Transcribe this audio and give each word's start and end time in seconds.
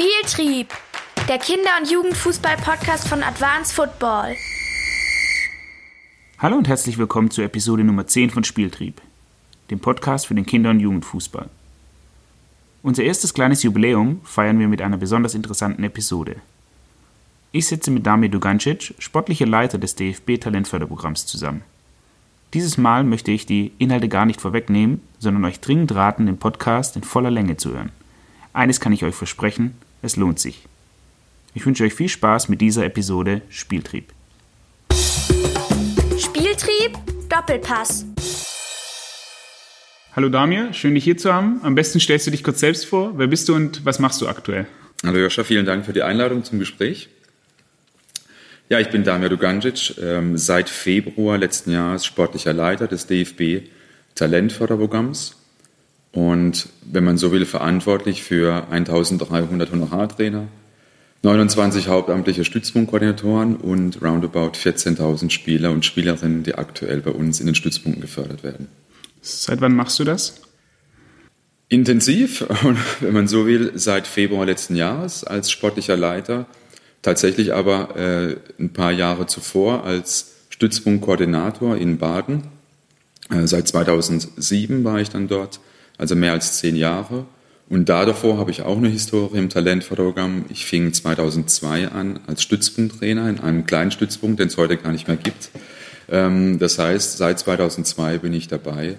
Spieltrieb, 0.00 0.68
der 1.28 1.36
Kinder- 1.36 1.76
und 1.78 1.90
Jugendfußball-Podcast 1.90 3.06
von 3.06 3.22
Advanced 3.22 3.74
Football. 3.74 4.34
Hallo 6.38 6.56
und 6.56 6.68
herzlich 6.68 6.96
willkommen 6.96 7.30
zur 7.30 7.44
Episode 7.44 7.84
Nummer 7.84 8.06
10 8.06 8.30
von 8.30 8.42
Spieltrieb, 8.42 9.02
dem 9.70 9.78
Podcast 9.78 10.26
für 10.26 10.34
den 10.34 10.46
Kinder- 10.46 10.70
und 10.70 10.80
Jugendfußball. 10.80 11.50
Unser 12.82 13.02
erstes 13.02 13.34
kleines 13.34 13.62
Jubiläum 13.62 14.22
feiern 14.24 14.58
wir 14.58 14.68
mit 14.68 14.80
einer 14.80 14.96
besonders 14.96 15.34
interessanten 15.34 15.84
Episode. 15.84 16.36
Ich 17.52 17.66
sitze 17.66 17.90
mit 17.90 18.06
Damir 18.06 18.30
Dugancic, 18.30 18.94
sportlicher 19.00 19.46
Leiter 19.46 19.76
des 19.76 19.96
DFB-Talentförderprogramms, 19.96 21.26
zusammen. 21.26 21.62
Dieses 22.54 22.78
Mal 22.78 23.04
möchte 23.04 23.32
ich 23.32 23.44
die 23.44 23.72
Inhalte 23.76 24.08
gar 24.08 24.24
nicht 24.24 24.40
vorwegnehmen, 24.40 25.02
sondern 25.18 25.44
euch 25.44 25.60
dringend 25.60 25.94
raten, 25.94 26.24
den 26.24 26.38
Podcast 26.38 26.96
in 26.96 27.02
voller 27.02 27.30
Länge 27.30 27.58
zu 27.58 27.72
hören. 27.72 27.92
Eines 28.54 28.80
kann 28.80 28.94
ich 28.94 29.04
euch 29.04 29.14
versprechen, 29.14 29.74
es 30.02 30.16
lohnt 30.16 30.38
sich. 30.38 30.66
Ich 31.54 31.66
wünsche 31.66 31.84
euch 31.84 31.94
viel 31.94 32.08
Spaß 32.08 32.48
mit 32.48 32.60
dieser 32.60 32.84
Episode 32.84 33.42
Spieltrieb. 33.48 34.12
Spieltrieb, 36.18 36.96
Doppelpass. 37.28 38.06
Hallo 40.14 40.28
Damir, 40.28 40.72
schön 40.72 40.94
dich 40.94 41.04
hier 41.04 41.16
zu 41.16 41.32
haben. 41.32 41.60
Am 41.62 41.74
besten 41.74 42.00
stellst 42.00 42.26
du 42.26 42.30
dich 42.30 42.44
kurz 42.44 42.60
selbst 42.60 42.86
vor. 42.86 43.18
Wer 43.18 43.26
bist 43.26 43.48
du 43.48 43.54
und 43.54 43.84
was 43.84 43.98
machst 43.98 44.20
du 44.20 44.28
aktuell? 44.28 44.66
Hallo 45.04 45.18
Joscha, 45.18 45.44
vielen 45.44 45.66
Dank 45.66 45.86
für 45.86 45.92
die 45.92 46.02
Einladung 46.02 46.44
zum 46.44 46.58
Gespräch. 46.58 47.08
Ja, 48.68 48.78
ich 48.78 48.90
bin 48.90 49.02
Damir 49.02 49.28
Dugancic, 49.28 49.96
ähm, 50.00 50.36
seit 50.36 50.68
Februar 50.68 51.38
letzten 51.38 51.72
Jahres 51.72 52.06
sportlicher 52.06 52.52
Leiter 52.52 52.86
des 52.86 53.06
DFB 53.06 53.68
Talentförderprogramms 54.14 55.39
und, 56.12 56.68
wenn 56.82 57.04
man 57.04 57.18
so 57.18 57.30
will, 57.32 57.46
verantwortlich 57.46 58.22
für 58.22 58.68
1300 58.70 59.70
Honorartrainer, 59.70 60.48
29 61.22 61.88
hauptamtliche 61.88 62.44
Stützpunktkoordinatoren 62.44 63.56
und 63.56 64.02
roundabout 64.02 64.52
14.000 64.52 65.30
Spieler 65.30 65.70
und 65.70 65.84
Spielerinnen, 65.84 66.42
die 66.42 66.54
aktuell 66.54 67.00
bei 67.02 67.10
uns 67.10 67.40
in 67.40 67.46
den 67.46 67.54
Stützpunkten 67.54 68.00
gefördert 68.00 68.42
werden. 68.42 68.68
Seit 69.20 69.60
wann 69.60 69.74
machst 69.74 69.98
du 69.98 70.04
das? 70.04 70.40
Intensiv, 71.68 72.46
wenn 73.00 73.12
man 73.12 73.28
so 73.28 73.46
will, 73.46 73.72
seit 73.74 74.06
Februar 74.06 74.46
letzten 74.46 74.76
Jahres 74.76 75.22
als 75.22 75.50
sportlicher 75.50 75.96
Leiter, 75.96 76.46
tatsächlich 77.02 77.52
aber 77.52 77.96
äh, 77.96 78.36
ein 78.58 78.72
paar 78.72 78.92
Jahre 78.92 79.26
zuvor 79.26 79.84
als 79.84 80.32
Stützpunktkoordinator 80.48 81.76
in 81.76 81.98
Baden. 81.98 82.48
Äh, 83.30 83.46
seit 83.46 83.68
2007 83.68 84.84
war 84.84 85.00
ich 85.00 85.10
dann 85.10 85.28
dort 85.28 85.60
also 86.00 86.16
mehr 86.16 86.32
als 86.32 86.58
zehn 86.58 86.76
Jahre. 86.76 87.26
Und 87.68 87.88
da 87.88 88.04
davor 88.04 88.38
habe 88.38 88.50
ich 88.50 88.62
auch 88.62 88.78
eine 88.78 88.88
Historie 88.88 89.38
im 89.38 89.48
Talentförderprogramm. 89.48 90.46
Ich 90.48 90.64
fing 90.64 90.92
2002 90.92 91.88
an 91.88 92.18
als 92.26 92.42
Stützpunkttrainer 92.42 93.28
in 93.28 93.38
einem 93.38 93.66
kleinen 93.66 93.92
Stützpunkt, 93.92 94.40
den 94.40 94.48
es 94.48 94.56
heute 94.56 94.76
gar 94.76 94.92
nicht 94.92 95.06
mehr 95.06 95.18
gibt. 95.18 95.50
Ähm, 96.08 96.58
das 96.58 96.78
heißt, 96.78 97.18
seit 97.18 97.38
2002 97.38 98.18
bin 98.18 98.32
ich 98.32 98.48
dabei 98.48 98.96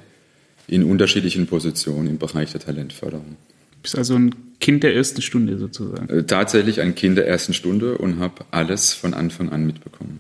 in 0.68 0.84
unterschiedlichen 0.84 1.48
Positionen 1.48 2.08
im 2.08 2.18
Bereich 2.18 2.52
der 2.52 2.62
Talentförderung. 2.62 3.36
Du 3.72 3.82
bist 3.82 3.98
also 3.98 4.16
ein 4.16 4.36
Kind 4.60 4.84
der 4.84 4.96
ersten 4.96 5.24
Stunde 5.24 5.58
sozusagen. 5.58 6.08
Äh, 6.08 6.24
tatsächlich 6.24 6.82
ein 6.82 6.94
Kind 6.94 7.18
der 7.18 7.28
ersten 7.28 7.54
Stunde 7.54 7.98
und 7.98 8.20
habe 8.20 8.46
alles 8.52 8.94
von 8.94 9.16
Anfang 9.16 9.50
an 9.50 9.66
mitbekommen. 9.66 10.20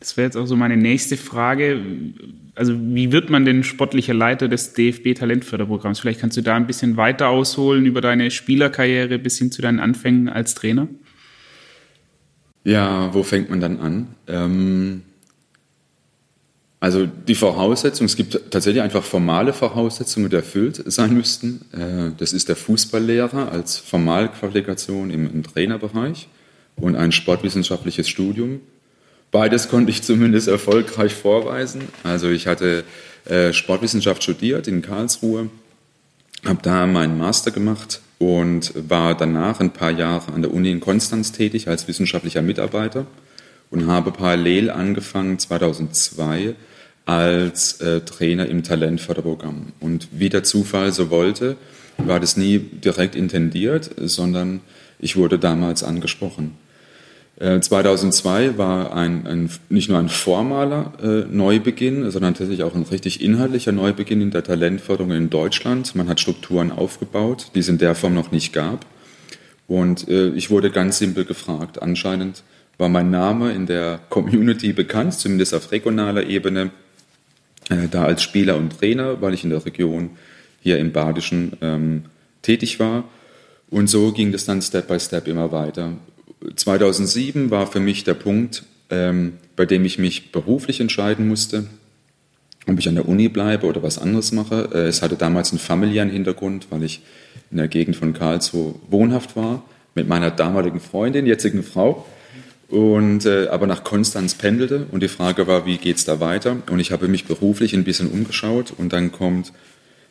Das 0.00 0.16
wäre 0.16 0.26
jetzt 0.26 0.36
auch 0.36 0.46
so 0.46 0.56
meine 0.56 0.76
nächste 0.76 1.16
Frage. 1.16 1.80
Also 2.54 2.74
wie 2.78 3.12
wird 3.12 3.30
man 3.30 3.44
denn 3.44 3.64
sportlicher 3.64 4.14
Leiter 4.14 4.48
des 4.48 4.74
DFB 4.74 5.14
Talentförderprogramms? 5.14 6.00
Vielleicht 6.00 6.20
kannst 6.20 6.36
du 6.36 6.42
da 6.42 6.54
ein 6.54 6.66
bisschen 6.66 6.96
weiter 6.96 7.28
ausholen 7.28 7.86
über 7.86 8.00
deine 8.00 8.30
Spielerkarriere 8.30 9.18
bis 9.18 9.38
hin 9.38 9.50
zu 9.50 9.62
deinen 9.62 9.80
Anfängen 9.80 10.28
als 10.28 10.54
Trainer. 10.54 10.88
Ja, 12.64 13.14
wo 13.14 13.22
fängt 13.22 13.48
man 13.48 13.60
dann 13.60 13.78
an? 13.78 14.08
Ähm, 14.26 15.02
also 16.78 17.06
die 17.06 17.34
Voraussetzungen, 17.34 18.06
es 18.06 18.16
gibt 18.16 18.50
tatsächlich 18.50 18.82
einfach 18.82 19.02
formale 19.02 19.52
Voraussetzungen, 19.52 20.28
die 20.28 20.36
erfüllt 20.36 20.82
sein 20.86 21.14
müssten. 21.14 21.62
Äh, 21.72 22.10
das 22.18 22.32
ist 22.32 22.48
der 22.48 22.56
Fußballlehrer 22.56 23.50
als 23.50 23.78
Formalqualifikation 23.78 25.10
im 25.10 25.42
Trainerbereich 25.42 26.28
und 26.76 26.96
ein 26.96 27.12
sportwissenschaftliches 27.12 28.08
Studium 28.08 28.60
Beides 29.30 29.68
konnte 29.68 29.90
ich 29.90 30.02
zumindest 30.02 30.48
erfolgreich 30.48 31.14
vorweisen. 31.14 31.82
Also 32.02 32.30
ich 32.30 32.46
hatte 32.46 32.84
äh, 33.24 33.52
Sportwissenschaft 33.52 34.22
studiert 34.22 34.68
in 34.68 34.82
Karlsruhe, 34.82 35.50
habe 36.44 36.60
da 36.62 36.86
meinen 36.86 37.18
Master 37.18 37.50
gemacht 37.50 38.00
und 38.18 38.72
war 38.88 39.16
danach 39.16 39.60
ein 39.60 39.72
paar 39.72 39.90
Jahre 39.90 40.32
an 40.32 40.42
der 40.42 40.54
Uni 40.54 40.70
in 40.70 40.80
Konstanz 40.80 41.32
tätig 41.32 41.68
als 41.68 41.88
wissenschaftlicher 41.88 42.42
Mitarbeiter 42.42 43.06
und 43.70 43.86
habe 43.86 44.12
parallel 44.12 44.70
angefangen 44.70 45.38
2002 45.38 46.54
als 47.04 47.80
äh, 47.80 48.00
Trainer 48.00 48.46
im 48.46 48.62
Talentförderprogramm. 48.62 49.72
Und 49.80 50.08
wie 50.12 50.28
der 50.28 50.44
Zufall 50.44 50.92
so 50.92 51.10
wollte, 51.10 51.56
war 51.98 52.20
das 52.20 52.36
nie 52.36 52.58
direkt 52.58 53.14
intendiert, 53.14 53.90
sondern 53.96 54.60
ich 54.98 55.16
wurde 55.16 55.38
damals 55.38 55.82
angesprochen. 55.82 56.54
2002 57.38 58.44
äh, 58.44 58.58
war 58.58 58.94
ein, 58.94 59.26
ein, 59.26 59.50
nicht 59.68 59.90
nur 59.90 59.98
ein 59.98 60.08
formaler 60.08 60.92
äh, 61.02 61.24
Neubeginn, 61.30 62.10
sondern 62.10 62.32
tatsächlich 62.32 62.62
auch 62.62 62.74
ein 62.74 62.84
richtig 62.84 63.20
inhaltlicher 63.20 63.72
Neubeginn 63.72 64.22
in 64.22 64.30
der 64.30 64.42
Talentförderung 64.42 65.12
in 65.12 65.28
Deutschland. 65.28 65.94
Man 65.94 66.08
hat 66.08 66.18
Strukturen 66.18 66.72
aufgebaut, 66.72 67.50
die 67.54 67.58
es 67.58 67.68
in 67.68 67.76
der 67.76 67.94
Form 67.94 68.14
noch 68.14 68.32
nicht 68.32 68.54
gab. 68.54 68.86
Und 69.68 70.08
äh, 70.08 70.28
ich 70.30 70.50
wurde 70.50 70.70
ganz 70.70 70.98
simpel 70.98 71.26
gefragt. 71.26 71.82
Anscheinend 71.82 72.42
war 72.78 72.88
mein 72.88 73.10
Name 73.10 73.52
in 73.52 73.66
der 73.66 74.00
Community 74.08 74.72
bekannt, 74.72 75.14
zumindest 75.14 75.54
auf 75.54 75.72
regionaler 75.72 76.24
Ebene, 76.24 76.70
äh, 77.68 77.88
da 77.90 78.04
als 78.04 78.22
Spieler 78.22 78.56
und 78.56 78.78
Trainer, 78.78 79.20
weil 79.20 79.34
ich 79.34 79.44
in 79.44 79.50
der 79.50 79.64
Region 79.66 80.10
hier 80.62 80.78
im 80.78 80.92
Badischen 80.92 81.52
ähm, 81.60 82.04
tätig 82.40 82.80
war. 82.80 83.04
Und 83.68 83.90
so 83.90 84.12
ging 84.12 84.32
das 84.32 84.46
dann 84.46 84.62
Step 84.62 84.88
by 84.88 84.98
Step 84.98 85.28
immer 85.28 85.52
weiter. 85.52 85.92
2007 86.54 87.50
war 87.50 87.66
für 87.66 87.80
mich 87.80 88.04
der 88.04 88.14
Punkt, 88.14 88.64
ähm, 88.90 89.34
bei 89.56 89.66
dem 89.66 89.84
ich 89.84 89.98
mich 89.98 90.32
beruflich 90.32 90.80
entscheiden 90.80 91.28
musste, 91.28 91.66
ob 92.66 92.78
ich 92.78 92.88
an 92.88 92.94
der 92.94 93.08
Uni 93.08 93.28
bleibe 93.28 93.66
oder 93.66 93.82
was 93.82 93.98
anderes 93.98 94.32
mache. 94.32 94.70
Äh, 94.72 94.88
es 94.88 95.02
hatte 95.02 95.16
damals 95.16 95.50
einen 95.50 95.58
familiären 95.58 96.10
Hintergrund, 96.10 96.66
weil 96.70 96.82
ich 96.82 97.02
in 97.50 97.58
der 97.58 97.68
Gegend 97.68 97.96
von 97.96 98.12
Karlsruhe 98.12 98.74
wohnhaft 98.88 99.36
war 99.36 99.62
mit 99.94 100.08
meiner 100.08 100.30
damaligen 100.30 100.80
Freundin, 100.80 101.26
jetzigen 101.26 101.62
Frau, 101.62 102.06
und 102.68 103.26
äh, 103.26 103.46
aber 103.48 103.66
nach 103.66 103.84
Konstanz 103.84 104.34
pendelte 104.34 104.86
und 104.90 105.02
die 105.02 105.08
Frage 105.08 105.46
war, 105.46 105.66
wie 105.66 105.78
geht's 105.78 106.04
da 106.04 106.18
weiter? 106.18 106.56
Und 106.68 106.80
ich 106.80 106.90
habe 106.90 107.06
mich 107.06 107.26
beruflich 107.26 107.74
ein 107.74 107.84
bisschen 107.84 108.10
umgeschaut 108.10 108.72
und 108.76 108.92
dann 108.92 109.12
kommt 109.12 109.52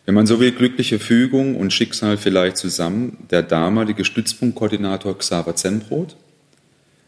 wenn 0.05 0.13
man 0.13 0.27
so 0.27 0.39
will, 0.39 0.51
glückliche 0.51 0.99
Fügung 0.99 1.55
und 1.55 1.73
Schicksal 1.73 2.17
vielleicht 2.17 2.57
zusammen. 2.57 3.17
Der 3.31 3.41
damalige 3.41 4.05
Stützpunktkoordinator 4.05 5.17
Xaver 5.17 5.55
Zenbrot 5.55 6.16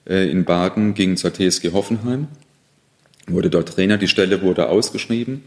äh, 0.08 0.30
in 0.30 0.46
Baden 0.46 0.96
ging 0.96 1.16
zur 1.16 1.34
TSG 1.34 1.72
Hoffenheim, 1.74 2.28
wurde 3.28 3.50
dort 3.50 3.70
Trainer, 3.70 3.98
die 3.98 4.08
Stelle 4.08 4.42
wurde 4.42 4.70
ausgeschrieben 4.70 5.44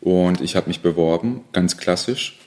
und 0.00 0.40
ich 0.40 0.54
habe 0.56 0.68
mich 0.68 0.80
beworben, 0.80 1.40
ganz 1.52 1.76
klassisch. 1.76 2.38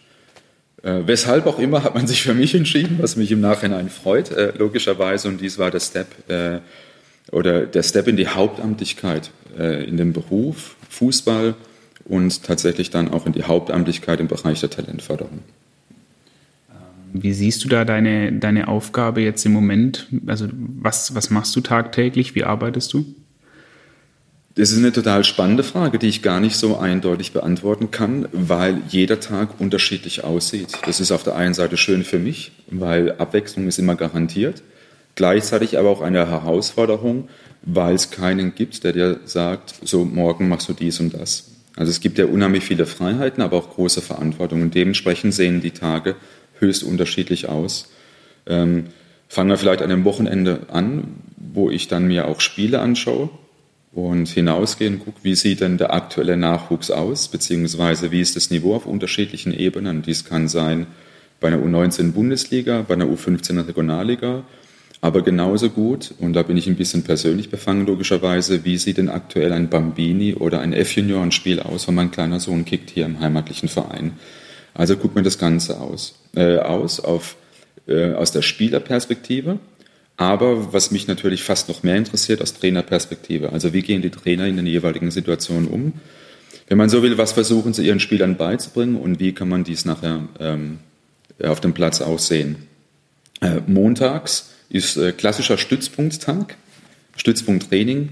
Äh, 0.82 1.02
weshalb 1.06 1.46
auch 1.46 1.60
immer 1.60 1.84
hat 1.84 1.96
man 1.96 2.08
sich 2.08 2.22
für 2.22 2.34
mich 2.34 2.56
entschieden, 2.56 3.00
was 3.02 3.18
mich 3.18 3.32
im 3.32 3.42
Nachhinein 3.42 3.90
freut, 3.90 4.32
äh, 4.32 4.54
logischerweise. 4.58 5.28
Und 5.28 5.42
dies 5.42 5.58
war 5.58 5.72
der 5.72 5.80
Step 5.80 6.08
oder 7.30 7.66
der 7.66 7.84
Step 7.84 8.08
in 8.08 8.16
die 8.16 8.30
Hauptamtlichkeit 8.30 9.32
in 9.58 9.98
dem 9.98 10.14
Beruf 10.14 10.78
Fußball 10.90 11.56
und 12.08 12.44
tatsächlich 12.44 12.90
dann 12.90 13.10
auch 13.10 13.26
in 13.26 13.34
die 13.34 13.44
Hauptamtlichkeit 13.44 14.20
im 14.20 14.28
Bereich 14.28 14.60
der 14.62 14.70
Talentförderung. 14.70 15.40
Wie 17.14 17.34
siehst 17.34 17.64
du 17.64 17.70
da 17.70 17.86
deine, 17.86 18.34
deine 18.34 18.68
Aufgabe 18.68 19.22
jetzt 19.22 19.46
im 19.46 19.54
Moment? 19.54 20.08
Also 20.26 20.48
was, 20.52 21.16
was 21.16 21.30
machst 21.30 21.56
du 21.56 21.62
tagtäglich? 21.62 22.36
Wie 22.36 22.44
arbeitest 22.44 22.94
du? 22.94 23.06
Das 24.56 24.72
ist 24.72 24.80
eine 24.80 24.92
total 24.92 25.24
spannende 25.24 25.64
Frage, 25.64 26.00
die 26.00 26.08
ich 26.08 26.24
gar 26.24 26.40
nicht 26.40 26.56
so 26.56 26.80
eindeutig 26.80 27.32
beantworten 27.32 27.92
kann, 27.92 28.28
weil 28.32 28.82
jeder 28.90 29.20
Tag 29.20 29.60
unterschiedlich 29.60 30.24
aussieht. 30.24 30.80
Das 30.86 31.00
ist 31.00 31.12
auf 31.12 31.24
der 31.24 31.36
einen 31.36 31.54
Seite 31.54 31.78
schön 31.78 32.04
für 32.04 32.18
mich, 32.18 32.52
weil 32.68 33.12
Abwechslung 33.20 33.68
ist 33.68 33.78
immer 33.78 33.96
garantiert. 33.96 34.64
Gleichzeitig 35.14 35.78
aber 35.78 35.90
auch 35.90 36.02
eine 36.02 36.28
Herausforderung, 36.28 37.30
weil 37.62 37.94
es 37.94 38.10
keinen 38.10 38.56
gibt, 38.56 38.84
der 38.84 38.94
dir 38.94 39.20
sagt, 39.26 39.76
so 39.84 40.06
morgen 40.06 40.50
machst 40.50 40.70
du 40.70 40.74
dies 40.74 41.00
und 41.00 41.14
das. 41.14 41.57
Also 41.78 41.92
es 41.92 42.02
gibt 42.02 42.18
ja 42.18 42.26
unheimlich 42.26 42.64
viele 42.64 42.88
Freiheiten, 42.88 43.42
aber 43.42 43.56
auch 43.56 43.70
große 43.70 44.02
Verantwortung. 44.02 44.70
dementsprechend 44.72 45.34
sehen 45.34 45.62
die 45.62 45.72
Tage 45.72 46.16
höchst 46.60 46.84
unterschiedlich 46.84 47.48
aus. 47.48 47.90
Ähm, 48.48 48.86
fangen 49.30 49.50
wir 49.50 49.58
vielleicht 49.58 49.84
an 49.84 49.92
einem 49.92 50.04
Wochenende 50.04 50.62
an, 50.70 51.22
wo 51.38 51.70
ich 51.70 51.88
dann 51.88 52.08
mir 52.08 52.28
auch 52.28 52.42
Spiele 52.42 52.80
anschaue 52.80 53.30
und 53.92 54.28
hinausgehe 54.28 54.90
und 54.90 55.00
gucke, 55.00 55.20
wie 55.22 55.36
sieht 55.36 55.62
denn 55.62 55.78
der 55.78 55.94
aktuelle 55.94 56.36
Nachwuchs 56.36 56.90
aus, 56.90 57.28
beziehungsweise 57.28 58.12
wie 58.12 58.22
ist 58.22 58.36
das 58.36 58.50
Niveau 58.50 58.76
auf 58.76 58.88
unterschiedlichen 58.88 59.54
Ebenen. 59.54 60.02
Dies 60.02 60.26
kann 60.26 60.48
sein 60.48 60.88
bei 61.40 61.50
einer 61.50 61.60
U19 61.60 62.12
Bundesliga, 62.12 62.84
bei 62.88 62.96
einer 62.96 63.06
U15 63.06 63.68
Regionalliga, 63.68 64.44
aber 65.00 65.22
genauso 65.22 65.70
gut, 65.70 66.14
und 66.20 66.34
da 66.34 66.42
bin 66.42 66.58
ich 66.58 66.68
ein 66.68 66.76
bisschen 66.76 67.04
persönlich 67.04 67.50
befangen 67.50 67.86
logischerweise, 67.86 68.66
wie 68.66 68.78
sieht 68.78 68.98
denn 68.98 69.10
aktuell 69.10 69.54
ein 69.54 69.70
Bambini 69.70 70.34
oder 70.34 70.60
ein 70.60 70.74
F-Junior 70.74 71.22
ein 71.22 71.32
Spiel 71.32 71.60
aus, 71.60 71.88
wenn 71.88 71.96
mein 71.96 72.12
kleiner 72.12 72.40
Sohn 72.40 72.66
kickt 72.66 72.90
hier 72.90 73.06
im 73.06 73.20
heimatlichen 73.20 73.70
Verein. 73.70 74.14
Also 74.74 74.98
guckt 74.98 75.16
mir 75.16 75.24
das 75.24 75.38
Ganze 75.38 75.80
aus, 75.80 76.16
äh, 76.36 76.58
aus 76.58 77.00
auf, 77.00 77.36
äh, 77.88 78.14
aus 78.14 78.32
der 78.32 78.42
Spielerperspektive, 78.42 79.60
aber 80.18 80.74
was 80.74 80.90
mich 80.90 81.08
natürlich 81.08 81.44
fast 81.44 81.70
noch 81.70 81.84
mehr 81.84 81.96
interessiert, 81.96 82.42
aus 82.42 82.56
Trainerperspektive. 82.56 83.54
Also 83.54 83.74
wie 83.74 83.84
gehen 83.84 84.02
die 84.02 84.10
Trainer 84.10 84.48
in 84.48 84.56
den 84.56 84.66
jeweiligen 84.66 85.12
Situationen 85.12 85.68
um? 85.68 85.94
Wenn 86.68 86.80
man 86.80 86.90
so 86.90 87.04
will, 87.04 87.20
was 87.20 87.34
versuchen 87.34 87.74
sie 87.74 87.86
ihren 87.86 88.00
Spielern 88.00 88.36
beizubringen 88.36 88.96
und 88.96 89.20
wie 89.20 89.34
kann 89.34 89.48
man 89.48 89.64
dies 89.64 89.86
nachher 89.86 90.28
ähm, 90.40 90.80
auf 91.42 91.62
dem 91.62 91.74
Platz 91.74 92.02
aussehen? 92.02 92.68
Äh, 93.42 93.62
montags 93.68 94.50
ist 94.70 94.98
äh, 94.98 95.12
klassischer 95.12 95.58
Stützpunkttag, 95.58 96.56
Stützpunkttraining. 97.16 98.10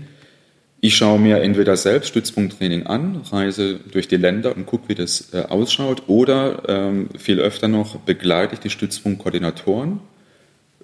Ich 0.81 0.97
schaue 0.97 1.19
mir 1.19 1.41
entweder 1.41 1.77
selbst 1.77 2.09
Stützpunkttraining 2.09 2.85
an, 2.85 3.21
reise 3.31 3.79
durch 3.91 4.07
die 4.07 4.17
Länder 4.17 4.55
und 4.55 4.65
gucke, 4.65 4.89
wie 4.89 4.95
das 4.95 5.33
äh, 5.33 5.43
ausschaut, 5.49 6.03
oder 6.07 6.63
ähm, 6.67 7.09
viel 7.17 7.39
öfter 7.39 7.67
noch 7.67 7.97
begleite 7.97 8.53
ich 8.53 8.59
die 8.59 8.69
Stützpunktkoordinatoren, 8.69 9.99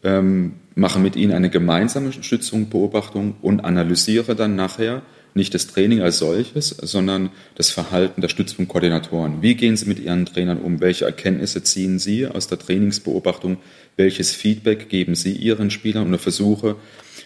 ähm, 0.03 0.53
mache 0.75 0.99
mit 0.99 1.15
ihnen 1.15 1.33
eine 1.33 1.49
gemeinsame 1.49 2.11
Stützpunktbeobachtung 2.11 3.35
und 3.41 3.63
analysiere 3.63 4.35
dann 4.35 4.55
nachher 4.55 5.03
nicht 5.33 5.53
das 5.53 5.67
Training 5.67 6.01
als 6.01 6.19
solches, 6.19 6.69
sondern 6.69 7.29
das 7.55 7.69
Verhalten 7.69 8.21
der 8.21 8.29
Stützpunktkoordinatoren. 8.29 9.41
Wie 9.41 9.55
gehen 9.55 9.77
sie 9.77 9.87
mit 9.87 9.99
ihren 9.99 10.25
Trainern 10.25 10.59
um? 10.59 10.81
Welche 10.81 11.05
Erkenntnisse 11.05 11.63
ziehen 11.63 11.99
sie 11.99 12.27
aus 12.27 12.47
der 12.47 12.59
Trainingsbeobachtung? 12.59 13.57
Welches 13.95 14.33
Feedback 14.33 14.89
geben 14.89 15.15
sie 15.15 15.33
ihren 15.33 15.71
Spielern? 15.71 16.07
Und 16.07 16.19
versuche, 16.19 16.75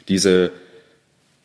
diese 0.07 0.51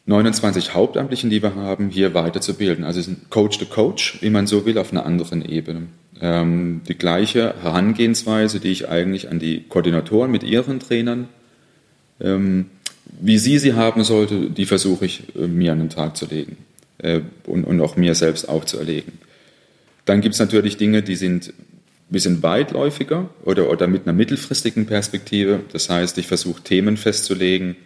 29 0.06 0.74
Hauptamtlichen, 0.74 1.30
die 1.30 1.42
wir 1.42 1.54
haben, 1.54 1.88
hier 1.88 2.14
weiterzubilden. 2.14 2.84
Also 2.84 3.10
Coach 3.30 3.58
to 3.58 3.66
Coach, 3.66 4.18
wie 4.20 4.30
man 4.30 4.46
so 4.46 4.66
will, 4.66 4.78
auf 4.78 4.92
einer 4.92 5.06
anderen 5.06 5.44
Ebene. 5.44 5.86
Ähm, 6.20 6.82
die 6.88 6.96
gleiche 6.96 7.54
Herangehensweise, 7.62 8.60
die 8.60 8.72
ich 8.72 8.88
eigentlich 8.88 9.30
an 9.30 9.38
die 9.38 9.62
Koordinatoren 9.62 10.30
mit 10.30 10.42
ihren 10.42 10.80
Trainern 10.80 11.28
ähm, 12.20 12.66
wie 13.20 13.38
sie 13.38 13.58
sie 13.58 13.74
haben 13.74 14.04
sollte, 14.04 14.50
die 14.50 14.66
versuche 14.66 15.04
ich 15.04 15.34
äh, 15.36 15.46
mir 15.46 15.72
an 15.72 15.78
den 15.78 15.90
Tag 15.90 16.16
zu 16.16 16.26
legen 16.26 16.56
äh, 16.98 17.20
und, 17.46 17.64
und 17.64 17.80
auch 17.80 17.96
mir 17.96 18.14
selbst 18.14 18.48
aufzuerlegen. 18.48 19.12
Dann 20.04 20.20
gibt 20.20 20.34
es 20.34 20.40
natürlich 20.40 20.76
Dinge, 20.76 21.02
die 21.02 21.16
sind 21.16 21.48
ein 21.48 21.54
bisschen 22.12 22.42
weitläufiger 22.42 23.28
oder, 23.44 23.70
oder 23.70 23.86
mit 23.86 24.06
einer 24.06 24.12
mittelfristigen 24.12 24.86
Perspektive. 24.86 25.60
Das 25.72 25.88
heißt, 25.88 26.18
ich 26.18 26.26
versuche 26.26 26.62
Themen 26.62 26.96
festzulegen, 26.96 27.76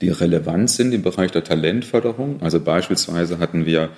die 0.00 0.10
relevant 0.10 0.70
sind 0.70 0.92
im 0.92 1.02
Bereich 1.02 1.32
der 1.32 1.44
Talentförderung. 1.44 2.42
Also 2.42 2.60
beispielsweise 2.60 3.38
hatten 3.38 3.66
wir 3.66 3.90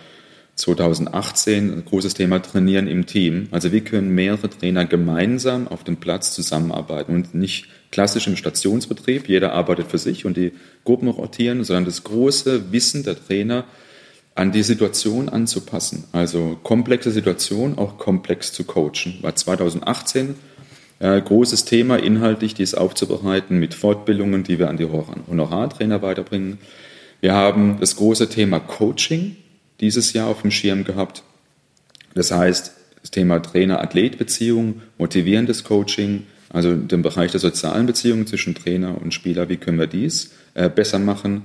2018 0.56 1.72
ein 1.72 1.84
großes 1.84 2.14
Thema 2.14 2.40
Trainieren 2.40 2.86
im 2.86 3.06
Team. 3.06 3.48
Also 3.50 3.72
wie 3.72 3.82
können 3.82 4.14
mehrere 4.14 4.48
Trainer 4.48 4.86
gemeinsam 4.86 5.68
auf 5.68 5.84
dem 5.84 5.98
Platz 5.98 6.32
zusammenarbeiten 6.32 7.14
und 7.14 7.34
nicht 7.34 7.68
klassisch 7.96 8.26
im 8.26 8.36
Stationsbetrieb, 8.36 9.26
jeder 9.26 9.54
arbeitet 9.54 9.86
für 9.90 9.96
sich 9.96 10.26
und 10.26 10.36
die 10.36 10.52
Gruppen 10.84 11.08
rotieren, 11.08 11.64
sondern 11.64 11.86
das 11.86 12.04
große 12.04 12.70
Wissen 12.70 13.04
der 13.04 13.16
Trainer 13.16 13.64
an 14.34 14.52
die 14.52 14.62
Situation 14.62 15.30
anzupassen. 15.30 16.04
Also 16.12 16.58
komplexe 16.62 17.10
Situation 17.10 17.78
auch 17.78 17.96
komplex 17.96 18.52
zu 18.52 18.64
coachen. 18.64 19.16
War 19.22 19.34
2018 19.34 20.34
äh, 20.98 21.22
großes 21.22 21.64
Thema 21.64 21.96
inhaltlich, 21.96 22.52
dies 22.52 22.74
aufzubereiten 22.74 23.58
mit 23.58 23.72
Fortbildungen, 23.72 24.44
die 24.44 24.58
wir 24.58 24.68
an 24.68 24.76
die 24.76 24.84
Honorartrainer 24.84 26.02
weiterbringen. 26.02 26.58
Wir 27.22 27.32
haben 27.32 27.78
das 27.80 27.96
große 27.96 28.28
Thema 28.28 28.60
Coaching 28.60 29.36
dieses 29.80 30.12
Jahr 30.12 30.28
auf 30.28 30.42
dem 30.42 30.50
Schirm 30.50 30.84
gehabt. 30.84 31.22
Das 32.14 32.30
heißt, 32.30 32.72
das 33.00 33.10
Thema 33.10 33.40
Trainer-Athlet-Beziehung, 33.40 34.82
motivierendes 34.98 35.64
Coaching, 35.64 36.26
also 36.56 36.74
den 36.74 37.02
Bereich 37.02 37.32
der 37.32 37.40
sozialen 37.40 37.84
Beziehungen 37.84 38.26
zwischen 38.26 38.54
Trainer 38.54 38.98
und 39.02 39.12
Spieler, 39.12 39.50
wie 39.50 39.58
können 39.58 39.78
wir 39.78 39.86
dies 39.86 40.30
äh, 40.54 40.70
besser 40.70 40.98
machen. 40.98 41.42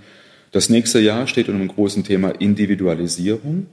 Das 0.54 0.69
nächste 0.69 1.02
Jahr 1.02 1.28
steht 1.28 1.50
unter 1.50 1.60
dem 1.60 1.68
großen 1.68 2.06
Thema 2.06 2.30
Individualisierung. 2.30 3.66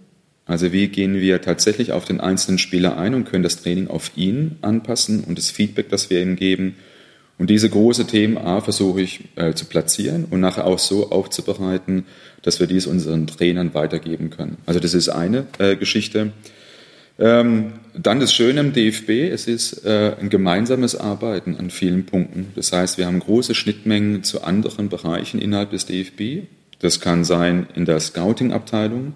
Also 0.46 0.72
wie 0.72 0.88
gehen 0.88 1.14
wir 1.14 1.40
tatsächlich 1.40 1.92
auf 1.92 2.04
den 2.04 2.18
einzelnen 2.18 2.58
Spieler 2.58 2.98
ein 2.98 3.14
und 3.14 3.24
können 3.24 3.44
das 3.44 3.62
Training 3.62 3.86
auf 3.86 4.10
ihn 4.16 4.56
anpassen 4.62 5.22
und 5.22 5.38
das 5.38 5.52
Feedback, 5.52 5.88
das 5.90 6.10
wir 6.10 6.20
ihm 6.20 6.34
geben. 6.34 6.74
Und 7.38 7.50
diese 7.50 7.70
große 7.70 8.08
Themen 8.08 8.36
A 8.36 8.60
versuche 8.60 9.00
ich 9.00 9.20
äh, 9.36 9.54
zu 9.54 9.66
platzieren 9.66 10.24
und 10.28 10.40
nachher 10.40 10.66
auch 10.66 10.80
so 10.80 11.12
aufzubereiten, 11.12 12.06
dass 12.42 12.58
wir 12.58 12.66
dies 12.66 12.88
unseren 12.88 13.28
Trainern 13.28 13.74
weitergeben 13.74 14.30
können. 14.30 14.56
Also 14.66 14.80
das 14.80 14.92
ist 14.92 15.08
eine 15.08 15.46
äh, 15.60 15.76
Geschichte. 15.76 16.32
Ähm, 17.18 17.72
dann 17.94 18.20
das 18.20 18.32
Schöne 18.32 18.60
im 18.60 18.72
DFB, 18.72 19.32
es 19.32 19.48
ist 19.48 19.84
äh, 19.84 20.14
ein 20.20 20.30
gemeinsames 20.30 20.94
Arbeiten 20.94 21.56
an 21.56 21.70
vielen 21.70 22.06
Punkten. 22.06 22.52
Das 22.54 22.72
heißt, 22.72 22.96
wir 22.96 23.06
haben 23.06 23.18
große 23.18 23.54
Schnittmengen 23.54 24.22
zu 24.22 24.44
anderen 24.44 24.88
Bereichen 24.88 25.40
innerhalb 25.40 25.70
des 25.70 25.86
DFB. 25.86 26.46
Das 26.78 27.00
kann 27.00 27.24
sein 27.24 27.66
in 27.74 27.86
der 27.86 27.98
Scouting-Abteilung, 27.98 29.14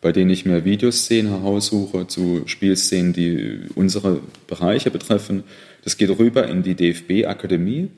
bei 0.00 0.10
denen 0.10 0.30
ich 0.30 0.44
mir 0.44 0.64
Videoszenen 0.64 1.30
heraussuche 1.30 2.08
zu 2.08 2.42
Spielszenen, 2.46 3.12
die 3.12 3.60
unsere 3.76 4.20
Bereiche 4.48 4.90
betreffen. 4.90 5.44
Das 5.84 5.96
geht 5.96 6.10
rüber 6.18 6.48
in 6.48 6.64
die 6.64 6.74
DFB-Akademie, 6.74 7.88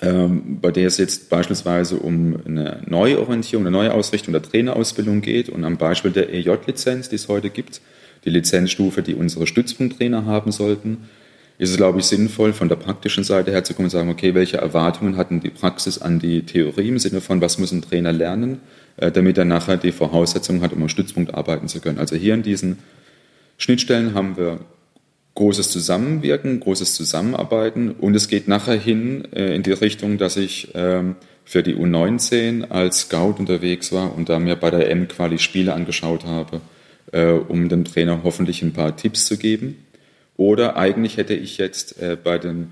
ähm, 0.00 0.60
bei 0.62 0.70
der 0.70 0.86
es 0.86 0.96
jetzt 0.96 1.28
beispielsweise 1.28 1.98
um 1.98 2.38
eine 2.46 2.82
Neuorientierung, 2.86 3.66
eine 3.66 3.76
neue 3.76 3.92
Ausrichtung 3.92 4.32
der 4.32 4.42
Trainerausbildung 4.42 5.20
geht 5.20 5.50
und 5.50 5.62
am 5.64 5.76
Beispiel 5.76 6.10
der 6.10 6.32
EJ-Lizenz, 6.32 7.10
die 7.10 7.16
es 7.16 7.28
heute 7.28 7.50
gibt, 7.50 7.82
die 8.26 8.30
Lizenzstufe, 8.30 9.02
die 9.02 9.14
unsere 9.14 9.46
Stützpunkttrainer 9.46 10.26
haben 10.26 10.52
sollten, 10.52 11.08
ist 11.58 11.70
es, 11.70 11.76
glaube 11.76 12.00
ich, 12.00 12.04
sinnvoll, 12.04 12.52
von 12.52 12.68
der 12.68 12.76
praktischen 12.76 13.24
Seite 13.24 13.50
her 13.50 13.64
zu 13.64 13.72
kommen 13.72 13.86
und 13.86 13.90
sagen, 13.90 14.10
okay, 14.10 14.34
welche 14.34 14.58
Erwartungen 14.58 15.16
hatten 15.16 15.40
die 15.40 15.48
Praxis 15.48 15.98
an 15.98 16.18
die 16.18 16.42
Theorie 16.42 16.88
im 16.88 16.98
Sinne 16.98 17.22
von, 17.22 17.40
was 17.40 17.58
muss 17.58 17.72
ein 17.72 17.80
Trainer 17.80 18.12
lernen, 18.12 18.60
äh, 18.98 19.10
damit 19.10 19.38
er 19.38 19.46
nachher 19.46 19.78
die 19.78 19.92
Voraussetzungen 19.92 20.60
hat, 20.60 20.72
um 20.72 20.82
am 20.82 20.88
Stützpunkt 20.90 21.32
arbeiten 21.32 21.68
zu 21.68 21.80
können. 21.80 21.98
Also 21.98 22.16
hier 22.16 22.34
in 22.34 22.42
diesen 22.42 22.78
Schnittstellen 23.56 24.12
haben 24.12 24.36
wir 24.36 24.60
großes 25.34 25.70
Zusammenwirken, 25.70 26.60
großes 26.60 26.94
Zusammenarbeiten 26.94 27.90
und 27.92 28.14
es 28.14 28.28
geht 28.28 28.48
nachher 28.48 28.78
hin 28.78 29.26
äh, 29.32 29.54
in 29.54 29.62
die 29.62 29.72
Richtung, 29.72 30.18
dass 30.18 30.36
ich 30.36 30.68
ähm, 30.74 31.16
für 31.44 31.62
die 31.62 31.74
U19 31.74 32.70
als 32.70 33.02
Scout 33.02 33.36
unterwegs 33.38 33.92
war 33.92 34.14
und 34.14 34.28
da 34.28 34.38
mir 34.38 34.56
bei 34.56 34.70
der 34.70 34.90
M-Quali 34.90 35.38
Spiele 35.38 35.74
angeschaut 35.74 36.24
habe, 36.24 36.60
äh, 37.12 37.30
um 37.30 37.68
dem 37.68 37.84
Trainer 37.84 38.20
hoffentlich 38.24 38.62
ein 38.62 38.72
paar 38.72 38.96
Tipps 38.96 39.26
zu 39.26 39.36
geben. 39.36 39.76
Oder 40.36 40.76
eigentlich 40.76 41.16
hätte 41.16 41.34
ich 41.34 41.58
jetzt 41.58 42.00
äh, 42.00 42.16
bei 42.22 42.38
dem 42.38 42.68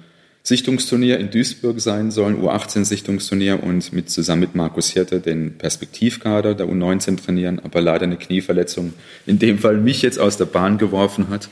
Sichtungsturnier 0.46 1.18
in 1.18 1.30
Duisburg 1.30 1.80
sein 1.80 2.10
sollen, 2.10 2.42
U18-Sichtungsturnier 2.42 3.62
und 3.62 3.94
mit, 3.94 4.10
zusammen 4.10 4.40
mit 4.40 4.54
Markus 4.54 4.90
Hirte 4.90 5.20
den 5.20 5.56
Perspektivkader 5.56 6.54
der 6.54 6.66
U19 6.66 7.16
trainieren, 7.24 7.60
aber 7.64 7.80
leider 7.80 8.04
eine 8.04 8.18
Knieverletzung 8.18 8.92
in 9.24 9.38
dem 9.38 9.58
Fall 9.58 9.78
mich 9.78 10.02
jetzt 10.02 10.18
aus 10.18 10.36
der 10.36 10.44
Bahn 10.44 10.76
geworfen 10.76 11.30
hat. 11.30 11.48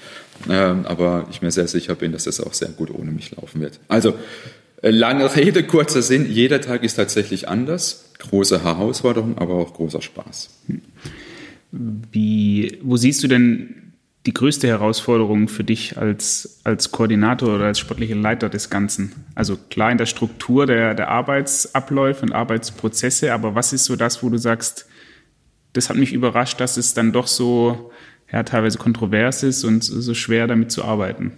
Ähm, 0.50 0.84
aber 0.84 1.26
ich 1.30 1.40
mir 1.40 1.50
sehr 1.50 1.68
sicher 1.68 1.94
bin, 1.94 2.12
dass 2.12 2.24
das 2.24 2.38
auch 2.38 2.52
sehr 2.52 2.68
gut 2.68 2.90
ohne 2.90 3.12
mich 3.12 3.34
laufen 3.34 3.62
wird. 3.62 3.80
Also 3.88 4.12
äh, 4.82 4.90
lange 4.90 5.34
Rede, 5.36 5.62
kurzer 5.62 6.02
Sinn, 6.02 6.30
jeder 6.30 6.60
Tag 6.60 6.84
ist 6.84 6.96
tatsächlich 6.96 7.48
anders. 7.48 8.12
Große 8.18 8.62
Herausforderung, 8.62 9.38
aber 9.38 9.54
auch 9.54 9.72
großer 9.72 10.02
Spaß. 10.02 10.50
Wie, 11.72 12.78
wo 12.82 12.96
siehst 12.96 13.24
du 13.24 13.28
denn 13.28 13.94
die 14.26 14.34
größte 14.34 14.68
Herausforderung 14.68 15.48
für 15.48 15.64
dich 15.64 15.96
als, 15.96 16.60
als 16.64 16.92
Koordinator 16.92 17.56
oder 17.56 17.64
als 17.64 17.78
sportlicher 17.78 18.14
Leiter 18.14 18.48
des 18.48 18.70
Ganzen? 18.70 19.12
Also 19.34 19.56
klar 19.70 19.90
in 19.90 19.98
der 19.98 20.06
Struktur 20.06 20.66
der, 20.66 20.94
der 20.94 21.08
Arbeitsabläufe 21.08 22.22
und 22.22 22.32
Arbeitsprozesse, 22.32 23.32
aber 23.32 23.54
was 23.54 23.72
ist 23.72 23.86
so 23.86 23.96
das, 23.96 24.22
wo 24.22 24.28
du 24.28 24.36
sagst, 24.36 24.86
das 25.72 25.88
hat 25.88 25.96
mich 25.96 26.12
überrascht, 26.12 26.60
dass 26.60 26.76
es 26.76 26.94
dann 26.94 27.12
doch 27.12 27.26
so 27.26 27.90
ja, 28.30 28.42
teilweise 28.42 28.78
kontrovers 28.78 29.42
ist 29.42 29.64
und 29.64 29.82
so 29.82 30.14
schwer 30.14 30.46
damit 30.46 30.70
zu 30.70 30.84
arbeiten? 30.84 31.32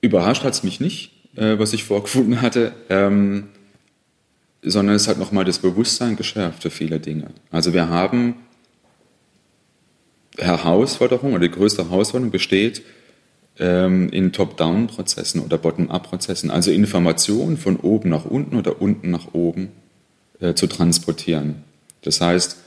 Überrascht 0.00 0.44
hat 0.44 0.54
es 0.54 0.62
mich 0.62 0.78
nicht, 0.78 1.12
äh, 1.36 1.58
was 1.58 1.72
ich 1.72 1.84
vorgefunden 1.84 2.40
hatte, 2.40 2.72
ähm, 2.88 3.48
sondern 4.66 4.96
es 4.96 5.08
hat 5.08 5.18
nochmal 5.18 5.44
das 5.44 5.60
Bewusstsein 5.60 6.16
geschärft 6.16 6.62
für 6.62 6.70
viele 6.70 6.98
Dinge. 6.98 7.28
Also 7.50 7.72
wir 7.72 7.88
haben 7.88 8.34
Herausforderung 10.38 11.32
oder 11.32 11.48
die 11.48 11.54
größte 11.54 11.88
Herausforderung 11.88 12.30
besteht 12.30 12.82
ähm, 13.58 14.08
in 14.10 14.32
Top-Down-Prozessen 14.32 15.40
oder 15.40 15.56
Bottom-up-Prozessen, 15.56 16.50
also 16.50 16.70
Informationen 16.70 17.56
von 17.56 17.76
oben 17.76 18.10
nach 18.10 18.24
unten 18.24 18.56
oder 18.56 18.82
unten 18.82 19.10
nach 19.10 19.32
oben 19.32 19.68
äh, 20.40 20.54
zu 20.54 20.66
transportieren. 20.66 21.62
Das 22.02 22.20
heißt, 22.20 22.58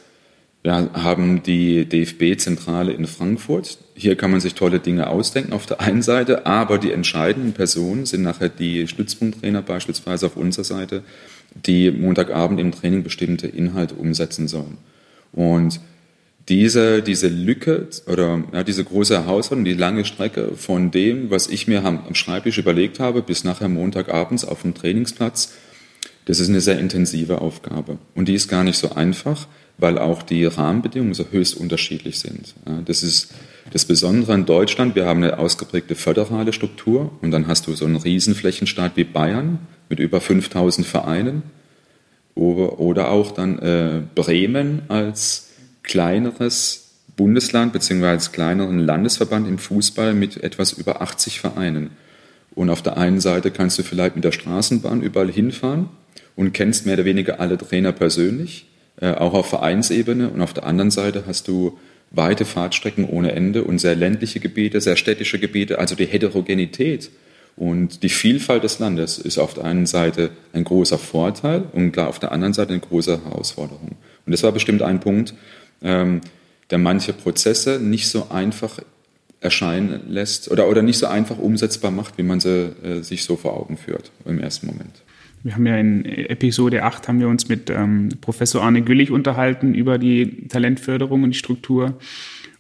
Wir 0.62 0.74
haben 0.74 1.42
die 1.42 1.86
DFB-Zentrale 1.86 2.92
in 2.92 3.08
Frankfurt. 3.08 3.78
Hier 3.96 4.18
kann 4.18 4.30
man 4.30 4.42
sich 4.42 4.56
tolle 4.56 4.82
Dinge 4.82 5.08
ausdenken 5.08 5.54
auf 5.54 5.66
der 5.66 5.80
einen 5.80 6.02
Seite, 6.02 6.46
aber 6.46 6.78
die 6.78 6.92
entscheidenden 6.92 7.54
Personen 7.54 8.06
sind 8.06 8.24
nachher 8.24 8.50
die 8.50 8.86
Stützpunkttrainer 8.86 9.62
beispielsweise 9.62 10.26
auf 10.26 10.36
unserer 10.36 10.66
Seite, 10.66 11.04
die 11.54 11.92
Montagabend 11.92 12.60
im 12.60 12.72
Training 12.72 13.04
bestimmte 13.04 13.48
Inhalte 13.48 13.96
umsetzen 13.96 14.48
sollen. 14.48 14.78
Und 15.32 15.80
diese, 16.48 17.04
diese 17.04 17.28
Lücke 17.28 17.88
oder 18.08 18.44
ja, 18.54 18.64
diese 18.64 18.84
große 18.84 19.16
Herausforderung, 19.16 19.66
die 19.66 19.74
lange 19.74 20.04
Strecke 20.04 20.54
von 20.56 20.90
dem, 20.90 21.30
was 21.30 21.48
ich 21.48 21.68
mir 21.68 21.86
am 21.86 22.16
Schreibtisch 22.16 22.58
überlegt 22.58 23.00
habe, 23.00 23.22
bis 23.22 23.44
nachher 23.44 23.70
Montagabends 23.70 24.46
auf 24.46 24.64
dem 24.64 24.74
Trainingsplatz, 24.74 25.54
das 26.26 26.40
ist 26.40 26.50
eine 26.50 26.62
sehr 26.62 26.80
intensive 26.80 27.42
Aufgabe. 27.42 27.98
Und 28.16 28.28
die 28.28 28.34
ist 28.34 28.48
gar 28.48 28.64
nicht 28.64 28.78
so 28.78 28.92
einfach, 28.92 29.48
weil 29.78 29.98
auch 29.98 30.24
die 30.24 30.46
Rahmenbedingungen 30.46 31.14
so 31.14 31.26
höchst 31.32 31.56
unterschiedlich 31.56 32.20
sind. 32.20 32.54
Das 32.86 33.04
ist 33.04 33.32
das 33.72 33.86
Besondere 33.86 34.34
in 34.34 34.46
Deutschland. 34.46 34.96
Wir 34.96 35.06
haben 35.06 35.24
eine 35.24 35.40
ausgeprägte 35.40 35.96
föderale 35.96 36.54
Struktur 36.54 37.12
und 37.22 37.32
dann 37.32 37.48
hast 37.48 37.68
du 37.68 37.76
so 37.76 37.86
einen 37.86 37.96
Riesenflächenstaat 37.96 38.96
wie 38.96 39.04
Bayern 39.04 39.60
mit 39.90 40.00
über 40.00 40.22
5000 40.22 40.86
Vereinen 40.86 41.44
oder 42.36 43.12
auch 43.12 43.32
dann 43.32 43.60
äh, 43.60 44.02
Bremen 44.16 44.84
als 44.88 45.50
kleineres 45.84 46.92
Bundesland 47.18 47.74
bzw. 47.74 48.06
als 48.06 48.32
kleineren 48.32 48.80
Landesverband 48.80 49.48
im 49.48 49.58
Fußball 49.58 50.14
mit 50.14 50.42
etwas 50.42 50.72
über 50.72 51.02
80 51.02 51.42
Vereinen. 51.42 51.90
Und 52.56 52.70
auf 52.70 52.82
der 52.82 52.98
einen 52.98 53.20
Seite 53.20 53.52
kannst 53.52 53.78
du 53.78 53.84
vielleicht 53.84 54.16
mit 54.16 54.24
der 54.24 54.32
Straßenbahn 54.32 55.02
überall 55.02 55.32
hinfahren 55.32 55.90
und 56.36 56.54
kennst 56.54 56.86
mehr 56.86 56.96
oder 56.96 57.06
weniger 57.06 57.40
alle 57.40 57.58
Trainer 57.58 57.92
persönlich. 57.92 58.68
Äh, 59.02 59.12
auch 59.14 59.34
auf 59.34 59.48
Vereinsebene. 59.50 60.30
Und 60.30 60.42
auf 60.42 60.54
der 60.54 60.66
anderen 60.66 60.92
Seite 60.92 61.24
hast 61.28 61.48
du 61.48 61.78
weite 62.12 62.46
Fahrtstrecken 62.46 63.06
ohne 63.06 63.34
Ende 63.34 63.64
und 63.64 63.80
sehr 63.80 63.96
ländliche 63.96 64.40
Gebiete, 64.40 64.82
sehr 64.82 64.96
städtische 64.96 65.40
Gebiete. 65.40 65.80
Also 65.80 65.96
die 65.96 66.06
Heterogenität 66.06 67.12
und 67.60 68.04
die 68.04 68.10
Vielfalt 68.10 68.64
des 68.64 68.80
Landes 68.80 69.18
ist 69.18 69.38
auf 69.38 69.54
der 69.54 69.66
einen 69.66 69.86
Seite 69.86 70.32
ein 70.54 70.64
großer 70.64 70.98
Vorteil 70.98 71.66
und 71.74 71.92
klar 71.92 72.08
auf 72.08 72.18
der 72.18 72.32
anderen 72.32 72.54
Seite 72.54 72.72
eine 72.72 72.80
große 72.80 73.20
Herausforderung. 73.26 73.98
Und 74.26 74.32
das 74.32 74.44
war 74.44 74.54
bestimmt 74.54 74.82
ein 74.82 75.02
Punkt, 75.02 75.34
ähm, 75.82 76.22
der 76.70 76.78
manche 76.78 77.12
Prozesse 77.12 77.80
nicht 77.82 78.08
so 78.08 78.28
einfach 78.30 78.80
erscheinen 79.42 80.04
lässt 80.08 80.50
oder, 80.50 80.70
oder 80.70 80.82
nicht 80.82 81.00
so 81.00 81.08
einfach 81.08 81.38
umsetzbar 81.38 81.92
macht, 81.92 82.18
wie 82.18 82.24
man 82.24 82.40
sie 82.40 82.74
äh, 82.82 83.02
sich 83.02 83.26
so 83.26 83.36
vor 83.36 83.58
Augen 83.58 83.76
führt 83.76 84.10
im 84.24 84.40
ersten 84.40 84.68
Moment. 84.68 85.04
Wir 85.44 85.56
haben 85.56 85.66
ja 85.66 85.78
in 85.78 86.06
Episode 86.06 86.84
8 86.84 87.10
haben 87.10 87.20
wir 87.20 87.28
uns 87.28 87.50
mit 87.50 87.70
ähm, 87.70 88.08
Professor 88.22 88.64
Arne 88.64 88.84
Güllich 88.84 89.12
unterhalten 89.12 89.74
über 89.74 89.98
die 89.98 90.48
Talentförderung 90.48 91.24
und 91.24 91.32
die 91.32 91.38
Struktur. 91.38 91.98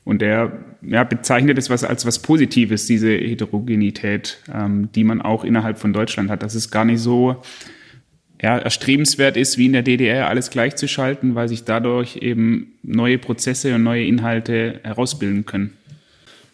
Und 0.04 0.22
er 0.22 0.52
ja, 0.82 1.04
bezeichnet 1.04 1.58
es 1.58 1.70
was 1.70 1.84
als 1.84 2.06
was 2.06 2.20
Positives, 2.20 2.86
diese 2.86 3.12
Heterogenität, 3.12 4.40
ähm, 4.54 4.90
die 4.94 5.04
man 5.04 5.22
auch 5.22 5.44
innerhalb 5.44 5.78
von 5.78 5.94
Deutschland 5.94 6.30
hat. 6.30 6.42
Dass 6.42 6.56
es 6.56 6.72
gar 6.72 6.86
nicht 6.86 7.00
so 7.00 7.42
ja, 8.42 8.58
erstrebenswert 8.58 9.38
ist, 9.38 9.58
wie 9.58 9.66
in 9.66 9.74
der 9.74 9.84
DDR 9.84 10.30
alles 10.30 10.50
gleichzuschalten, 10.50 11.36
weil 11.36 11.50
sich 11.50 11.66
dadurch 11.66 12.18
eben 12.18 12.74
neue 12.84 13.18
Prozesse 13.18 13.76
und 13.76 13.84
neue 13.84 14.06
Inhalte 14.06 14.80
herausbilden 14.84 15.46
können. 15.46 15.74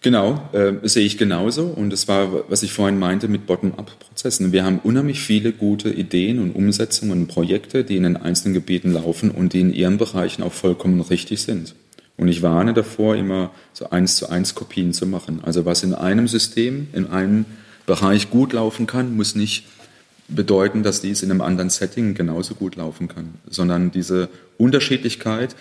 Genau, 0.02 0.50
äh, 0.54 0.88
sehe 0.88 1.06
ich 1.06 1.18
genauso. 1.18 1.66
Und 1.66 1.92
das 1.92 2.08
war, 2.08 2.48
was 2.50 2.62
ich 2.62 2.74
vorhin 2.74 3.00
meinte 3.00 3.28
mit 3.28 3.48
Bottom-up-Prozessen. 3.48 4.52
Wir 4.52 4.64
haben 4.64 4.80
unheimlich 4.84 5.20
viele 5.20 5.52
gute 5.52 5.90
Ideen 5.90 6.40
und 6.40 6.52
Umsetzungen 6.52 7.12
und 7.12 7.28
Projekte, 7.28 7.84
die 7.84 7.98
in 7.98 8.04
den 8.04 8.18
einzelnen 8.18 8.54
Gebieten 8.54 8.92
laufen 8.92 9.32
und 9.32 9.54
die 9.54 9.62
in 9.62 9.74
ihren 9.74 9.98
Bereichen 9.98 10.44
auch 10.44 10.54
vollkommen 10.54 11.02
richtig 11.02 11.42
sind. 11.42 11.74
Und 12.18 12.28
ich 12.28 12.42
warne 12.42 12.74
davor, 12.74 13.16
immer 13.16 13.52
so 13.74 13.90
eins 13.90 14.16
zu 14.16 14.30
eins 14.30 14.56
Kopien 14.56 14.94
zu 14.94 15.06
machen. 15.06 15.42
Also 15.44 15.66
was 15.66 15.84
in 15.84 15.94
einem 15.94 16.28
System, 16.28 16.88
in 16.94 17.08
einem 17.08 17.46
Bereich 17.86 18.30
gut 18.30 18.54
laufen 18.54 18.88
kann, 18.88 19.16
muss 19.16 19.36
nicht 19.36 19.66
bedeuten, 20.28 20.82
dass 20.82 21.02
dies 21.02 21.22
in 21.24 21.32
einem 21.32 21.42
anderen 21.42 21.70
Setting 21.70 22.14
genauso 22.14 22.56
gut 22.56 22.76
laufen 22.76 23.08
kann, 23.08 23.36
sondern 23.48 23.92
diese 23.92 24.30
Unterschiedlichkeit 24.58 25.56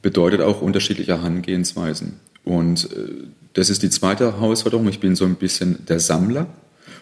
bedeutet 0.00 0.40
auch 0.40 0.62
unterschiedliche 0.62 1.18
Herangehensweisen. 1.18 2.20
Und 2.44 2.90
äh, 2.92 3.26
das 3.52 3.68
ist 3.68 3.82
die 3.82 3.90
zweite 3.90 4.24
Herausforderung. 4.24 4.88
Ich 4.88 5.00
bin 5.00 5.16
so 5.16 5.24
ein 5.24 5.34
bisschen 5.34 5.84
der 5.86 6.00
Sammler 6.00 6.46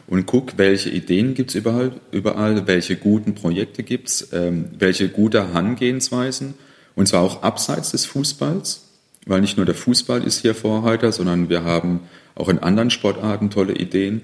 und 0.08 0.26
gucke, 0.26 0.54
welche 0.56 0.90
Ideen 0.90 1.34
gibt 1.34 1.50
es 1.50 1.56
überall, 1.56 1.92
überall, 2.10 2.66
welche 2.66 2.96
guten 2.96 3.34
Projekte 3.34 3.82
gibt 3.82 4.08
es, 4.08 4.28
ähm, 4.32 4.66
welche 4.78 5.08
gute 5.08 5.46
Herangehensweisen. 5.46 6.54
Und 6.98 7.06
zwar 7.06 7.20
auch 7.22 7.44
abseits 7.44 7.92
des 7.92 8.06
Fußballs, 8.06 8.80
weil 9.24 9.40
nicht 9.40 9.56
nur 9.56 9.64
der 9.64 9.76
Fußball 9.76 10.24
ist 10.24 10.40
hier 10.40 10.52
Vorreiter, 10.52 11.12
sondern 11.12 11.48
wir 11.48 11.62
haben 11.62 12.00
auch 12.34 12.48
in 12.48 12.58
anderen 12.58 12.90
Sportarten 12.90 13.50
tolle 13.50 13.76
Ideen 13.76 14.20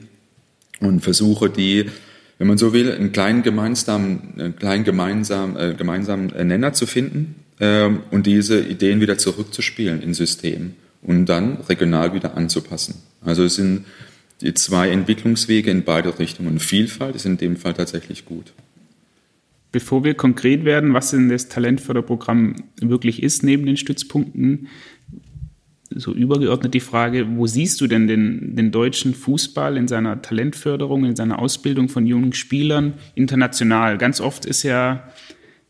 und 0.80 0.98
versuche 0.98 1.48
die, 1.48 1.88
wenn 2.38 2.48
man 2.48 2.58
so 2.58 2.72
will, 2.72 2.90
einen 2.90 3.12
kleinen 3.12 3.44
gemeinsamen, 3.44 4.34
einen 4.36 4.56
kleinen 4.56 4.82
gemeinsam, 4.82 5.56
äh, 5.56 5.74
gemeinsamen 5.74 6.32
Nenner 6.48 6.72
zu 6.72 6.86
finden 6.86 7.36
ähm, 7.60 8.00
und 8.10 8.26
diese 8.26 8.60
Ideen 8.60 9.00
wieder 9.00 9.18
zurückzuspielen 9.18 10.02
in 10.02 10.12
Systemen 10.12 10.74
und 11.00 11.26
dann 11.26 11.58
regional 11.68 12.12
wieder 12.12 12.36
anzupassen. 12.36 12.96
Also 13.24 13.44
es 13.44 13.54
sind 13.54 13.84
die 14.40 14.52
zwei 14.52 14.88
Entwicklungswege 14.90 15.70
in 15.70 15.84
beide 15.84 16.18
Richtungen. 16.18 16.58
Vielfalt 16.58 17.14
ist 17.14 17.24
in 17.24 17.36
dem 17.36 17.56
Fall 17.56 17.74
tatsächlich 17.74 18.24
gut. 18.24 18.52
Bevor 19.74 20.04
wir 20.04 20.14
konkret 20.14 20.64
werden, 20.64 20.94
was 20.94 21.10
denn 21.10 21.28
das 21.28 21.48
Talentförderprogramm 21.48 22.54
wirklich 22.80 23.20
ist 23.24 23.42
neben 23.42 23.66
den 23.66 23.76
Stützpunkten, 23.76 24.68
so 25.90 26.14
übergeordnet 26.14 26.74
die 26.74 26.80
Frage, 26.80 27.26
wo 27.36 27.48
siehst 27.48 27.80
du 27.80 27.88
denn 27.88 28.06
den, 28.06 28.54
den 28.54 28.70
deutschen 28.70 29.14
Fußball 29.14 29.76
in 29.76 29.88
seiner 29.88 30.22
Talentförderung, 30.22 31.04
in 31.04 31.16
seiner 31.16 31.40
Ausbildung 31.40 31.88
von 31.88 32.06
jungen 32.06 32.34
Spielern 32.34 32.94
international? 33.16 33.98
Ganz 33.98 34.20
oft 34.20 34.46
ist 34.46 34.62
ja, 34.62 35.08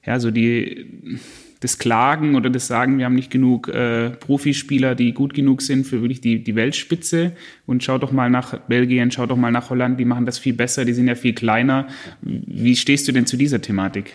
ja 0.04 0.20
so 0.20 0.30
die 0.30 1.18
das 1.64 1.78
Klagen 1.78 2.34
oder 2.34 2.50
das 2.50 2.66
Sagen, 2.66 2.98
wir 2.98 3.06
haben 3.06 3.14
nicht 3.14 3.30
genug 3.30 3.68
äh, 3.68 4.10
Profispieler, 4.10 4.94
die 4.94 5.12
gut 5.12 5.32
genug 5.32 5.62
sind 5.62 5.86
für 5.86 6.02
wirklich 6.02 6.20
die, 6.20 6.44
die 6.44 6.54
Weltspitze. 6.54 7.32
Und 7.64 7.82
schau 7.82 7.96
doch 7.96 8.12
mal 8.12 8.28
nach 8.28 8.58
Belgien, 8.68 9.10
schau 9.10 9.24
doch 9.24 9.38
mal 9.38 9.50
nach 9.50 9.70
Holland, 9.70 9.98
die 9.98 10.04
machen 10.04 10.26
das 10.26 10.38
viel 10.38 10.52
besser, 10.52 10.84
die 10.84 10.92
sind 10.92 11.08
ja 11.08 11.14
viel 11.14 11.32
kleiner. 11.32 11.88
Wie 12.20 12.76
stehst 12.76 13.08
du 13.08 13.12
denn 13.12 13.24
zu 13.24 13.38
dieser 13.38 13.62
Thematik? 13.62 14.12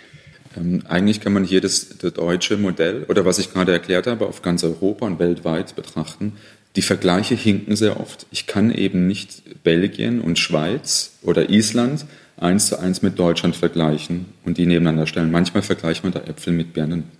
Ähm, 0.55 0.83
eigentlich 0.87 1.21
kann 1.21 1.33
man 1.33 1.43
hier 1.43 1.59
das, 1.59 1.97
das 1.97 2.13
deutsche 2.13 2.55
Modell 2.55 3.05
oder 3.09 3.25
was 3.25 3.39
ich 3.39 3.51
gerade 3.51 3.71
erklärt 3.71 4.05
habe, 4.05 4.27
auf 4.27 4.43
ganz 4.43 4.63
Europa 4.63 5.07
und 5.07 5.17
weltweit 5.17 5.75
betrachten. 5.75 6.33
Die 6.75 6.83
Vergleiche 6.83 7.33
hinken 7.33 7.75
sehr 7.75 7.99
oft. 7.99 8.27
Ich 8.29 8.45
kann 8.45 8.71
eben 8.71 9.07
nicht 9.07 9.63
Belgien 9.63 10.21
und 10.21 10.37
Schweiz 10.37 11.17
oder 11.23 11.49
Island 11.49 12.05
eins 12.37 12.67
zu 12.67 12.79
eins 12.79 13.01
mit 13.01 13.17
Deutschland 13.17 13.55
vergleichen 13.55 14.25
und 14.45 14.59
die 14.59 14.67
nebeneinander 14.67 15.07
stellen. 15.07 15.31
Manchmal 15.31 15.63
vergleicht 15.63 16.03
man 16.03 16.13
da 16.13 16.19
Äpfel 16.19 16.53
mit 16.53 16.73
Birnen. 16.73 17.18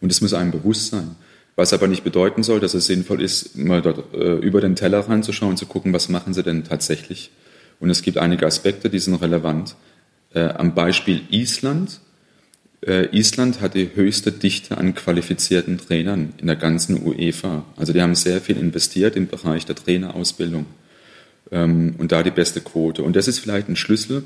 Und 0.00 0.12
es 0.12 0.20
muss 0.20 0.34
einem 0.34 0.50
bewusst 0.50 0.90
sein. 0.90 1.16
Was 1.58 1.72
aber 1.72 1.88
nicht 1.88 2.04
bedeuten 2.04 2.44
soll, 2.44 2.60
dass 2.60 2.74
es 2.74 2.86
sinnvoll 2.86 3.20
ist, 3.20 3.56
mal 3.56 3.82
dort 3.82 4.14
äh, 4.14 4.36
über 4.36 4.60
den 4.60 4.76
Teller 4.76 5.00
ranzuschauen, 5.00 5.56
zu 5.56 5.66
gucken, 5.66 5.92
was 5.92 6.08
machen 6.08 6.32
sie 6.32 6.44
denn 6.44 6.62
tatsächlich. 6.62 7.32
Und 7.80 7.90
es 7.90 8.02
gibt 8.02 8.16
einige 8.16 8.46
Aspekte, 8.46 8.88
die 8.90 9.00
sind 9.00 9.16
relevant. 9.16 9.74
Äh, 10.34 10.50
am 10.50 10.76
Beispiel 10.76 11.22
Island. 11.30 12.00
Äh, 12.86 13.06
Island 13.16 13.60
hat 13.60 13.74
die 13.74 13.90
höchste 13.92 14.30
Dichte 14.30 14.78
an 14.78 14.94
qualifizierten 14.94 15.78
Trainern 15.78 16.32
in 16.38 16.46
der 16.46 16.54
ganzen 16.54 17.04
UEFA. 17.04 17.64
Also 17.76 17.92
die 17.92 18.02
haben 18.02 18.14
sehr 18.14 18.40
viel 18.40 18.56
investiert 18.56 19.16
im 19.16 19.26
Bereich 19.26 19.66
der 19.66 19.74
Trainerausbildung 19.74 20.66
ähm, 21.50 21.96
und 21.98 22.12
da 22.12 22.22
die 22.22 22.30
beste 22.30 22.60
Quote. 22.60 23.02
Und 23.02 23.16
das 23.16 23.26
ist 23.26 23.40
vielleicht 23.40 23.68
ein 23.68 23.74
Schlüssel 23.74 24.22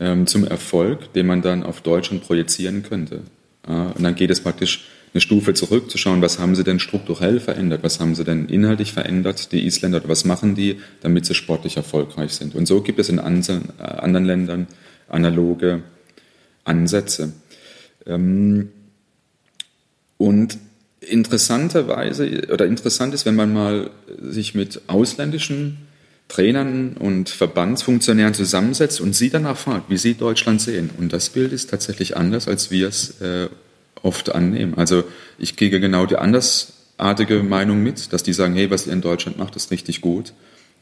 ähm, 0.00 0.26
zum 0.26 0.44
Erfolg, 0.44 1.12
den 1.12 1.26
man 1.26 1.42
dann 1.42 1.62
auf 1.62 1.80
Deutschland 1.80 2.24
projizieren 2.24 2.82
könnte. 2.82 3.20
Und 3.68 4.00
dann 4.04 4.14
geht 4.14 4.30
es 4.30 4.40
praktisch 4.40 4.84
eine 5.12 5.20
Stufe 5.20 5.54
zurück, 5.54 5.90
zu 5.90 5.98
schauen, 5.98 6.22
was 6.22 6.38
haben 6.38 6.54
sie 6.54 6.64
denn 6.64 6.78
strukturell 6.78 7.40
verändert, 7.40 7.82
was 7.82 8.00
haben 8.00 8.14
sie 8.14 8.24
denn 8.24 8.48
inhaltlich 8.48 8.92
verändert, 8.92 9.52
die 9.52 9.64
Isländer, 9.66 10.02
was 10.06 10.24
machen 10.24 10.54
die, 10.54 10.80
damit 11.00 11.26
sie 11.26 11.34
sportlich 11.34 11.76
erfolgreich 11.76 12.32
sind. 12.32 12.54
Und 12.54 12.66
so 12.66 12.82
gibt 12.82 12.98
es 12.98 13.08
in 13.08 13.18
äh, 13.18 13.22
anderen 13.22 14.24
Ländern 14.24 14.66
analoge 15.08 15.82
Ansätze. 16.64 17.32
Ähm, 18.06 18.70
und 20.18 20.58
interessanterweise, 21.00 22.48
oder 22.52 22.66
interessant 22.66 23.14
ist, 23.14 23.26
wenn 23.26 23.36
man 23.36 23.52
mal 23.52 23.90
sich 24.20 24.54
mit 24.54 24.82
ausländischen 24.86 25.78
Trainern 26.28 26.96
und 26.98 27.28
Verbandsfunktionären 27.28 28.34
zusammensetzt 28.34 29.00
und 29.00 29.14
sie 29.14 29.30
danach 29.30 29.56
fragt, 29.56 29.90
wie 29.90 29.96
sie 29.96 30.14
Deutschland 30.14 30.60
sehen. 30.60 30.90
Und 30.98 31.12
das 31.12 31.30
Bild 31.30 31.52
ist 31.52 31.70
tatsächlich 31.70 32.16
anders, 32.16 32.48
als 32.48 32.70
wir 32.70 32.88
es 32.88 33.20
äh, 33.20 33.48
oft 34.02 34.34
annehmen. 34.34 34.74
Also 34.76 35.04
ich 35.38 35.56
kriege 35.56 35.80
genau 35.80 36.06
die 36.06 36.16
andersartige 36.16 37.42
Meinung 37.42 37.82
mit, 37.82 38.12
dass 38.12 38.22
die 38.22 38.32
sagen, 38.32 38.54
hey, 38.54 38.70
was 38.70 38.86
ihr 38.86 38.92
in 38.92 39.00
Deutschland 39.00 39.38
macht, 39.38 39.56
ist 39.56 39.70
richtig 39.70 40.00
gut. 40.00 40.32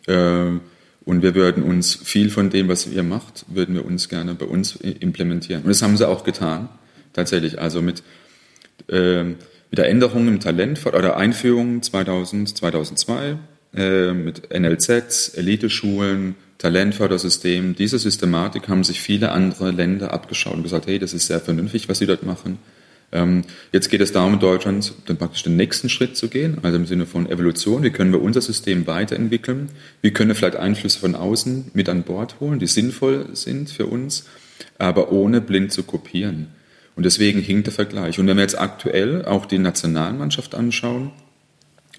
Äh, 0.06 0.59
und 1.04 1.23
wir 1.23 1.35
würden 1.35 1.62
uns 1.62 1.94
viel 1.94 2.30
von 2.30 2.50
dem, 2.50 2.68
was 2.68 2.87
ihr 2.87 3.02
macht, 3.02 3.44
würden 3.49 3.75
wir 3.75 3.85
uns 3.85 4.09
gerne 4.09 4.35
bei 4.35 4.47
uns 4.47 4.76
implementieren. 4.76 5.62
Und 5.62 5.68
das 5.68 5.83
haben 5.83 5.97
sie 5.97 6.09
auch 6.09 6.25
getan, 6.25 6.68
tatsächlich. 7.12 7.61
Also 7.61 7.83
mit, 7.83 8.02
äh, 8.88 9.25
wieder 9.71 9.87
Änderungen 9.87 10.28
im 10.28 10.40
Talent 10.40 10.85
oder 10.87 11.16
Einführungen 11.16 11.83
2000, 11.83 12.56
2002 12.56 13.37
äh, 13.76 14.12
mit 14.12 14.50
NLZs, 14.50 15.30
Eliteschulen, 15.30 16.37
Talentfördersystem. 16.59 17.75
Diese 17.75 17.99
Systematik 17.99 18.68
haben 18.68 18.85
sich 18.85 19.00
viele 19.00 19.33
andere 19.33 19.73
Länder 19.73 20.14
abgeschaut 20.14 20.54
und 20.54 20.62
gesagt, 20.62 20.87
hey, 20.87 20.99
das 20.99 21.12
ist 21.12 21.26
sehr 21.26 21.40
vernünftig, 21.40 21.88
was 21.88 21.99
sie 21.99 22.06
dort 22.06 22.23
machen. 22.23 22.59
Ähm, 23.14 23.44
jetzt 23.73 23.88
geht 23.88 24.00
es 24.00 24.12
darum, 24.12 24.40
Deutschland 24.40 24.92
dann 25.06 25.16
praktisch 25.16 25.44
den 25.44 25.56
nächsten 25.56 25.88
Schritt 25.88 26.16
zu 26.16 26.28
gehen, 26.28 26.59
also 26.62 26.76
im 26.76 26.85
Sinne 26.85 27.06
von 27.06 27.30
Evolution. 27.30 27.85
Wie 27.85 27.90
können 27.90 28.12
wir 28.12 28.21
unser 28.21 28.40
System 28.40 28.88
weiterentwickeln? 28.88 29.71
Wie 30.02 30.11
können 30.11 30.28
wir 30.28 30.35
vielleicht 30.35 30.56
Einflüsse 30.56 30.99
von 30.99 31.14
außen 31.14 31.71
mit 31.75 31.88
an 31.88 32.02
Bord 32.02 32.40
holen, 32.40 32.59
die 32.59 32.66
sinnvoll 32.66 33.28
sind 33.33 33.71
für 33.71 33.87
uns, 33.87 34.26
aber 34.78 35.12
ohne 35.12 35.40
blind 35.40 35.73
zu 35.73 35.85
kopieren? 35.85 36.49
Und 36.97 37.06
deswegen 37.06 37.40
hinkt 37.40 37.68
der 37.68 37.75
Vergleich. 37.75 38.18
Und 38.18 38.26
wenn 38.26 38.37
wir 38.37 38.42
jetzt 38.42 38.59
aktuell 38.59 39.25
auch 39.25 39.47
die 39.47 39.59
Nationalmannschaft 39.59 40.54
anschauen, 40.54 41.12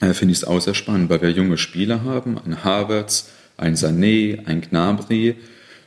äh, 0.01 0.13
finde 0.13 0.34
ich 0.34 0.39
es 0.39 0.43
auch 0.43 0.60
sehr 0.60 0.74
spannend, 0.74 1.10
weil 1.10 1.22
wir 1.22 1.31
junge 1.31 1.57
Spieler 1.57 2.03
haben, 2.03 2.38
ein 2.38 2.65
Havertz, 2.65 3.29
ein 3.55 3.75
Sané, 3.75 4.45
ein 4.45 4.60
Gnabry, 4.60 5.36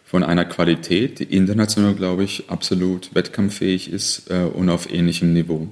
von 0.08 0.24
einer 0.24 0.46
Qualität, 0.46 1.18
die 1.18 1.24
international, 1.24 1.94
glaube 1.94 2.24
ich, 2.24 2.48
absolut 2.48 3.14
wettkampffähig 3.14 3.92
ist 3.92 4.30
äh, 4.30 4.44
und 4.44 4.70
auf 4.70 4.90
ähnlichem 4.90 5.34
Niveau. 5.34 5.68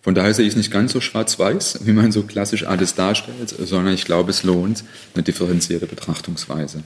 Von 0.00 0.14
daher 0.14 0.32
sehe 0.32 0.46
ich 0.46 0.52
es 0.52 0.56
nicht 0.56 0.70
ganz 0.70 0.92
so 0.92 1.02
schwarz-weiß, 1.02 1.80
wie 1.84 1.92
man 1.92 2.12
so 2.12 2.22
klassisch 2.22 2.66
alles 2.66 2.94
darstellt, 2.94 3.50
sondern 3.50 3.92
ich 3.92 4.06
glaube, 4.06 4.30
es 4.30 4.42
lohnt 4.42 4.84
eine 5.14 5.22
differenzierte 5.22 5.84
Betrachtungsweise. 5.84 6.82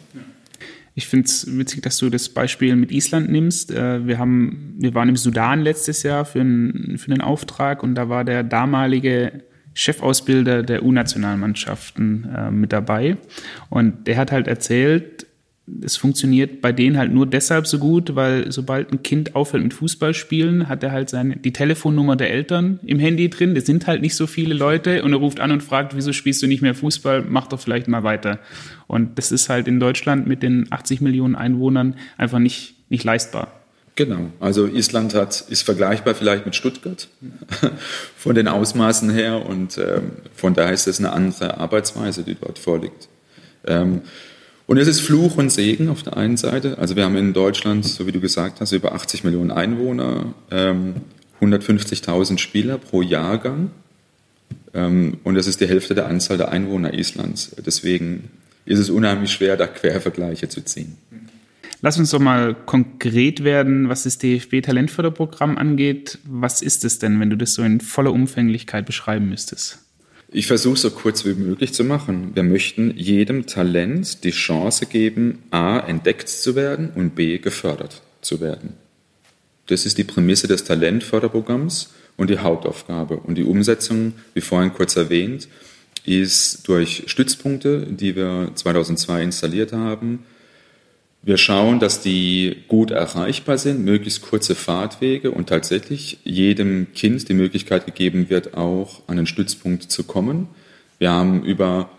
Ich 0.97 1.07
finde 1.07 1.27
es 1.27 1.47
witzig, 1.57 1.83
dass 1.83 1.99
du 1.99 2.11
das 2.11 2.29
Beispiel 2.31 2.75
mit 2.75 2.91
Island 2.91 3.31
nimmst. 3.31 3.71
Äh, 3.71 4.05
wir, 4.05 4.19
haben, 4.19 4.75
wir 4.79 4.93
waren 4.93 5.09
im 5.09 5.17
Sudan 5.17 5.63
letztes 5.63 6.03
Jahr 6.03 6.25
für, 6.25 6.41
ein, 6.41 6.97
für 6.99 7.13
einen 7.13 7.21
Auftrag 7.21 7.85
und 7.85 7.95
da 7.95 8.09
war 8.09 8.25
der 8.25 8.43
damalige 8.43 9.45
Chefausbilder 9.73 10.65
der 10.65 10.83
U-Nationalmannschaften 10.83 12.29
äh, 12.35 12.51
mit 12.51 12.73
dabei. 12.73 13.19
Und 13.71 14.09
der 14.09 14.17
hat 14.17 14.33
halt 14.33 14.49
erzählt, 14.49 15.26
es 15.83 15.97
funktioniert 15.97 16.61
bei 16.61 16.73
denen 16.73 16.97
halt 16.97 17.13
nur 17.13 17.27
deshalb 17.27 17.67
so 17.67 17.79
gut, 17.79 18.15
weil 18.15 18.53
sobald 18.53 18.93
ein 18.93 19.03
Kind 19.03 19.35
aufhört 19.35 19.65
mit 19.65 19.75
Fußball 19.75 20.15
spielen, 20.15 20.69
hat 20.69 20.83
er 20.85 20.93
halt 20.93 21.11
seine, 21.11 21.37
die 21.37 21.53
Telefonnummer 21.53 22.15
der 22.15 22.31
Eltern 22.31 22.79
im 22.87 23.01
Handy 23.01 23.29
drin. 23.29 23.55
Das 23.55 23.67
sind 23.67 23.87
halt 23.89 24.01
nicht 24.01 24.15
so 24.15 24.29
viele 24.29 24.55
Leute 24.55 25.03
und 25.03 25.13
er 25.13 25.19
ruft 25.19 25.41
an 25.41 25.51
und 25.51 25.63
fragt, 25.63 25.97
wieso 25.97 26.13
spielst 26.13 26.41
du 26.43 26.47
nicht 26.47 26.63
mehr 26.63 26.75
Fußball? 26.75 27.25
Mach 27.29 27.49
doch 27.49 27.59
vielleicht 27.59 27.89
mal 27.89 28.05
weiter. 28.05 28.39
Und 28.87 29.19
das 29.19 29.33
ist 29.33 29.49
halt 29.49 29.67
in 29.67 29.81
Deutschland 29.81 30.27
mit 30.29 30.43
den 30.43 30.71
80 30.71 31.01
Millionen 31.01 31.35
Einwohnern 31.35 31.97
einfach 32.17 32.39
nicht, 32.39 32.77
nicht 32.89 33.03
leistbar. 33.03 33.53
Genau, 33.97 34.31
also 34.41 34.67
Island 34.67 35.15
hat, 35.15 35.47
ist 35.49 35.63
vergleichbar 35.63 36.15
vielleicht 36.15 36.45
mit 36.45 36.55
Stuttgart 36.55 37.09
von 38.17 38.35
den 38.35 38.47
Ausmaßen 38.47 39.11
her 39.11 39.47
und 39.47 39.79
ähm, 39.79 40.13
von 40.35 40.53
daher 40.53 40.75
ist 40.75 40.87
es 40.87 40.99
eine 40.99 41.13
andere 41.13 41.57
Arbeitsweise, 41.57 42.23
die 42.23 42.35
dort 42.35 42.59
vorliegt. 42.59 43.09
Ähm, 43.67 44.03
und 44.67 44.79
es 44.79 44.89
ist 44.89 45.01
Fluch 45.01 45.37
und 45.37 45.51
Segen 45.51 45.89
auf 45.89 46.03
der 46.03 46.17
einen 46.17 46.37
Seite. 46.37 46.79
Also 46.79 46.97
wir 46.97 47.05
haben 47.05 47.17
in 47.17 47.33
Deutschland, 47.33 47.85
so 47.85 48.07
wie 48.07 48.13
du 48.13 48.21
gesagt 48.21 48.61
hast, 48.61 48.73
über 48.73 48.93
80 48.93 49.23
Millionen 49.23 49.53
Einwohner, 49.53 50.35
ähm, 50.51 50.95
150.000 51.41 52.39
Spieler 52.39 52.79
pro 52.79 53.03
Jahrgang. 53.03 53.71
Ähm, 54.75 55.19
und 55.23 55.37
das 55.37 55.47
ist 55.47 55.61
die 55.61 55.69
Hälfte 55.69 55.95
der 55.95 56.07
Anzahl 56.07 56.37
der 56.37 56.51
Einwohner 56.51 56.95
Islands. 56.95 57.55
Deswegen 57.65 58.31
ist 58.65 58.81
es 58.81 58.91
unheimlich 58.91 59.31
schwer, 59.31 59.57
da 59.57 59.69
Quervergleiche 59.69 60.49
zu 60.49 60.63
ziehen. 60.63 60.97
Lass 61.83 61.99
uns 61.99 62.11
doch 62.11 62.19
mal 62.19 62.55
konkret 62.55 63.45
werden, 63.45 63.89
was 63.89 64.03
das 64.03 64.19
DFB-Talentförderprogramm 64.19 65.59
angeht. 65.59 66.19
Was 66.25 66.63
ist 66.63 66.85
es 66.85 66.99
denn, 66.99 67.21
wenn 67.21 67.31
du 67.31 67.37
das 67.37 67.55
so 67.55 67.63
in 67.63 67.81
voller 67.81 68.13
Umfänglichkeit 68.13 68.87
beschreiben 68.87 69.29
müsstest? 69.29 69.86
Ich 70.29 70.49
versuche 70.49 70.77
so 70.77 70.91
kurz 70.91 71.25
wie 71.25 71.35
möglich 71.35 71.73
zu 71.73 71.85
machen. 71.85 72.33
Wir 72.35 72.43
möchten 72.43 72.97
jedem 72.97 73.47
Talent 73.47 74.25
die 74.25 74.33
Chance 74.33 74.87
geben, 74.87 75.45
a. 75.51 75.79
entdeckt 75.79 76.29
zu 76.29 76.57
werden 76.57 76.91
und 76.95 77.15
b. 77.15 77.39
gefördert 77.39 78.03
zu 78.23 78.41
werden. 78.41 78.75
Das 79.67 79.87
ist 79.87 79.99
die 79.99 80.05
Prämisse 80.05 80.49
des 80.49 80.65
Talentförderprogramms 80.65 81.95
und 82.17 82.31
die 82.31 82.39
Hauptaufgabe. 82.39 83.19
Und 83.19 83.37
die 83.37 83.45
Umsetzung, 83.45 84.15
wie 84.35 84.41
vorhin 84.41 84.73
kurz 84.73 84.97
erwähnt, 84.97 85.49
ist 86.05 86.67
durch 86.69 87.05
Stützpunkte, 87.07 87.87
die 87.87 88.17
wir 88.17 88.51
2002 88.55 89.23
installiert 89.23 89.73
haben, 89.73 90.25
wir 91.27 91.39
schauen, 91.39 91.81
dass 91.81 92.01
die 92.01 92.57
gut 92.69 92.93
erreichbar 92.93 93.59
sind, 93.59 93.85
möglichst 93.85 94.23
kurze 94.23 94.55
Fahrtwege 94.55 95.33
und 95.33 95.49
tatsächlich 95.49 96.19
jedem 96.23 96.87
Kind 96.95 97.29
die 97.29 97.35
Möglichkeit 97.35 97.85
gegeben 97.85 98.31
wird, 98.31 98.55
auch 98.55 99.03
an 99.09 99.17
den 99.17 99.27
Stützpunkt 99.27 99.91
zu 99.91 100.05
kommen. 100.05 100.47
Wir 101.01 101.11
haben 101.11 101.43
über 101.43 101.91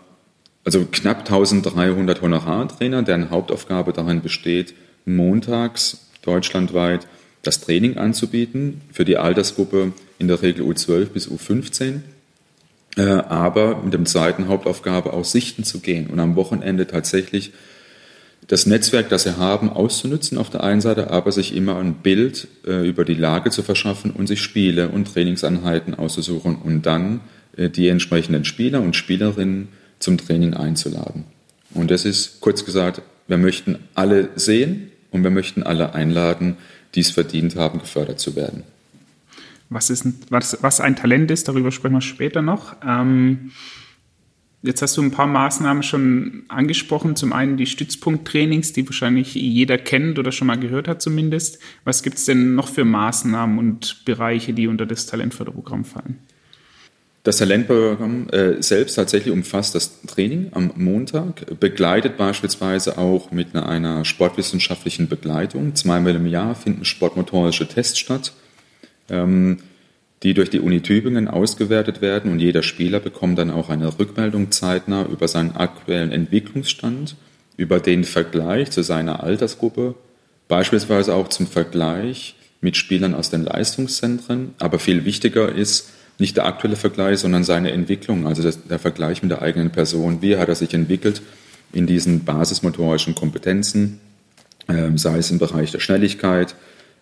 also 0.64 0.86
knapp 0.90 1.20
1300 1.20 2.22
Honorartrainer, 2.22 3.02
deren 3.02 3.28
Hauptaufgabe 3.28 3.92
darin 3.92 4.22
besteht, 4.22 4.72
montags 5.04 6.08
deutschlandweit 6.22 7.06
das 7.42 7.60
Training 7.60 7.98
anzubieten 7.98 8.80
für 8.92 9.04
die 9.04 9.18
Altersgruppe 9.18 9.92
in 10.18 10.28
der 10.28 10.40
Regel 10.40 10.64
U12 10.64 11.04
bis 11.06 11.28
U15, 11.28 12.00
äh, 12.96 13.02
aber 13.02 13.82
mit 13.82 13.92
dem 13.92 14.06
zweiten 14.06 14.48
Hauptaufgabe 14.48 15.12
auch 15.12 15.26
sichten 15.26 15.64
zu 15.64 15.80
gehen 15.80 16.06
und 16.06 16.18
am 16.18 16.34
Wochenende 16.34 16.86
tatsächlich 16.86 17.52
das 18.48 18.64
Netzwerk, 18.64 19.10
das 19.10 19.24
sie 19.24 19.36
haben, 19.36 19.68
auszunutzen 19.68 20.38
auf 20.38 20.48
der 20.48 20.64
einen 20.64 20.80
Seite, 20.80 21.10
aber 21.10 21.32
sich 21.32 21.54
immer 21.54 21.76
ein 21.76 21.96
Bild 21.96 22.48
äh, 22.66 22.88
über 22.88 23.04
die 23.04 23.14
Lage 23.14 23.50
zu 23.50 23.62
verschaffen 23.62 24.10
und 24.10 24.26
sich 24.26 24.40
Spiele 24.40 24.88
und 24.88 25.12
Trainingseinheiten 25.12 25.94
auszusuchen 25.94 26.56
und 26.56 26.86
dann 26.86 27.20
äh, 27.56 27.68
die 27.68 27.88
entsprechenden 27.88 28.46
Spieler 28.46 28.80
und 28.80 28.96
Spielerinnen 28.96 29.68
zum 29.98 30.16
Training 30.16 30.54
einzuladen. 30.54 31.24
Und 31.74 31.90
das 31.90 32.06
ist 32.06 32.40
kurz 32.40 32.64
gesagt, 32.64 33.02
wir 33.26 33.36
möchten 33.36 33.78
alle 33.94 34.30
sehen 34.34 34.90
und 35.10 35.22
wir 35.22 35.30
möchten 35.30 35.62
alle 35.62 35.94
einladen, 35.94 36.56
die 36.94 37.00
es 37.00 37.10
verdient 37.10 37.56
haben, 37.56 37.80
gefördert 37.80 38.18
zu 38.18 38.34
werden. 38.34 38.62
Was, 39.68 39.90
ist, 39.90 40.06
was, 40.30 40.56
was 40.62 40.80
ein 40.80 40.96
Talent 40.96 41.30
ist, 41.30 41.48
darüber 41.48 41.70
sprechen 41.70 41.96
wir 41.96 42.00
später 42.00 42.40
noch. 42.40 42.76
Ähm 42.82 43.50
Jetzt 44.62 44.82
hast 44.82 44.96
du 44.96 45.02
ein 45.02 45.12
paar 45.12 45.28
Maßnahmen 45.28 45.84
schon 45.84 46.42
angesprochen. 46.48 47.14
Zum 47.14 47.32
einen 47.32 47.56
die 47.56 47.66
Stützpunkttrainings, 47.66 48.72
die 48.72 48.84
wahrscheinlich 48.86 49.34
jeder 49.34 49.78
kennt 49.78 50.18
oder 50.18 50.32
schon 50.32 50.48
mal 50.48 50.58
gehört 50.58 50.88
hat 50.88 51.00
zumindest. 51.00 51.60
Was 51.84 52.02
gibt 52.02 52.18
es 52.18 52.24
denn 52.24 52.56
noch 52.56 52.68
für 52.68 52.84
Maßnahmen 52.84 53.58
und 53.58 54.04
Bereiche, 54.04 54.52
die 54.52 54.66
unter 54.66 54.84
das 54.84 55.06
Talentförderprogramm 55.06 55.84
fallen? 55.84 56.18
Das 57.22 57.36
Talentprogramm 57.36 58.28
äh, 58.30 58.60
selbst 58.60 58.94
tatsächlich 58.94 59.32
umfasst 59.32 59.74
das 59.74 60.00
Training 60.02 60.48
am 60.52 60.72
Montag, 60.76 61.60
begleitet 61.60 62.16
beispielsweise 62.16 62.98
auch 62.98 63.30
mit 63.30 63.54
einer, 63.54 64.04
sportwissenschaftlichen 64.04 65.08
Begleitung. 65.08 65.74
Zweimal 65.76 66.16
im 66.16 66.26
Jahr 66.26 66.54
finden 66.54 66.84
sportmotorische 66.84 67.68
Tests 67.68 67.98
statt. 67.98 68.32
Ähm, 69.10 69.58
die 70.22 70.34
durch 70.34 70.50
die 70.50 70.60
Uni 70.60 70.80
Tübingen 70.80 71.28
ausgewertet 71.28 72.00
werden 72.00 72.32
und 72.32 72.40
jeder 72.40 72.62
Spieler 72.62 73.00
bekommt 73.00 73.38
dann 73.38 73.50
auch 73.50 73.68
eine 73.68 73.98
Rückmeldung 73.98 74.50
zeitnah 74.50 75.04
über 75.06 75.28
seinen 75.28 75.52
aktuellen 75.52 76.10
Entwicklungsstand, 76.10 77.16
über 77.56 77.80
den 77.80 78.04
Vergleich 78.04 78.70
zu 78.70 78.82
seiner 78.82 79.22
Altersgruppe, 79.22 79.94
beispielsweise 80.48 81.14
auch 81.14 81.28
zum 81.28 81.46
Vergleich 81.46 82.34
mit 82.60 82.76
Spielern 82.76 83.14
aus 83.14 83.30
den 83.30 83.44
Leistungszentren. 83.44 84.54
Aber 84.58 84.78
viel 84.78 85.04
wichtiger 85.04 85.52
ist 85.52 85.90
nicht 86.18 86.36
der 86.36 86.46
aktuelle 86.46 86.76
Vergleich, 86.76 87.20
sondern 87.20 87.44
seine 87.44 87.70
Entwicklung, 87.70 88.26
also 88.26 88.48
der 88.68 88.78
Vergleich 88.78 89.22
mit 89.22 89.30
der 89.30 89.42
eigenen 89.42 89.70
Person. 89.70 90.20
Wie 90.20 90.36
hat 90.36 90.48
er 90.48 90.56
sich 90.56 90.74
entwickelt 90.74 91.22
in 91.72 91.86
diesen 91.86 92.24
basismotorischen 92.24 93.14
Kompetenzen, 93.14 94.00
ähm, 94.68 94.98
sei 94.98 95.18
es 95.18 95.30
im 95.30 95.38
Bereich 95.38 95.70
der 95.70 95.80
Schnelligkeit, 95.80 96.56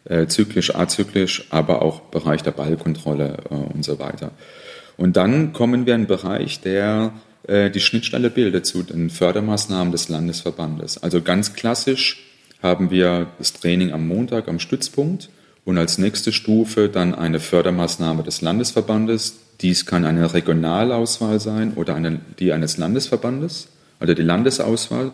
äh, 0.08 0.26
zyklisch, 0.26 0.74
azyklisch, 0.74 1.46
aber 1.50 1.82
auch 1.82 2.00
Bereich 2.00 2.42
der 2.42 2.52
Ballkontrolle 2.52 3.38
äh, 3.50 3.54
und 3.54 3.84
so 3.84 3.98
weiter. 3.98 4.30
Und 4.96 5.16
dann 5.16 5.52
kommen 5.52 5.86
wir 5.86 5.94
in 5.94 6.00
einen 6.02 6.06
Bereich, 6.06 6.60
der 6.60 7.12
äh, 7.46 7.70
die 7.70 7.80
Schnittstelle 7.80 8.30
bildet 8.30 8.66
zu 8.66 8.82
den 8.82 9.10
Fördermaßnahmen 9.10 9.92
des 9.92 10.08
Landesverbandes. 10.08 11.02
Also 11.02 11.20
ganz 11.20 11.54
klassisch 11.54 12.22
haben 12.62 12.90
wir 12.90 13.28
das 13.38 13.52
Training 13.52 13.92
am 13.92 14.06
Montag 14.08 14.48
am 14.48 14.58
Stützpunkt 14.58 15.28
und 15.64 15.78
als 15.78 15.98
nächste 15.98 16.32
Stufe 16.32 16.88
dann 16.88 17.14
eine 17.14 17.40
Fördermaßnahme 17.40 18.22
des 18.22 18.40
Landesverbandes. 18.40 19.38
Dies 19.60 19.86
kann 19.86 20.04
eine 20.04 20.32
Regionalauswahl 20.32 21.40
sein 21.40 21.74
oder 21.74 21.94
eine, 21.94 22.20
die 22.38 22.52
eines 22.52 22.78
Landesverbandes, 22.78 23.68
also 24.00 24.14
die 24.14 24.22
Landesauswahl, 24.22 25.12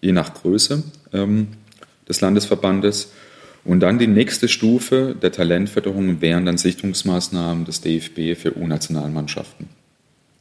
je 0.00 0.12
nach 0.12 0.34
Größe 0.34 0.82
ähm, 1.12 1.48
des 2.08 2.20
Landesverbandes. 2.20 3.10
Und 3.68 3.80
dann 3.80 3.98
die 3.98 4.06
nächste 4.06 4.48
Stufe 4.48 5.14
der 5.20 5.30
Talentförderung 5.30 6.22
wären 6.22 6.46
dann 6.46 6.56
Sichtungsmaßnahmen 6.56 7.66
des 7.66 7.82
DFB 7.82 8.34
für 8.34 8.56
U-Nationalmannschaften. 8.56 9.68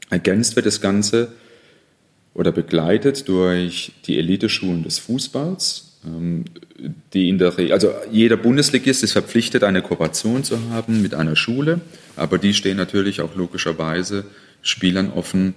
Ergänzt 0.09 0.55
wird 0.55 0.65
das 0.65 0.79
Ganze 0.79 1.33
oder 2.33 2.53
begleitet 2.53 3.27
durch 3.27 3.91
die 4.05 4.17
Eliteschulen 4.17 4.83
des 4.83 4.99
Fußballs. 4.99 5.97
ähm, 6.05 6.45
die 7.13 7.27
in 7.27 7.37
der 7.37 7.57
Re 7.57 7.73
also 7.73 7.91
jeder 8.09 8.37
Bundesligist 8.37 9.03
ist 9.03 9.11
verpflichtet, 9.11 9.65
eine 9.65 9.81
Kooperation 9.81 10.45
zu 10.45 10.57
haben 10.69 11.01
mit 11.01 11.13
einer 11.13 11.35
Schule, 11.35 11.81
aber 12.15 12.37
die 12.37 12.53
stehen 12.53 12.77
natürlich 12.77 13.19
auch 13.19 13.35
logischerweise 13.35 14.23
Spielern 14.61 15.11
offen, 15.11 15.53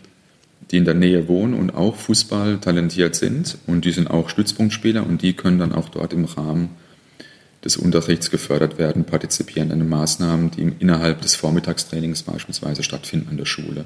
die 0.73 0.79
in 0.79 0.87
der 0.87 0.95
Nähe 0.95 1.29
wohnen 1.29 1.55
und 1.55 1.73
auch 1.73 1.95
Fußball 1.95 2.59
talentiert 2.59 3.15
sind 3.15 3.59
und 3.69 3.85
die 3.85 3.93
sind 3.93 4.11
auch 4.11 4.29
Stützpunktspieler 4.29 5.07
und 5.07 5.23
die 5.23 5.35
können 5.35 5.61
dann 5.61 5.73
auch 5.73 5.89
dort 5.89 6.13
im 6.13 6.25
Rahmen 6.25 6.71
des 7.65 7.77
Unterrichts 7.77 8.31
gefördert 8.31 8.79
werden, 8.79 9.05
partizipieren 9.05 9.71
an 9.71 9.81
den 9.81 9.89
Maßnahmen, 9.89 10.51
die 10.51 10.73
innerhalb 10.79 11.21
des 11.21 11.35
Vormittagstrainings 11.35 12.23
beispielsweise 12.23 12.83
stattfinden 12.83 13.29
an 13.29 13.37
der 13.37 13.45
Schule. 13.45 13.85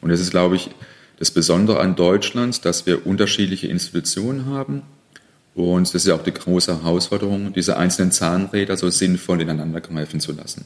Und 0.00 0.10
es 0.10 0.20
ist, 0.20 0.30
glaube 0.30 0.56
ich, 0.56 0.70
das 1.18 1.30
Besondere 1.30 1.80
an 1.80 1.94
Deutschland, 1.94 2.64
dass 2.64 2.86
wir 2.86 3.06
unterschiedliche 3.06 3.68
Institutionen 3.68 4.46
haben. 4.46 4.82
Und 5.54 5.86
das 5.86 5.94
ist 5.94 6.06
ja 6.06 6.14
auch 6.14 6.22
die 6.22 6.32
große 6.32 6.82
Herausforderung, 6.82 7.52
diese 7.52 7.76
einzelnen 7.76 8.10
Zahnräder 8.10 8.76
so 8.76 8.88
sinnvoll 8.88 9.42
ineinander 9.42 9.80
greifen 9.80 10.18
zu 10.18 10.32
lassen. 10.32 10.64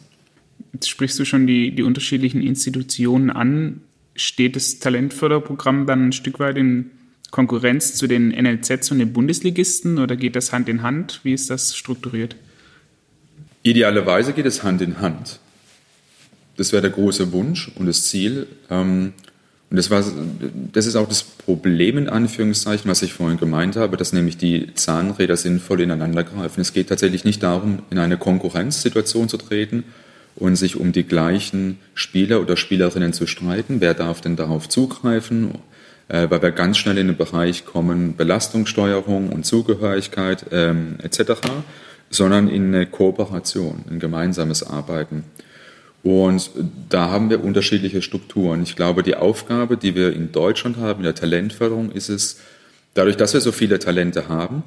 Jetzt 0.72 0.88
sprichst 0.88 1.18
du 1.18 1.24
schon 1.24 1.46
die, 1.46 1.74
die 1.74 1.82
unterschiedlichen 1.82 2.42
Institutionen 2.42 3.30
an. 3.30 3.82
Steht 4.14 4.56
das 4.56 4.78
Talentförderprogramm 4.78 5.87
dann 5.87 6.09
ein 6.09 6.12
Stück 6.12 6.38
weit 6.38 6.56
in 6.56 6.90
Konkurrenz 7.30 7.94
zu 7.94 8.06
den 8.06 8.28
NLZs 8.28 8.90
und 8.90 8.98
den 8.98 9.12
Bundesligisten 9.12 9.98
oder 9.98 10.16
geht 10.16 10.36
das 10.36 10.52
Hand 10.52 10.68
in 10.68 10.82
Hand? 10.82 11.20
Wie 11.22 11.32
ist 11.32 11.50
das 11.50 11.76
strukturiert? 11.76 12.36
Idealerweise 13.62 14.32
geht 14.32 14.46
es 14.46 14.62
Hand 14.62 14.80
in 14.80 15.00
Hand. 15.00 15.40
Das 16.56 16.72
wäre 16.72 16.82
der 16.82 16.90
große 16.90 17.32
Wunsch 17.32 17.70
und 17.74 17.86
das 17.86 18.04
Ziel. 18.04 18.46
Ähm, 18.70 19.12
und 19.68 19.76
das, 19.76 19.90
war, 19.90 20.04
das 20.72 20.86
ist 20.86 20.94
auch 20.94 21.08
das 21.08 21.24
Problem 21.24 21.98
in 21.98 22.08
Anführungszeichen, 22.08 22.88
was 22.88 23.02
ich 23.02 23.12
vorhin 23.12 23.38
gemeint 23.38 23.74
habe, 23.74 23.96
dass 23.96 24.12
nämlich 24.12 24.36
die 24.36 24.72
Zahnräder 24.74 25.36
sinnvoll 25.36 25.80
ineinander 25.80 26.22
greifen. 26.22 26.60
Es 26.60 26.72
geht 26.72 26.88
tatsächlich 26.88 27.24
nicht 27.24 27.42
darum, 27.42 27.80
in 27.90 27.98
eine 27.98 28.16
Konkurrenzsituation 28.16 29.28
zu 29.28 29.36
treten 29.36 29.82
und 30.36 30.54
sich 30.54 30.76
um 30.76 30.92
die 30.92 31.02
gleichen 31.02 31.78
Spieler 31.94 32.40
oder 32.40 32.56
Spielerinnen 32.56 33.12
zu 33.12 33.26
streiten. 33.26 33.80
Wer 33.80 33.94
darf 33.94 34.20
denn 34.20 34.36
darauf 34.36 34.68
zugreifen? 34.68 35.56
Äh, 36.09 36.31
weil 36.31 36.40
wir 36.42 36.53
ganz 36.53 36.79
schnell 36.79 36.99
in 36.99 37.09
den 37.09 37.16
Bereich 37.16 37.64
kommen, 37.64 38.16
Belastungssteuerung 38.16 39.31
und 39.31 39.45
Zugehörigkeit 39.45 40.47
ähm, 40.53 40.97
etc., 41.03 41.33
sondern 42.11 42.49
in 42.49 42.73
eine 42.73 42.87
Kooperation, 42.87 43.85
ein 43.90 43.99
gemeinsames 43.99 44.62
Arbeiten. 44.62 45.25
Und 46.05 46.51
da 46.88 47.11
haben 47.11 47.31
wir 47.31 47.42
unterschiedliche 47.42 48.01
Strukturen. 48.01 48.62
Ich 48.62 48.77
glaube, 48.77 49.03
die 49.03 49.16
Aufgabe, 49.16 49.77
die 49.77 49.97
wir 49.97 50.12
in 50.12 50.31
Deutschland 50.31 50.77
haben, 50.77 51.01
in 51.01 51.05
der 51.05 51.16
Talentförderung, 51.16 51.90
ist 51.90 52.09
es, 52.09 52.38
dadurch, 52.95 53.16
dass 53.16 53.35
wir 53.35 53.40
so 53.40 53.51
viele 53.51 53.81
Talente 53.81 54.29
haben 54.29 54.62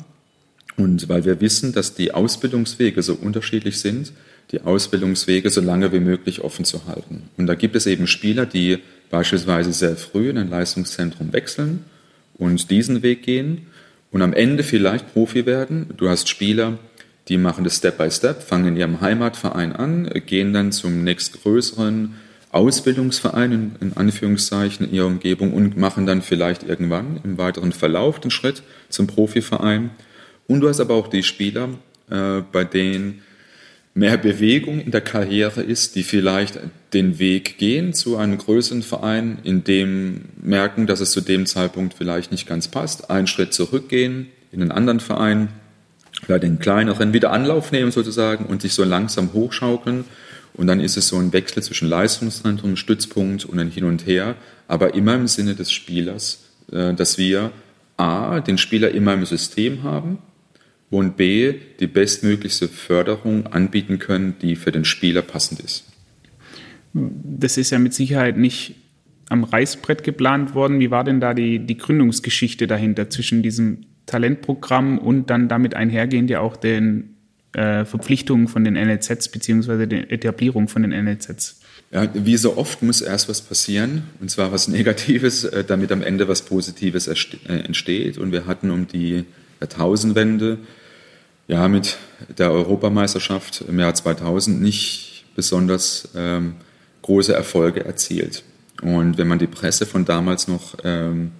und 0.75 1.07
weil 1.07 1.23
wir 1.23 1.39
wissen, 1.39 1.71
dass 1.71 1.95
die 1.95 2.13
Ausbildungswege 2.13 3.01
so 3.01 3.13
unterschiedlich 3.13 3.79
sind, 3.79 4.11
die 4.51 4.61
Ausbildungswege 4.61 5.49
so 5.49 5.61
lange 5.61 5.93
wie 5.93 6.01
möglich 6.01 6.41
offen 6.41 6.65
zu 6.65 6.87
halten. 6.87 7.29
Und 7.37 7.47
da 7.47 7.55
gibt 7.55 7.77
es 7.77 7.85
eben 7.87 8.07
Spieler, 8.07 8.45
die 8.45 8.79
beispielsweise 9.09 9.73
sehr 9.73 9.95
früh 9.95 10.29
in 10.29 10.37
ein 10.37 10.49
Leistungszentrum 10.49 11.33
wechseln 11.33 11.85
und 12.37 12.69
diesen 12.69 13.01
Weg 13.03 13.23
gehen 13.23 13.67
und 14.11 14.21
am 14.21 14.33
Ende 14.33 14.63
vielleicht 14.63 15.13
Profi 15.13 15.45
werden. 15.45 15.89
Du 15.97 16.09
hast 16.09 16.29
Spieler, 16.29 16.79
die 17.27 17.37
machen 17.37 17.63
das 17.63 17.77
Step 17.77 17.97
by 17.97 18.09
Step, 18.09 18.41
fangen 18.41 18.69
in 18.69 18.77
ihrem 18.77 19.01
Heimatverein 19.01 19.75
an, 19.75 20.09
gehen 20.25 20.53
dann 20.53 20.71
zum 20.71 21.03
nächstgrößeren 21.03 22.15
Ausbildungsverein 22.51 23.75
in, 23.79 23.93
Anführungszeichen 23.95 24.87
in 24.87 24.93
ihrer 24.93 25.05
Umgebung 25.05 25.53
und 25.53 25.77
machen 25.77 26.07
dann 26.07 26.23
vielleicht 26.23 26.63
irgendwann 26.63 27.19
im 27.23 27.37
weiteren 27.37 27.71
Verlauf 27.71 28.19
den 28.19 28.31
Schritt 28.31 28.63
zum 28.89 29.05
Profiverein. 29.05 29.91
Und 30.47 30.61
du 30.61 30.69
hast 30.69 30.79
aber 30.79 30.95
auch 30.95 31.07
die 31.07 31.21
Spieler, 31.21 31.69
äh, 32.09 32.41
bei 32.51 32.63
denen 32.63 33.21
mehr 33.99 34.17
Bewegung 34.17 34.79
in 34.79 34.91
der 34.91 35.01
Karriere 35.01 35.61
ist, 35.61 35.95
die 35.95 36.03
vielleicht 36.03 36.57
den 36.93 37.19
Weg 37.19 37.57
gehen 37.57 37.93
zu 37.93 38.17
einem 38.17 38.37
größeren 38.37 38.81
Verein, 38.81 39.39
in 39.43 39.63
dem 39.65 40.21
merken, 40.41 40.87
dass 40.87 41.01
es 41.01 41.11
zu 41.11 41.21
dem 41.21 41.45
Zeitpunkt 41.45 41.93
vielleicht 41.93 42.31
nicht 42.31 42.47
ganz 42.47 42.69
passt, 42.69 43.11
einen 43.11 43.27
Schritt 43.27 43.53
zurückgehen 43.53 44.27
in 44.51 44.61
einen 44.61 44.71
anderen 44.71 45.01
Verein, 45.01 45.49
vielleicht 46.23 46.43
den 46.43 46.59
kleineren 46.59 47.13
wieder 47.13 47.31
Anlauf 47.31 47.71
nehmen 47.71 47.91
sozusagen 47.91 48.45
und 48.45 48.61
sich 48.61 48.73
so 48.73 48.83
langsam 48.83 49.33
hochschaukeln. 49.33 50.05
Und 50.53 50.67
dann 50.67 50.79
ist 50.79 50.97
es 50.97 51.09
so 51.09 51.17
ein 51.17 51.31
Wechsel 51.33 51.61
zwischen 51.61 51.89
Leistungszentrum, 51.89 52.75
Stützpunkt 52.77 53.45
und 53.45 53.59
ein 53.59 53.69
Hin 53.69 53.83
und 53.83 54.07
Her, 54.07 54.35
aber 54.67 54.93
immer 54.95 55.15
im 55.15 55.27
Sinne 55.27 55.55
des 55.55 55.71
Spielers, 55.71 56.39
äh, 56.71 56.93
dass 56.93 57.17
wir 57.17 57.51
A, 57.97 58.39
den 58.39 58.57
Spieler 58.57 58.91
immer 58.91 59.13
im 59.13 59.25
System 59.25 59.83
haben, 59.83 60.19
und 60.89 61.17
B, 61.17 61.55
die 61.79 61.87
bestmöglichste 61.87 62.67
Förderung 62.67 63.47
anbieten 63.47 63.99
können, 63.99 64.35
die 64.41 64.55
für 64.55 64.71
den 64.71 64.85
Spieler 64.85 65.21
passend 65.21 65.59
ist. 65.59 65.85
Das 66.93 67.57
ist 67.57 67.69
ja 67.69 67.79
mit 67.79 67.93
Sicherheit 67.93 68.37
nicht 68.37 68.75
am 69.29 69.43
Reißbrett 69.43 70.03
geplant 70.03 70.55
worden. 70.55 70.79
Wie 70.79 70.89
war 70.89 71.03
denn 71.03 71.19
da 71.19 71.33
die, 71.33 71.59
die 71.59 71.77
Gründungsgeschichte 71.77 72.65
dahinter 72.65 73.09
zwischen 73.09 73.43
diesem 73.43 73.85
Talentprogramm 74.07 74.97
und 74.97 75.29
dann 75.29 75.47
damit 75.47 75.75
einhergehend 75.75 76.31
ja 76.31 76.39
auch 76.39 76.57
den 76.57 77.15
äh, 77.53 77.85
Verpflichtungen 77.85 78.47
von 78.47 78.63
den 78.63 78.73
NLZs 78.73 79.29
beziehungsweise 79.29 79.87
der 79.87 80.11
Etablierung 80.11 80.67
von 80.67 80.81
den 80.81 80.91
NLZs? 80.91 81.61
Ja, 81.91 82.07
wie 82.13 82.37
so 82.37 82.57
oft 82.57 82.83
muss 82.83 83.01
erst 83.01 83.29
was 83.29 83.41
passieren, 83.41 84.03
und 84.19 84.29
zwar 84.29 84.51
was 84.51 84.67
Negatives, 84.67 85.43
äh, 85.43 85.63
damit 85.63 85.91
am 85.91 86.01
Ende 86.01 86.27
was 86.27 86.43
Positives 86.43 87.07
äh, 87.07 87.15
entsteht. 87.47 88.17
Und 88.17 88.31
wir 88.31 88.47
hatten 88.47 88.71
um 88.71 88.87
die 88.87 89.25
Jahrtausendwende 89.59 90.57
ja, 91.49 91.67
mit 91.67 91.97
der 92.37 92.51
Europameisterschaft 92.51 93.65
im 93.67 93.79
Jahr 93.79 93.93
2000 93.93 94.61
nicht 94.61 95.25
besonders 95.35 96.07
ähm, 96.15 96.55
große 97.01 97.33
Erfolge 97.33 97.83
erzielt. 97.83 98.43
Und 98.83 99.17
wenn 99.17 99.27
man 99.27 99.39
die 99.39 99.47
Presse 99.47 99.87
von 99.87 100.05
damals 100.05 100.47
noch 100.47 100.75
ähm, 100.83 101.31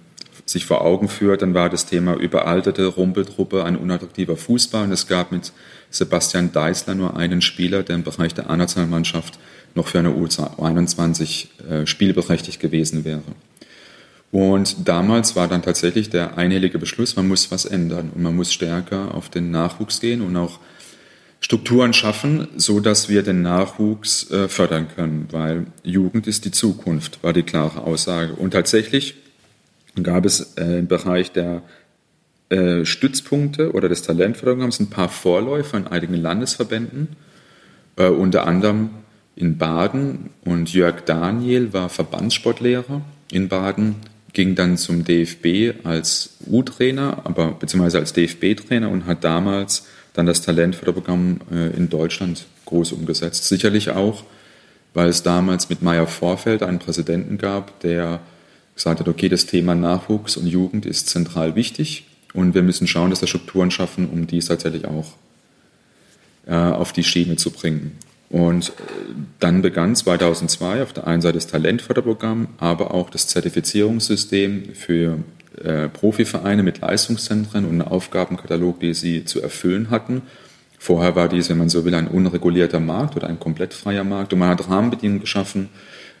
sich 0.44 0.66
vor 0.66 0.80
Augen 0.84 1.08
führt, 1.08 1.42
dann 1.42 1.54
war 1.54 1.70
das 1.70 1.86
Thema 1.86 2.16
überalterte 2.16 2.86
Rumpeltruppe 2.86 3.64
ein 3.64 3.76
unattraktiver 3.76 4.36
Fußball. 4.36 4.84
Und 4.84 4.92
es 4.92 5.06
gab 5.06 5.30
mit 5.30 5.52
Sebastian 5.90 6.50
Deißler 6.50 6.96
nur 6.96 7.16
einen 7.16 7.40
Spieler, 7.40 7.84
der 7.84 7.94
im 7.94 8.02
Bereich 8.02 8.34
der 8.34 8.50
A-Nationalmannschaft 8.50 9.38
noch 9.76 9.86
für 9.86 10.00
eine 10.00 10.10
U21 10.10 11.46
äh, 11.70 11.86
spielberechtigt 11.86 12.58
gewesen 12.58 13.04
wäre. 13.04 13.22
Und 14.32 14.88
damals 14.88 15.34
war 15.34 15.48
dann 15.48 15.62
tatsächlich 15.62 16.08
der 16.08 16.38
einhellige 16.38 16.78
Beschluss, 16.78 17.16
man 17.16 17.26
muss 17.26 17.50
was 17.50 17.64
ändern 17.64 18.10
und 18.14 18.22
man 18.22 18.36
muss 18.36 18.52
stärker 18.52 19.14
auf 19.14 19.28
den 19.28 19.50
Nachwuchs 19.50 20.00
gehen 20.00 20.22
und 20.22 20.36
auch 20.36 20.60
Strukturen 21.40 21.92
schaffen, 21.94 22.48
so 22.56 22.80
dass 22.80 23.08
wir 23.08 23.22
den 23.22 23.42
Nachwuchs 23.42 24.30
äh, 24.30 24.46
fördern 24.46 24.88
können, 24.94 25.26
weil 25.30 25.66
Jugend 25.82 26.26
ist 26.26 26.44
die 26.44 26.50
Zukunft, 26.50 27.22
war 27.24 27.32
die 27.32 27.42
klare 27.42 27.80
Aussage. 27.80 28.34
Und 28.34 28.52
tatsächlich 28.52 29.16
gab 30.00 30.26
es 30.26 30.54
äh, 30.58 30.78
im 30.78 30.86
Bereich 30.86 31.32
der 31.32 31.62
äh, 32.50 32.84
Stützpunkte 32.84 33.72
oder 33.72 33.88
des 33.88 34.02
Talentförderungsprogramms 34.02 34.80
ein 34.80 34.90
paar 34.90 35.08
Vorläufer 35.08 35.78
in 35.78 35.86
einigen 35.86 36.14
Landesverbänden, 36.14 37.08
unter 37.96 38.46
anderem 38.46 38.90
in 39.36 39.58
Baden. 39.58 40.30
Und 40.44 40.72
Jörg 40.72 41.02
Daniel 41.04 41.72
war 41.74 41.90
Verbandssportlehrer 41.90 43.02
in 43.30 43.48
Baden 43.48 43.96
ging 44.32 44.54
dann 44.54 44.76
zum 44.76 45.04
DFB 45.04 45.84
als 45.84 46.36
U-Trainer, 46.46 47.22
aber 47.24 47.52
beziehungsweise 47.52 47.98
als 47.98 48.12
DFB-Trainer 48.12 48.88
und 48.88 49.06
hat 49.06 49.24
damals 49.24 49.86
dann 50.12 50.26
das 50.26 50.42
Talentförderprogramm 50.42 51.40
äh, 51.52 51.76
in 51.76 51.88
Deutschland 51.88 52.46
groß 52.66 52.92
umgesetzt. 52.92 53.48
Sicherlich 53.48 53.90
auch, 53.90 54.24
weil 54.94 55.08
es 55.08 55.22
damals 55.22 55.68
mit 55.68 55.82
Meyer 55.82 56.06
Vorfeld 56.06 56.62
einen 56.62 56.78
Präsidenten 56.78 57.38
gab, 57.38 57.80
der 57.80 58.20
gesagt 58.74 59.00
hat, 59.00 59.08
okay, 59.08 59.28
das 59.28 59.46
Thema 59.46 59.74
Nachwuchs 59.74 60.36
und 60.36 60.46
Jugend 60.46 60.86
ist 60.86 61.08
zentral 61.08 61.54
wichtig 61.54 62.06
und 62.32 62.54
wir 62.54 62.62
müssen 62.62 62.86
schauen, 62.86 63.10
dass 63.10 63.20
wir 63.20 63.28
Strukturen 63.28 63.70
schaffen, 63.70 64.08
um 64.08 64.26
dies 64.26 64.46
tatsächlich 64.46 64.86
auch 64.86 65.14
äh, 66.46 66.54
auf 66.54 66.92
die 66.92 67.04
Schiene 67.04 67.36
zu 67.36 67.50
bringen. 67.50 67.98
Und 68.30 68.68
äh, 68.68 68.72
dann 69.40 69.60
begann 69.60 69.94
2002 69.94 70.82
auf 70.82 70.92
der 70.92 71.06
einen 71.06 71.20
Seite 71.20 71.34
das 71.34 71.48
Talentförderprogramm, 71.48 72.48
aber 72.58 72.94
auch 72.94 73.10
das 73.10 73.26
Zertifizierungssystem 73.26 74.72
für 74.74 75.18
äh, 75.62 75.88
Profivereine 75.88 76.62
mit 76.62 76.80
Leistungszentren 76.80 77.64
und 77.64 77.72
einen 77.72 77.82
Aufgabenkatalog, 77.82 78.80
die 78.80 78.94
sie 78.94 79.24
zu 79.24 79.42
erfüllen 79.42 79.90
hatten. 79.90 80.22
Vorher 80.78 81.16
war 81.16 81.28
dies, 81.28 81.50
wenn 81.50 81.58
man 81.58 81.68
so 81.68 81.84
will, 81.84 81.94
ein 81.94 82.08
unregulierter 82.08 82.80
Markt 82.80 83.16
oder 83.16 83.26
ein 83.26 83.40
komplett 83.40 83.74
freier 83.74 84.04
Markt. 84.04 84.32
Und 84.32 84.38
man 84.38 84.48
hat 84.48 84.68
Rahmenbedingungen 84.70 85.20
geschaffen, 85.20 85.68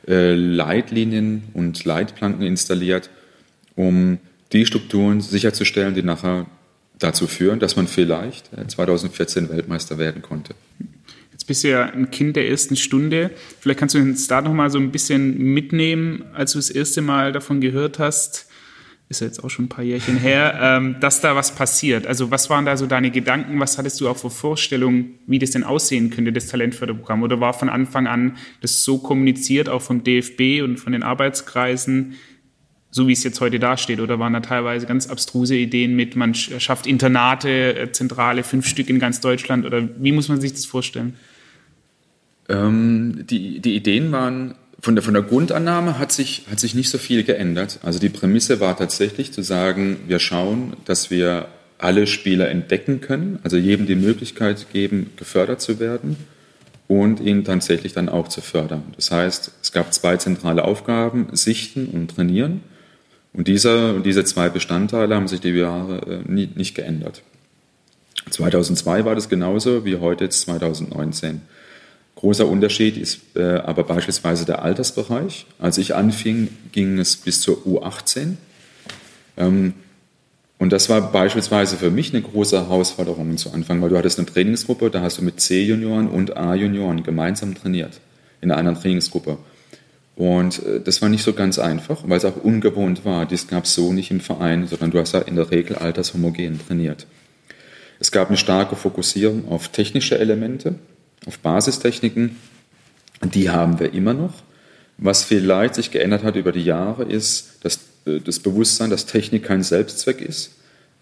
äh, 0.08 0.34
Leitlinien 0.34 1.44
und 1.54 1.84
Leitplanken 1.84 2.44
installiert, 2.44 3.08
um 3.76 4.18
die 4.52 4.66
Strukturen 4.66 5.20
sicherzustellen, 5.20 5.94
die 5.94 6.02
nachher 6.02 6.46
dazu 6.98 7.28
führen, 7.28 7.60
dass 7.60 7.76
man 7.76 7.86
vielleicht 7.86 8.50
2014 8.68 9.48
Weltmeister 9.48 9.96
werden 9.96 10.22
konnte. 10.22 10.54
Bist 11.50 11.64
ja 11.64 11.86
ein 11.86 12.12
Kind 12.12 12.36
der 12.36 12.48
ersten 12.48 12.76
Stunde. 12.76 13.32
Vielleicht 13.58 13.80
kannst 13.80 13.96
du 13.96 13.98
uns 13.98 14.28
da 14.28 14.40
noch 14.40 14.52
mal 14.52 14.70
so 14.70 14.78
ein 14.78 14.92
bisschen 14.92 15.36
mitnehmen, 15.36 16.22
als 16.32 16.52
du 16.52 16.58
das 16.58 16.70
erste 16.70 17.02
Mal 17.02 17.32
davon 17.32 17.60
gehört 17.60 17.98
hast, 17.98 18.46
ist 19.08 19.20
ja 19.20 19.26
jetzt 19.26 19.42
auch 19.42 19.48
schon 19.48 19.64
ein 19.64 19.68
paar 19.68 19.82
Jährchen 19.82 20.16
her, 20.20 20.56
ähm, 20.62 20.94
dass 21.00 21.20
da 21.20 21.34
was 21.34 21.56
passiert. 21.56 22.06
Also 22.06 22.30
was 22.30 22.50
waren 22.50 22.66
da 22.66 22.76
so 22.76 22.86
deine 22.86 23.10
Gedanken? 23.10 23.58
Was 23.58 23.78
hattest 23.78 24.00
du 24.00 24.08
auch 24.08 24.16
für 24.16 24.30
Vorstellungen, 24.30 25.18
wie 25.26 25.40
das 25.40 25.50
denn 25.50 25.64
aussehen 25.64 26.10
könnte, 26.10 26.32
das 26.32 26.46
Talentförderprogramm? 26.46 27.24
Oder 27.24 27.40
war 27.40 27.52
von 27.52 27.68
Anfang 27.68 28.06
an 28.06 28.36
das 28.60 28.84
so 28.84 28.98
kommuniziert, 28.98 29.68
auch 29.68 29.82
vom 29.82 30.04
DFB 30.04 30.62
und 30.62 30.78
von 30.78 30.92
den 30.92 31.02
Arbeitskreisen, 31.02 32.14
so 32.92 33.08
wie 33.08 33.12
es 33.12 33.24
jetzt 33.24 33.40
heute 33.40 33.58
dasteht? 33.58 33.98
Oder 33.98 34.20
waren 34.20 34.34
da 34.34 34.40
teilweise 34.40 34.86
ganz 34.86 35.10
abstruse 35.10 35.56
Ideen 35.56 35.96
mit, 35.96 36.14
man 36.14 36.32
schafft 36.32 36.86
Internate, 36.86 37.76
äh, 37.76 37.90
zentrale, 37.90 38.44
fünf 38.44 38.68
Stück 38.68 38.88
in 38.88 39.00
ganz 39.00 39.20
Deutschland? 39.20 39.66
Oder 39.66 39.88
wie 39.98 40.12
muss 40.12 40.28
man 40.28 40.40
sich 40.40 40.52
das 40.52 40.64
vorstellen? 40.64 41.16
Ähm, 42.50 43.24
die, 43.30 43.60
die 43.60 43.76
Ideen 43.76 44.12
waren 44.12 44.54
von 44.80 44.94
der, 44.94 45.02
von 45.02 45.14
der 45.14 45.22
Grundannahme 45.22 45.98
hat 45.98 46.10
sich, 46.10 46.46
hat 46.50 46.58
sich 46.58 46.74
nicht 46.74 46.88
so 46.88 46.98
viel 46.98 47.22
geändert. 47.22 47.78
Also 47.82 47.98
die 47.98 48.08
Prämisse 48.08 48.60
war 48.60 48.76
tatsächlich 48.76 49.32
zu 49.32 49.42
sagen, 49.42 49.98
wir 50.06 50.18
schauen, 50.18 50.74
dass 50.84 51.10
wir 51.10 51.48
alle 51.78 52.06
Spieler 52.06 52.48
entdecken 52.48 53.00
können, 53.00 53.38
also 53.42 53.56
jedem 53.56 53.86
die 53.86 53.94
Möglichkeit 53.94 54.66
geben, 54.72 55.10
gefördert 55.16 55.60
zu 55.60 55.80
werden 55.80 56.16
und 56.88 57.20
ihn 57.20 57.44
tatsächlich 57.44 57.92
dann 57.92 58.08
auch 58.08 58.28
zu 58.28 58.40
fördern. 58.40 58.82
Das 58.96 59.10
heißt, 59.10 59.52
es 59.62 59.72
gab 59.72 59.92
zwei 59.94 60.16
zentrale 60.16 60.64
Aufgaben, 60.64 61.28
sichten 61.32 61.86
und 61.86 62.16
trainieren. 62.16 62.62
Und 63.32 63.48
diese, 63.48 64.00
diese 64.00 64.24
zwei 64.24 64.48
Bestandteile 64.48 65.14
haben 65.14 65.28
sich 65.28 65.40
die 65.40 65.50
Jahre 65.50 66.22
äh, 66.26 66.30
nie, 66.30 66.48
nicht 66.54 66.74
geändert. 66.74 67.22
2002 68.30 69.04
war 69.04 69.14
das 69.14 69.28
genauso 69.28 69.84
wie 69.84 69.96
heute 69.96 70.24
jetzt 70.24 70.40
2019. 70.42 71.42
Großer 72.20 72.46
Unterschied 72.46 72.98
ist 72.98 73.20
äh, 73.34 73.54
aber 73.54 73.82
beispielsweise 73.82 74.44
der 74.44 74.60
Altersbereich. 74.60 75.46
Als 75.58 75.78
ich 75.78 75.94
anfing, 75.94 76.48
ging 76.70 76.98
es 76.98 77.16
bis 77.16 77.40
zur 77.40 77.66
U18. 77.66 78.34
Ähm, 79.38 79.72
und 80.58 80.70
das 80.70 80.90
war 80.90 81.12
beispielsweise 81.12 81.78
für 81.78 81.90
mich 81.90 82.12
eine 82.12 82.20
große 82.20 82.58
Herausforderung 82.58 83.38
zu 83.38 83.52
Anfang, 83.52 83.80
weil 83.80 83.88
du 83.88 83.96
hattest 83.96 84.18
eine 84.18 84.26
Trainingsgruppe, 84.26 84.90
da 84.90 85.00
hast 85.00 85.16
du 85.16 85.22
mit 85.22 85.40
C-Junioren 85.40 86.08
und 86.08 86.36
A-Junioren 86.36 87.02
gemeinsam 87.02 87.54
trainiert 87.54 88.00
in 88.42 88.50
einer 88.50 88.78
Trainingsgruppe. 88.78 89.38
Und 90.14 90.62
äh, 90.66 90.78
das 90.78 91.00
war 91.00 91.08
nicht 91.08 91.22
so 91.22 91.32
ganz 91.32 91.58
einfach, 91.58 92.02
weil 92.06 92.18
es 92.18 92.26
auch 92.26 92.36
ungewohnt 92.36 93.06
war. 93.06 93.24
Dies 93.24 93.48
gab 93.48 93.64
es 93.64 93.74
so 93.74 93.94
nicht 93.94 94.10
im 94.10 94.20
Verein, 94.20 94.66
sondern 94.66 94.90
du 94.90 94.98
hast 94.98 95.12
ja 95.12 95.20
in 95.20 95.36
der 95.36 95.50
Regel 95.50 95.76
altershomogen 95.76 96.60
trainiert. 96.66 97.06
Es 97.98 98.12
gab 98.12 98.28
eine 98.28 98.36
starke 98.36 98.76
Fokussierung 98.76 99.48
auf 99.48 99.68
technische 99.68 100.18
Elemente, 100.18 100.74
auf 101.26 101.38
Basistechniken. 101.38 102.36
Die 103.34 103.50
haben 103.50 103.78
wir 103.78 103.92
immer 103.92 104.14
noch. 104.14 104.34
Was 104.98 105.24
vielleicht 105.24 105.74
sich 105.74 105.90
geändert 105.90 106.24
hat 106.24 106.36
über 106.36 106.52
die 106.52 106.64
Jahre, 106.64 107.04
ist 107.04 107.58
dass 107.62 107.80
äh, 108.06 108.20
das 108.20 108.40
Bewusstsein, 108.40 108.90
dass 108.90 109.06
Technik 109.06 109.44
kein 109.44 109.62
Selbstzweck 109.62 110.20
ist, 110.20 110.52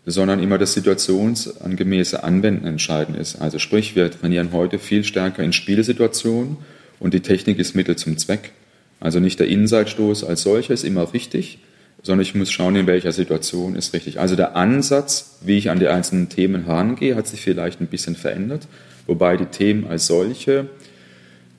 sondern 0.07 0.43
immer 0.43 0.59
das 0.59 0.75
situationsangemäße 0.75 2.23
Anwenden 2.23 2.67
entscheidend 2.67 3.19
ist. 3.19 3.41
Also 3.41 3.59
sprich, 3.59 3.97
wir 3.97 4.11
trainieren 4.11 4.53
heute 4.53 4.79
viel 4.79 5.05
stärker 5.05 5.43
in 5.43 5.53
Spielesituationen 5.53 6.57
und 7.01 7.15
die 7.15 7.21
Technik 7.21 7.59
ist 7.59 7.75
Mittel 7.75 7.97
zum 7.97 8.17
Zweck. 8.19 8.53
Also 9.01 9.21
nicht 9.21 9.39
der 9.39 9.49
Innenseitstoß 9.49 10.25
als 10.25 10.43
solcher 10.43 10.75
ist 10.75 10.85
immer 10.85 11.13
richtig, 11.13 11.59
sondern 12.03 12.23
ich 12.23 12.35
muss 12.35 12.51
schauen, 12.51 12.77
in 12.77 12.87
welcher 12.87 13.13
Situation 13.13 13.77
ist 13.77 13.93
richtig. 13.93 14.19
Also 14.19 14.35
der 14.37 14.57
Ansatz, 14.57 15.39
wie 15.43 15.59
ich 15.59 15.71
an 15.71 15.79
die 15.79 15.89
einzelnen 15.89 16.29
Themen 16.29 16.65
herangehe, 16.65 17.17
hat 17.17 17.27
sich 17.27 17.41
vielleicht 17.41 17.81
ein 17.81 17.87
bisschen 17.89 18.17
verändert 18.17 18.67
wobei 19.09 19.37
die 19.37 19.47
Themen 19.47 19.89
als 19.89 20.07
solche 20.07 20.69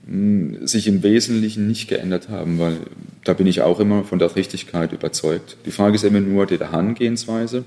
hm, 0.07 0.65
sich 0.65 0.87
im 0.87 1.03
Wesentlichen 1.03 1.67
nicht 1.67 1.89
geändert 1.89 2.29
haben, 2.29 2.59
weil 2.59 2.77
da 3.25 3.33
bin 3.33 3.47
ich 3.47 3.61
auch 3.61 3.81
immer 3.81 4.05
von 4.05 4.19
der 4.19 4.33
Richtigkeit 4.35 4.93
überzeugt. 4.93 5.57
Die 5.65 5.71
Frage 5.71 5.95
ist 5.95 6.05
immer 6.05 6.21
nur 6.21 6.45
die 6.45 6.57
Herangehensweise. 6.59 7.65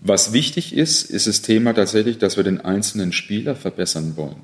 Was 0.00 0.32
wichtig 0.32 0.74
ist, 0.74 1.10
ist 1.10 1.26
das 1.26 1.42
Thema 1.42 1.74
tatsächlich, 1.74 2.18
dass 2.18 2.36
wir 2.36 2.44
den 2.44 2.60
einzelnen 2.60 3.12
Spieler 3.12 3.54
verbessern 3.54 4.14
wollen. 4.16 4.36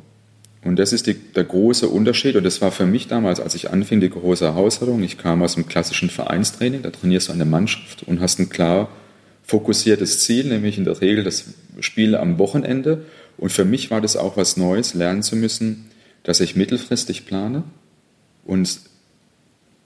Und 0.63 0.79
das 0.79 0.93
ist 0.93 1.07
die, 1.07 1.15
der 1.15 1.45
große 1.45 1.89
Unterschied. 1.89 2.37
Und 2.37 2.45
das 2.45 2.61
war 2.61 2.71
für 2.71 2.87
mich 2.87 3.09
damals, 3.09 3.41
als 3.41 3.55
ich 3.55 3.71
anfing, 3.71 4.01
die 4.01 4.11
große 4.11 4.45
Herausforderung. 4.45 5.03
Ich 5.03 5.17
kam 5.17 5.43
aus 5.43 5.55
dem 5.55 5.67
klassischen 5.67 6.11
Vereinstraining, 6.11 6.83
da 6.83 6.91
trainierst 6.91 7.29
du 7.29 7.33
eine 7.33 7.47
Mannschaft 7.47 8.03
und 8.05 8.21
hast 8.21 8.39
ein 8.39 8.51
klar 8.51 8.89
fokussiertes 9.45 10.21
Ziel, 10.21 10.47
nämlich 10.47 10.79
in 10.79 10.85
der 10.85 11.01
Regel 11.01 11.25
das 11.25 11.45
Spiel 11.81 12.15
am 12.15 12.39
Wochenende. 12.39 13.03
Und 13.41 13.51
für 13.51 13.65
mich 13.65 13.91
war 13.91 14.03
das 14.03 14.19
auch 14.19 14.37
was 14.37 14.59
Neues, 14.59 14.93
lernen 14.93 15.23
zu 15.23 15.35
müssen, 15.35 15.87
dass 16.25 16.41
ich 16.41 16.57
mittelfristig 16.57 17.25
plane 17.25 17.63
und 18.45 18.81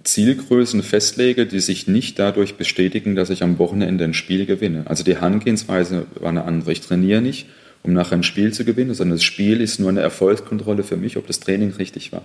Zielgrößen 0.02 0.82
festlege, 0.82 1.46
die 1.46 1.60
sich 1.60 1.86
nicht 1.86 2.18
dadurch 2.18 2.56
bestätigen, 2.56 3.14
dass 3.14 3.30
ich 3.30 3.44
am 3.44 3.58
Wochenende 3.60 4.04
ein 4.04 4.12
Spiel 4.12 4.44
gewinne. 4.44 4.82
Also 4.86 5.04
die 5.04 5.14
Herangehensweise 5.14 6.06
war 6.16 6.30
eine 6.30 6.44
andere. 6.44 6.72
Ich 6.72 6.80
trainiere 6.80 7.22
nicht, 7.22 7.46
um 7.84 7.92
nachher 7.92 8.16
ein 8.16 8.24
Spiel 8.24 8.52
zu 8.52 8.64
gewinnen, 8.64 8.92
sondern 8.92 9.18
das 9.18 9.24
Spiel 9.24 9.60
ist 9.60 9.78
nur 9.78 9.88
eine 9.88 10.00
Erfolgskontrolle 10.00 10.82
für 10.82 10.96
mich, 10.96 11.16
ob 11.16 11.28
das 11.28 11.38
Training 11.38 11.70
richtig 11.70 12.12
war. 12.12 12.24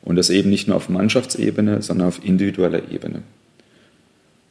Und 0.00 0.16
das 0.16 0.30
eben 0.30 0.48
nicht 0.48 0.68
nur 0.68 0.76
auf 0.78 0.88
Mannschaftsebene, 0.88 1.82
sondern 1.82 2.08
auf 2.08 2.24
individueller 2.24 2.90
Ebene 2.90 3.22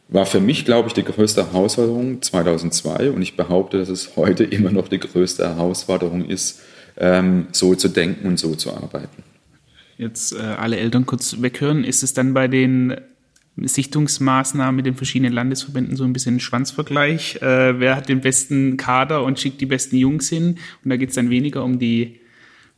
war 0.08 0.26
für 0.26 0.40
mich, 0.40 0.66
glaube 0.66 0.88
ich, 0.88 0.94
die 0.94 1.04
größte 1.04 1.52
Herausforderung 1.52 2.22
2002 2.22 3.10
und 3.12 3.22
ich 3.22 3.36
behaupte, 3.36 3.80
dass 3.80 3.90
es 3.90 4.16
heute 4.16 4.44
immer 4.44 4.72
noch 4.72 4.88
die 4.88 5.00
größte 5.00 5.48
Herausforderung 5.48 6.26
ist, 6.26 6.62
ähm, 6.98 7.48
so 7.52 7.76
zu 7.76 7.90
denken 7.90 8.28
und 8.28 8.40
so 8.40 8.56
zu 8.56 8.72
arbeiten. 8.72 9.24
Jetzt 9.98 10.34
äh, 10.34 10.42
alle 10.42 10.78
Eltern 10.78 11.06
kurz 11.06 11.42
weghören. 11.42 11.84
Ist 11.84 12.04
es 12.04 12.14
dann 12.14 12.34
bei 12.34 12.48
den 12.48 12.96
Sichtungsmaßnahmen 13.58 14.76
mit 14.76 14.86
den 14.86 14.96
verschiedenen 14.96 15.34
Landesverbänden 15.34 15.96
so 15.96 16.04
ein 16.04 16.14
bisschen 16.14 16.36
ein 16.36 16.40
Schwanzvergleich? 16.40 17.42
Äh, 17.42 17.80
wer 17.80 17.96
hat 17.96 18.10
den 18.10 18.22
besten 18.22 18.78
Kader 18.78 19.24
und 19.24 19.40
schickt 19.40 19.62
die 19.62 19.66
besten 19.66 19.96
Jungs 19.96 20.30
hin? 20.30 20.58
Und 20.84 20.90
da 20.90 20.98
geht 20.98 21.10
es 21.10 21.16
dann 21.16 21.30
weniger 21.30 21.64
um 21.64 21.80
die, 21.80 22.20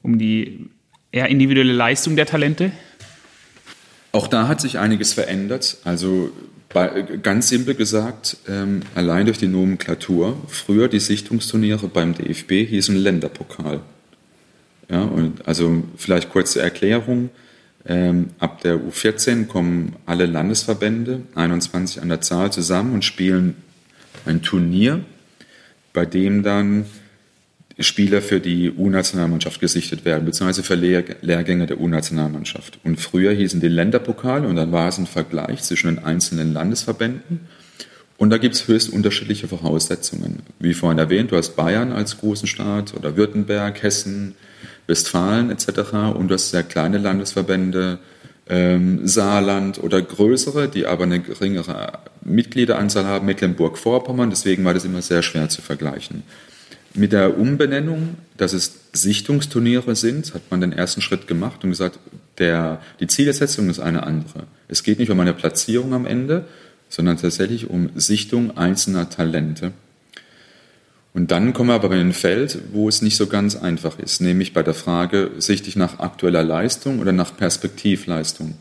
um 0.03 0.19
die 0.19 0.69
eher 1.11 1.27
individuelle 1.29 1.73
Leistung 1.73 2.15
der 2.15 2.27
Talente? 2.27 2.71
Auch 4.11 4.27
da 4.27 4.47
hat 4.47 4.61
sich 4.61 4.77
einiges 4.77 5.13
verändert. 5.13 5.77
Also 5.83 6.31
bei, 6.69 7.01
ganz 7.23 7.49
simpel 7.49 7.75
gesagt, 7.75 8.37
ähm, 8.47 8.81
allein 8.93 9.25
durch 9.25 9.37
die 9.37 9.47
Nomenklatur. 9.47 10.37
Früher 10.47 10.87
die 10.87 10.99
Sichtungsturniere 10.99 11.87
beim 11.87 12.13
DFB 12.13 12.67
hießen 12.67 12.95
Länderpokal. 12.95 13.81
Ja, 14.89 15.03
und 15.03 15.47
also 15.47 15.83
vielleicht 15.97 16.29
kurze 16.29 16.61
Erklärung. 16.61 17.29
Ähm, 17.85 18.31
ab 18.39 18.61
der 18.61 18.75
U14 18.75 19.47
kommen 19.47 19.95
alle 20.05 20.25
Landesverbände, 20.25 21.21
21 21.35 22.01
an 22.01 22.09
der 22.09 22.21
Zahl, 22.21 22.51
zusammen 22.51 22.93
und 22.93 23.05
spielen 23.05 23.55
ein 24.25 24.41
Turnier, 24.41 25.05
bei 25.93 26.05
dem 26.05 26.43
dann 26.43 26.85
Spieler 27.79 28.21
für 28.21 28.39
die 28.39 28.71
U-Nationalmannschaft 28.71 29.61
gesichtet 29.61 30.03
werden, 30.03 30.25
beziehungsweise 30.25 30.63
für 30.63 30.75
Lehr 30.75 31.03
Lehrgänge 31.21 31.67
der 31.67 31.79
U-Nationalmannschaft. 31.79 32.79
Und 32.83 32.99
früher 32.99 33.31
hießen 33.31 33.61
die 33.61 33.67
Länderpokale 33.67 34.47
und 34.47 34.55
dann 34.55 34.71
war 34.71 34.87
es 34.87 34.97
ein 34.97 35.05
Vergleich 35.05 35.61
zwischen 35.61 35.87
den 35.87 36.03
einzelnen 36.03 36.53
Landesverbänden. 36.53 37.41
Und 38.17 38.31
da 38.31 38.39
gibt 38.39 38.55
es 38.55 38.67
höchst 38.67 38.89
unterschiedliche 38.91 39.47
Voraussetzungen. 39.47 40.39
Wie 40.59 40.73
vorhin 40.73 40.97
erwähnt, 40.97 41.31
du 41.31 41.37
hast 41.37 41.55
Bayern 41.55 41.91
als 41.91 42.17
großen 42.17 42.47
Staat 42.47 42.95
oder 42.95 43.15
Württemberg, 43.15 43.83
Hessen, 43.83 44.35
Westfalen 44.87 45.51
etc. 45.51 45.93
Und 46.15 46.29
du 46.29 46.33
hast 46.33 46.49
sehr 46.49 46.63
kleine 46.63 46.97
Landesverbände, 46.97 47.99
ähm, 48.49 49.07
Saarland 49.07 49.83
oder 49.83 50.01
größere, 50.01 50.67
die 50.67 50.87
aber 50.87 51.03
eine 51.03 51.19
geringere 51.19 51.99
Mitgliederanzahl 52.23 53.05
haben, 53.05 53.27
Mecklenburg-Vorpommern. 53.27 54.31
Deswegen 54.31 54.65
war 54.65 54.73
das 54.73 54.85
immer 54.85 55.03
sehr 55.03 55.21
schwer 55.21 55.49
zu 55.49 55.61
vergleichen. 55.61 56.23
Mit 56.97 57.13
der 57.13 57.37
Umbenennung, 57.37 58.15
dass 58.37 58.53
es 58.53 58.73
Sichtungsturniere 58.91 59.95
sind, 59.95 60.33
hat 60.33 60.41
man 60.49 60.61
den 60.61 60.73
ersten 60.73 61.01
Schritt 61.01 61.27
gemacht 61.27 61.63
und 61.63 61.69
gesagt, 61.69 61.99
der, 62.39 62.81
die 62.99 63.05
Zielsetzung 63.05 63.69
ist 63.69 63.79
eine 63.79 64.01
andere. 64.01 64.45
Es 64.67 64.81
geht 64.81 64.97
nicht 64.97 65.11
um 65.11 65.19
eine 65.19 65.33
Platzierung 65.33 65.93
am 65.93 66.07
Ende, 66.07 66.45
sondern 66.89 67.17
tatsächlich 67.17 67.69
um 67.69 67.91
Sichtung 67.93 68.57
einzelner 68.57 69.11
Talente. 69.11 69.73
Und 71.13 71.29
dann 71.29 71.53
kommen 71.53 71.69
wir 71.69 71.75
aber 71.75 71.91
in 71.91 72.07
ein 72.07 72.13
Feld, 72.13 72.57
wo 72.73 72.89
es 72.89 73.03
nicht 73.03 73.15
so 73.15 73.27
ganz 73.27 73.55
einfach 73.55 73.99
ist, 73.99 74.19
nämlich 74.19 74.53
bei 74.53 74.63
der 74.63 74.73
Frage, 74.73 75.29
sichte 75.37 75.69
ich 75.69 75.75
nach 75.75 75.99
aktueller 75.99 76.43
Leistung 76.43 76.99
oder 76.99 77.11
nach 77.11 77.37
Perspektivleistung. 77.37 78.55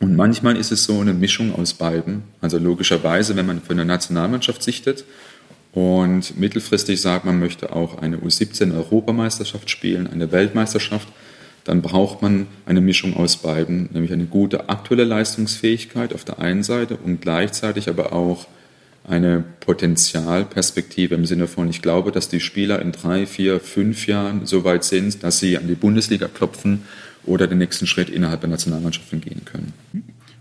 Und 0.00 0.16
manchmal 0.16 0.56
ist 0.56 0.72
es 0.72 0.84
so 0.84 1.00
eine 1.00 1.12
Mischung 1.12 1.54
aus 1.54 1.74
beiden. 1.74 2.22
Also 2.40 2.58
logischerweise, 2.58 3.36
wenn 3.36 3.46
man 3.46 3.60
für 3.60 3.72
eine 3.72 3.84
Nationalmannschaft 3.84 4.62
sichtet, 4.62 5.04
und 5.72 6.38
mittelfristig 6.38 7.00
sagt 7.00 7.24
man, 7.24 7.38
möchte 7.38 7.74
auch 7.74 7.98
eine 7.98 8.18
U17-Europameisterschaft 8.18 9.70
spielen, 9.70 10.06
eine 10.06 10.30
Weltmeisterschaft. 10.30 11.08
Dann 11.64 11.80
braucht 11.80 12.20
man 12.20 12.48
eine 12.66 12.80
Mischung 12.80 13.16
aus 13.16 13.38
beiden, 13.38 13.88
nämlich 13.92 14.12
eine 14.12 14.26
gute 14.26 14.68
aktuelle 14.68 15.04
Leistungsfähigkeit 15.04 16.12
auf 16.12 16.24
der 16.24 16.40
einen 16.40 16.62
Seite 16.62 16.96
und 16.96 17.22
gleichzeitig 17.22 17.88
aber 17.88 18.12
auch 18.12 18.46
eine 19.04 19.44
Potenzialperspektive 19.60 21.14
im 21.14 21.24
Sinne 21.24 21.48
von, 21.48 21.68
ich 21.70 21.82
glaube, 21.82 22.12
dass 22.12 22.28
die 22.28 22.40
Spieler 22.40 22.80
in 22.82 22.92
drei, 22.92 23.26
vier, 23.26 23.58
fünf 23.58 24.06
Jahren 24.06 24.46
so 24.46 24.64
weit 24.64 24.84
sind, 24.84 25.22
dass 25.22 25.38
sie 25.38 25.56
an 25.56 25.68
die 25.68 25.74
Bundesliga 25.74 26.28
klopfen 26.28 26.82
oder 27.24 27.46
den 27.46 27.58
nächsten 27.58 27.86
Schritt 27.86 28.10
innerhalb 28.10 28.40
der 28.40 28.50
Nationalmannschaften 28.50 29.20
gehen 29.20 29.44
können. 29.44 29.72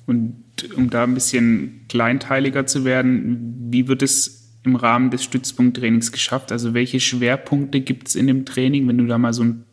Und 0.05 0.43
um 0.75 0.89
da 0.89 1.03
ein 1.03 1.13
bisschen 1.13 1.85
kleinteiliger 1.87 2.65
zu 2.65 2.83
werden, 2.83 3.67
wie 3.69 3.87
wird 3.87 4.03
es 4.03 4.40
im 4.63 4.75
Rahmen 4.75 5.11
des 5.11 5.23
Stützpunkttrainings 5.23 6.11
geschafft? 6.11 6.51
Also 6.51 6.73
welche 6.73 6.99
Schwerpunkte 6.99 7.81
gibt 7.81 8.09
es 8.09 8.15
in 8.15 8.27
dem 8.27 8.45
Training, 8.45 8.87
wenn 8.87 8.97
du 8.97 9.05
da 9.07 9.17
mal 9.17 9.33
so 9.33 9.43
ein 9.43 9.63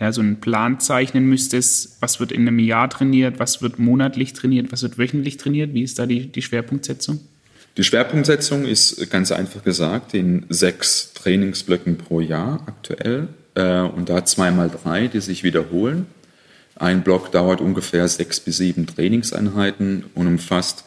ja, 0.00 0.12
so 0.12 0.22
einen 0.22 0.40
Plan 0.40 0.80
zeichnen 0.80 1.26
müsstest, 1.26 1.98
was 2.00 2.20
wird 2.20 2.32
in 2.32 2.48
einem 2.48 2.58
Jahr 2.58 2.88
trainiert, 2.88 3.38
was 3.38 3.60
wird 3.60 3.78
monatlich 3.78 4.32
trainiert, 4.32 4.72
was 4.72 4.82
wird 4.82 4.96
wöchentlich 4.96 5.36
trainiert? 5.36 5.74
Wie 5.74 5.82
ist 5.82 5.98
da 5.98 6.06
die, 6.06 6.32
die 6.32 6.40
Schwerpunktsetzung? 6.40 7.20
Die 7.76 7.84
Schwerpunktsetzung 7.84 8.64
ist 8.64 9.10
ganz 9.10 9.30
einfach 9.30 9.62
gesagt 9.62 10.14
in 10.14 10.46
sechs 10.48 11.12
Trainingsblöcken 11.12 11.98
pro 11.98 12.20
Jahr 12.20 12.62
aktuell 12.66 13.28
äh, 13.54 13.80
und 13.80 14.08
da 14.08 14.24
zweimal 14.24 14.70
drei, 14.70 15.06
die 15.06 15.20
sich 15.20 15.44
wiederholen. 15.44 16.06
Ein 16.76 17.02
Block 17.02 17.30
dauert 17.30 17.60
ungefähr 17.60 18.08
sechs 18.08 18.40
bis 18.40 18.56
sieben 18.56 18.86
Trainingseinheiten 18.86 20.04
und 20.14 20.26
umfasst 20.26 20.84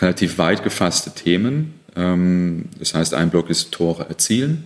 relativ 0.00 0.38
weit 0.38 0.62
gefasste 0.62 1.10
Themen. 1.10 1.74
Ähm, 1.96 2.66
das 2.78 2.94
heißt, 2.94 3.14
ein 3.14 3.30
Block 3.30 3.50
ist 3.50 3.72
Tore 3.72 4.08
erzielen, 4.08 4.64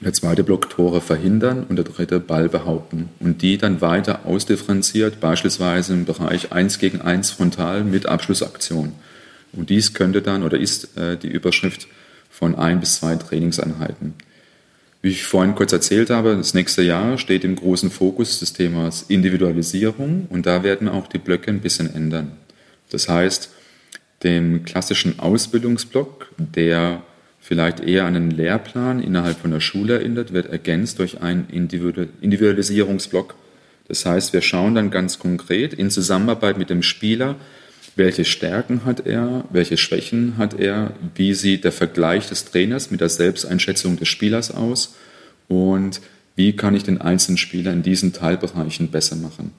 der 0.00 0.12
zweite 0.12 0.44
Block 0.44 0.70
Tore 0.70 1.00
verhindern 1.00 1.64
und 1.68 1.76
der 1.76 1.84
dritte 1.84 2.20
Ball 2.20 2.48
behaupten. 2.48 3.08
Und 3.18 3.42
die 3.42 3.58
dann 3.58 3.80
weiter 3.80 4.26
ausdifferenziert, 4.26 5.20
beispielsweise 5.20 5.92
im 5.92 6.04
Bereich 6.04 6.52
1 6.52 6.78
gegen 6.78 7.00
1 7.00 7.32
frontal 7.32 7.82
mit 7.82 8.06
Abschlussaktion. 8.06 8.92
Und 9.52 9.70
dies 9.70 9.94
könnte 9.94 10.22
dann 10.22 10.42
oder 10.42 10.58
ist 10.58 10.96
äh, 10.96 11.16
die 11.16 11.28
Überschrift 11.28 11.88
von 12.30 12.54
ein 12.54 12.80
bis 12.80 12.96
zwei 12.96 13.16
Trainingseinheiten. 13.16 14.14
Wie 15.00 15.10
ich 15.10 15.24
vorhin 15.24 15.54
kurz 15.54 15.72
erzählt 15.72 16.10
habe, 16.10 16.36
das 16.36 16.54
nächste 16.54 16.82
Jahr 16.82 17.18
steht 17.18 17.44
im 17.44 17.56
großen 17.56 17.90
Fokus 17.90 18.40
des 18.40 18.52
Themas 18.52 19.04
Individualisierung 19.08 20.26
und 20.28 20.46
da 20.46 20.62
werden 20.62 20.88
auch 20.88 21.06
die 21.06 21.18
Blöcke 21.18 21.50
ein 21.50 21.60
bisschen 21.60 21.92
ändern. 21.92 22.32
Das 22.90 23.08
heißt, 23.08 23.50
dem 24.22 24.64
klassischen 24.64 25.18
Ausbildungsblock, 25.18 26.28
der 26.38 27.02
vielleicht 27.40 27.80
eher 27.80 28.04
an 28.04 28.16
einen 28.16 28.30
Lehrplan 28.30 29.02
innerhalb 29.02 29.38
von 29.38 29.50
der 29.50 29.60
Schule 29.60 29.94
erinnert, 29.94 30.32
wird 30.32 30.46
ergänzt 30.46 30.98
durch 30.98 31.22
einen 31.22 31.48
Individualisierungsblock. 31.50 33.34
Das 33.86 34.04
heißt, 34.04 34.32
wir 34.32 34.42
schauen 34.42 34.74
dann 34.74 34.90
ganz 34.90 35.18
konkret 35.18 35.72
in 35.72 35.90
Zusammenarbeit 35.90 36.58
mit 36.58 36.68
dem 36.68 36.82
Spieler, 36.82 37.36
welche 37.96 38.24
Stärken 38.24 38.84
hat 38.84 39.06
er, 39.06 39.44
welche 39.50 39.76
Schwächen 39.76 40.36
hat 40.36 40.58
er, 40.58 40.92
wie 41.14 41.34
sieht 41.34 41.64
der 41.64 41.72
Vergleich 41.72 42.28
des 42.28 42.44
Trainers 42.44 42.90
mit 42.90 43.00
der 43.00 43.08
Selbsteinschätzung 43.08 43.98
des 43.98 44.08
Spielers 44.08 44.50
aus 44.50 44.94
und 45.48 46.00
wie 46.36 46.54
kann 46.54 46.76
ich 46.76 46.84
den 46.84 47.00
einzelnen 47.00 47.38
Spieler 47.38 47.72
in 47.72 47.82
diesen 47.82 48.12
Teilbereichen 48.12 48.88
besser 48.88 49.16
machen. 49.16 49.52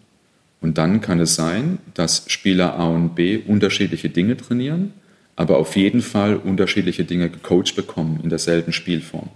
Und 0.61 0.77
dann 0.77 1.01
kann 1.01 1.19
es 1.19 1.35
sein, 1.35 1.79
dass 1.93 2.25
Spieler 2.27 2.77
A 2.77 2.87
und 2.87 3.15
B 3.15 3.37
unterschiedliche 3.37 4.09
Dinge 4.09 4.35
trainieren 4.37 4.93
aber 5.39 5.55
auf 5.55 5.77
jeden 5.77 6.01
Fall 6.01 6.35
unterschiedliche 6.35 7.05
Dinge 7.05 7.29
gecoacht 7.29 7.73
bekommen 7.73 8.19
in 8.21 8.29
derselben 8.29 8.73
Spielform. 8.73 9.29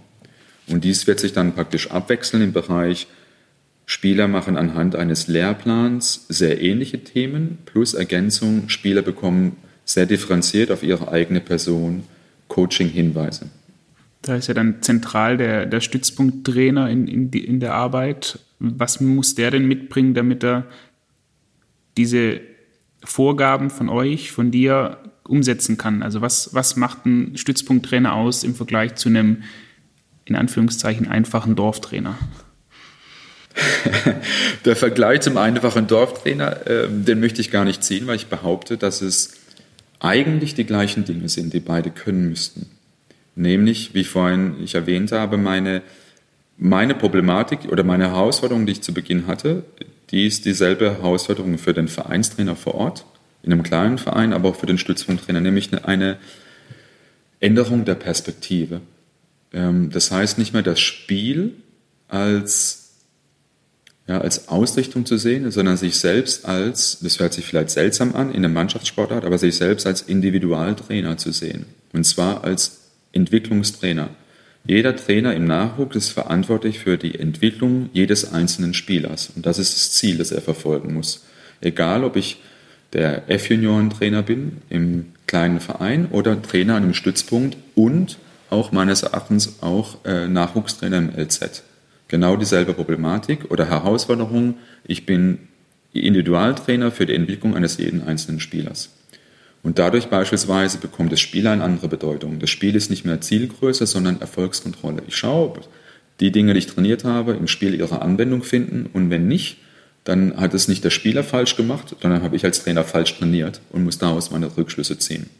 Und 0.66 0.84
dies 0.84 1.06
wird 1.06 1.18
sich 1.18 1.32
dann 1.32 1.54
praktisch 1.54 1.90
abwechseln 1.90 2.42
im 2.42 2.52
Bereich 2.52 3.06
Spieler 3.86 4.28
machen 4.28 4.58
anhand 4.58 4.96
eines 4.96 5.28
Lehrplans 5.28 6.26
sehr 6.28 6.60
ähnliche 6.60 7.02
Themen 7.04 7.56
plus 7.64 7.94
Ergänzung. 7.94 8.68
Spieler 8.68 9.00
bekommen 9.00 9.56
sehr 9.86 10.04
differenziert 10.04 10.70
auf 10.70 10.82
ihre 10.82 11.10
eigene 11.10 11.40
Person 11.40 12.04
Coaching-Hinweise. 12.48 13.46
Da 14.20 14.36
ist 14.36 14.48
ja 14.48 14.54
dann 14.54 14.82
zentral 14.82 15.38
der, 15.38 15.64
der 15.64 15.80
Stützpunkttrainer 15.80 16.90
in, 16.90 17.08
in, 17.08 17.30
die, 17.30 17.46
in 17.46 17.60
der 17.60 17.72
Arbeit. 17.72 18.40
Was 18.58 19.00
muss 19.00 19.36
der 19.36 19.52
denn 19.52 19.66
mitbringen, 19.66 20.12
damit 20.12 20.44
er 20.44 20.66
diese 21.96 22.40
Vorgaben 23.04 23.70
von 23.70 23.88
euch, 23.88 24.32
von 24.32 24.50
dir 24.50 24.98
umsetzen 25.24 25.76
kann. 25.76 26.02
Also 26.02 26.20
was, 26.20 26.54
was 26.54 26.76
macht 26.76 27.06
ein 27.06 27.36
Stützpunkttrainer 27.36 28.14
aus 28.14 28.44
im 28.44 28.54
Vergleich 28.54 28.94
zu 28.94 29.08
einem, 29.08 29.42
in 30.24 30.36
Anführungszeichen, 30.36 31.08
einfachen 31.08 31.56
Dorftrainer? 31.56 32.18
Der 34.64 34.76
Vergleich 34.76 35.20
zum 35.20 35.36
einfachen 35.36 35.86
Dorftrainer, 35.86 36.66
äh, 36.66 36.88
den 36.88 37.20
möchte 37.20 37.40
ich 37.40 37.50
gar 37.50 37.64
nicht 37.64 37.84
ziehen, 37.84 38.06
weil 38.06 38.16
ich 38.16 38.26
behaupte, 38.26 38.76
dass 38.76 39.00
es 39.00 39.34
eigentlich 40.00 40.54
die 40.54 40.64
gleichen 40.64 41.04
Dinge 41.04 41.28
sind, 41.28 41.52
die 41.52 41.60
beide 41.60 41.90
können 41.90 42.28
müssten. 42.28 42.66
Nämlich, 43.36 43.94
wie 43.94 44.04
vorhin 44.04 44.56
ich 44.62 44.74
erwähnt 44.74 45.12
habe, 45.12 45.38
meine, 45.38 45.82
meine 46.56 46.94
Problematik 46.94 47.66
oder 47.70 47.84
meine 47.84 48.08
Herausforderung, 48.10 48.66
die 48.66 48.72
ich 48.72 48.82
zu 48.82 48.92
Beginn 48.92 49.26
hatte, 49.26 49.64
die 50.10 50.26
ist 50.26 50.44
dieselbe 50.44 50.90
Herausforderung 50.90 51.58
für 51.58 51.74
den 51.74 51.88
Vereinstrainer 51.88 52.56
vor 52.56 52.74
Ort 52.74 53.04
in 53.42 53.52
einem 53.52 53.62
kleinen 53.62 53.98
Verein, 53.98 54.32
aber 54.32 54.50
auch 54.50 54.56
für 54.56 54.66
den 54.66 54.78
Stützpunkttrainer, 54.78 55.40
nämlich 55.40 55.70
eine 55.84 56.18
Änderung 57.40 57.84
der 57.84 57.94
Perspektive. 57.94 58.80
Ähm, 59.52 59.90
das 59.90 60.10
heißt 60.10 60.38
nicht 60.38 60.52
mehr 60.52 60.62
das 60.62 60.80
Spiel 60.80 61.52
als, 62.08 62.90
ja, 64.06 64.20
als 64.20 64.48
Ausrichtung 64.48 65.04
zu 65.04 65.18
sehen, 65.18 65.50
sondern 65.50 65.76
sich 65.76 65.96
selbst 65.96 66.46
als, 66.46 66.98
das 67.00 67.18
hört 67.18 67.34
sich 67.34 67.44
vielleicht 67.44 67.70
seltsam 67.70 68.14
an 68.14 68.32
in 68.32 68.42
der 68.42 68.50
Mannschaftssportart, 68.50 69.24
aber 69.24 69.38
sich 69.38 69.56
selbst 69.56 69.86
als 69.86 70.02
Individualtrainer 70.02 71.16
zu 71.18 71.32
sehen. 71.32 71.66
Und 71.92 72.04
zwar 72.04 72.44
als 72.44 72.80
Entwicklungstrainer. 73.12 74.08
Jeder 74.66 74.96
Trainer 74.96 75.34
im 75.34 75.44
Nachwuchs 75.44 75.94
ist 75.94 76.08
verantwortlich 76.08 76.78
für 76.78 76.96
die 76.96 77.18
Entwicklung 77.18 77.90
jedes 77.92 78.32
einzelnen 78.32 78.72
Spielers. 78.72 79.30
Und 79.36 79.44
das 79.44 79.58
ist 79.58 79.74
das 79.74 79.92
Ziel, 79.92 80.16
das 80.16 80.32
er 80.32 80.40
verfolgen 80.40 80.94
muss. 80.94 81.24
Egal, 81.60 82.02
ob 82.02 82.16
ich 82.16 82.40
der 82.94 83.28
F-Junioren-Trainer 83.28 84.22
bin 84.22 84.62
im 84.70 85.12
kleinen 85.26 85.60
Verein 85.60 86.06
oder 86.10 86.40
Trainer 86.40 86.76
an 86.76 86.84
einem 86.84 86.94
Stützpunkt 86.94 87.58
und 87.74 88.18
auch 88.48 88.72
meines 88.72 89.02
Erachtens 89.02 89.62
auch 89.62 90.02
äh, 90.06 90.28
Nachwuchstrainer 90.28 90.98
im 90.98 91.10
LZ. 91.14 91.62
Genau 92.08 92.36
dieselbe 92.36 92.72
Problematik 92.72 93.50
oder 93.50 93.68
Herausforderung. 93.68 94.54
Ich 94.84 95.04
bin 95.04 95.40
Individualtrainer 95.92 96.90
für 96.90 97.04
die 97.04 97.14
Entwicklung 97.14 97.54
eines 97.54 97.76
jeden 97.76 98.02
einzelnen 98.02 98.40
Spielers. 98.40 98.90
Und 99.64 99.78
dadurch 99.78 100.08
beispielsweise 100.08 100.78
bekommt 100.78 101.10
das 101.10 101.20
Spiel 101.20 101.46
eine 101.46 101.64
andere 101.64 101.88
Bedeutung. 101.88 102.38
Das 102.38 102.50
Spiel 102.50 102.76
ist 102.76 102.90
nicht 102.90 103.06
mehr 103.06 103.22
Zielgröße, 103.22 103.86
sondern 103.86 104.20
Erfolgskontrolle. 104.20 105.02
Ich 105.08 105.16
schaue, 105.16 105.46
ob 105.46 105.68
die 106.20 106.30
Dinge, 106.30 106.52
die 106.52 106.58
ich 106.58 106.66
trainiert 106.66 107.04
habe, 107.04 107.32
im 107.32 107.48
Spiel 107.48 107.74
ihre 107.74 108.02
Anwendung 108.02 108.42
finden 108.42 108.88
und 108.92 109.10
wenn 109.10 109.26
nicht, 109.26 109.56
dann 110.04 110.36
hat 110.36 110.52
es 110.52 110.68
nicht 110.68 110.84
der 110.84 110.90
Spieler 110.90 111.24
falsch 111.24 111.56
gemacht, 111.56 111.96
sondern 112.00 112.22
habe 112.22 112.36
ich 112.36 112.44
als 112.44 112.62
Trainer 112.62 112.84
falsch 112.84 113.16
trainiert 113.18 113.62
und 113.70 113.84
muss 113.84 113.96
daraus 113.96 114.30
meine 114.30 114.54
Rückschlüsse 114.54 114.98
ziehen. 114.98 115.30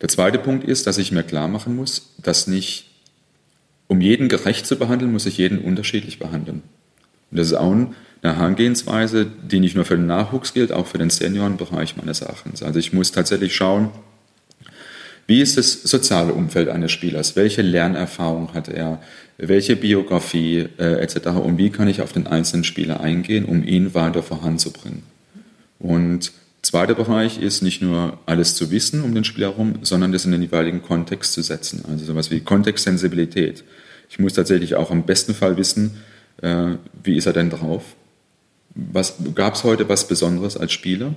Der 0.00 0.08
zweite 0.08 0.40
Punkt 0.40 0.64
ist, 0.64 0.88
dass 0.88 0.98
ich 0.98 1.12
mir 1.12 1.22
klar 1.22 1.46
machen 1.46 1.76
muss, 1.76 2.12
dass 2.18 2.48
nicht, 2.48 2.90
um 3.86 4.00
jeden 4.00 4.28
gerecht 4.28 4.66
zu 4.66 4.76
behandeln, 4.76 5.12
muss 5.12 5.26
ich 5.26 5.38
jeden 5.38 5.60
unterschiedlich 5.60 6.18
behandeln. 6.18 6.62
Und 7.30 7.38
das 7.38 7.46
ist 7.46 7.54
auch 7.54 7.86
eine 8.22 8.36
Herangehensweise, 8.36 9.26
die 9.26 9.60
nicht 9.60 9.76
nur 9.76 9.84
für 9.84 9.96
den 9.96 10.06
Nachwuchs 10.06 10.52
gilt, 10.54 10.72
auch 10.72 10.86
für 10.86 10.98
den 10.98 11.10
Seniorenbereich 11.10 11.96
meines 11.96 12.20
Erachtens. 12.20 12.62
Also 12.62 12.78
ich 12.78 12.92
muss 12.92 13.12
tatsächlich 13.12 13.54
schauen, 13.54 13.90
wie 15.28 15.42
ist 15.42 15.58
das 15.58 15.82
soziale 15.82 16.32
Umfeld 16.32 16.70
eines 16.70 16.90
Spielers? 16.90 17.36
Welche 17.36 17.60
Lernerfahrung 17.60 18.54
hat 18.54 18.68
er? 18.68 19.02
Welche 19.36 19.76
Biografie 19.76 20.68
äh, 20.78 21.02
etc. 21.02 21.28
Und 21.28 21.58
wie 21.58 21.68
kann 21.68 21.86
ich 21.86 22.00
auf 22.00 22.12
den 22.12 22.26
einzelnen 22.26 22.64
Spieler 22.64 23.00
eingehen, 23.00 23.44
um 23.44 23.62
ihn 23.62 23.94
weiter 23.94 24.22
voranzubringen? 24.22 25.02
Und 25.78 26.32
zweiter 26.62 26.94
Bereich 26.94 27.40
ist 27.40 27.62
nicht 27.62 27.82
nur 27.82 28.18
alles 28.24 28.54
zu 28.54 28.70
wissen 28.70 29.02
um 29.04 29.14
den 29.14 29.24
Spieler 29.24 29.50
herum, 29.50 29.80
sondern 29.82 30.12
das 30.12 30.24
in 30.24 30.32
den 30.32 30.40
jeweiligen 30.40 30.82
Kontext 30.82 31.34
zu 31.34 31.42
setzen. 31.42 31.84
Also 31.86 32.06
sowas 32.06 32.30
wie 32.30 32.40
Kontextsensibilität. 32.40 33.64
Ich 34.08 34.18
muss 34.18 34.32
tatsächlich 34.32 34.76
auch 34.76 34.90
im 34.90 35.04
besten 35.04 35.34
Fall 35.34 35.58
wissen, 35.58 35.98
äh, 36.40 36.76
wie 37.04 37.16
ist 37.16 37.26
er 37.26 37.34
denn 37.34 37.50
drauf? 37.50 37.84
Gab 39.34 39.54
es 39.54 39.64
heute 39.64 39.88
was 39.88 40.06
Besonderes 40.06 40.56
als 40.56 40.72
Spieler? 40.72 41.14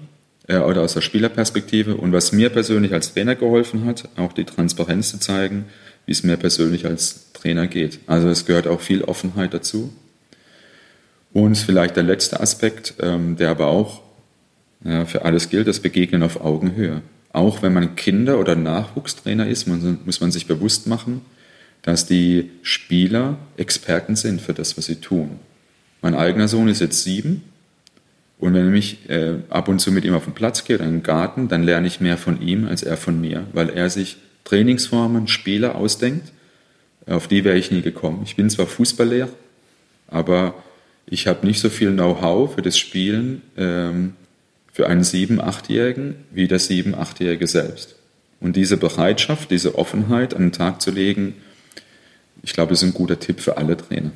äh, 0.51 0.57
oder 0.57 0.81
aus 0.81 0.93
der 0.93 1.01
Spielerperspektive. 1.01 1.95
Und 1.95 2.13
was 2.13 2.31
mir 2.31 2.49
persönlich 2.49 2.93
als 2.93 3.13
Trainer 3.13 3.35
geholfen 3.35 3.85
hat, 3.85 4.09
auch 4.17 4.33
die 4.33 4.43
Transparenz 4.43 5.11
zu 5.11 5.19
zeigen, 5.19 5.65
wie 6.05 6.11
es 6.11 6.23
mir 6.23 6.37
persönlich 6.37 6.85
als 6.85 7.31
Trainer 7.33 7.67
geht. 7.67 7.99
Also 8.07 8.29
es 8.29 8.45
gehört 8.45 8.67
auch 8.67 8.81
viel 8.81 9.03
Offenheit 9.03 9.53
dazu. 9.53 9.93
Und 11.33 11.57
vielleicht 11.57 11.95
der 11.95 12.03
letzte 12.03 12.39
Aspekt, 12.39 12.95
ähm, 12.99 13.37
der 13.37 13.49
aber 13.49 13.67
auch 13.67 14.01
ja, 14.83 15.05
für 15.05 15.23
alles 15.23 15.49
gilt, 15.49 15.67
das 15.67 15.79
Begegnen 15.79 16.23
auf 16.23 16.41
Augenhöhe. 16.41 17.01
Auch 17.31 17.61
wenn 17.61 17.73
man 17.73 17.95
Kinder- 17.95 18.39
oder 18.39 18.55
Nachwuchstrainer 18.55 19.47
ist, 19.47 19.67
man, 19.67 19.99
muss 20.05 20.19
man 20.19 20.31
sich 20.31 20.47
bewusst 20.47 20.87
machen, 20.87 21.21
dass 21.83 22.05
die 22.05 22.51
Spieler 22.61 23.37
Experten 23.55 24.15
sind 24.15 24.41
für 24.41 24.53
das, 24.53 24.77
was 24.77 24.85
sie 24.85 24.97
tun. 24.97 25.39
Mein 26.01 26.15
eigener 26.15 26.47
Sohn 26.47 26.67
ist 26.67 26.81
jetzt 26.81 27.03
sieben 27.03 27.43
und 28.41 28.55
wenn 28.55 28.73
ich 28.73 29.07
äh, 29.07 29.35
ab 29.49 29.67
und 29.67 29.79
zu 29.79 29.91
mit 29.91 30.03
ihm 30.03 30.15
auf 30.15 30.25
den 30.25 30.33
Platz 30.33 30.65
gehe 30.65 30.75
oder 30.75 30.85
in 30.85 30.93
den 30.93 31.03
Garten, 31.03 31.47
dann 31.47 31.61
lerne 31.61 31.85
ich 31.85 32.01
mehr 32.01 32.17
von 32.17 32.41
ihm 32.41 32.67
als 32.67 32.81
er 32.81 32.97
von 32.97 33.21
mir, 33.21 33.45
weil 33.53 33.69
er 33.69 33.89
sich 33.91 34.17
Trainingsformen, 34.45 35.27
Spiele 35.27 35.75
ausdenkt, 35.75 36.33
auf 37.05 37.27
die 37.27 37.43
wäre 37.43 37.57
ich 37.57 37.71
nie 37.71 37.81
gekommen. 37.81 38.23
Ich 38.25 38.35
bin 38.35 38.49
zwar 38.49 38.65
Fußballlehrer, 38.65 39.29
aber 40.07 40.55
ich 41.05 41.27
habe 41.27 41.45
nicht 41.45 41.59
so 41.59 41.69
viel 41.69 41.91
Know-how 41.91 42.55
für 42.55 42.63
das 42.63 42.79
Spielen 42.79 43.43
ähm, 43.57 44.15
für 44.73 44.87
einen 44.87 45.03
sieben-, 45.03 45.39
achtjährigen 45.39 46.15
wie 46.31 46.47
der 46.47 46.59
sieben-, 46.59 46.95
achtjährige 46.95 47.45
selbst. 47.45 47.95
Und 48.39 48.55
diese 48.55 48.77
Bereitschaft, 48.77 49.51
diese 49.51 49.77
Offenheit 49.77 50.33
an 50.33 50.41
den 50.41 50.51
Tag 50.51 50.81
zu 50.81 50.89
legen, 50.89 51.35
ich 52.41 52.53
glaube, 52.53 52.73
ist 52.73 52.81
ein 52.81 52.95
guter 52.95 53.19
Tipp 53.19 53.39
für 53.39 53.57
alle 53.57 53.77
Trainer. 53.77 54.11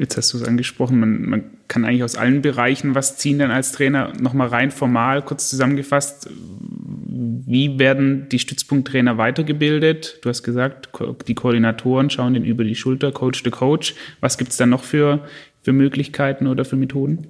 Jetzt 0.00 0.16
hast 0.16 0.32
du 0.32 0.38
es 0.38 0.44
angesprochen, 0.44 0.98
man, 0.98 1.28
man, 1.28 1.44
kann 1.68 1.84
eigentlich 1.84 2.02
aus 2.02 2.16
allen 2.16 2.40
Bereichen 2.40 2.94
was 2.94 3.18
ziehen 3.18 3.38
dann 3.38 3.50
als 3.50 3.70
Trainer. 3.70 4.14
Nochmal 4.18 4.48
rein 4.48 4.70
formal, 4.70 5.22
kurz 5.22 5.50
zusammengefasst, 5.50 6.26
wie 6.32 7.78
werden 7.78 8.26
die 8.30 8.38
Stützpunkttrainer 8.38 9.18
weitergebildet? 9.18 10.18
Du 10.22 10.30
hast 10.30 10.42
gesagt, 10.42 10.88
die 11.28 11.34
Koordinatoren 11.34 12.08
schauen 12.08 12.32
den 12.32 12.46
über 12.46 12.64
die 12.64 12.76
Schulter, 12.76 13.12
Coach 13.12 13.42
to 13.42 13.50
Coach. 13.50 13.94
Was 14.20 14.38
gibt 14.38 14.52
es 14.52 14.56
da 14.56 14.64
noch 14.64 14.84
für, 14.84 15.28
für 15.62 15.72
Möglichkeiten 15.72 16.46
oder 16.46 16.64
für 16.64 16.76
Methoden? 16.76 17.26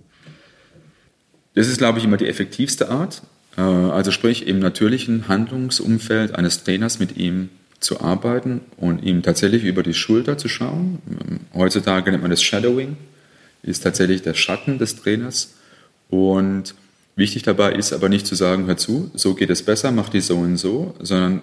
Das 1.54 1.66
ist, 1.66 1.78
glaube 1.78 1.98
ich, 1.98 2.04
immer 2.04 2.18
die 2.18 2.28
effektivste 2.28 2.88
Art. 2.88 3.22
Äh, 3.56 3.62
also 3.62 4.12
sprich, 4.12 4.46
im 4.46 4.60
natürlichen 4.60 5.26
Handlungsumfeld 5.26 6.36
eines 6.36 6.62
Trainers 6.62 7.00
mit 7.00 7.16
ihm 7.16 7.48
zu 7.80 8.00
arbeiten 8.00 8.60
und 8.76 9.02
ihm 9.02 9.22
tatsächlich 9.22 9.64
über 9.64 9.82
die 9.82 9.94
Schulter 9.94 10.38
zu 10.38 10.48
schauen. 10.48 10.98
Heutzutage 11.54 12.10
nennt 12.10 12.22
man 12.22 12.30
das 12.30 12.42
Shadowing, 12.42 12.96
ist 13.62 13.82
tatsächlich 13.82 14.22
der 14.22 14.34
Schatten 14.34 14.78
des 14.78 14.96
Trainers. 14.96 15.54
Und 16.10 16.74
wichtig 17.16 17.42
dabei 17.42 17.72
ist 17.72 17.92
aber 17.92 18.08
nicht 18.08 18.26
zu 18.26 18.34
sagen, 18.34 18.66
hör 18.66 18.76
zu, 18.76 19.10
so 19.14 19.34
geht 19.34 19.50
es 19.50 19.62
besser, 19.62 19.92
mach 19.92 20.10
die 20.10 20.20
so 20.20 20.36
und 20.36 20.58
so, 20.58 20.94
sondern 21.00 21.42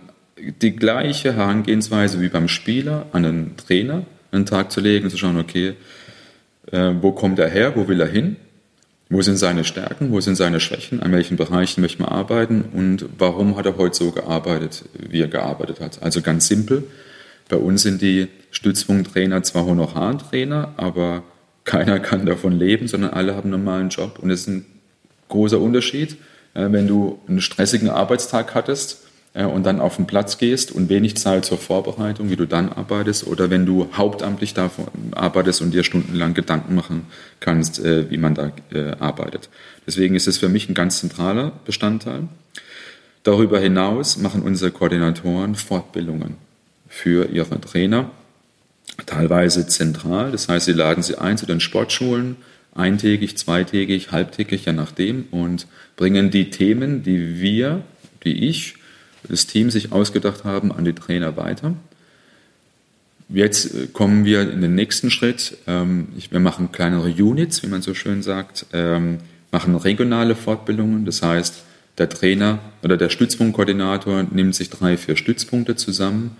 die 0.62 0.76
gleiche 0.76 1.34
Herangehensweise 1.34 2.22
wie 2.22 2.30
beim 2.30 2.48
Spieler 2.48 3.08
an 3.12 3.24
den 3.24 3.58
Trainer 3.58 4.06
den 4.32 4.46
Tag 4.46 4.72
zu 4.72 4.82
legen 4.82 5.10
zu 5.10 5.18
schauen, 5.18 5.38
okay, 5.38 5.74
äh, 6.72 6.94
wo 7.02 7.12
kommt 7.12 7.40
er 7.40 7.50
her, 7.50 7.76
wo 7.76 7.88
will 7.88 8.02
er 8.02 8.08
hin? 8.08 8.36
Wo 9.10 9.22
sind 9.22 9.38
seine 9.38 9.64
Stärken, 9.64 10.12
wo 10.12 10.20
sind 10.20 10.36
seine 10.36 10.60
Schwächen, 10.60 11.02
an 11.02 11.14
welchen 11.14 11.38
Bereichen 11.38 11.82
möchte 11.82 12.02
man 12.02 12.12
arbeiten? 12.12 12.66
Und 12.74 13.06
warum 13.18 13.56
hat 13.56 13.66
er 13.66 13.78
heute 13.78 13.96
so 13.96 14.12
gearbeitet, 14.12 14.84
wie 14.94 15.22
er 15.22 15.30
gearbeitet 15.30 15.80
hat. 15.80 16.04
Also 16.04 16.22
ganz 16.22 16.48
simpel, 16.48 16.84
bei 17.48 17.56
uns 17.56 17.84
sind 17.84 18.02
die 18.02 18.28
Stützpunkttrainer 18.52 19.44
zwar 19.44 19.66
Honorartrainer, 19.66 20.74
aber 20.76 21.24
keiner 21.64 22.00
kann 22.00 22.26
davon 22.26 22.58
leben, 22.58 22.88
sondern 22.88 23.12
alle 23.12 23.36
haben 23.36 23.54
einen 23.54 23.64
normalen 23.64 23.90
Job. 23.90 24.20
Und 24.20 24.30
es 24.32 24.42
ist 24.42 24.48
ein 24.48 24.66
großer 25.30 25.60
Unterschied, 25.60 26.18
äh, 26.54 26.68
wenn 26.72 26.88
du 26.88 27.20
einen 27.28 27.40
stressigen 27.40 27.90
Arbeitstag 27.90 28.56
hattest 28.56 29.07
und 29.46 29.66
dann 29.66 29.80
auf 29.80 29.98
den 29.98 30.08
Platz 30.08 30.38
gehst 30.38 30.72
und 30.72 30.90
wenig 30.90 31.16
Zeit 31.18 31.46
zur 31.46 31.58
Vorbereitung, 31.58 32.30
wie 32.30 32.36
du 32.36 32.46
dann 32.46 32.70
arbeitest, 32.70 33.28
oder 33.28 33.50
wenn 33.50 33.66
du 33.66 33.90
hauptamtlich 33.94 34.54
da 34.54 34.72
arbeitest 35.12 35.62
und 35.62 35.74
dir 35.74 35.84
stundenlang 35.84 36.34
Gedanken 36.34 36.76
machen 36.76 37.06
kannst, 37.40 37.80
äh, 37.80 38.10
wie 38.10 38.18
man 38.18 38.36
da 38.36 38.52
äh, 38.72 38.92
arbeitet. 39.00 39.50
Deswegen 39.86 40.16
ist 40.16 40.28
es 40.28 40.38
für 40.38 40.50
mich 40.50 40.70
ein 40.70 40.74
ganz 40.74 41.00
zentraler 41.00 41.52
Bestandteil. 41.66 42.24
Darüber 43.24 43.60
hinaus 43.60 44.18
machen 44.18 44.42
unsere 44.42 44.72
Koordinatoren 44.72 45.56
Fortbildungen 45.56 46.36
für 46.88 47.30
ihre 47.30 47.60
Trainer, 47.62 48.10
teilweise 49.06 49.68
zentral. 49.68 50.32
Das 50.32 50.50
heißt, 50.50 50.66
sie 50.66 50.74
laden 50.74 51.04
sie 51.04 51.18
ein 51.18 51.38
zu 51.38 51.46
den 51.46 51.60
Sportschulen, 51.60 52.38
eintägig, 52.74 53.38
zweitägig, 53.38 54.12
halbtägig, 54.12 54.66
je 54.66 54.74
nachdem, 54.74 55.26
und 55.32 55.68
bringen 55.96 56.32
die 56.32 56.50
Themen, 56.50 57.04
die 57.04 57.40
wir, 57.40 57.82
die 58.24 58.48
ich 58.48 58.76
das 59.28 59.48
Team 59.48 59.70
sich 59.70 59.92
ausgedacht 59.92 60.44
haben, 60.44 60.72
an 60.72 60.86
die 60.86 60.94
Trainer 60.94 61.38
weiter. 61.38 61.74
Jetzt 63.30 63.74
äh, 63.74 63.88
kommen 63.88 64.26
wir 64.26 64.42
in 64.52 64.62
den 64.62 64.76
nächsten 64.76 65.12
Schritt. 65.12 65.58
Ähm, 65.68 66.10
wir 66.30 66.40
machen 66.40 66.72
kleinere 66.72 67.10
Units, 67.10 67.64
wie 67.64 67.68
man 67.68 67.82
so 67.82 67.94
schön 67.94 68.24
sagt, 68.24 68.66
ähm, 68.74 69.20
machen 69.52 69.76
regionale 69.76 70.36
Fortbildungen. 70.36 71.06
Das 71.06 71.22
heißt, 71.22 71.64
der 71.98 72.10
Trainer 72.10 72.60
oder 72.84 72.96
der 72.96 73.10
Stützpunktkoordinator 73.10 74.24
nimmt 74.24 74.56
sich 74.56 74.70
drei, 74.70 74.98
vier 74.98 75.16
Stützpunkte 75.16 75.76
zusammen 75.76 76.38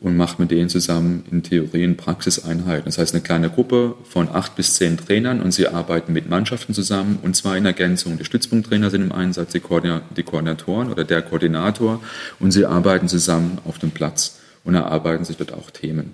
und 0.00 0.16
macht 0.16 0.38
mit 0.38 0.50
denen 0.50 0.68
zusammen 0.68 1.24
in 1.30 1.42
Theorien 1.42 1.96
Praxiseinheiten. 1.96 2.84
Das 2.84 2.98
heißt, 2.98 3.14
eine 3.14 3.22
kleine 3.22 3.48
Gruppe 3.48 3.94
von 4.04 4.28
acht 4.28 4.54
bis 4.54 4.74
zehn 4.74 4.98
Trainern 4.98 5.40
und 5.40 5.52
sie 5.52 5.68
arbeiten 5.68 6.12
mit 6.12 6.28
Mannschaften 6.28 6.74
zusammen 6.74 7.18
und 7.22 7.34
zwar 7.34 7.56
in 7.56 7.64
Ergänzung. 7.64 8.18
Die 8.18 8.24
Stützpunkttrainer 8.24 8.90
sind 8.90 9.02
im 9.02 9.12
Einsatz, 9.12 9.52
die, 9.52 9.60
Koordinatoren 9.60 10.92
oder 10.92 11.04
der 11.04 11.22
Koordinator 11.22 12.02
und 12.38 12.52
sie 12.52 12.66
arbeiten 12.66 13.08
zusammen 13.08 13.58
auf 13.64 13.78
dem 13.78 13.90
Platz 13.90 14.38
und 14.64 14.74
erarbeiten 14.74 15.24
sich 15.24 15.38
dort 15.38 15.54
auch 15.54 15.70
Themen. 15.70 16.12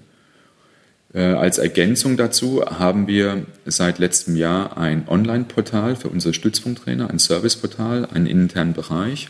Äh, 1.13 1.21
als 1.21 1.59
Ergänzung 1.59 2.17
dazu 2.17 2.65
haben 2.65 3.09
wir 3.09 3.47
seit 3.67 3.99
letztem 3.99 4.37
Jahr 4.37 4.79
ein 4.79 5.09
Online-Portal 5.09 5.97
für 5.97 6.09
unsere 6.09 6.35
Stützpunkttrainer, 6.35 7.11
ein 7.11 7.19
Serviceportal, 7.19 8.07
einen 8.07 8.27
internen 8.27 8.75
Bereich, 8.75 9.29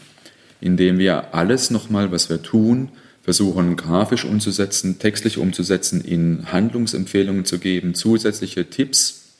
in 0.60 0.76
dem 0.76 0.98
wir 0.98 1.34
alles 1.34 1.70
nochmal, 1.70 2.12
was 2.12 2.28
wir 2.28 2.42
tun, 2.42 2.90
versuchen 3.22 3.76
grafisch 3.76 4.24
umzusetzen, 4.24 4.98
textlich 4.98 5.38
umzusetzen, 5.38 6.02
in 6.02 6.52
Handlungsempfehlungen 6.52 7.44
zu 7.44 7.58
geben, 7.58 7.94
zusätzliche 7.94 8.68
Tipps 8.68 9.36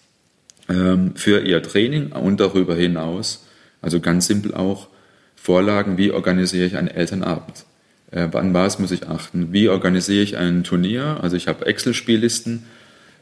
ähm, 0.69 1.13
für 1.17 1.41
ihr 1.41 1.63
Training 1.63 2.13
und 2.13 2.41
darüber 2.41 2.77
hinaus, 2.77 3.45
also 3.81 4.01
ganz 4.01 4.29
simpel 4.29 4.55
auch 4.55 4.89
Vorlagen, 5.35 5.99
wie 5.99 6.13
organisiere 6.13 6.67
ich 6.67 6.77
einen 6.77 6.89
Elternabend, 6.89 7.65
äh, 8.13 8.29
an 8.33 8.55
was 8.55 8.79
muss 8.79 8.93
ich 8.93 9.09
achten, 9.09 9.53
wie 9.53 9.69
organisiere 9.69 10.23
ich 10.23 10.37
ein 10.37 10.63
Turnier, 10.63 11.19
also 11.21 11.37
ich 11.37 11.49
habe 11.49 11.67
Excel-Spiellisten, 11.67 12.63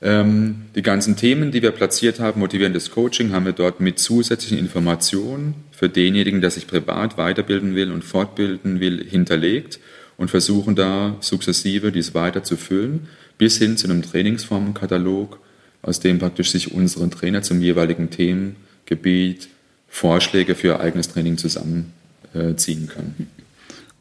ähm, 0.02 0.66
die 0.74 0.82
ganzen 0.82 1.16
Themen, 1.16 1.52
die 1.52 1.62
wir 1.62 1.70
platziert 1.70 2.20
haben, 2.20 2.40
motivierendes 2.40 2.90
Coaching, 2.90 3.32
haben 3.32 3.46
wir 3.46 3.52
dort 3.52 3.80
mit 3.80 3.98
zusätzlichen 3.98 4.58
Informationen 4.58 5.54
für 5.72 5.88
denjenigen, 5.88 6.42
der 6.42 6.50
sich 6.50 6.66
privat 6.66 7.16
weiterbilden 7.16 7.74
will 7.74 7.90
und 7.90 8.04
fortbilden 8.04 8.80
will, 8.80 9.02
hinterlegt 9.02 9.78
und 10.20 10.30
versuchen 10.30 10.74
da 10.74 11.16
sukzessive 11.20 11.90
dies 11.92 12.12
weiter 12.12 12.44
zu 12.44 12.58
füllen, 12.58 13.08
bis 13.38 13.56
hin 13.56 13.78
zu 13.78 13.88
einem 13.88 14.02
Trainingsformenkatalog, 14.02 15.40
aus 15.80 15.98
dem 16.00 16.18
praktisch 16.18 16.50
sich 16.50 16.72
unsere 16.72 17.08
Trainer 17.08 17.40
zum 17.40 17.62
jeweiligen 17.62 18.10
Themengebiet 18.10 19.48
Vorschläge 19.88 20.54
für 20.54 20.66
ihr 20.68 20.80
eigenes 20.80 21.08
Training 21.08 21.38
zusammenziehen 21.38 22.86
können. 22.86 23.30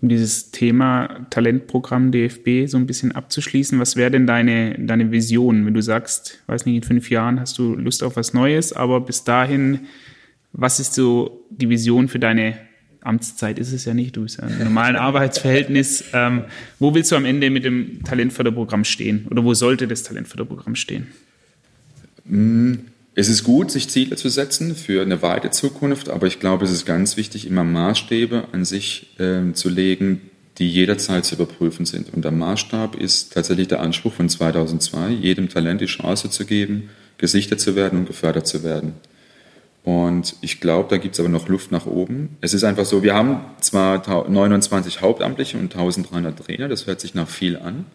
Um 0.02 0.10
dieses 0.10 0.52
Thema 0.52 1.26
Talentprogramm 1.30 2.12
DFB 2.12 2.68
so 2.68 2.76
ein 2.76 2.86
bisschen 2.86 3.14
abzuschließen, 3.14 3.80
was 3.80 3.96
wäre 3.96 4.12
denn 4.12 4.28
deine, 4.28 4.78
deine 4.78 5.12
Vision, 5.12 5.66
wenn 5.66 5.74
du 5.74 5.82
sagst, 5.82 6.42
weiß 6.48 6.66
nicht, 6.66 6.76
in 6.76 6.84
fünf 6.84 7.10
Jahren 7.10 7.40
hast 7.40 7.58
du 7.58 7.76
Lust 7.76 8.04
auf 8.04 8.18
was 8.18 8.34
Neues, 8.34 8.74
aber 8.74 9.00
bis 9.00 9.24
dahin, 9.24 9.88
was 10.52 10.82
ist 10.82 10.96
so 10.96 11.46
die 11.50 11.70
Vision 11.70 12.10
für 12.10 12.20
deine 12.20 12.58
Amtszeit 13.10 13.60
ist 13.60 13.74
es 13.74 13.86
ja 13.86 13.94
nicht, 13.94 14.16
du 14.16 14.22
bist 14.24 14.40
ja 14.40 14.48
im 14.48 14.60
normalen 14.60 14.96
Arbeitsverhältnis. 15.10 16.06
Ähm, 16.14 16.44
wo 16.80 16.94
willst 16.94 17.12
du 17.12 17.16
am 17.16 17.26
Ende 17.26 17.50
mit 17.50 17.66
dem 17.66 18.04
Talentförderprogramm 18.04 18.86
stehen? 18.86 19.28
Oder 19.30 19.44
wo 19.44 19.54
sollte 19.54 19.88
das 19.88 20.04
Talentförderprogramm 20.04 20.76
stehen? 20.76 21.08
Mm, 22.26 22.76
es 23.16 23.28
ist 23.28 23.44
gut, 23.44 23.72
sich 23.72 23.90
Ziele 23.90 24.16
zu 24.16 24.30
setzen 24.30 24.76
für 24.76 25.02
eine 25.02 25.22
weite 25.22 25.50
Zukunft, 25.50 26.10
aber 26.10 26.28
ich 26.28 26.40
glaube, 26.40 26.64
es 26.64 26.72
ist 26.72 26.86
ganz 26.86 27.18
wichtig, 27.18 27.48
immer 27.48 27.64
Maßstäbe 27.66 28.48
an 28.54 28.64
sich 28.64 29.20
äh, 29.20 29.52
zu 29.54 29.68
legen, 29.68 30.22
die 30.60 30.70
jederzeit 30.70 31.26
zu 31.26 31.36
überprüfen 31.36 31.86
sind. 31.86 32.14
Und 32.14 32.24
der 32.24 32.32
Maßstab 32.32 32.96
ist 32.96 33.34
tatsächlich 33.34 33.70
der 33.70 33.80
Anspruch 33.82 34.14
von 34.14 34.30
2002, 34.30 35.10
jedem 35.10 35.50
Talent 35.50 35.82
die 35.82 35.86
Chance 35.86 36.30
zu 36.30 36.46
geben, 36.46 36.90
gesichtet 37.18 37.60
zu 37.60 37.76
werden 37.76 38.00
und 38.00 38.06
gefördert 38.06 38.46
zu 38.46 38.64
werden. 38.64 38.94
Und 39.84 40.36
ich 40.42 40.60
glaube, 40.60 40.90
da 40.90 40.98
gibt 40.98 41.16
es 41.16 41.20
aber 41.20 41.30
noch 41.30 41.48
Luft 41.48 41.72
nach 41.72 41.86
oben. 41.86 42.38
Es 42.42 42.54
ist 42.54 42.64
einfach 42.64 42.86
so, 42.86 43.02
wir 43.02 43.14
haben 43.14 43.40
zwar 43.62 44.30
29 44.30 45.02
Hauptamtliche 45.02 45.58
und 45.58 45.74
1300 45.74 46.38
Trainer, 46.38 46.68
das 46.68 46.86
hört 46.86 47.00
sich 47.00 47.16
nach 47.16 47.30
viel 47.30 47.58
an, 47.58 47.86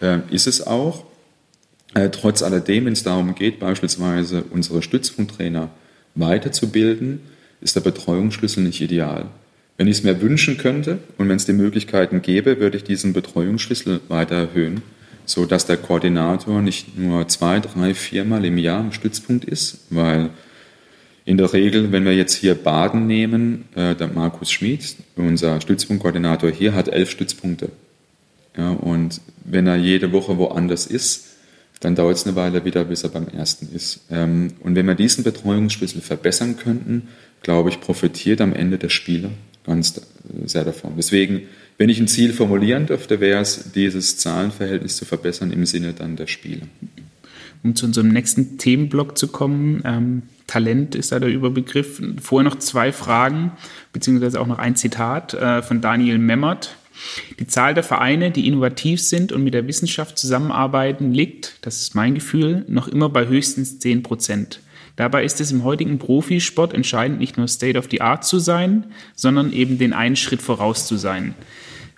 äh, 0.00 0.18
ist 0.30 0.46
es 0.46 0.66
auch. 0.66 1.04
Äh, 1.94 2.10
trotz 2.10 2.42
alledem, 2.42 2.84
wenn 2.84 2.92
es 2.92 3.04
darum 3.04 3.34
geht, 3.34 3.58
beispielsweise 3.58 4.44
unsere 4.50 4.82
Stützpunkttrainer 4.82 5.70
weiterzubilden, 6.14 7.20
ist 7.60 7.74
der 7.74 7.80
Betreuungsschlüssel 7.80 8.62
nicht 8.62 8.80
ideal. 8.82 9.26
Wenn 9.78 9.88
ich 9.88 9.98
es 9.98 10.02
mir 10.04 10.20
wünschen 10.20 10.58
könnte 10.58 10.98
und 11.18 11.28
wenn 11.28 11.36
es 11.36 11.46
die 11.46 11.52
Möglichkeiten 11.52 12.22
gäbe, 12.22 12.60
würde 12.60 12.76
ich 12.76 12.84
diesen 12.84 13.12
Betreuungsschlüssel 13.12 14.00
weiter 14.08 14.34
erhöhen, 14.34 14.82
sodass 15.26 15.66
der 15.66 15.76
Koordinator 15.76 16.62
nicht 16.62 16.98
nur 16.98 17.28
zwei, 17.28 17.60
drei, 17.60 17.94
viermal 17.94 18.44
im 18.44 18.58
Jahr 18.58 18.80
im 18.80 18.92
Stützpunkt 18.92 19.44
ist, 19.44 19.80
weil 19.90 20.30
in 21.26 21.36
der 21.36 21.52
Regel, 21.52 21.92
wenn 21.92 22.04
wir 22.04 22.14
jetzt 22.14 22.34
hier 22.34 22.54
Baden 22.54 23.06
nehmen, 23.06 23.64
äh, 23.74 23.94
der 23.94 24.06
Markus 24.06 24.50
Schmid, 24.50 24.96
unser 25.16 25.60
Stützpunktkoordinator 25.60 26.50
hier, 26.50 26.72
hat 26.72 26.88
elf 26.88 27.10
Stützpunkte. 27.10 27.70
Ja, 28.56 28.70
und 28.70 29.20
wenn 29.44 29.66
er 29.66 29.76
jede 29.76 30.12
Woche 30.12 30.38
woanders 30.38 30.86
ist, 30.86 31.26
dann 31.80 31.94
dauert 31.94 32.16
es 32.16 32.26
eine 32.26 32.36
Weile 32.36 32.64
wieder, 32.64 32.84
bis 32.84 33.02
er 33.02 33.10
beim 33.10 33.28
ersten 33.28 33.68
ist. 33.74 34.00
Ähm, 34.10 34.54
und 34.60 34.76
wenn 34.76 34.86
wir 34.86 34.94
diesen 34.94 35.24
Betreuungsschlüssel 35.24 36.00
verbessern 36.00 36.56
könnten, 36.56 37.08
glaube 37.42 37.68
ich, 37.68 37.80
profitiert 37.80 38.40
am 38.40 38.54
Ende 38.54 38.78
der 38.78 38.88
Spieler 38.88 39.30
ganz 39.66 39.98
äh, 39.98 40.46
sehr 40.46 40.64
davon. 40.64 40.94
Deswegen, 40.96 41.42
wenn 41.76 41.88
ich 41.88 41.98
ein 41.98 42.08
Ziel 42.08 42.32
formulieren 42.32 42.86
dürfte, 42.86 43.20
wäre 43.20 43.42
es, 43.42 43.72
dieses 43.72 44.16
Zahlenverhältnis 44.16 44.96
zu 44.96 45.04
verbessern 45.04 45.50
im 45.50 45.66
Sinne 45.66 45.92
dann 45.92 46.16
der 46.16 46.28
Spieler. 46.28 46.66
Um 47.62 47.74
zu 47.74 47.86
unserem 47.86 48.08
nächsten 48.08 48.58
Themenblock 48.58 49.18
zu 49.18 49.28
kommen, 49.28 49.82
ähm, 49.84 50.22
Talent 50.46 50.94
ist 50.94 51.12
da 51.12 51.18
der 51.18 51.30
Überbegriff. 51.30 52.00
Vorher 52.20 52.48
noch 52.48 52.58
zwei 52.58 52.92
Fragen, 52.92 53.52
beziehungsweise 53.92 54.40
auch 54.40 54.46
noch 54.46 54.58
ein 54.58 54.76
Zitat 54.76 55.34
äh, 55.34 55.62
von 55.62 55.80
Daniel 55.80 56.18
Memmert. 56.18 56.76
Die 57.38 57.46
Zahl 57.46 57.74
der 57.74 57.82
Vereine, 57.82 58.30
die 58.30 58.46
innovativ 58.46 59.02
sind 59.02 59.32
und 59.32 59.44
mit 59.44 59.54
der 59.54 59.66
Wissenschaft 59.66 60.18
zusammenarbeiten, 60.18 61.12
liegt, 61.12 61.58
das 61.62 61.82
ist 61.82 61.94
mein 61.94 62.14
Gefühl, 62.14 62.64
noch 62.68 62.88
immer 62.88 63.08
bei 63.08 63.26
höchstens 63.26 63.78
10 63.78 64.02
Prozent. 64.02 64.60
Dabei 64.96 65.24
ist 65.24 65.40
es 65.42 65.52
im 65.52 65.62
heutigen 65.62 65.98
Profisport 65.98 66.72
entscheidend, 66.72 67.18
nicht 67.18 67.36
nur 67.36 67.48
State 67.48 67.78
of 67.78 67.88
the 67.90 68.00
Art 68.00 68.24
zu 68.24 68.38
sein, 68.38 68.86
sondern 69.14 69.52
eben 69.52 69.76
den 69.76 69.92
einen 69.92 70.16
Schritt 70.16 70.40
voraus 70.40 70.86
zu 70.86 70.96
sein. 70.96 71.34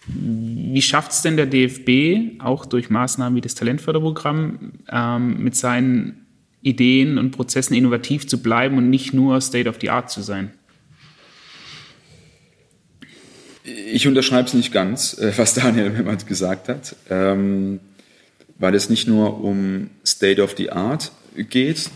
Wie 0.09 0.83
schafft 0.83 1.13
es 1.13 1.23
denn 1.23 1.37
der 1.37 1.47
DFB, 1.47 2.41
auch 2.43 2.67
durch 2.67 2.91
Maßnahmen 2.91 3.37
wie 3.37 3.41
das 3.41 3.55
Talentförderprogramm, 3.55 4.73
ähm, 4.91 5.43
mit 5.45 5.55
seinen 5.55 6.27
Ideen 6.63 7.19
und 7.19 7.31
Prozessen 7.31 7.75
innovativ 7.75 8.27
zu 8.27 8.43
bleiben 8.43 8.79
und 8.79 8.91
nicht 8.91 9.15
nur 9.15 9.41
State 9.41 9.69
of 9.69 9.77
the 9.81 9.91
Art 9.91 10.11
zu 10.11 10.23
sein? 10.23 10.53
Ich 13.93 14.07
unterschreibe 14.07 14.49
es 14.49 14.55
nicht 14.55 14.73
ganz, 14.73 15.19
äh, 15.19 15.33
was 15.37 15.55
Daniel 15.55 15.91
Memmert 15.97 16.27
gesagt 16.27 16.69
hat, 16.69 16.97
ähm, 17.11 17.81
weil 18.59 18.75
es 18.75 18.89
nicht 18.89 19.07
nur 19.07 19.43
um 19.43 19.91
State 20.05 20.43
of 20.43 20.55
the 20.57 20.71
Art 20.71 21.13
geht 21.37 21.91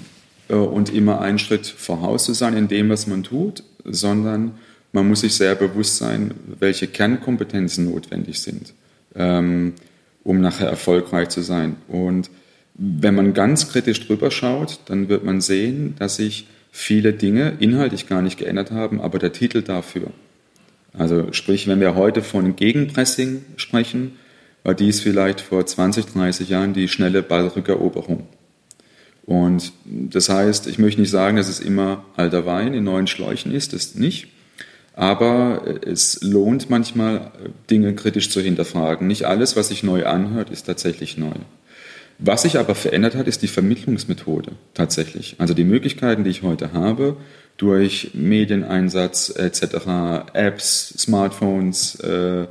äh, 0.48 0.54
und 0.54 0.92
immer 0.92 1.20
einen 1.20 1.38
Schritt 1.38 1.66
voraus 1.66 2.24
zu 2.24 2.34
sein 2.34 2.56
in 2.56 2.68
dem, 2.68 2.88
was 2.88 3.06
man 3.06 3.22
tut, 3.22 3.64
sondern 3.84 4.52
man 4.92 5.08
muss 5.08 5.20
sich 5.20 5.34
sehr 5.34 5.54
bewusst 5.54 5.96
sein, 5.96 6.34
welche 6.60 6.86
Kernkompetenzen 6.86 7.86
notwendig 7.86 8.40
sind, 8.40 8.74
ähm, 9.14 9.74
um 10.22 10.40
nachher 10.40 10.68
erfolgreich 10.68 11.30
zu 11.30 11.40
sein. 11.40 11.76
Und 11.88 12.30
wenn 12.75 13.14
man 13.14 13.35
ganz 13.35 13.70
kritisch 13.70 14.07
drüber 14.07 14.31
schaut, 14.31 14.81
dann 14.87 15.09
wird 15.09 15.25
man 15.25 15.41
sehen, 15.41 15.95
dass 15.99 16.16
sich 16.16 16.47
viele 16.70 17.12
Dinge 17.12 17.55
inhaltlich 17.61 18.09
gar 18.09 18.23
nicht 18.23 18.39
geändert 18.39 18.70
haben, 18.70 19.01
aber 19.01 19.18
der 19.18 19.33
Titel 19.33 19.62
dafür. 19.62 20.09
Also 20.95 21.33
sprich, 21.33 21.68
wenn 21.68 21.81
wir 21.81 21.95
heute 21.95 22.23
von 22.23 22.57
Gegenpressing 22.57 23.45
sprechen, 23.57 24.12
war 24.62 24.75
dies 24.75 25.01
vielleicht 25.01 25.41
vor 25.41 25.66
20, 25.66 26.07
30 26.07 26.49
Jahren 26.49 26.73
die 26.73 26.89
schnelle 26.89 27.23
Ballrückeroberung. 27.23 28.27
Und 29.25 29.73
das 29.85 30.29
heißt, 30.29 30.66
ich 30.66 30.79
möchte 30.79 31.01
nicht 31.01 31.11
sagen, 31.11 31.37
dass 31.37 31.49
es 31.49 31.61
immer 31.61 32.05
alter 32.16 32.47
Wein 32.47 32.75
in 32.75 32.85
neuen 32.85 33.07
Schläuchen 33.07 33.53
ist, 33.53 33.73
das 33.73 33.95
nicht. 33.95 34.29
Aber 34.95 35.62
es 35.87 36.20
lohnt 36.23 36.68
manchmal, 36.68 37.31
Dinge 37.70 37.95
kritisch 37.95 38.31
zu 38.31 38.41
hinterfragen. 38.41 39.07
Nicht 39.07 39.25
alles, 39.25 39.57
was 39.57 39.68
sich 39.68 39.83
neu 39.83 40.05
anhört, 40.05 40.51
ist 40.51 40.64
tatsächlich 40.64 41.16
neu. 41.16 41.35
Was 42.18 42.42
sich 42.42 42.58
aber 42.58 42.74
verändert 42.74 43.14
hat, 43.16 43.26
ist 43.26 43.42
die 43.42 43.48
Vermittlungsmethode 43.48 44.52
tatsächlich. 44.74 45.36
Also 45.38 45.54
die 45.54 45.64
Möglichkeiten, 45.64 46.24
die 46.24 46.30
ich 46.30 46.42
heute 46.42 46.72
habe, 46.72 47.16
durch 47.56 48.10
Medieneinsatz 48.14 49.30
etc., 49.36 50.32
Apps, 50.32 50.94
Smartphones, 50.98 51.96
äh, 52.00 52.46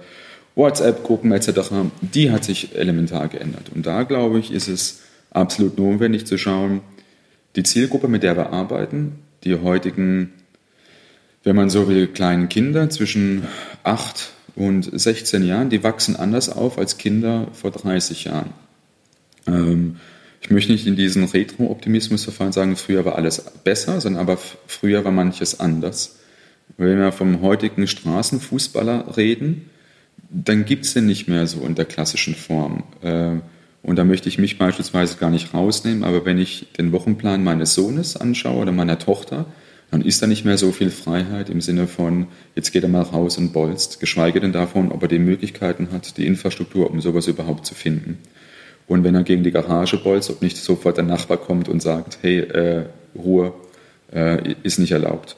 WhatsApp-Gruppen 0.55 1.31
etc., 1.31 1.71
die 2.01 2.31
hat 2.31 2.43
sich 2.43 2.75
elementar 2.75 3.27
geändert. 3.29 3.71
Und 3.73 3.85
da, 3.85 4.03
glaube 4.03 4.39
ich, 4.39 4.51
ist 4.51 4.67
es 4.67 5.01
absolut 5.31 5.77
notwendig 5.77 6.25
zu 6.25 6.37
schauen, 6.37 6.81
die 7.55 7.63
Zielgruppe, 7.63 8.07
mit 8.07 8.23
der 8.23 8.37
wir 8.37 8.51
arbeiten, 8.51 9.19
die 9.43 9.55
heutigen 9.55 10.33
wenn 11.43 11.55
man 11.55 11.69
so 11.69 11.87
will, 11.87 12.07
kleinen 12.07 12.49
Kinder 12.49 12.89
zwischen 12.89 13.47
8 13.83 14.31
und 14.55 14.89
16 14.91 15.43
Jahren, 15.43 15.69
die 15.69 15.83
wachsen 15.83 16.15
anders 16.15 16.49
auf 16.49 16.77
als 16.77 16.97
Kinder 16.97 17.47
vor 17.53 17.71
30 17.71 18.25
Jahren. 18.25 18.53
Ähm, 19.47 19.97
ich 20.41 20.49
möchte 20.49 20.71
nicht 20.71 20.87
in 20.87 20.95
diesen 20.95 21.25
Retro-Optimismus 21.25 22.23
verfallen 22.23 22.51
sagen, 22.51 22.75
früher 22.75 23.05
war 23.05 23.15
alles 23.15 23.43
besser, 23.63 24.01
sondern 24.01 24.21
aber 24.21 24.37
früher 24.67 25.05
war 25.05 25.11
manches 25.11 25.59
anders. 25.59 26.19
Wenn 26.77 26.97
wir 26.97 27.11
vom 27.11 27.41
heutigen 27.41 27.87
Straßenfußballer 27.87 29.17
reden, 29.17 29.69
dann 30.29 30.65
gibt 30.65 30.85
es 30.85 30.93
den 30.93 31.05
nicht 31.05 31.27
mehr 31.27 31.45
so 31.45 31.61
in 31.61 31.75
der 31.75 31.85
klassischen 31.85 32.35
Form. 32.35 32.83
Äh, 33.01 33.37
und 33.83 33.95
da 33.95 34.03
möchte 34.03 34.29
ich 34.29 34.37
mich 34.37 34.57
beispielsweise 34.57 35.17
gar 35.17 35.29
nicht 35.29 35.53
rausnehmen, 35.53 36.03
aber 36.03 36.25
wenn 36.25 36.37
ich 36.37 36.67
den 36.77 36.91
Wochenplan 36.91 37.43
meines 37.43 37.73
Sohnes 37.73 38.15
anschaue 38.15 38.61
oder 38.61 38.71
meiner 38.71 38.99
Tochter, 38.99 39.45
dann 39.89 40.01
ist 40.01 40.21
da 40.21 40.27
nicht 40.27 40.45
mehr 40.45 40.57
so 40.57 40.71
viel 40.71 40.89
Freiheit 40.89 41.49
im 41.49 41.59
Sinne 41.59 41.87
von, 41.87 42.27
jetzt 42.55 42.71
geht 42.71 42.83
er 42.83 42.89
mal 42.89 43.01
raus 43.01 43.37
und 43.37 43.51
bolzt, 43.51 43.99
geschweige 43.99 44.39
denn 44.39 44.53
davon, 44.53 44.91
ob 44.91 45.01
er 45.01 45.07
die 45.09 45.19
Möglichkeiten 45.19 45.89
hat, 45.91 46.17
die 46.17 46.27
Infrastruktur, 46.27 46.89
um 46.89 47.01
sowas 47.01 47.27
überhaupt 47.27 47.65
zu 47.65 47.75
finden. 47.75 48.19
Und 48.87 49.03
wenn 49.03 49.15
er 49.15 49.23
gegen 49.23 49.43
die 49.43 49.51
Garage 49.51 49.97
bolzt, 49.97 50.29
ob 50.29 50.41
nicht 50.41 50.57
sofort 50.57 50.97
der 50.97 51.03
Nachbar 51.03 51.37
kommt 51.37 51.69
und 51.69 51.81
sagt, 51.81 52.19
hey, 52.21 52.39
äh, 52.39 52.85
Ruhe 53.15 53.53
äh, 54.13 54.53
ist 54.63 54.79
nicht 54.79 54.91
erlaubt. 54.91 55.37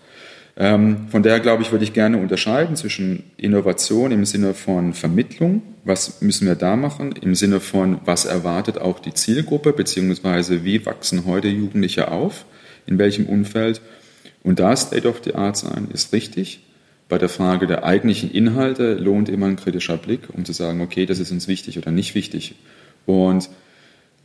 Ähm, 0.56 1.08
von 1.10 1.24
daher 1.24 1.40
glaube 1.40 1.64
ich, 1.64 1.72
würde 1.72 1.84
ich 1.84 1.94
gerne 1.94 2.18
unterscheiden 2.18 2.76
zwischen 2.76 3.24
Innovation 3.38 4.12
im 4.12 4.26
Sinne 4.26 4.54
von 4.54 4.94
Vermittlung, 4.94 5.64
was 5.84 6.22
müssen 6.22 6.48
wir 6.48 6.56
da 6.56 6.76
machen, 6.76 7.14
im 7.20 7.34
Sinne 7.34 7.60
von, 7.60 8.00
was 8.06 8.26
erwartet 8.26 8.78
auch 8.78 9.00
die 9.00 9.16
Zielgruppe, 9.16 9.74
beziehungsweise 9.74 10.64
wie 10.64 10.86
wachsen 10.86 11.26
heute 11.26 11.48
Jugendliche 11.48 12.12
auf, 12.12 12.46
in 12.86 13.00
welchem 13.00 13.26
Umfeld 13.26 13.82
und 14.44 14.60
da 14.60 14.76
State 14.76 15.08
of 15.08 15.22
the 15.24 15.36
Art 15.36 15.58
sein 15.58 15.88
ist 15.92 16.14
richtig. 16.14 16.60
Bei 17.10 17.18
der 17.18 17.30
Frage 17.30 17.66
der 17.66 17.84
eigentlichen 17.84 18.32
Inhalte 18.32 18.94
lohnt 18.94 19.30
immer 19.30 19.48
ein 19.48 19.56
kritischer 19.56 19.98
Blick, 19.98 20.22
um 20.32 20.46
zu 20.46 20.54
sagen, 20.54 20.82
okay, 20.82 21.06
das 21.06 21.20
ist 21.20 21.32
uns 21.32 21.48
wichtig 21.48 21.78
oder 21.78 21.92
nicht 21.92 22.14
wichtig. 22.14 22.56
Und 23.06 23.50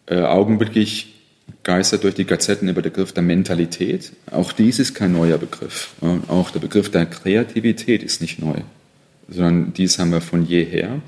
äh, 0.07 0.20
augenblicklich 0.20 1.14
geistert 1.62 2.05
durch 2.05 2.14
die 2.14 2.24
Gazetten 2.24 2.66
der 2.66 2.74
Begriff 2.74 3.12
der 3.12 3.22
Mentalität. 3.22 4.12
Auch 4.31 4.53
dies 4.53 4.79
ist 4.79 4.95
kein 4.95 5.12
neuer 5.12 5.39
Begriff. 5.39 5.95
Auch 6.29 6.51
der 6.51 6.61
Begriff 6.61 6.91
der 6.91 7.07
Kreativität 7.07 8.03
ist 8.03 8.20
nicht 8.20 8.39
neu, 8.39 8.57
sondern 9.29 9.72
dies 9.72 9.99
haben 9.99 10.12
wir 10.12 10.20
von 10.20 10.45
jeher. 10.45 11.01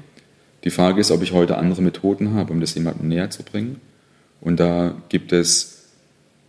Die 0.64 0.70
Frage 0.70 1.00
ist, 1.00 1.10
ob 1.10 1.22
ich 1.22 1.32
heute 1.32 1.56
andere 1.56 1.82
Methoden 1.82 2.34
habe, 2.34 2.52
um 2.52 2.60
das 2.60 2.74
jemandem 2.74 3.08
näher 3.08 3.30
zu 3.30 3.42
bringen. 3.42 3.80
Und 4.40 4.60
da 4.60 4.94
gibt 5.08 5.32
es 5.32 5.80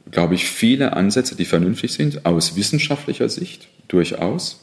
glaube 0.09 0.35
ich, 0.35 0.45
viele 0.45 0.93
Ansätze, 0.93 1.35
die 1.35 1.45
vernünftig 1.45 1.93
sind, 1.93 2.25
aus 2.25 2.55
wissenschaftlicher 2.55 3.29
Sicht 3.29 3.67
durchaus, 3.87 4.59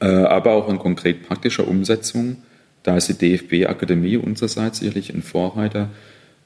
äh, 0.00 0.06
aber 0.06 0.52
auch 0.52 0.68
in 0.68 0.78
konkret 0.78 1.26
praktischer 1.26 1.66
Umsetzung. 1.66 2.36
Da 2.84 2.96
ist 2.96 3.08
die 3.08 3.14
DFB-Akademie 3.14 4.16
unsererseits 4.18 4.78
sicherlich 4.78 5.12
ein 5.12 5.22
Vorreiter. 5.22 5.90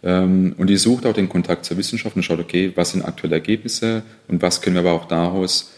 Ähm, 0.03 0.55
und 0.57 0.69
die 0.71 0.77
sucht 0.77 1.05
auch 1.05 1.13
den 1.13 1.29
Kontakt 1.29 1.67
zur 1.67 1.77
Wissenschaft 1.77 2.17
und 2.17 2.23
schaut, 2.23 2.39
okay, 2.39 2.73
was 2.75 2.93
sind 2.93 3.05
aktuelle 3.05 3.37
Ergebnisse 3.37 4.03
und 4.29 4.41
was 4.41 4.63
können 4.63 4.77
wir 4.77 4.81
aber 4.81 4.93
auch 4.93 5.07
daraus 5.07 5.73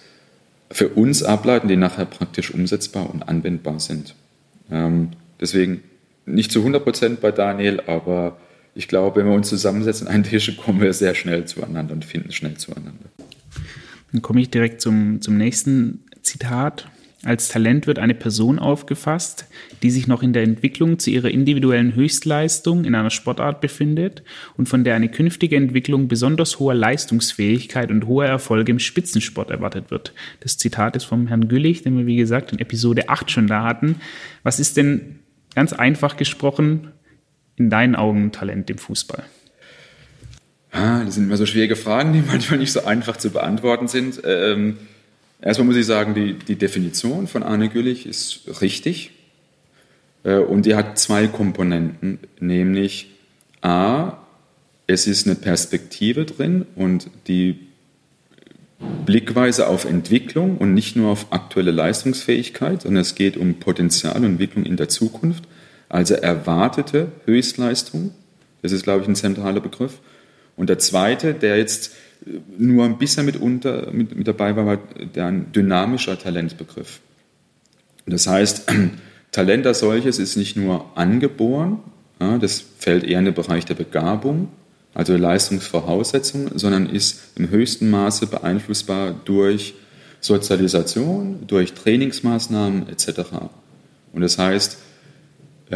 für 0.70 0.88
uns 0.88 1.22
ableiten, 1.22 1.66
die 1.66 1.76
nachher 1.76 2.04
praktisch 2.04 2.52
umsetzbar 2.52 3.10
und 3.10 3.28
anwendbar 3.28 3.80
sind. 3.80 4.14
Ähm, 4.70 5.10
deswegen 5.40 5.82
nicht 6.26 6.52
zu 6.52 6.60
100 6.60 6.84
Prozent 6.84 7.20
bei 7.20 7.32
Daniel, 7.32 7.80
aber 7.86 8.36
ich 8.74 8.86
glaube, 8.86 9.20
wenn 9.20 9.26
wir 9.26 9.34
uns 9.34 9.48
zusammensetzen 9.48 10.06
an 10.06 10.14
einen 10.14 10.24
Tisch, 10.24 10.56
kommen 10.58 10.80
wir 10.80 10.92
sehr 10.92 11.14
schnell 11.14 11.46
zueinander 11.46 11.92
und 11.92 12.04
finden 12.04 12.30
schnell 12.30 12.56
zueinander. 12.56 13.06
Dann 14.12 14.22
komme 14.22 14.40
ich 14.40 14.50
direkt 14.50 14.80
zum, 14.80 15.20
zum 15.20 15.36
nächsten 15.36 16.04
Zitat. 16.22 16.88
Als 17.22 17.48
Talent 17.48 17.86
wird 17.86 17.98
eine 17.98 18.14
Person 18.14 18.58
aufgefasst, 18.58 19.44
die 19.82 19.90
sich 19.90 20.06
noch 20.06 20.22
in 20.22 20.32
der 20.32 20.42
Entwicklung 20.42 20.98
zu 20.98 21.10
ihrer 21.10 21.30
individuellen 21.30 21.94
Höchstleistung 21.94 22.86
in 22.86 22.94
einer 22.94 23.10
Sportart 23.10 23.60
befindet 23.60 24.22
und 24.56 24.70
von 24.70 24.84
der 24.84 24.94
eine 24.94 25.10
künftige 25.10 25.56
Entwicklung 25.56 26.08
besonders 26.08 26.58
hoher 26.58 26.74
Leistungsfähigkeit 26.74 27.90
und 27.90 28.06
hoher 28.06 28.24
Erfolge 28.24 28.72
im 28.72 28.78
Spitzensport 28.78 29.50
erwartet 29.50 29.90
wird. 29.90 30.14
Das 30.40 30.56
Zitat 30.56 30.96
ist 30.96 31.04
vom 31.04 31.26
Herrn 31.26 31.48
Güllich, 31.48 31.82
den 31.82 31.98
wir 31.98 32.06
wie 32.06 32.16
gesagt 32.16 32.52
in 32.52 32.58
Episode 32.58 33.10
8 33.10 33.30
schon 33.30 33.48
da 33.48 33.64
hatten. 33.64 33.96
Was 34.42 34.58
ist 34.58 34.78
denn 34.78 35.18
ganz 35.54 35.74
einfach 35.74 36.16
gesprochen 36.16 36.88
in 37.56 37.68
deinen 37.68 37.96
Augen 37.96 38.32
Talent 38.32 38.70
im 38.70 38.78
Fußball? 38.78 39.24
Ah, 40.72 41.04
das 41.04 41.16
sind 41.16 41.24
immer 41.24 41.36
so 41.36 41.44
schwierige 41.44 41.76
Fragen, 41.76 42.14
die 42.14 42.22
manchmal 42.26 42.60
nicht 42.60 42.72
so 42.72 42.84
einfach 42.84 43.18
zu 43.18 43.28
beantworten 43.28 43.88
sind. 43.88 44.22
Ähm, 44.24 44.78
erstmal 45.42 45.66
muss 45.66 45.76
ich 45.76 45.86
sagen, 45.86 46.14
die, 46.14 46.34
die 46.34 46.56
Definition 46.56 47.26
von 47.26 47.42
Arne 47.42 47.68
Güllich 47.68 48.06
ist 48.06 48.60
richtig. 48.60 49.12
Äh, 50.24 50.38
und 50.38 50.66
die 50.66 50.74
hat 50.74 50.98
zwei 50.98 51.26
Komponenten, 51.26 52.18
nämlich 52.38 53.10
A, 53.60 54.18
es 54.86 55.06
ist 55.06 55.26
eine 55.26 55.36
Perspektive 55.36 56.24
drin 56.24 56.66
und 56.74 57.10
die 57.28 57.60
Blickweise 59.04 59.68
auf 59.68 59.84
Entwicklung 59.84 60.56
und 60.56 60.74
nicht 60.74 60.96
nur 60.96 61.10
auf 61.10 61.26
aktuelle 61.30 61.70
Leistungsfähigkeit, 61.70 62.82
sondern 62.82 63.02
es 63.02 63.14
geht 63.14 63.36
um 63.36 63.54
Potenzial 63.54 64.16
und 64.16 64.24
Entwicklung 64.24 64.64
in 64.64 64.76
der 64.76 64.88
Zukunft. 64.88 65.44
Also 65.88 66.14
erwartete 66.14 67.12
Höchstleistung, 67.26 68.12
das 68.62 68.72
ist, 68.72 68.84
glaube 68.84 69.02
ich, 69.02 69.08
ein 69.08 69.16
zentraler 69.16 69.60
Begriff. 69.60 70.00
Und 70.56 70.68
der 70.70 70.78
zweite, 70.78 71.34
der 71.34 71.58
jetzt 71.58 71.94
nur 72.58 72.84
ein 72.84 72.98
bisschen 72.98 73.26
mit, 73.26 73.36
unter, 73.36 73.90
mit, 73.92 74.16
mit 74.16 74.28
dabei 74.28 74.54
war, 74.56 74.66
war 74.66 74.78
der 75.14 75.26
ein 75.26 75.52
dynamischer 75.52 76.18
Talentbegriff. 76.18 77.00
Das 78.06 78.26
heißt, 78.26 78.70
Talent 79.32 79.66
als 79.66 79.80
solches 79.80 80.18
ist 80.18 80.36
nicht 80.36 80.56
nur 80.56 80.96
angeboren, 80.96 81.78
ja, 82.20 82.38
das 82.38 82.62
fällt 82.78 83.04
eher 83.04 83.18
in 83.18 83.24
den 83.26 83.34
Bereich 83.34 83.64
der 83.64 83.74
Begabung, 83.74 84.48
also 84.92 85.16
Leistungsvoraussetzung, 85.16 86.50
sondern 86.58 86.86
ist 86.86 87.20
im 87.36 87.48
höchsten 87.48 87.90
Maße 87.90 88.26
beeinflussbar 88.26 89.14
durch 89.24 89.74
Sozialisation, 90.20 91.46
durch 91.46 91.72
Trainingsmaßnahmen 91.72 92.88
etc. 92.88 93.20
Und 94.12 94.20
das 94.20 94.36
heißt, 94.36 94.78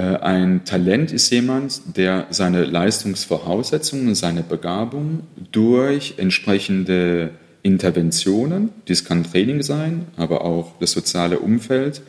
ein 0.01 0.64
Talent 0.64 1.12
ist 1.12 1.30
jemand, 1.30 1.97
der 1.97 2.26
seine 2.30 2.64
Leistungsvoraussetzungen, 2.64 4.14
seine 4.14 4.42
Begabung 4.42 5.20
durch 5.53 6.14
entsprechende 6.16 7.30
Interventionen, 7.62 8.70
dies 8.88 9.05
kann 9.05 9.24
Training 9.24 9.62
sein, 9.62 10.07
aber 10.16 10.45
auch 10.45 10.72
das 10.80 10.92
soziale 10.92 11.38
Umfeld, 11.38 12.03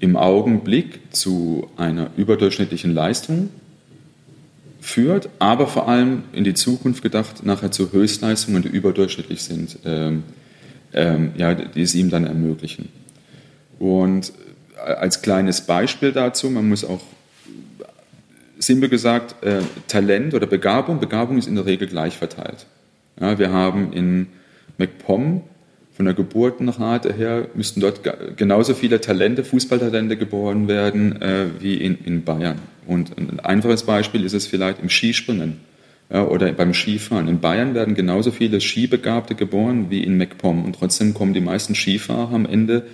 im 0.00 0.16
Augenblick 0.16 1.14
zu 1.14 1.68
einer 1.76 2.10
überdurchschnittlichen 2.16 2.92
Leistung 2.92 3.50
führt, 4.80 5.28
aber 5.38 5.66
vor 5.66 5.88
allem 5.88 6.24
in 6.32 6.44
die 6.44 6.54
Zukunft 6.54 7.02
gedacht 7.02 7.44
nachher 7.44 7.72
zu 7.72 7.92
Höchstleistungen, 7.92 8.62
die 8.62 8.68
überdurchschnittlich 8.68 9.42
sind, 9.42 9.78
ähm, 9.84 10.22
ähm, 10.92 11.32
ja, 11.36 11.54
die 11.54 11.82
es 11.82 11.94
ihm 11.94 12.10
dann 12.10 12.24
ermöglichen. 12.24 12.88
Und 13.78 14.32
als 14.76 15.22
kleines 15.22 15.62
Beispiel 15.62 16.12
dazu, 16.12 16.50
man 16.50 16.68
muss 16.68 16.84
auch 16.84 17.00
simpel 18.58 18.88
gesagt, 18.88 19.42
äh, 19.44 19.60
Talent 19.88 20.34
oder 20.34 20.46
Begabung, 20.46 21.00
Begabung 21.00 21.38
ist 21.38 21.46
in 21.46 21.54
der 21.54 21.66
Regel 21.66 21.88
gleich 21.88 22.16
verteilt. 22.16 22.66
Ja, 23.20 23.38
wir 23.38 23.52
haben 23.52 23.92
in 23.92 24.28
MacPom 24.78 25.42
von 25.96 26.04
der 26.04 26.14
Geburtenrate 26.14 27.14
her 27.14 27.48
müssten 27.54 27.80
dort 27.80 28.02
genauso 28.36 28.74
viele 28.74 29.00
Talente, 29.00 29.44
Fußballtalente 29.44 30.18
geboren 30.18 30.68
werden 30.68 31.22
äh, 31.22 31.46
wie 31.58 31.76
in, 31.76 31.96
in 32.04 32.22
Bayern. 32.22 32.58
Und 32.86 33.16
ein 33.16 33.40
einfaches 33.40 33.84
Beispiel 33.84 34.24
ist 34.24 34.34
es 34.34 34.46
vielleicht 34.46 34.82
im 34.82 34.90
Skispringen 34.90 35.60
ja, 36.10 36.24
oder 36.26 36.52
beim 36.52 36.74
Skifahren. 36.74 37.28
In 37.28 37.40
Bayern 37.40 37.74
werden 37.74 37.94
genauso 37.94 38.30
viele 38.30 38.60
Skibegabte 38.60 39.34
geboren 39.34 39.86
wie 39.88 40.04
in 40.04 40.18
MacPom. 40.18 40.66
Und 40.66 40.74
trotzdem 40.74 41.14
kommen 41.14 41.32
die 41.32 41.40
meisten 41.40 41.74
Skifahrer 41.74 42.34
am 42.34 42.44
Ende 42.44 42.84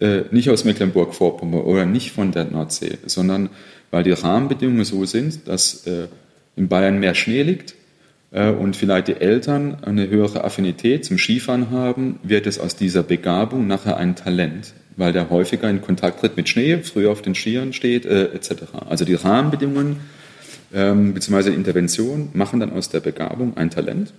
äh, 0.00 0.22
nicht 0.30 0.50
aus 0.50 0.64
Mecklenburg-Vorpommern 0.64 1.62
oder 1.62 1.86
nicht 1.86 2.12
von 2.12 2.32
der 2.32 2.44
Nordsee, 2.44 2.98
sondern 3.06 3.50
weil 3.90 4.02
die 4.02 4.12
Rahmenbedingungen 4.12 4.84
so 4.84 5.04
sind, 5.04 5.48
dass 5.48 5.86
äh, 5.86 6.08
in 6.56 6.68
Bayern 6.68 6.98
mehr 6.98 7.14
Schnee 7.14 7.42
liegt 7.42 7.74
äh, 8.32 8.50
und 8.50 8.76
vielleicht 8.76 9.08
die 9.08 9.16
Eltern 9.16 9.78
eine 9.82 10.08
höhere 10.08 10.44
Affinität 10.44 11.04
zum 11.04 11.18
Skifahren 11.18 11.70
haben, 11.70 12.18
wird 12.22 12.46
es 12.46 12.58
aus 12.58 12.76
dieser 12.76 13.02
Begabung 13.02 13.66
nachher 13.66 13.96
ein 13.96 14.16
Talent, 14.16 14.74
weil 14.96 15.12
der 15.12 15.30
häufiger 15.30 15.68
in 15.68 15.82
Kontakt 15.82 16.20
tritt 16.20 16.36
mit 16.36 16.48
Schnee, 16.48 16.78
früher 16.78 17.10
auf 17.10 17.22
den 17.22 17.34
Skiern 17.34 17.72
steht, 17.72 18.06
äh, 18.06 18.32
etc. 18.32 18.52
Also 18.88 19.04
die 19.04 19.14
Rahmenbedingungen 19.14 19.96
ähm, 20.72 21.14
bzw. 21.14 21.50
Intervention 21.50 22.30
machen 22.32 22.60
dann 22.60 22.72
aus 22.72 22.88
der 22.90 23.00
Begabung 23.00 23.56
ein 23.56 23.70
Talent. 23.70 24.12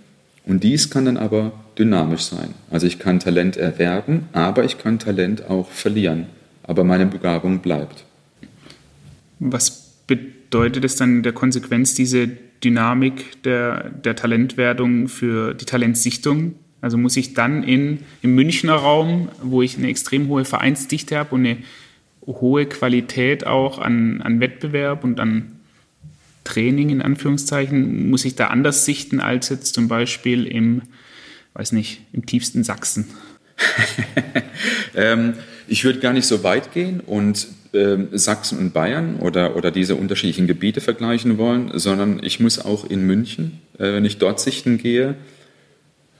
Und 0.51 0.65
dies 0.65 0.89
kann 0.89 1.05
dann 1.05 1.15
aber 1.15 1.53
dynamisch 1.79 2.23
sein. 2.23 2.53
Also 2.69 2.85
ich 2.85 2.99
kann 2.99 3.21
Talent 3.21 3.55
erwerben, 3.55 4.27
aber 4.33 4.65
ich 4.65 4.77
kann 4.77 4.99
Talent 4.99 5.49
auch 5.49 5.71
verlieren. 5.71 6.25
Aber 6.63 6.83
meine 6.83 7.05
Begabung 7.05 7.59
bleibt. 7.59 8.03
Was 9.39 9.93
bedeutet 10.07 10.83
es 10.83 10.97
dann 10.97 11.15
in 11.15 11.23
der 11.23 11.31
Konsequenz, 11.31 11.93
diese 11.93 12.27
Dynamik 12.61 13.41
der, 13.43 13.91
der 13.91 14.17
Talentwerdung 14.17 15.07
für 15.07 15.53
die 15.53 15.63
Talentsichtung? 15.63 16.55
Also 16.81 16.97
muss 16.97 17.15
ich 17.15 17.33
dann 17.33 17.63
in, 17.63 17.99
im 18.21 18.35
Münchner 18.35 18.75
Raum, 18.75 19.29
wo 19.41 19.61
ich 19.61 19.77
eine 19.77 19.87
extrem 19.87 20.27
hohe 20.27 20.43
Vereinsdichte 20.43 21.17
habe 21.17 21.33
und 21.33 21.45
eine 21.45 21.57
hohe 22.27 22.65
Qualität 22.65 23.47
auch 23.47 23.79
an, 23.79 24.21
an 24.21 24.41
Wettbewerb 24.41 25.05
und 25.05 25.21
an 25.21 25.60
Training 26.43 26.89
in 26.89 27.01
Anführungszeichen, 27.01 28.09
muss 28.09 28.25
ich 28.25 28.35
da 28.35 28.47
anders 28.47 28.85
sichten 28.85 29.19
als 29.19 29.49
jetzt 29.49 29.73
zum 29.73 29.87
Beispiel 29.87 30.45
im, 30.45 30.83
weiß 31.53 31.71
nicht, 31.71 32.01
im 32.13 32.25
tiefsten 32.25 32.63
Sachsen? 32.63 33.07
ähm, 34.95 35.33
ich 35.67 35.83
würde 35.83 35.99
gar 35.99 36.13
nicht 36.13 36.25
so 36.25 36.43
weit 36.43 36.73
gehen 36.73 36.99
und 36.99 37.47
ähm, 37.73 38.09
Sachsen 38.11 38.57
und 38.57 38.73
Bayern 38.73 39.17
oder, 39.17 39.55
oder 39.55 39.71
diese 39.71 39.95
unterschiedlichen 39.95 40.47
Gebiete 40.47 40.81
vergleichen 40.81 41.37
wollen, 41.37 41.71
sondern 41.75 42.21
ich 42.23 42.39
muss 42.39 42.59
auch 42.59 42.89
in 42.89 43.05
München, 43.05 43.59
äh, 43.77 43.93
wenn 43.93 44.05
ich 44.05 44.17
dort 44.17 44.39
sichten 44.39 44.77
gehe, 44.77 45.15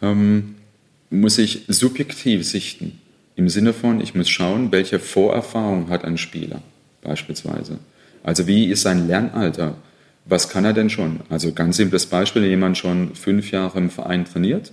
ähm, 0.02 0.56
muss 1.10 1.38
ich 1.38 1.64
subjektiv 1.68 2.48
sichten. 2.48 3.00
Im 3.36 3.50
Sinne 3.50 3.74
von, 3.74 4.02
ich 4.02 4.16
muss 4.16 4.30
schauen, 4.30 4.72
welche 4.72 5.00
Vorerfahrung 5.00 5.90
hat 5.90 6.06
ein 6.06 6.18
Spieler 6.18 6.62
beispielsweise. 7.02 7.80
Also 8.24 8.48
wie 8.48 8.68
ist 8.68 8.84
sein 8.84 9.08
Lernalter? 9.08 9.76
Was 10.32 10.48
kann 10.48 10.64
er 10.64 10.72
denn 10.72 10.90
schon? 10.90 11.20
Also 11.28 11.52
ganz 11.52 11.76
simples 11.76 12.06
Beispiel, 12.06 12.44
wenn 12.44 12.50
jemand 12.50 12.78
schon 12.78 13.16
fünf 13.16 13.52
Jahre 13.52 13.78
im 13.80 13.90
Verein 13.90 14.24
trainiert, 14.24 14.72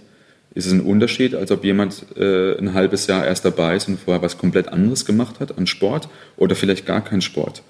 ist 0.54 0.66
es 0.66 0.72
ein 0.72 0.80
Unterschied, 0.80 1.34
als 1.34 1.50
ob 1.50 1.64
jemand 1.64 2.16
äh, 2.16 2.56
ein 2.56 2.74
halbes 2.74 3.08
Jahr 3.08 3.26
erst 3.26 3.44
dabei 3.44 3.74
ist 3.74 3.88
und 3.88 3.98
vorher 3.98 4.22
was 4.22 4.38
komplett 4.38 4.68
anderes 4.68 5.04
gemacht 5.04 5.40
hat 5.40 5.58
an 5.58 5.66
Sport 5.66 6.08
oder 6.36 6.54
vielleicht 6.54 6.86
gar 6.86 7.02
keinen 7.02 7.22
Sport. 7.22 7.62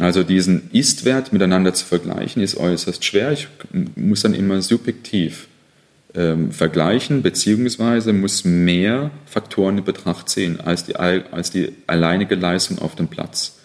Also 0.00 0.24
diesen 0.24 0.70
Ist-Wert 0.72 1.32
miteinander 1.32 1.72
zu 1.72 1.86
vergleichen, 1.86 2.42
ist 2.42 2.56
äußerst 2.56 3.04
schwer. 3.04 3.30
Ich 3.30 3.46
muss 3.94 4.22
dann 4.22 4.34
immer 4.34 4.60
subjektiv 4.60 5.46
ähm, 6.16 6.50
vergleichen, 6.50 7.22
beziehungsweise 7.22 8.12
muss 8.12 8.44
mehr 8.44 9.12
Faktoren 9.24 9.78
in 9.78 9.84
Betracht 9.84 10.28
ziehen 10.28 10.58
als 10.60 10.86
die, 10.86 10.96
als 10.96 11.52
die 11.52 11.74
alleinige 11.86 12.34
Leistung 12.34 12.80
auf 12.80 12.96
dem 12.96 13.06
Platz. 13.06 13.60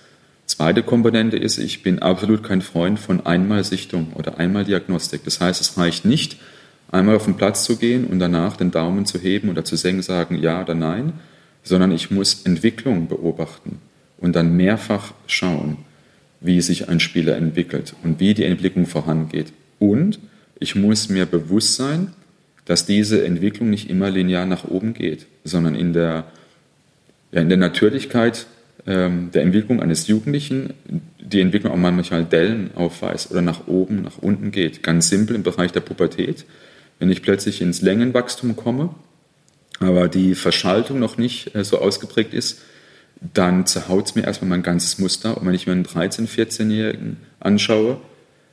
Zweite 0.50 0.82
Komponente 0.82 1.38
ist, 1.38 1.60
ich 1.60 1.84
bin 1.84 2.00
absolut 2.00 2.42
kein 2.42 2.64
Freund 2.64 3.00
von 3.00 3.24
Einmalsichtung 3.24 4.14
oder 4.16 4.40
Einmaldiagnostik. 4.40 5.24
Das 5.24 5.40
heißt, 5.40 5.62
es 5.62 5.78
reicht 5.78 6.06
nicht, 6.06 6.38
einmal 6.92 7.16
auf 7.16 7.26
den 7.26 7.38
Platz 7.38 7.64
zu 7.66 7.78
gehen 7.78 8.06
und 8.06 8.18
danach 8.18 8.58
den 8.58 8.72
Daumen 8.72 9.06
zu 9.06 9.20
heben 9.20 9.50
oder 9.50 9.64
zu 9.64 9.76
senken, 9.76 10.02
sagen 10.02 10.40
ja 10.42 10.60
oder 10.64 10.74
nein, 10.74 11.14
sondern 11.62 11.92
ich 11.92 12.10
muss 12.10 12.48
Entwicklung 12.48 13.08
beobachten 13.08 13.78
und 14.18 14.36
dann 14.36 14.58
mehrfach 14.58 15.14
schauen, 15.28 15.78
wie 16.42 16.62
sich 16.62 16.90
ein 16.90 17.00
Spieler 17.00 17.36
entwickelt 17.38 17.94
und 18.04 18.20
wie 18.20 18.34
die 18.34 18.46
Entwicklung 18.46 18.88
vorangeht. 18.88 19.54
Und 19.78 20.18
ich 20.60 20.74
muss 20.74 21.10
mir 21.10 21.28
bewusst 21.28 21.76
sein, 21.76 22.14
dass 22.66 22.88
diese 22.88 23.24
Entwicklung 23.24 23.70
nicht 23.70 23.88
immer 23.88 24.10
linear 24.10 24.48
nach 24.48 24.64
oben 24.64 24.96
geht, 24.96 25.28
sondern 25.44 25.76
in 25.76 25.94
der, 25.94 26.26
ja, 27.32 27.40
in 27.40 27.50
der 27.50 27.60
Natürlichkeit 27.60 28.48
ähm, 28.86 29.32
der 29.34 29.44
Entwicklung 29.44 29.82
eines 29.82 30.08
Jugendlichen 30.08 30.74
die 31.20 31.42
Entwicklung 31.42 31.74
auch 31.74 31.78
manchmal 31.78 32.26
Dellen 32.26 32.72
aufweist 32.76 33.30
oder 33.30 33.42
nach 33.42 33.68
oben, 33.68 34.02
nach 34.02 34.18
unten 34.18 34.52
geht. 34.52 34.82
Ganz 34.82 35.10
simpel 35.10 35.36
im 35.36 35.44
Bereich 35.44 35.72
der 35.72 35.82
Pubertät 35.82 36.46
wenn 37.00 37.10
ich 37.10 37.22
plötzlich 37.22 37.62
ins 37.62 37.82
Längenwachstum 37.82 38.56
komme, 38.56 38.94
aber 39.80 40.10
die 40.10 40.36
Verschaltung 40.36 41.00
noch 41.00 41.18
nicht 41.18 41.56
äh, 41.56 41.64
so 41.64 41.80
ausgeprägt 41.80 42.34
ist, 42.34 42.62
dann 43.34 43.66
zerhaut 43.66 44.08
es 44.08 44.16
mir 44.16 44.24
erstmal 44.24 44.50
mein 44.50 44.64
ganzes 44.64 45.00
Muster. 45.00 45.38
Und 45.38 45.48
wenn 45.48 45.54
ich 45.54 45.66
mir 45.66 45.74
einen 45.74 45.86
13-, 45.86 46.28
14-Jährigen 46.28 47.18
anschaue, 47.40 48.00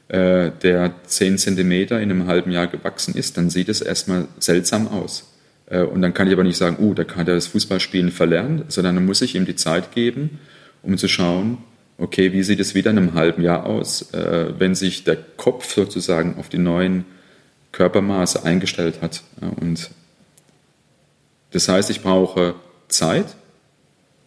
äh, 0.08 0.50
der 0.62 0.94
10 1.04 1.38
Zentimeter 1.38 2.00
in 2.00 2.10
einem 2.10 2.26
halben 2.26 2.50
Jahr 2.52 2.68
gewachsen 2.68 3.14
ist, 3.14 3.36
dann 3.36 3.50
sieht 3.50 3.68
es 3.68 3.80
erstmal 3.80 4.28
seltsam 4.38 4.88
aus. 4.88 5.35
Äh, 5.66 5.82
und 5.82 6.02
dann 6.02 6.14
kann 6.14 6.26
ich 6.26 6.32
aber 6.32 6.44
nicht 6.44 6.56
sagen, 6.56 6.76
uh, 6.80 6.94
da 6.94 7.04
kann 7.04 7.26
er 7.26 7.34
das 7.34 7.48
Fußballspielen 7.48 8.10
verlernen, 8.10 8.64
sondern 8.68 8.96
dann 8.96 9.06
muss 9.06 9.22
ich 9.22 9.34
ihm 9.34 9.46
die 9.46 9.56
Zeit 9.56 9.92
geben, 9.92 10.38
um 10.82 10.96
zu 10.96 11.08
schauen, 11.08 11.58
okay, 11.98 12.32
wie 12.32 12.42
sieht 12.42 12.60
es 12.60 12.74
wieder 12.74 12.90
in 12.90 12.98
einem 12.98 13.14
halben 13.14 13.42
Jahr 13.42 13.64
aus, 13.64 14.10
wenn 14.12 14.74
sich 14.74 15.04
der 15.04 15.16
Kopf 15.16 15.72
sozusagen 15.72 16.36
auf 16.38 16.50
die 16.50 16.58
neuen 16.58 17.06
Körpermaße 17.72 18.44
eingestellt 18.44 19.00
hat. 19.00 19.22
Und 19.60 19.90
das 21.52 21.68
heißt, 21.70 21.88
ich 21.88 22.02
brauche 22.02 22.54
Zeit, 22.88 23.34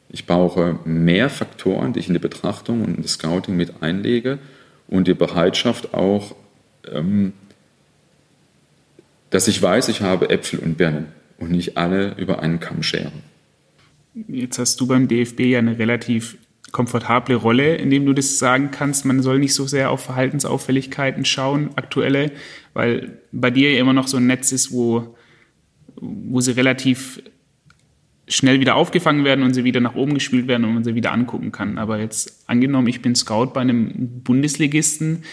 ich 0.09 0.25
brauche 0.25 0.79
mehr 0.85 1.29
Faktoren, 1.29 1.93
die 1.93 1.99
ich 1.99 2.07
in 2.07 2.13
die 2.13 2.19
Betrachtung 2.19 2.83
und 2.83 2.97
in 2.97 3.03
das 3.03 3.13
Scouting 3.13 3.55
mit 3.55 3.83
einlege 3.83 4.39
und 4.87 5.07
die 5.07 5.13
Bereitschaft 5.13 5.93
auch, 5.93 6.35
ähm, 6.91 7.33
dass 9.29 9.47
ich 9.47 9.61
weiß, 9.61 9.89
ich 9.89 10.01
habe 10.01 10.31
Äpfel 10.31 10.59
und 10.59 10.77
Birnen 10.77 11.18
und 11.39 11.51
nicht 11.51 11.77
alle 11.77 12.15
über 12.17 12.41
einen 12.41 12.59
Kamm 12.59 12.83
scheren. 12.83 13.23
Jetzt 14.27 14.59
hast 14.59 14.79
du 14.79 14.87
beim 14.87 15.07
DFB 15.07 15.41
ja 15.41 15.59
eine 15.59 15.77
relativ 15.77 16.37
komfortable 16.71 17.35
Rolle, 17.35 17.75
in 17.75 17.89
dem 17.89 18.05
du 18.05 18.13
das 18.13 18.37
sagen 18.37 18.69
kannst. 18.71 19.05
Man 19.05 19.21
soll 19.21 19.39
nicht 19.39 19.53
so 19.53 19.65
sehr 19.65 19.91
auf 19.91 20.01
Verhaltensauffälligkeiten 20.01 21.25
schauen, 21.25 21.69
aktuelle, 21.75 22.31
weil 22.73 23.19
bei 23.31 23.51
dir 23.51 23.73
ja 23.73 23.79
immer 23.79 23.93
noch 23.93 24.07
so 24.07 24.17
ein 24.17 24.27
Netz 24.27 24.51
ist, 24.51 24.71
wo, 24.71 25.15
wo 25.95 26.41
sie 26.41 26.51
relativ 26.51 27.21
schnell 28.27 28.59
wieder 28.59 28.75
aufgefangen 28.75 29.25
werden 29.25 29.43
und 29.43 29.55
sie 29.55 29.63
wieder 29.63 29.79
nach 29.79 29.95
oben 29.95 30.13
gespielt 30.13 30.47
werden 30.47 30.63
und 30.65 30.75
man 30.75 30.83
sie 30.83 30.93
wieder 30.93 31.11
angucken 31.11 31.51
kann. 31.51 31.79
Aber 31.79 31.99
jetzt 31.99 32.43
angenommen, 32.47 32.87
ich 32.87 33.01
bin 33.01 33.15
Scout 33.15 33.47
bei 33.47 33.61
einem 33.61 34.21
Bundesligisten 34.23 35.23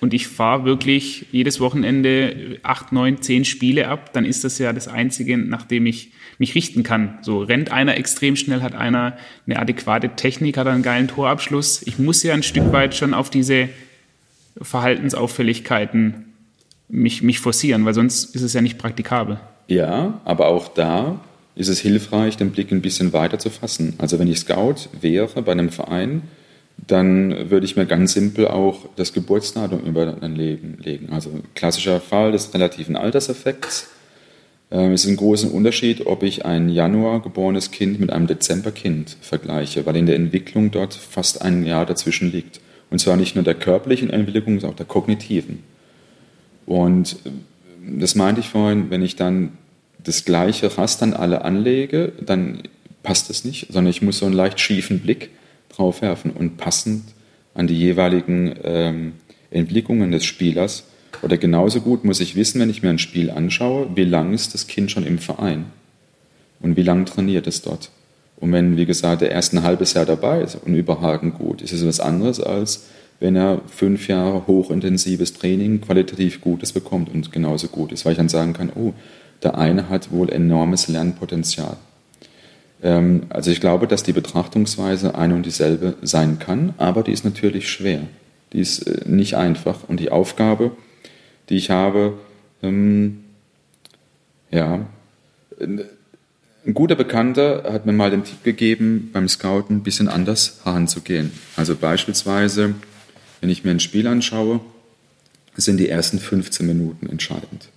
und 0.00 0.14
ich 0.14 0.28
fahre 0.28 0.64
wirklich 0.64 1.26
jedes 1.32 1.60
Wochenende 1.60 2.58
acht, 2.62 2.92
neun, 2.92 3.20
zehn 3.20 3.44
Spiele 3.44 3.88
ab, 3.88 4.12
dann 4.12 4.24
ist 4.24 4.44
das 4.44 4.58
ja 4.58 4.72
das 4.72 4.88
Einzige, 4.88 5.36
nach 5.36 5.64
dem 5.64 5.86
ich 5.86 6.12
mich 6.38 6.54
richten 6.54 6.82
kann. 6.82 7.18
So 7.22 7.42
rennt 7.42 7.72
einer 7.72 7.96
extrem 7.96 8.36
schnell, 8.36 8.62
hat 8.62 8.74
einer 8.74 9.16
eine 9.46 9.58
adäquate 9.58 10.10
Technik, 10.10 10.56
hat 10.56 10.66
einen 10.66 10.82
geilen 10.82 11.08
Torabschluss. 11.08 11.82
Ich 11.84 11.98
muss 11.98 12.22
ja 12.22 12.34
ein 12.34 12.42
Stück 12.42 12.72
weit 12.72 12.94
schon 12.94 13.12
auf 13.12 13.28
diese 13.28 13.68
Verhaltensauffälligkeiten 14.60 16.26
mich, 16.88 17.22
mich 17.22 17.40
forcieren, 17.40 17.84
weil 17.84 17.94
sonst 17.94 18.34
ist 18.34 18.42
es 18.42 18.52
ja 18.52 18.60
nicht 18.60 18.78
praktikabel. 18.78 19.40
Ja, 19.66 20.20
aber 20.24 20.46
auch 20.46 20.68
da 20.68 21.20
ist 21.54 21.68
es 21.68 21.80
hilfreich, 21.80 22.36
den 22.36 22.52
Blick 22.52 22.70
ein 22.70 22.82
bisschen 22.82 23.12
weiter 23.12 23.38
zu 23.38 23.50
fassen. 23.50 23.94
Also 23.98 24.18
wenn 24.18 24.28
ich 24.28 24.38
Scout 24.38 24.88
wäre 25.00 25.42
bei 25.42 25.52
einem 25.52 25.70
Verein, 25.70 26.22
dann 26.88 27.50
würde 27.50 27.66
ich 27.66 27.76
mir 27.76 27.86
ganz 27.86 28.14
simpel 28.14 28.48
auch 28.48 28.86
das 28.96 29.12
Geburtsdatum 29.12 29.84
über 29.84 30.16
ein 30.20 30.34
Leben 30.34 30.78
legen. 30.82 31.10
Also 31.12 31.30
klassischer 31.54 32.00
Fall 32.00 32.32
des 32.32 32.52
relativen 32.54 32.96
Alterseffekts. 32.96 33.90
Ähm, 34.70 34.92
es 34.92 35.04
ist 35.04 35.10
ein 35.10 35.16
großer 35.16 35.52
Unterschied, 35.52 36.06
ob 36.06 36.22
ich 36.22 36.46
ein 36.46 36.70
Januar 36.70 37.20
geborenes 37.22 37.70
Kind 37.70 38.00
mit 38.00 38.10
einem 38.10 38.26
Dezemberkind 38.26 39.18
vergleiche, 39.20 39.84
weil 39.84 39.96
in 39.96 40.06
der 40.06 40.16
Entwicklung 40.16 40.70
dort 40.70 40.94
fast 40.94 41.42
ein 41.42 41.64
Jahr 41.64 41.84
dazwischen 41.84 42.32
liegt. 42.32 42.60
Und 42.90 42.98
zwar 42.98 43.16
nicht 43.16 43.34
nur 43.34 43.44
der 43.44 43.54
körperlichen 43.54 44.08
Entwicklung, 44.08 44.58
sondern 44.58 44.72
auch 44.72 44.76
der 44.76 44.86
kognitiven. 44.86 45.62
Und 46.64 47.16
äh, 47.26 47.98
das 48.00 48.14
meinte 48.14 48.40
ich 48.40 48.48
vorhin, 48.48 48.88
wenn 48.88 49.02
ich 49.02 49.14
dann 49.14 49.58
das 50.02 50.24
gleiche 50.24 50.78
Raster 50.78 51.04
an 51.04 51.12
alle 51.12 51.44
anlege, 51.44 52.12
dann 52.24 52.62
passt 53.02 53.28
es 53.28 53.44
nicht, 53.44 53.66
sondern 53.70 53.90
ich 53.90 54.00
muss 54.00 54.18
so 54.18 54.26
einen 54.26 54.34
leicht 54.34 54.58
schiefen 54.58 55.00
Blick 55.00 55.30
drauf 55.78 56.02
werfen 56.02 56.30
und 56.30 56.56
passend 56.56 57.04
an 57.54 57.66
die 57.66 57.78
jeweiligen 57.78 58.54
ähm, 58.64 59.12
Entwicklungen 59.50 60.12
des 60.12 60.24
Spielers. 60.24 60.84
Oder 61.22 61.38
genauso 61.38 61.80
gut 61.80 62.04
muss 62.04 62.20
ich 62.20 62.36
wissen, 62.36 62.60
wenn 62.60 62.70
ich 62.70 62.82
mir 62.82 62.90
ein 62.90 62.98
Spiel 62.98 63.30
anschaue, 63.30 63.88
wie 63.94 64.04
lange 64.04 64.34
ist 64.34 64.54
das 64.54 64.66
Kind 64.66 64.90
schon 64.90 65.06
im 65.06 65.18
Verein 65.18 65.66
und 66.60 66.76
wie 66.76 66.82
lange 66.82 67.04
trainiert 67.06 67.46
es 67.46 67.62
dort. 67.62 67.90
Und 68.36 68.52
wenn, 68.52 68.76
wie 68.76 68.86
gesagt, 68.86 69.22
der 69.22 69.32
erst 69.32 69.52
ein 69.52 69.62
halbes 69.64 69.94
Jahr 69.94 70.06
dabei 70.06 70.42
ist 70.42 70.54
und 70.56 70.74
überragend 70.74 71.34
gut, 71.34 71.60
ist 71.62 71.72
es 71.72 71.84
was 71.84 71.98
anderes, 71.98 72.40
als 72.40 72.86
wenn 73.18 73.34
er 73.34 73.62
fünf 73.66 74.06
Jahre 74.06 74.46
hochintensives 74.46 75.32
Training, 75.32 75.80
qualitativ 75.80 76.40
Gutes 76.40 76.72
bekommt 76.72 77.12
und 77.12 77.32
genauso 77.32 77.66
gut 77.66 77.90
ist, 77.90 78.04
weil 78.04 78.12
ich 78.12 78.18
dann 78.18 78.28
sagen 78.28 78.52
kann, 78.52 78.70
oh, 78.74 78.92
der 79.42 79.58
eine 79.58 79.88
hat 79.88 80.12
wohl 80.12 80.30
enormes 80.30 80.86
Lernpotenzial. 80.86 81.76
Ähm, 82.82 83.22
also 83.28 83.50
ich 83.50 83.60
glaube, 83.60 83.86
dass 83.86 84.02
die 84.02 84.12
Betrachtungsweise 84.12 85.14
eine 85.14 85.34
und 85.34 85.46
dieselbe 85.46 85.94
sein 86.02 86.38
kann, 86.38 86.74
aber 86.78 87.02
die 87.02 87.12
ist 87.12 87.24
natürlich 87.24 87.68
schwer. 87.68 88.02
Die 88.52 88.60
ist 88.60 88.82
äh, 88.82 89.08
nicht 89.08 89.34
einfach. 89.36 89.88
Und 89.88 90.00
die 90.00 90.10
Aufgabe, 90.10 90.72
die 91.48 91.56
ich 91.56 91.70
habe, 91.70 92.14
ähm, 92.62 93.24
ja, 94.50 94.86
ein 95.60 96.74
guter 96.74 96.94
Bekannter 96.94 97.64
hat 97.72 97.86
mir 97.86 97.92
mal 97.92 98.10
den 98.10 98.24
Tipp 98.24 98.44
gegeben, 98.44 99.10
beim 99.12 99.28
Scouten 99.28 99.76
ein 99.76 99.82
bisschen 99.82 100.08
anders 100.08 100.60
heranzugehen. 100.64 101.32
Also 101.56 101.74
beispielsweise, 101.74 102.74
wenn 103.40 103.50
ich 103.50 103.64
mir 103.64 103.72
ein 103.72 103.80
Spiel 103.80 104.06
anschaue, 104.06 104.60
sind 105.56 105.78
die 105.78 105.88
ersten 105.88 106.20
15 106.20 106.66
Minuten 106.66 107.08
entscheidend 107.08 107.68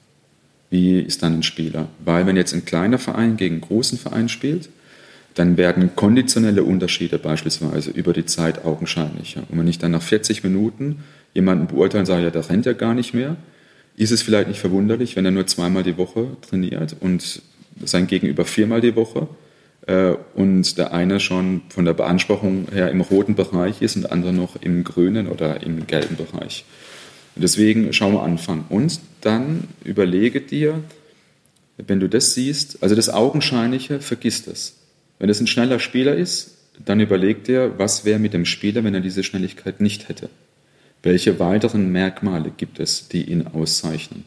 wie 0.72 1.00
ist 1.00 1.22
dann 1.22 1.40
ein 1.40 1.44
Spieler. 1.44 1.90
Weil 2.04 2.26
wenn 2.26 2.38
jetzt 2.38 2.54
ein 2.54 2.66
kleiner 2.66 2.98
Verein 2.98 3.38
gegen 3.38 3.56
einen 3.56 3.62
großen 3.62 4.00
Verein 4.00 4.30
spielt, 4.30 4.70
dann 5.34 5.58
werden 5.58 5.96
konditionelle 5.96 6.64
Unterschiede 6.64 7.18
beispielsweise 7.18 7.92
über 7.92 8.14
die 8.14 8.26
Zeit 8.26 8.66
augenscheinlicher. 8.66 9.44
Und 9.50 9.60
wenn 9.60 9.68
ich 9.68 9.80
dann 9.80 9.92
nach 9.92 10.02
40 10.02 10.44
Minuten 10.44 11.04
jemanden 11.34 11.68
beurteilen 11.68 12.06
sage, 12.06 12.24
ja, 12.24 12.32
der 12.32 12.50
rennt 12.50 12.66
ja 12.66 12.74
gar 12.74 12.94
nicht 12.94 13.14
mehr, 13.14 13.38
ist 13.96 14.12
es 14.12 14.22
vielleicht 14.22 14.48
nicht 14.48 14.60
verwunderlich, 14.60 15.16
wenn 15.16 15.26
er 15.26 15.32
nur 15.32 15.48
zweimal 15.48 15.84
die 15.84 15.98
Woche 15.98 16.28
trainiert 16.42 16.96
und 17.00 17.42
sein 17.84 18.08
Gegenüber 18.08 18.46
viermal 18.46 18.82
die 18.82 18.96
Woche 18.96 19.28
äh, 19.88 20.14
und 20.34 20.78
der 20.78 20.94
eine 20.94 21.20
schon 21.20 21.62
von 21.70 21.86
der 21.86 21.94
Beanspruchung 21.94 22.68
her 22.72 22.92
im 22.92 23.02
roten 23.02 23.36
Bereich 23.36 23.82
ist 23.82 23.96
und 23.96 24.04
der 24.04 24.12
andere 24.12 24.34
noch 24.34 24.56
im 24.62 24.84
grünen 24.84 25.28
oder 25.28 25.64
im 25.64 25.88
gelben 25.88 26.16
Bereich. 26.16 26.66
Und 27.36 27.44
deswegen 27.44 27.92
schauen 27.94 28.14
wir 28.14 28.24
anfangen. 28.24 28.66
Und 28.70 29.00
dann 29.22 29.68
überlege 29.84 30.42
dir, 30.42 30.84
wenn 31.78 32.00
du 32.00 32.10
das 32.10 32.34
siehst, 32.34 32.84
also 32.84 32.96
das 32.96 33.10
Augenscheinliche, 33.10 34.02
vergiss 34.02 34.44
das. 34.44 34.81
Wenn 35.22 35.30
es 35.30 35.40
ein 35.40 35.46
schneller 35.46 35.78
Spieler 35.78 36.16
ist, 36.16 36.58
dann 36.84 37.00
überleg 37.00 37.44
dir, 37.44 37.76
was 37.78 38.06
wäre 38.06 38.18
mit 38.18 38.34
dem 38.34 38.44
Spieler, 38.44 38.84
wenn 38.84 38.96
er 38.96 39.02
diese 39.02 39.22
Schnelligkeit 39.22 39.80
nicht 39.80 40.10
hätte. 40.10 40.32
Welche 41.04 41.40
weiteren 41.40 41.92
Merkmale 41.92 42.52
gibt 42.58 42.80
es, 42.80 43.08
die 43.08 43.26
ihn 43.26 43.46
auszeichnen? 43.46 44.24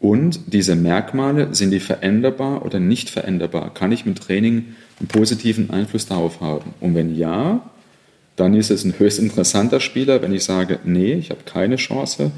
Und 0.00 0.40
diese 0.46 0.76
Merkmale, 0.76 1.54
sind 1.54 1.72
die 1.72 1.78
veränderbar 1.78 2.64
oder 2.64 2.80
nicht 2.80 3.10
veränderbar? 3.10 3.74
Kann 3.74 3.92
ich 3.92 4.06
mit 4.06 4.18
Training 4.18 4.76
einen 4.98 5.08
positiven 5.08 5.68
Einfluss 5.68 6.06
darauf 6.06 6.40
haben? 6.40 6.72
Und 6.80 6.94
wenn 6.94 7.14
ja, 7.14 7.70
dann 8.36 8.54
ist 8.54 8.70
es 8.70 8.84
ein 8.84 8.98
höchst 8.98 9.18
interessanter 9.18 9.78
Spieler. 9.78 10.22
Wenn 10.22 10.32
ich 10.32 10.44
sage, 10.44 10.80
nee, 10.84 11.12
ich 11.12 11.28
habe 11.28 11.42
keine 11.44 11.76
Chance, 11.76 12.32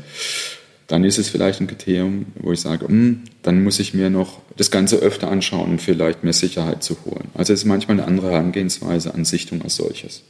dann 0.86 1.04
ist 1.04 1.18
es 1.18 1.28
vielleicht 1.28 1.60
ein 1.60 1.66
Kriterium, 1.66 2.26
wo 2.36 2.52
ich 2.52 2.60
sage, 2.60 2.86
hm, 2.86 3.22
dann 3.42 3.62
muss 3.62 3.78
ich 3.80 3.94
mir 3.94 4.10
noch 4.10 4.40
das 4.56 4.70
Ganze 4.70 4.96
öfter 4.96 5.30
anschauen, 5.30 5.72
um 5.72 5.78
vielleicht 5.78 6.24
mehr 6.24 6.32
Sicherheit 6.32 6.82
zu 6.82 6.96
holen. 7.04 7.28
Also 7.34 7.52
es 7.52 7.60
ist 7.60 7.64
manchmal 7.64 7.98
eine 7.98 8.06
andere 8.06 8.30
Herangehensweise 8.30 9.14
an 9.14 9.24
Sichtung 9.24 9.62
als 9.62 9.76
solches. 9.76 10.22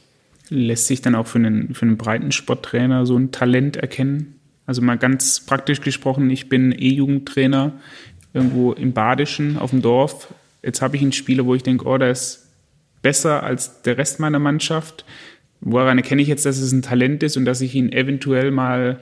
Lässt 0.49 0.87
sich 0.87 1.01
dann 1.01 1.15
auch 1.15 1.27
für 1.27 1.39
einen, 1.39 1.73
für 1.73 1.83
einen 1.83 1.97
breiten 1.97 2.31
Sporttrainer 2.31 3.05
so 3.05 3.17
ein 3.17 3.31
Talent 3.31 3.77
erkennen? 3.77 4.35
Also 4.65 4.81
mal 4.81 4.97
ganz 4.97 5.41
praktisch 5.41 5.81
gesprochen, 5.81 6.29
ich 6.29 6.49
bin 6.49 6.71
E-Jugendtrainer 6.71 7.73
irgendwo 8.33 8.73
im 8.73 8.93
Badischen 8.93 9.57
auf 9.57 9.71
dem 9.71 9.81
Dorf. 9.81 10.33
Jetzt 10.63 10.81
habe 10.81 10.95
ich 10.95 11.01
einen 11.01 11.11
Spieler, 11.11 11.45
wo 11.45 11.55
ich 11.55 11.63
denke, 11.63 11.85
oh, 11.85 11.97
der 11.97 12.11
ist 12.11 12.47
besser 13.01 13.43
als 13.43 13.81
der 13.83 13.97
Rest 13.97 14.19
meiner 14.19 14.39
Mannschaft 14.39 15.05
Woran 15.61 15.97
erkenne 15.97 16.21
ich 16.21 16.27
jetzt, 16.27 16.45
dass 16.45 16.59
es 16.59 16.71
ein 16.71 16.83
Talent 16.83 17.23
ist 17.23 17.37
und 17.37 17.45
dass 17.45 17.59
ich 17.59 17.73
ihn 17.73 17.91
eventuell 17.91 18.51
mal 18.51 18.99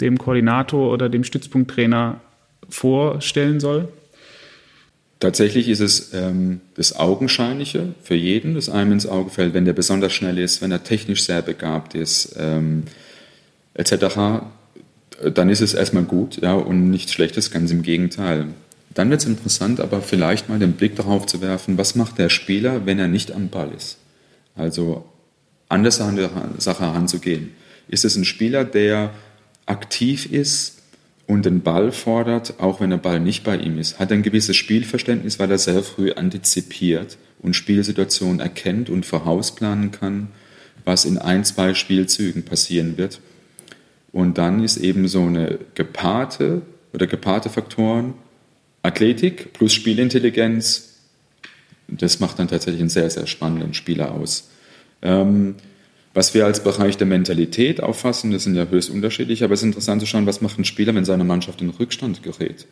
dem 0.00 0.18
Koordinator 0.18 0.92
oder 0.92 1.08
dem 1.08 1.24
Stützpunkttrainer 1.24 2.20
vorstellen 2.68 3.60
soll? 3.60 3.88
Tatsächlich 5.18 5.68
ist 5.68 5.80
es 5.80 6.12
ähm, 6.12 6.60
das 6.74 6.96
Augenscheinliche 6.96 7.94
für 8.02 8.14
jeden, 8.14 8.54
das 8.54 8.68
einem 8.68 8.92
ins 8.92 9.06
Auge 9.06 9.30
fällt, 9.30 9.54
wenn 9.54 9.64
der 9.64 9.72
besonders 9.72 10.12
schnell 10.12 10.36
ist, 10.36 10.60
wenn 10.60 10.70
er 10.70 10.84
technisch 10.84 11.24
sehr 11.24 11.40
begabt 11.40 11.94
ist, 11.94 12.36
ähm, 12.38 12.84
etc., 13.74 14.42
dann 15.34 15.48
ist 15.48 15.62
es 15.62 15.72
erstmal 15.72 16.02
gut 16.02 16.42
ja, 16.42 16.52
und 16.52 16.90
nichts 16.90 17.14
Schlechtes, 17.14 17.50
ganz 17.50 17.70
im 17.70 17.82
Gegenteil. 17.82 18.48
Dann 18.92 19.08
wird 19.08 19.22
es 19.22 19.26
interessant, 19.26 19.80
aber 19.80 20.02
vielleicht 20.02 20.50
mal 20.50 20.58
den 20.58 20.72
Blick 20.72 20.96
darauf 20.96 21.24
zu 21.24 21.40
werfen, 21.40 21.78
was 21.78 21.94
macht 21.94 22.18
der 22.18 22.28
Spieler, 22.28 22.84
wenn 22.84 22.98
er 22.98 23.08
nicht 23.08 23.32
am 23.32 23.48
Ball 23.48 23.70
ist. 23.74 23.96
Also 24.54 25.06
anders 25.70 26.00
an 26.02 26.16
der 26.16 26.30
Sache 26.58 26.82
heranzugehen. 26.82 27.52
Ist 27.88 28.04
es 28.04 28.16
ein 28.16 28.24
Spieler, 28.26 28.64
der 28.64 29.10
aktiv 29.66 30.30
ist 30.32 30.82
und 31.26 31.44
den 31.44 31.62
Ball 31.62 31.92
fordert, 31.92 32.60
auch 32.60 32.80
wenn 32.80 32.90
der 32.90 32.96
Ball 32.96 33.20
nicht 33.20 33.44
bei 33.44 33.56
ihm 33.56 33.78
ist? 33.78 33.98
Hat 33.98 34.12
ein 34.12 34.22
gewisses 34.22 34.56
Spielverständnis, 34.56 35.38
weil 35.38 35.50
er 35.50 35.58
sehr 35.58 35.82
früh 35.82 36.12
antizipiert 36.12 37.18
und 37.40 37.54
Spielsituationen 37.54 38.40
erkennt 38.40 38.88
und 38.88 39.04
vorausplanen 39.04 39.90
kann, 39.90 40.28
was 40.84 41.04
in 41.04 41.18
ein, 41.18 41.44
zwei 41.44 41.74
Spielzügen 41.74 42.44
passieren 42.44 42.96
wird? 42.96 43.20
Und 44.12 44.38
dann 44.38 44.62
ist 44.62 44.78
eben 44.78 45.08
so 45.08 45.22
eine 45.22 45.58
gepaarte 45.74 46.62
oder 46.92 47.06
gepaarte 47.06 47.50
Faktoren 47.50 48.14
Athletik 48.82 49.52
plus 49.52 49.74
Spielintelligenz, 49.74 50.94
das 51.88 52.20
macht 52.20 52.38
dann 52.38 52.48
tatsächlich 52.48 52.80
einen 52.80 52.88
sehr, 52.88 53.10
sehr 53.10 53.26
spannenden 53.26 53.74
Spieler 53.74 54.12
aus. 54.12 54.48
Ähm, 55.02 55.56
was 56.16 56.32
wir 56.32 56.46
als 56.46 56.64
Bereich 56.64 56.96
der 56.96 57.06
Mentalität 57.06 57.82
auffassen, 57.82 58.30
das 58.30 58.44
sind 58.44 58.54
ja 58.54 58.66
höchst 58.70 58.88
unterschiedlich, 58.88 59.44
aber 59.44 59.52
es 59.52 59.60
ist 59.60 59.66
interessant 59.66 60.00
zu 60.00 60.06
schauen, 60.06 60.24
was 60.24 60.40
macht 60.40 60.58
ein 60.58 60.64
Spieler, 60.64 60.94
wenn 60.94 61.04
seine 61.04 61.24
Mannschaft 61.24 61.60
in 61.60 61.68
Rückstand 61.68 62.22
gerät. 62.22 62.66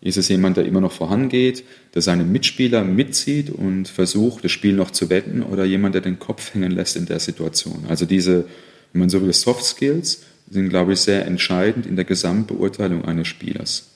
Ist 0.00 0.16
es 0.16 0.28
jemand, 0.28 0.56
der 0.56 0.64
immer 0.64 0.80
noch 0.80 0.92
vorangeht, 0.92 1.64
der 1.94 2.00
seine 2.00 2.24
Mitspieler 2.24 2.84
mitzieht 2.84 3.50
und 3.50 3.88
versucht, 3.88 4.42
das 4.42 4.52
Spiel 4.52 4.72
noch 4.72 4.90
zu 4.90 5.10
wetten, 5.10 5.42
oder 5.42 5.66
jemand, 5.66 5.96
der 5.96 6.00
den 6.00 6.18
Kopf 6.18 6.54
hängen 6.54 6.70
lässt 6.70 6.96
in 6.96 7.04
der 7.04 7.20
Situation? 7.20 7.84
Also 7.90 8.06
diese, 8.06 8.46
wenn 8.94 9.00
man 9.00 9.10
so 9.10 9.20
will, 9.20 9.34
Soft 9.34 9.64
Skills 9.64 10.22
sind, 10.48 10.70
glaube 10.70 10.94
ich, 10.94 11.00
sehr 11.00 11.26
entscheidend 11.26 11.84
in 11.84 11.94
der 11.94 12.06
Gesamtbeurteilung 12.06 13.04
eines 13.04 13.28
Spielers. 13.28 13.90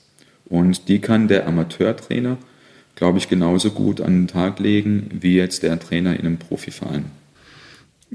Und 0.45 0.87
die 0.87 0.99
kann 0.99 1.27
der 1.27 1.47
Amateurtrainer, 1.47 2.37
glaube 2.93 3.17
ich, 3.17 3.27
genauso 3.27 3.71
gut 3.71 4.01
an 4.01 4.13
den 4.13 4.27
Tag 4.27 4.59
legen, 4.59 5.09
wie 5.19 5.35
jetzt 5.35 5.63
der 5.63 5.79
Trainer 5.79 6.13
in 6.13 6.27
einem 6.27 6.37
Profiverein 6.37 7.05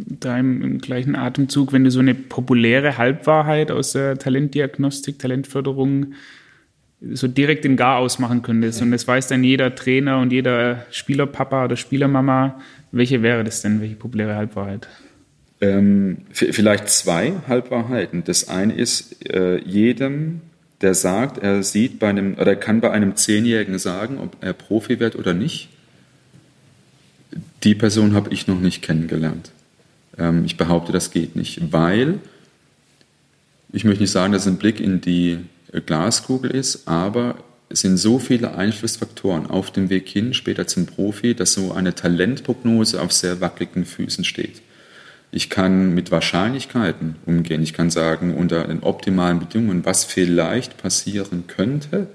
da 0.07 0.39
im, 0.39 0.63
im, 0.63 0.79
gleichen 0.79 1.17
Atemzug, 1.17 1.73
wenn 1.73 1.85
du 1.85 1.91
so 1.91 2.01
eine 2.01 2.15
populäre 2.15 2.99
Halbwahrheit 2.99 3.71
aus 3.71 3.93
der 3.93 4.19
Talentdiagnostik, 4.19 5.19
Talentförderung 5.19 6.15
so 7.01 7.29
direkt 7.29 7.65
in 7.65 7.77
Gar 7.77 7.99
ausmachen 7.99 8.43
könntest 8.43 8.83
und 8.83 8.91
das 8.91 9.07
weiß 9.07 9.29
dann 9.29 9.45
jeder 9.45 9.75
Trainer 9.75 10.19
und 10.19 10.33
jeder 10.33 10.85
Spielerpapa 10.91 11.65
oder 11.65 11.77
Spielermama, 11.77 12.61
welche 12.91 13.23
wäre 13.23 13.45
das 13.45 13.63
denn, 13.63 13.81
welche 13.81 13.95
populäre 13.95 14.35
Halbwahrheit? 14.35 14.89
Ähm, 15.61 16.19
vielleicht 16.31 16.89
zwei 16.89 17.35
Halbwahrheiten. 17.47 18.25
Das 18.25 18.49
eine 18.49 18.75
ist, 18.75 19.29
äh, 19.29 19.59
jedem, 19.65 20.41
der 20.81 20.95
sagt, 20.95 21.39
er 21.39 21.63
sieht 21.63 21.99
bei 21.99 22.09
einem, 22.09 22.35
oder 22.35 22.55
kann 22.55 22.81
bei 22.81 22.91
einem 22.91 23.17
Zehnjährigen 23.17 23.79
sagen, 23.79 24.19
ob 24.19 24.37
er 24.41 24.53
Profi 24.53 25.01
wird 25.01 25.17
oder 25.17 25.35
nicht, 25.35 25.69
die 27.65 27.75
Person 27.75 28.15
habe 28.15 28.33
ich 28.33 28.47
noch 28.47 28.61
nicht 28.61 28.83
kennengelernt. 28.83 29.51
Ähm, 30.19 30.45
ich 30.45 30.57
behaupte, 30.57 30.93
das 30.93 31.11
geht 31.11 31.37
nicht, 31.37 31.73
weil 31.73 32.19
ich 33.73 33.85
möchte 33.85 34.03
nicht 34.03 34.13
sagen, 34.13 34.33
das 34.33 34.43
ist 34.43 34.49
ein 34.49 34.59
Blick 34.59 34.81
in 34.81 35.01
die 35.01 35.39
Glaskugel 35.87 36.51
ist, 36.51 36.89
aber 36.89 37.37
es 37.69 37.81
sind 37.81 37.99
so 37.99 38.19
viele 38.19 38.55
Einflussfaktoren 38.55 39.47
auf 39.47 39.71
dem 39.71 39.91
Weg 39.91 40.09
hin, 40.09 40.33
später 40.33 40.67
zum 40.67 40.87
Profi, 40.87 41.35
dass 41.35 41.53
so 41.53 41.73
eine 41.73 41.95
Talentprognose 41.95 43.01
auf 43.01 43.13
sehr 43.13 43.41
wackeligen 43.43 43.85
Füßen 43.85 44.25
steht. 44.25 44.63
Ich 45.31 45.51
kann 45.51 45.95
mit 45.95 46.11
Wahrscheinlichkeiten 46.11 47.17
umgehen. 47.27 47.63
Ich 47.63 47.75
kann 47.75 47.91
sagen, 47.91 48.35
unter 48.35 48.65
den 48.65 48.83
optimalen 48.83 49.39
Bedingungen, 49.39 49.85
was 49.85 50.05
vielleicht 50.05 50.79
passieren 50.79 51.45
könnte, 51.47 52.07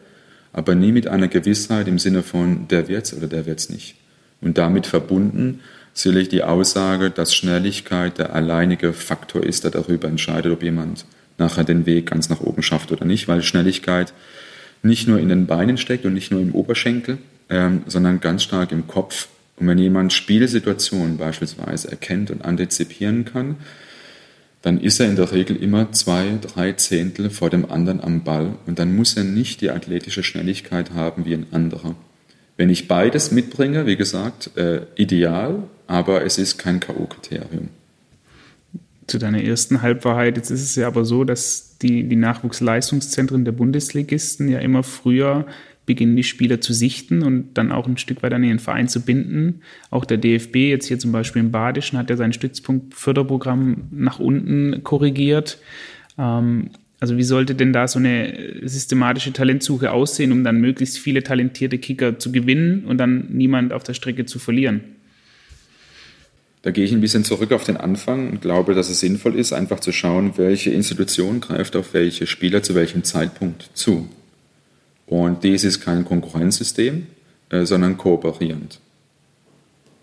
aber 0.51 0.73
nie 0.73 0.91
mit 0.91 1.07
einer 1.07 1.27
Gewissheit 1.27 1.87
im 1.87 1.99
Sinne 1.99 2.23
von, 2.23 2.67
der 2.67 2.87
wird's 2.87 3.13
oder 3.13 3.27
der 3.27 3.45
wird's 3.45 3.69
nicht. 3.69 3.95
Und 4.41 4.57
damit 4.57 4.87
verbunden 4.87 5.59
sicherlich 5.93 6.29
die 6.29 6.43
Aussage, 6.43 7.09
dass 7.09 7.35
Schnelligkeit 7.35 8.17
der 8.17 8.33
alleinige 8.33 8.93
Faktor 8.93 9.43
ist, 9.43 9.63
der 9.63 9.71
darüber 9.71 10.07
entscheidet, 10.07 10.51
ob 10.51 10.63
jemand 10.63 11.05
nachher 11.37 11.63
den 11.63 11.85
Weg 11.85 12.07
ganz 12.07 12.29
nach 12.29 12.41
oben 12.41 12.63
schafft 12.63 12.91
oder 12.91 13.05
nicht, 13.05 13.27
weil 13.27 13.41
Schnelligkeit 13.41 14.13
nicht 14.81 15.07
nur 15.07 15.19
in 15.19 15.29
den 15.29 15.45
Beinen 15.45 15.77
steckt 15.77 16.05
und 16.05 16.13
nicht 16.13 16.31
nur 16.31 16.41
im 16.41 16.53
Oberschenkel, 16.53 17.17
ähm, 17.49 17.83
sondern 17.87 18.19
ganz 18.19 18.43
stark 18.43 18.71
im 18.71 18.87
Kopf. 18.87 19.27
Und 19.57 19.67
wenn 19.67 19.77
jemand 19.77 20.13
Spielsituationen 20.13 21.17
beispielsweise 21.17 21.89
erkennt 21.89 22.31
und 22.31 22.43
antizipieren 22.43 23.25
kann, 23.25 23.57
dann 24.61 24.79
ist 24.79 24.99
er 24.99 25.07
in 25.07 25.15
der 25.15 25.31
Regel 25.31 25.57
immer 25.57 25.91
zwei, 25.91 26.39
drei 26.41 26.71
Zehntel 26.73 27.29
vor 27.29 27.49
dem 27.49 27.69
anderen 27.69 28.01
am 28.01 28.23
Ball 28.23 28.55
und 28.65 28.79
dann 28.79 28.95
muss 28.95 29.15
er 29.15 29.25
nicht 29.25 29.61
die 29.61 29.69
athletische 29.69 30.23
Schnelligkeit 30.23 30.91
haben 30.91 31.25
wie 31.25 31.33
ein 31.33 31.47
anderer. 31.51 31.95
Wenn 32.55 32.69
ich 32.69 32.87
beides 32.87 33.31
mitbringe, 33.31 33.85
wie 33.85 33.97
gesagt, 33.97 34.55
äh, 34.55 34.81
ideal, 34.95 35.63
aber 35.87 36.25
es 36.25 36.37
ist 36.37 36.57
kein 36.57 36.79
K.O.-Kriterium. 36.79 37.67
Zu 39.07 39.19
deiner 39.19 39.43
ersten 39.43 39.81
Halbwahrheit, 39.81 40.37
jetzt 40.37 40.49
ist 40.49 40.63
es 40.63 40.75
ja 40.75 40.87
aber 40.87 41.03
so, 41.03 41.23
dass 41.23 41.77
die, 41.81 42.03
die 42.07 42.15
Nachwuchsleistungszentren 42.15 43.43
der 43.43 43.51
Bundesligisten 43.51 44.47
ja 44.47 44.59
immer 44.59 44.83
früher 44.83 45.45
beginnen, 45.85 46.15
die 46.15 46.23
Spieler 46.23 46.61
zu 46.61 46.73
sichten 46.73 47.23
und 47.23 47.55
dann 47.55 47.71
auch 47.71 47.87
ein 47.87 47.97
Stück 47.97 48.23
weit 48.23 48.33
an 48.33 48.43
ihren 48.43 48.59
Verein 48.59 48.87
zu 48.87 49.01
binden. 49.01 49.61
Auch 49.89 50.05
der 50.05 50.17
DFB, 50.17 50.55
jetzt 50.55 50.87
hier 50.87 50.99
zum 50.99 51.11
Beispiel 51.11 51.41
im 51.41 51.51
Badischen, 51.51 51.97
hat 51.97 52.09
ja 52.09 52.15
sein 52.15 52.33
Stützpunktförderprogramm 52.33 53.89
nach 53.91 54.19
unten 54.19 54.83
korrigiert. 54.83 55.59
Ähm, 56.17 56.69
also 56.99 57.17
wie 57.17 57.23
sollte 57.23 57.53
denn 57.53 57.73
da 57.73 57.89
so 57.89 57.99
eine 57.99 58.61
systematische 58.63 59.33
Talentsuche 59.33 59.91
aussehen, 59.91 60.31
um 60.31 60.45
dann 60.45 60.61
möglichst 60.61 60.97
viele 60.97 61.21
talentierte 61.21 61.77
Kicker 61.77 62.17
zu 62.17 62.31
gewinnen 62.31 62.85
und 62.85 62.97
dann 62.97 63.27
niemand 63.29 63.73
auf 63.73 63.83
der 63.83 63.93
Strecke 63.93 64.25
zu 64.25 64.39
verlieren? 64.39 64.81
Da 66.63 66.71
gehe 66.71 66.85
ich 66.85 66.93
ein 66.93 67.01
bisschen 67.01 67.25
zurück 67.25 67.51
auf 67.51 67.65
den 67.65 67.75
Anfang 67.75 68.29
und 68.29 68.41
glaube, 68.41 68.73
dass 68.73 68.89
es 68.89 69.01
sinnvoll 69.01 69.37
ist, 69.37 69.51
einfach 69.51 69.81
zu 69.81 69.91
schauen, 69.91 70.37
welche 70.37 70.71
Institution 70.71 71.41
greift 71.41 71.75
auf 71.75 71.93
welche 71.93 72.25
Spieler 72.25 72.63
zu 72.63 72.73
welchem 72.73 73.03
Zeitpunkt 73.03 73.69
zu. 73.73 74.07
Und 75.05 75.43
dies 75.43 75.65
ist 75.65 75.81
kein 75.81 76.05
Konkurrenzsystem, 76.05 77.07
äh, 77.49 77.65
sondern 77.65 77.97
kooperierend. 77.97 78.79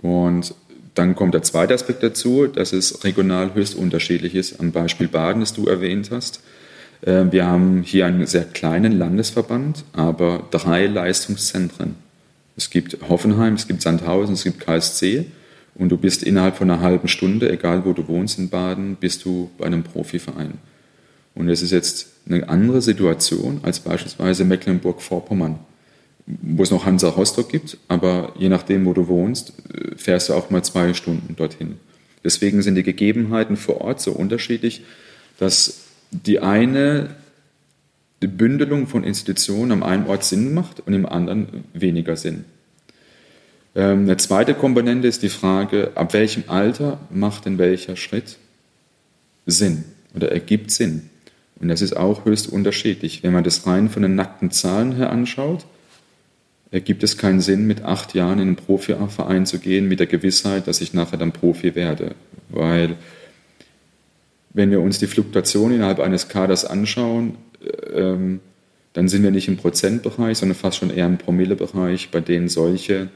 Und 0.02 0.54
dann 0.94 1.16
kommt 1.16 1.32
der 1.32 1.42
zweite 1.42 1.72
Aspekt 1.72 2.02
dazu, 2.02 2.46
dass 2.46 2.74
es 2.74 3.04
regional 3.04 3.54
höchst 3.54 3.74
unterschiedlich 3.74 4.34
ist. 4.34 4.60
Am 4.60 4.70
Beispiel 4.70 5.08
Baden, 5.08 5.40
das 5.40 5.54
du 5.54 5.66
erwähnt 5.66 6.10
hast. 6.10 6.42
Äh, 7.00 7.24
wir 7.30 7.46
haben 7.46 7.82
hier 7.84 8.04
einen 8.04 8.26
sehr 8.26 8.44
kleinen 8.44 8.98
Landesverband, 8.98 9.84
aber 9.94 10.46
drei 10.50 10.84
Leistungszentren. 10.84 11.94
Es 12.58 12.68
gibt 12.68 12.98
Hoffenheim, 13.08 13.54
es 13.54 13.66
gibt 13.66 13.80
Sandhausen, 13.80 14.34
es 14.34 14.44
gibt 14.44 14.60
KSC 14.60 15.24
und 15.80 15.88
du 15.88 15.96
bist 15.96 16.22
innerhalb 16.22 16.56
von 16.56 16.70
einer 16.70 16.82
halben 16.82 17.08
Stunde, 17.08 17.50
egal 17.50 17.86
wo 17.86 17.94
du 17.94 18.06
wohnst 18.06 18.38
in 18.38 18.50
Baden, 18.50 18.96
bist 19.00 19.24
du 19.24 19.50
bei 19.56 19.64
einem 19.64 19.82
Profiverein. 19.82 20.58
Und 21.34 21.48
es 21.48 21.62
ist 21.62 21.70
jetzt 21.70 22.08
eine 22.28 22.46
andere 22.50 22.82
Situation 22.82 23.60
als 23.62 23.80
beispielsweise 23.80 24.44
Mecklenburg-Vorpommern, 24.44 25.58
wo 26.26 26.62
es 26.62 26.70
noch 26.70 26.84
Hansa 26.84 27.08
Rostock 27.08 27.48
gibt, 27.48 27.78
aber 27.88 28.34
je 28.38 28.50
nachdem, 28.50 28.84
wo 28.84 28.92
du 28.92 29.08
wohnst, 29.08 29.54
fährst 29.96 30.28
du 30.28 30.34
auch 30.34 30.50
mal 30.50 30.62
zwei 30.62 30.92
Stunden 30.92 31.34
dorthin. 31.34 31.76
Deswegen 32.22 32.60
sind 32.60 32.74
die 32.74 32.82
Gegebenheiten 32.82 33.56
vor 33.56 33.80
Ort 33.80 34.02
so 34.02 34.12
unterschiedlich, 34.12 34.82
dass 35.38 35.80
die 36.10 36.40
eine 36.40 37.08
Bündelung 38.20 38.86
von 38.86 39.02
Institutionen 39.02 39.72
am 39.72 39.82
einen 39.82 40.06
Ort 40.06 40.24
Sinn 40.24 40.52
macht 40.52 40.80
und 40.86 40.92
im 40.92 41.06
anderen 41.06 41.64
weniger 41.72 42.16
Sinn. 42.16 42.44
Ähm, 43.74 44.00
eine 44.00 44.16
zweite 44.16 44.54
Komponente 44.54 45.08
ist 45.08 45.22
die 45.22 45.28
Frage, 45.28 45.92
ab 45.94 46.12
welchem 46.12 46.44
Alter 46.48 46.98
macht 47.10 47.46
denn 47.46 47.58
welcher 47.58 47.96
Schritt 47.96 48.38
Sinn 49.46 49.84
oder 50.14 50.32
ergibt 50.32 50.70
Sinn? 50.70 51.10
Und 51.60 51.68
das 51.68 51.82
ist 51.82 51.96
auch 51.96 52.24
höchst 52.24 52.48
unterschiedlich. 52.48 53.22
Wenn 53.22 53.32
man 53.32 53.44
das 53.44 53.66
rein 53.66 53.90
von 53.90 54.02
den 54.02 54.14
nackten 54.14 54.50
Zahlen 54.50 54.92
her 54.92 55.10
anschaut, 55.10 55.66
ergibt 56.70 57.02
es 57.02 57.18
keinen 57.18 57.40
Sinn, 57.40 57.66
mit 57.66 57.82
acht 57.82 58.14
Jahren 58.14 58.38
in 58.38 58.48
einen 58.48 58.56
Profiverein 58.56 59.44
zu 59.44 59.58
gehen, 59.58 59.86
mit 59.86 60.00
der 60.00 60.06
Gewissheit, 60.06 60.66
dass 60.66 60.80
ich 60.80 60.94
nachher 60.94 61.18
dann 61.18 61.32
Profi 61.32 61.74
werde. 61.74 62.14
Weil 62.48 62.96
wenn 64.52 64.70
wir 64.70 64.80
uns 64.80 64.98
die 64.98 65.06
Fluktuation 65.06 65.72
innerhalb 65.72 66.00
eines 66.00 66.28
Kaders 66.28 66.64
anschauen, 66.64 67.36
ähm, 67.94 68.40
dann 68.92 69.08
sind 69.08 69.22
wir 69.22 69.30
nicht 69.30 69.48
im 69.48 69.56
Prozentbereich, 69.56 70.38
sondern 70.38 70.56
fast 70.56 70.78
schon 70.78 70.90
eher 70.90 71.06
im 71.06 71.18
Promillebereich, 71.18 72.10
bei 72.10 72.20
denen 72.20 72.48
solche 72.48 73.08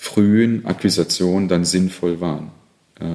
frühen 0.00 0.64
Akquisitionen 0.64 1.46
dann 1.48 1.66
sinnvoll 1.66 2.22
waren. 2.22 2.52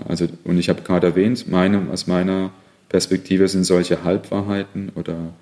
Also, 0.07 0.27
und 0.43 0.59
ich 0.59 0.69
habe 0.69 0.83
gerade 0.83 1.07
erwähnt, 1.07 1.47
meine, 1.47 1.89
aus 1.89 2.05
meiner 2.05 2.51
Perspektive 2.89 3.47
sind 3.47 3.63
solche 3.63 4.03
Halbwahrheiten 4.03 4.91
oder 4.93 5.33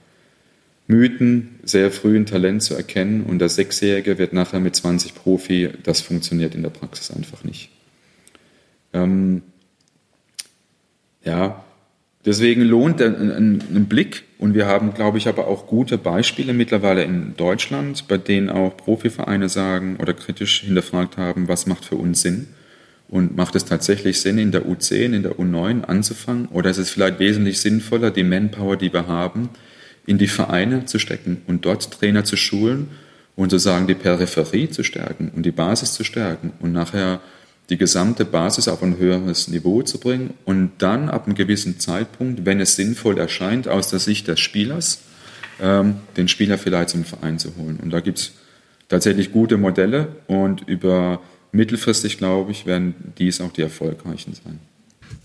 Mythen 0.88 1.60
sehr 1.64 1.92
früh 1.92 2.16
ein 2.16 2.26
Talent 2.26 2.64
zu 2.64 2.76
erkennen 2.76 3.24
und 3.24 3.40
der 3.40 3.50
Sechsjährige 3.50 4.18
wird 4.18 4.32
nachher 4.32 4.62
mit 4.62 4.74
20 4.74 5.16
Profi, 5.16 5.70
das 5.84 6.00
funktioniert 6.00 6.56
in 6.56 6.64
der 6.64 6.70
Praxis 6.70 7.12
einfach 7.12 7.44
nicht. 7.44 7.70
Ähm, 8.94 9.42
ja, 11.26 11.66
deswegen 12.26 12.62
lohnt 12.62 13.02
ein, 13.02 13.86
Blick. 13.88 14.24
Und 14.38 14.54
wir 14.54 14.66
haben, 14.66 14.94
glaube 14.94 15.18
ich, 15.18 15.28
aber 15.28 15.48
auch 15.48 15.68
gute 15.68 15.98
Beispiele 15.98 16.54
mittlerweile 16.54 17.04
in 17.04 17.36
Deutschland, 17.38 18.08
bei 18.08 18.18
denen 18.18 18.50
auch 18.50 18.76
Profivereine 18.76 19.48
sagen 19.50 19.98
oder 20.02 20.14
kritisch 20.14 20.62
hinterfragt 20.62 21.18
haben, 21.18 21.48
was 21.48 21.66
macht 21.66 21.86
für 21.86 21.96
uns 21.96 22.22
Sinn? 22.22 22.48
Und 23.08 23.38
macht 23.38 23.56
es 23.56 23.66
tatsächlich 23.66 24.20
Sinn, 24.20 24.38
in 24.38 24.52
der 24.52 24.66
U10, 24.66 25.14
in 25.14 25.24
der 25.24 25.34
U9 25.34 25.84
anzufangen? 25.84 26.48
Oder 26.48 26.72
ist 26.72 26.78
es 26.78 26.90
vielleicht 26.90 27.20
wesentlich 27.20 27.62
sinnvoller, 27.62 28.12
die 28.12 28.24
Manpower, 28.24 28.76
die 28.76 28.92
wir 28.92 29.08
haben, 29.08 29.50
in 30.06 30.18
die 30.18 30.28
Vereine 30.28 30.86
zu 30.86 31.00
stecken 31.00 31.42
und 31.48 31.66
dort 31.66 31.92
Trainer 31.92 32.24
zu 32.24 32.36
schulen 32.36 32.90
und 33.36 33.52
sozusagen 33.52 33.88
die 33.88 33.96
Peripherie 33.96 34.70
zu 34.70 34.84
stärken 34.84 35.32
und 35.36 35.46
die 35.46 35.52
Basis 35.52 35.94
zu 35.94 36.04
stärken 36.04 36.54
und 36.60 36.72
nachher 36.72 37.22
die 37.74 37.78
gesamte 37.78 38.24
Basis 38.24 38.68
auf 38.68 38.84
ein 38.84 39.00
höheres 39.00 39.48
Niveau 39.48 39.82
zu 39.82 40.00
bringen 40.00 40.36
und 40.46 40.74
dann 40.78 41.10
ab 41.10 41.26
einem 41.26 41.34
gewissen 41.34 41.80
Zeitpunkt, 41.80 42.46
wenn 42.46 42.60
es 42.60 42.76
sinnvoll 42.76 43.18
erscheint, 43.18 43.68
aus 43.68 43.90
der 43.90 43.98
Sicht 43.98 44.28
des 44.28 44.40
Spielers, 44.40 45.02
ähm, 45.60 45.96
den 46.16 46.28
Spieler 46.28 46.60
vielleicht 46.60 46.90
zum 46.90 47.04
Verein 47.04 47.40
zu 47.40 47.56
holen. 47.58 47.80
Und 47.82 47.90
da 47.90 48.00
gibt 48.00 48.20
es 48.20 48.32
tatsächlich 48.90 49.32
gute 49.32 49.58
Modelle 49.58 50.10
und 50.28 50.68
über 50.68 51.20
mittelfristig, 51.52 52.20
glaube 52.20 52.52
ich, 52.52 52.68
werden 52.68 52.94
dies 53.18 53.42
auch 53.42 53.52
die 53.52 53.64
erfolgreichen 53.64 54.36
sein. 54.36 54.60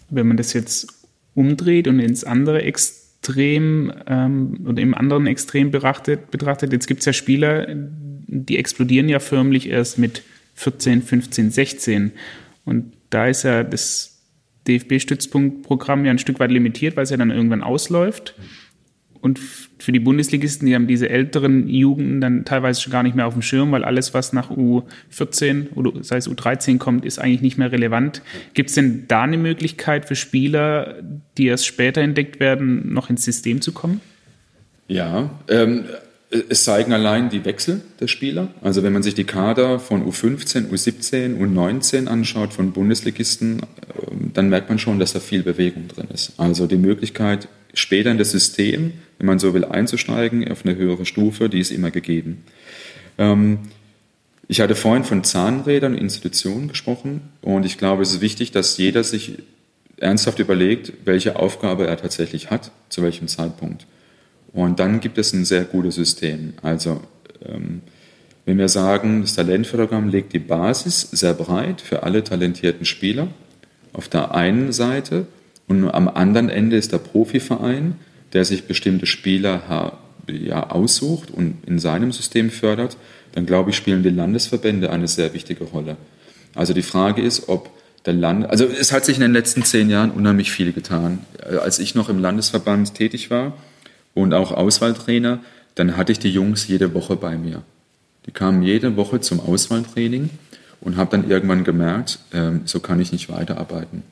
Wenn 0.08 0.26
man 0.26 0.38
das 0.38 0.54
jetzt 0.54 0.86
umdreht 1.34 1.86
und 1.86 2.00
ins 2.00 2.24
andere 2.24 2.62
Extrem 2.62 3.92
ähm, 4.06 4.64
oder 4.66 4.80
im 4.80 4.94
anderen 4.94 5.26
Extrem 5.26 5.70
betrachtet, 5.70 6.30
betrachtet 6.30 6.72
jetzt 6.72 6.86
gibt 6.86 7.00
es 7.00 7.04
ja 7.04 7.12
Spieler, 7.12 7.66
die 8.26 8.56
explodieren 8.56 9.10
ja 9.10 9.18
förmlich 9.18 9.68
erst 9.68 9.98
mit 9.98 10.22
14, 10.58 11.02
15, 11.02 11.50
16. 11.52 12.12
Und 12.64 12.92
da 13.10 13.28
ist 13.28 13.44
ja 13.44 13.62
das 13.62 14.20
DFB-Stützpunktprogramm 14.66 16.04
ja 16.04 16.10
ein 16.10 16.18
Stück 16.18 16.40
weit 16.40 16.50
limitiert, 16.50 16.96
weil 16.96 17.04
es 17.04 17.10
ja 17.10 17.16
dann 17.16 17.30
irgendwann 17.30 17.62
ausläuft. 17.62 18.34
Und 19.20 19.38
für 19.38 19.92
die 19.92 20.00
Bundesligisten, 20.00 20.66
die 20.66 20.74
haben 20.74 20.86
diese 20.88 21.08
älteren 21.08 21.68
Jugenden 21.68 22.20
dann 22.20 22.44
teilweise 22.44 22.80
schon 22.80 22.92
gar 22.92 23.02
nicht 23.04 23.14
mehr 23.14 23.26
auf 23.26 23.34
dem 23.34 23.42
Schirm, 23.42 23.70
weil 23.72 23.84
alles, 23.84 24.14
was 24.14 24.32
nach 24.32 24.50
U14 24.50 25.72
oder 25.74 26.02
sei 26.02 26.16
es 26.16 26.28
U13 26.28 26.78
kommt, 26.78 27.04
ist 27.04 27.18
eigentlich 27.18 27.42
nicht 27.42 27.58
mehr 27.58 27.70
relevant. 27.70 28.22
Gibt 28.54 28.70
es 28.70 28.74
denn 28.74 29.04
da 29.08 29.22
eine 29.22 29.38
Möglichkeit 29.38 30.06
für 30.06 30.16
Spieler, 30.16 30.96
die 31.36 31.46
erst 31.46 31.66
später 31.66 32.00
entdeckt 32.00 32.40
werden, 32.40 32.92
noch 32.92 33.10
ins 33.10 33.24
System 33.24 33.60
zu 33.60 33.72
kommen? 33.72 34.00
Ja, 34.88 35.30
ähm, 35.48 35.84
es 36.30 36.64
zeigen 36.64 36.92
allein 36.92 37.30
die 37.30 37.44
Wechsel 37.44 37.80
der 38.00 38.06
Spieler. 38.06 38.48
Also 38.60 38.82
wenn 38.82 38.92
man 38.92 39.02
sich 39.02 39.14
die 39.14 39.24
Kader 39.24 39.78
von 39.80 40.04
U15, 40.06 40.68
U17, 40.70 41.38
U19 41.38 42.06
anschaut 42.06 42.52
von 42.52 42.72
Bundesligisten, 42.72 43.62
ähm, 44.10 44.30
dann 44.34 44.50
merkt 44.50 44.68
man 44.68 44.78
schon, 44.78 44.98
dass 44.98 45.14
da 45.14 45.20
viel 45.20 45.42
Bewegung 45.42 45.88
drin 45.88 46.08
ist. 46.12 46.32
Also 46.36 46.66
die 46.66 46.76
Möglichkeit, 46.76 47.48
später 47.72 48.10
in 48.10 48.18
das 48.18 48.30
System, 48.30 48.92
wenn 49.16 49.26
man 49.26 49.38
so 49.38 49.54
will, 49.54 49.64
einzusteigen 49.64 50.50
auf 50.50 50.64
eine 50.66 50.76
höhere 50.76 51.06
Stufe, 51.06 51.48
die 51.48 51.60
ist 51.60 51.70
immer 51.70 51.90
gegeben. 51.90 52.44
Ähm, 53.16 53.60
ich 54.48 54.60
hatte 54.60 54.74
vorhin 54.74 55.04
von 55.04 55.24
Zahnrädern 55.24 55.94
und 55.94 56.00
Institutionen 56.00 56.68
gesprochen 56.68 57.22
und 57.40 57.64
ich 57.64 57.78
glaube, 57.78 58.02
es 58.02 58.12
ist 58.12 58.20
wichtig, 58.20 58.50
dass 58.50 58.76
jeder 58.76 59.02
sich 59.02 59.38
ernsthaft 59.96 60.38
überlegt, 60.38 60.92
welche 61.04 61.36
Aufgabe 61.36 61.86
er 61.86 61.96
tatsächlich 61.96 62.50
hat, 62.50 62.70
zu 62.88 63.02
welchem 63.02 63.28
Zeitpunkt. 63.28 63.86
Und 64.52 64.80
dann 64.80 65.00
gibt 65.00 65.18
es 65.18 65.32
ein 65.32 65.44
sehr 65.44 65.64
gutes 65.64 65.94
System. 65.94 66.54
Also 66.62 67.00
ähm, 67.44 67.82
wenn 68.48 68.58
wir 68.58 68.68
sagen, 68.68 69.20
das 69.20 69.34
Talentförderprogramm 69.34 70.08
legt 70.08 70.32
die 70.32 70.38
Basis 70.38 71.02
sehr 71.02 71.34
breit 71.34 71.80
für 71.80 72.02
alle 72.02 72.24
talentierten 72.24 72.86
Spieler 72.86 73.28
auf 73.92 74.08
der 74.08 74.34
einen 74.34 74.72
Seite 74.72 75.26
und 75.66 75.88
am 75.90 76.08
anderen 76.08 76.48
Ende 76.48 76.76
ist 76.76 76.92
der 76.92 76.98
Profiverein, 76.98 77.96
der 78.32 78.44
sich 78.44 78.64
bestimmte 78.64 79.06
Spieler 79.06 79.98
ja, 80.26 80.70
aussucht 80.70 81.30
und 81.30 81.58
in 81.66 81.78
seinem 81.78 82.10
System 82.12 82.50
fördert, 82.50 82.96
dann 83.32 83.44
glaube 83.44 83.70
ich, 83.70 83.76
spielen 83.76 84.02
die 84.02 84.08
Landesverbände 84.08 84.90
eine 84.90 85.08
sehr 85.08 85.34
wichtige 85.34 85.64
Rolle. 85.64 85.96
Also 86.54 86.72
die 86.72 86.82
Frage 86.82 87.22
ist, 87.22 87.48
ob 87.48 87.70
der 88.06 88.14
Land, 88.14 88.48
also 88.48 88.64
es 88.64 88.92
hat 88.92 89.04
sich 89.04 89.16
in 89.16 89.22
den 89.22 89.32
letzten 89.32 89.62
zehn 89.62 89.90
Jahren 89.90 90.10
unheimlich 90.10 90.50
viel 90.50 90.72
getan. 90.72 91.18
Als 91.62 91.78
ich 91.78 91.94
noch 91.94 92.08
im 92.08 92.18
Landesverband 92.18 92.94
tätig 92.94 93.30
war 93.30 93.52
und 94.22 94.34
auch 94.34 94.52
Auswahltrainer, 94.52 95.40
dann 95.74 95.96
hatte 95.96 96.12
ich 96.12 96.18
die 96.18 96.30
Jungs 96.30 96.66
jede 96.66 96.94
Woche 96.94 97.16
bei 97.16 97.36
mir. 97.36 97.62
Die 98.26 98.32
kamen 98.32 98.62
jede 98.62 98.96
Woche 98.96 99.20
zum 99.20 99.40
Auswahltraining 99.40 100.30
und 100.80 100.96
habe 100.96 101.10
dann 101.10 101.30
irgendwann 101.30 101.64
gemerkt, 101.64 102.18
ähm, 102.32 102.62
so 102.64 102.80
kann 102.80 103.00
ich 103.00 103.12
nicht 103.12 103.30
weiterarbeiten, 103.30 104.02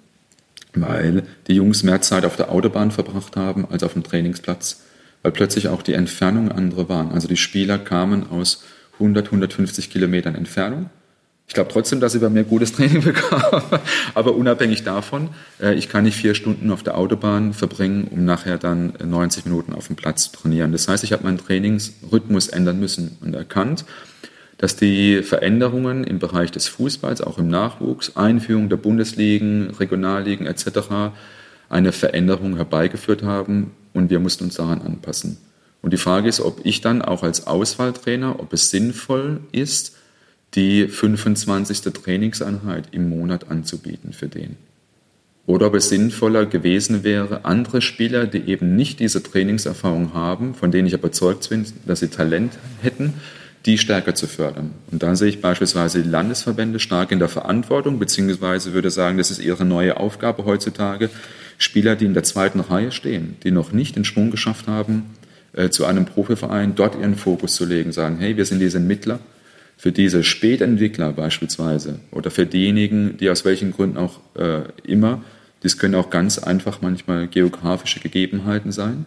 weil 0.75 1.25
die 1.49 1.55
Jungs 1.55 1.83
mehr 1.83 2.01
Zeit 2.01 2.25
auf 2.25 2.37
der 2.37 2.51
Autobahn 2.51 2.91
verbracht 2.91 3.37
haben 3.37 3.67
als 3.71 3.83
auf 3.83 3.93
dem 3.93 4.05
Trainingsplatz, 4.05 4.83
weil 5.23 5.33
plötzlich 5.33 5.69
auch 5.69 5.83
die 5.83 5.95
Entfernungen 5.95 6.53
andere 6.53 6.89
waren. 6.89 7.11
Also 7.11 7.29
die 7.29 7.37
Spieler 7.37 7.79
kamen 7.79 8.31
aus 8.31 8.65
100, 8.95 9.27
150 9.27 9.91
Kilometern 9.91 10.35
Entfernung 10.35 10.89
ich 11.49 11.55
glaube 11.55 11.71
trotzdem, 11.73 12.01
dass 12.01 12.15
ich 12.15 12.21
bei 12.21 12.29
mir 12.29 12.45
gutes 12.45 12.73
Training 12.75 13.03
bekam. 13.03 13.63
Aber 14.15 14.35
unabhängig 14.35 14.85
davon, 14.85 15.31
äh, 15.61 15.75
ich 15.75 15.89
kann 15.89 16.05
nicht 16.05 16.17
vier 16.17 16.35
Stunden 16.35 16.71
auf 16.71 16.83
der 16.83 16.99
Autobahn 16.99 17.53
verbringen, 17.53 18.09
um 18.11 18.25
nachher 18.25 18.59
dann 18.59 18.95
90 19.03 19.45
Minuten 19.45 19.73
auf 19.73 19.87
dem 19.87 19.97
Platz 19.97 20.31
zu 20.31 20.37
trainieren. 20.37 20.73
Das 20.73 20.89
heißt, 20.89 21.05
ich 21.05 21.13
habe 21.13 21.25
meinen 21.25 21.39
Trainingsrhythmus 21.39 22.49
ändern 22.49 22.81
müssen 22.81 23.17
und 23.21 23.35
erkannt, 23.35 23.85
dass 24.59 24.77
die 24.77 25.23
Veränderungen 25.23 26.05
im 26.05 26.19
Bereich 26.19 26.51
des 26.51 26.67
Fußballs, 26.69 27.21
auch 27.21 27.39
im 27.39 27.49
Nachwuchs, 27.49 28.17
Einführung 28.17 28.69
der 28.69 28.79
Bundesligen, 28.79 29.71
Regionalligen 29.71 30.47
etc. 30.47 31.13
eine 31.69 31.93
Veränderung 31.93 32.57
herbeigeführt 32.57 33.23
haben 33.23 33.73
und 33.93 34.11
wir 34.11 34.19
mussten 34.19 34.45
uns 34.45 34.55
daran 34.55 34.81
anpassen. 34.81 35.37
Und 35.83 35.93
die 35.93 35.99
Frage 35.99 36.29
ist, 36.29 36.41
ob 36.41 36.65
ich 36.65 36.81
dann 36.81 37.03
auch 37.03 37.23
als 37.23 37.47
Auswahltrainer, 37.47 38.41
ob 38.41 38.53
es 38.53 38.71
sinnvoll 38.71 39.41
ist, 39.53 39.96
die 40.57 40.89
25. 40.89 41.81
Trainingseinheit 41.93 42.89
im 42.93 43.09
Monat 43.09 43.51
anzubieten 43.51 44.13
für 44.13 44.29
den. 44.29 44.57
Oder 45.47 45.69
ob 45.69 45.75
es 45.75 45.89
sinnvoller 45.89 46.45
gewesen 46.47 47.05
wäre, 47.05 47.45
andere 47.45 47.81
Spieler, 47.81 48.27
die 48.27 48.51
eben 48.51 48.75
nicht 48.75 48.99
diese 48.99 49.23
Trainingserfahrung 49.23 50.13
haben, 50.13 50.55
von 50.55 50.73
denen 50.73 50.89
ich 50.89 50.95
überzeugt 50.95 51.49
bin, 51.51 51.65
dass 51.87 52.01
sie 52.01 52.09
Talent 52.09 52.53
hätten, 52.83 53.15
die 53.65 53.79
stärker 53.79 54.15
zu 54.15 54.27
fördern. 54.27 54.73
Und 54.91 55.03
da 55.03 55.15
sehe 55.15 55.29
ich 55.29 55.41
beispielsweise 55.41 56.03
die 56.03 56.09
Landesverbände 56.09 56.81
stark 56.81 57.13
in 57.13 57.21
der 57.21 57.29
Verantwortung, 57.29 57.99
beziehungsweise 57.99 58.73
würde 58.73 58.91
sagen, 58.91 59.19
das 59.19 59.31
ist 59.31 59.39
ihre 59.41 59.65
neue 59.65 59.99
Aufgabe 59.99 60.45
heutzutage, 60.45 61.11
Spieler, 61.59 61.97
die 61.97 62.07
in 62.07 62.15
der 62.15 62.23
zweiten 62.23 62.61
Reihe 62.61 62.93
stehen, 62.93 63.37
die 63.45 63.51
noch 63.51 63.73
nicht 63.73 63.97
den 63.97 64.05
Schwung 64.05 64.31
geschafft 64.31 64.67
haben, 64.67 65.05
äh, 65.53 65.71
zu 65.71 65.85
einem 65.85 66.07
Profiverein 66.07 66.75
dort 66.75 66.97
ihren 66.97 67.17
Fokus 67.17 67.55
zu 67.55 67.65
legen, 67.65 67.93
sagen, 67.93 68.19
hey, 68.19 68.37
wir 68.37 68.45
sind 68.45 68.59
diese 68.59 68.81
Mittler, 68.81 69.21
für 69.77 69.93
diese 69.93 70.25
Spätentwickler 70.25 71.13
beispielsweise 71.13 72.01
oder 72.11 72.31
für 72.31 72.47
diejenigen, 72.47 73.17
die 73.19 73.29
aus 73.31 73.45
welchen 73.45 73.73
Gründen 73.73 73.99
auch 73.99 74.21
äh, 74.35 74.63
immer, 74.85 75.23
das 75.61 75.79
können 75.79 75.95
auch 75.95 76.11
ganz 76.11 76.39
einfach 76.39 76.81
manchmal 76.81 77.29
geografische 77.29 78.01
Gegebenheiten 78.01 78.73
sein, 78.73 79.05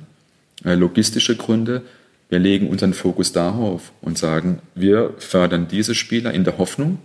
äh, 0.64 0.76
logistische 0.76 1.36
Gründe. 1.36 1.82
Wir 2.30 2.40
legen 2.40 2.70
unseren 2.70 2.94
Fokus 2.94 3.32
darauf 3.32 3.92
und 4.02 4.18
sagen, 4.18 4.60
wir 4.76 5.14
fördern 5.18 5.68
diese 5.68 5.96
Spieler 5.96 6.34
in 6.34 6.44
der 6.44 6.60
Hoffnung, 6.60 7.00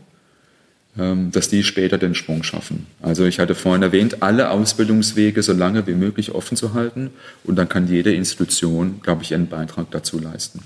ähm, 0.99 1.31
dass 1.33 1.49
die 1.49 1.62
später 1.62 1.99
den 1.99 2.15
Sprung 2.15 2.43
schaffen. 2.43 2.87
Also 3.01 3.25
ich 3.25 3.39
hatte 3.39 3.55
vorhin 3.55 3.83
erwähnt, 3.83 4.23
alle 4.23 4.51
Ausbildungswege 4.51 5.43
so 5.43 5.53
lange 5.53 5.87
wie 5.87 5.95
möglich 5.95 6.33
offen 6.33 6.57
zu 6.57 6.75
halten 6.75 7.11
und 7.45 7.57
dann 7.57 7.69
kann 7.69 7.89
jede 7.89 8.12
Institution, 8.12 9.01
glaube 9.03 9.23
ich, 9.23 9.35
einen 9.35 9.49
Beitrag 9.49 9.91
dazu 9.91 10.21
leisten. 10.21 10.61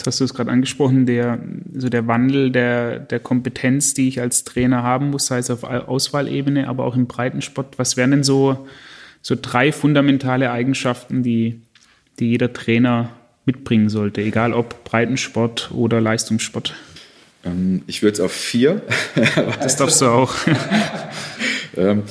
Jetzt 0.00 0.06
hast 0.06 0.20
du 0.20 0.24
es 0.24 0.32
gerade 0.32 0.50
angesprochen, 0.50 1.04
der, 1.04 1.40
so 1.76 1.90
der 1.90 2.06
Wandel 2.06 2.50
der, 2.50 3.00
der 3.00 3.20
Kompetenz, 3.20 3.92
die 3.92 4.08
ich 4.08 4.18
als 4.18 4.44
Trainer 4.44 4.82
haben 4.82 5.10
muss, 5.10 5.26
sei 5.26 5.36
es 5.36 5.50
auf 5.50 5.62
Auswahlebene, 5.62 6.68
aber 6.68 6.86
auch 6.86 6.96
im 6.96 7.06
Breitensport. 7.06 7.78
Was 7.78 7.98
wären 7.98 8.12
denn 8.12 8.24
so, 8.24 8.66
so 9.20 9.36
drei 9.40 9.72
fundamentale 9.72 10.52
Eigenschaften, 10.52 11.22
die, 11.22 11.60
die 12.18 12.30
jeder 12.30 12.54
Trainer 12.54 13.10
mitbringen 13.44 13.90
sollte, 13.90 14.22
egal 14.22 14.54
ob 14.54 14.84
Breitensport 14.84 15.70
oder 15.74 16.00
Leistungssport? 16.00 16.74
Ähm, 17.44 17.82
ich 17.86 18.00
würde 18.00 18.14
es 18.14 18.20
auf 18.20 18.32
vier. 18.32 18.80
das 19.60 19.76
darfst 19.76 20.00
du 20.00 20.06
auch. 20.06 20.34
Ähm, 21.76 22.02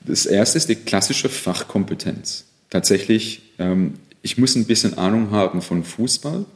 das 0.00 0.24
erste 0.24 0.56
ist 0.56 0.70
die 0.70 0.74
klassische 0.74 1.28
Fachkompetenz. 1.28 2.46
Tatsächlich, 2.70 3.42
ähm, 3.58 3.96
ich 4.22 4.38
muss 4.38 4.56
ein 4.56 4.64
bisschen 4.64 4.96
Ahnung 4.96 5.30
haben 5.30 5.60
von 5.60 5.84
Fußball 5.84 6.46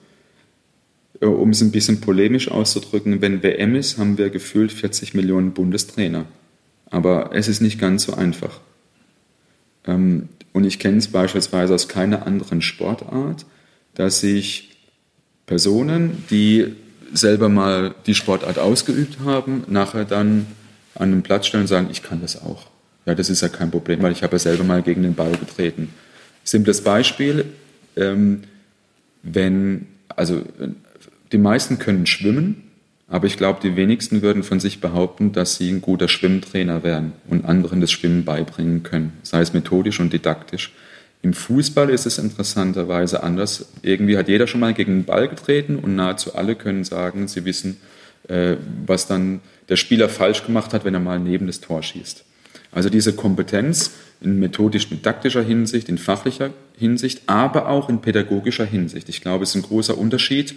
um 1.27 1.51
es 1.51 1.61
ein 1.61 1.70
bisschen 1.70 2.01
polemisch 2.01 2.51
auszudrücken, 2.51 3.20
wenn 3.20 3.43
WM 3.43 3.75
ist, 3.75 3.99
haben 3.99 4.18
wir 4.18 4.31
gefühlt 4.31 4.73
40 4.73 5.14
Millionen 5.14 5.53
Bundestrainer. 5.53 6.27
Aber 6.91 7.31
es 7.33 7.49
ist 7.49 7.61
nicht 7.61 7.81
ganz 7.81 8.05
so 8.05 8.14
einfach. 8.14 8.61
Ähm, 9.87 10.29
und 10.53 10.64
ich 10.64 10.79
kenne 10.79 10.99
es 10.99 11.09
beispielsweise 11.09 11.75
aus 11.75 11.89
keiner 11.89 12.27
anderen 12.27 12.61
Sportart, 12.61 13.47
dass 13.95 14.20
sich 14.20 14.77
Personen, 15.47 16.25
die 16.31 16.75
selber 17.12 17.49
mal 17.49 17.95
die 18.07 18.14
Sportart 18.14 18.59
ausgeübt 18.59 19.20
haben, 19.25 19.64
nachher 19.68 20.05
dann 20.05 20.47
an 20.95 21.12
einen 21.12 21.23
Platz 21.23 21.47
stellen 21.47 21.62
und 21.62 21.68
sagen, 21.68 21.89
ich 21.91 22.03
kann 22.03 22.20
das 22.20 22.43
auch. 22.43 22.66
Ja, 23.07 23.14
das 23.14 23.31
ist 23.31 23.41
ja 23.41 23.49
kein 23.49 23.70
Problem, 23.70 24.03
weil 24.03 24.12
ich 24.12 24.23
habe 24.23 24.35
ja 24.35 24.39
selber 24.39 24.64
mal 24.64 24.83
gegen 24.83 25.03
den 25.03 25.14
Ball 25.14 25.33
getreten. 25.33 25.93
Simples 26.45 26.83
Beispiel, 26.83 27.47
ähm, 27.97 28.43
wenn, 29.23 29.87
also 30.09 30.43
die 31.33 31.39
meisten 31.39 31.78
können 31.78 32.07
schwimmen, 32.07 32.62
aber 33.09 33.26
ich 33.26 33.37
glaube, 33.37 33.61
die 33.62 33.76
wenigsten 33.76 34.22
würden 34.22 34.43
von 34.43 34.61
sich 34.61 34.80
behaupten, 34.80 35.33
dass 35.33 35.57
sie 35.57 35.70
ein 35.70 35.83
guter 35.83 36.09
Schwimmtrainer 36.09 36.83
wären 36.83 37.12
und 37.28 37.45
anderen 37.45 37.80
das 37.80 37.93
Schwimmen 37.93 38.24
beibringen 38.24 38.83
können, 38.83 39.12
sei 39.22 39.41
es 39.41 39.53
methodisch 39.53 40.01
und 40.01 40.12
didaktisch. 40.12 40.72
Im 41.20 41.35
Fußball 41.35 41.91
ist 41.91 42.07
es 42.07 42.18
interessanterweise 42.18 43.22
anders. 43.22 43.66
Irgendwie 43.83 44.16
hat 44.16 44.28
jeder 44.28 44.47
schon 44.47 44.61
mal 44.61 44.74
gegen 44.74 44.93
den 44.93 45.05
Ball 45.05 45.28
getreten 45.28 45.76
und 45.76 45.95
nahezu 45.95 46.35
alle 46.35 46.57
können 46.57 46.85
sagen, 46.85 47.28
sie 47.28 47.45
wissen, 47.45 47.76
äh, 48.28 48.57
was 48.87 49.07
dann 49.07 49.41
der 49.68 49.76
Spieler 49.76 50.09
falsch 50.09 50.45
gemacht 50.45 50.72
hat, 50.72 50.85
wenn 50.85 50.95
er 50.95 51.01
mal 51.01 51.20
neben 51.20 51.47
das 51.47 51.61
Tor 51.61 51.83
schießt. 51.83 52.24
Also 52.72 52.89
diese 52.89 53.12
Kompetenz 53.12 53.93
in 54.20 54.39
methodisch-didaktischer 54.39 55.43
Hinsicht, 55.43 55.89
in 55.89 55.99
fachlicher 55.99 56.51
Hinsicht, 56.78 57.22
aber 57.26 57.68
auch 57.68 57.89
in 57.89 58.01
pädagogischer 58.01 58.64
Hinsicht. 58.64 59.09
Ich 59.09 59.20
glaube, 59.20 59.45
es 59.45 59.51
ist 59.51 59.57
ein 59.57 59.62
großer 59.62 59.99
Unterschied, 59.99 60.55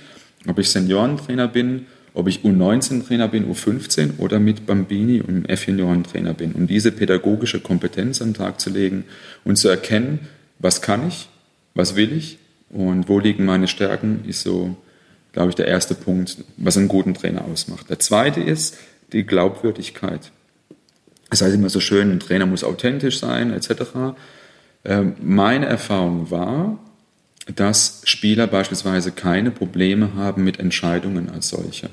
ob 0.47 0.59
ich 0.59 0.69
Seniorentrainer 0.69 1.47
bin, 1.47 1.85
ob 2.13 2.27
ich 2.27 2.39
U19-Trainer 2.39 3.27
bin, 3.27 3.51
U15 3.51 4.19
oder 4.19 4.39
mit 4.39 4.65
Bambini 4.65 5.21
und 5.21 5.49
F-Junioren-Trainer 5.49 6.33
bin. 6.33 6.53
Und 6.53 6.67
diese 6.67 6.91
pädagogische 6.91 7.59
Kompetenz 7.59 8.21
an 8.21 8.29
den 8.29 8.33
Tag 8.35 8.59
zu 8.59 8.69
legen 8.69 9.03
und 9.43 9.57
zu 9.57 9.67
erkennen, 9.67 10.19
was 10.59 10.81
kann 10.81 11.07
ich, 11.07 11.27
was 11.73 11.95
will 11.95 12.13
ich 12.13 12.37
und 12.69 13.09
wo 13.09 13.19
liegen 13.19 13.45
meine 13.45 13.67
Stärken, 13.67 14.23
ist 14.25 14.41
so, 14.41 14.77
glaube 15.33 15.49
ich, 15.49 15.55
der 15.55 15.67
erste 15.67 15.93
Punkt, 15.93 16.37
was 16.55 16.77
einen 16.77 16.87
guten 16.87 17.13
Trainer 17.13 17.43
ausmacht. 17.45 17.89
Der 17.89 17.99
zweite 17.99 18.39
ist 18.41 18.77
die 19.11 19.25
Glaubwürdigkeit. 19.25 20.31
Das 21.29 21.41
heißt 21.41 21.55
immer 21.55 21.69
so 21.69 21.81
schön, 21.81 22.11
ein 22.11 22.19
Trainer 22.21 22.45
muss 22.45 22.63
authentisch 22.63 23.19
sein, 23.19 23.51
etc. 23.51 24.15
Ähm, 24.85 25.15
meine 25.21 25.65
Erfahrung 25.65 26.31
war, 26.31 26.79
dass 27.53 28.01
Spieler 28.05 28.47
beispielsweise 28.47 29.11
keine 29.11 29.51
Probleme 29.51 30.15
haben 30.15 30.43
mit 30.43 30.59
Entscheidungen 30.59 31.29
als 31.29 31.49
solche. 31.49 31.89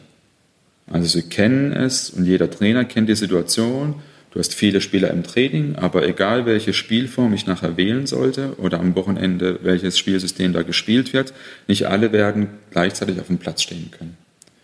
Also 0.90 1.08
sie 1.08 1.28
kennen 1.28 1.72
es 1.72 2.10
und 2.10 2.24
jeder 2.24 2.50
Trainer 2.50 2.84
kennt 2.84 3.08
die 3.08 3.14
Situation. 3.14 3.96
Du 4.30 4.38
hast 4.38 4.54
viele 4.54 4.80
Spieler 4.80 5.10
im 5.10 5.24
Training, 5.24 5.76
aber 5.76 6.08
egal 6.08 6.46
welche 6.46 6.72
Spielform 6.72 7.34
ich 7.34 7.46
nachher 7.46 7.76
wählen 7.76 8.06
sollte 8.06 8.54
oder 8.58 8.80
am 8.80 8.94
Wochenende 8.96 9.58
welches 9.62 9.98
Spielsystem 9.98 10.54
da 10.54 10.62
gespielt 10.62 11.12
wird, 11.12 11.34
nicht 11.68 11.86
alle 11.86 12.12
werden 12.12 12.48
gleichzeitig 12.70 13.20
auf 13.20 13.26
dem 13.26 13.36
Platz 13.36 13.62
stehen 13.62 13.90
können. 13.90 14.16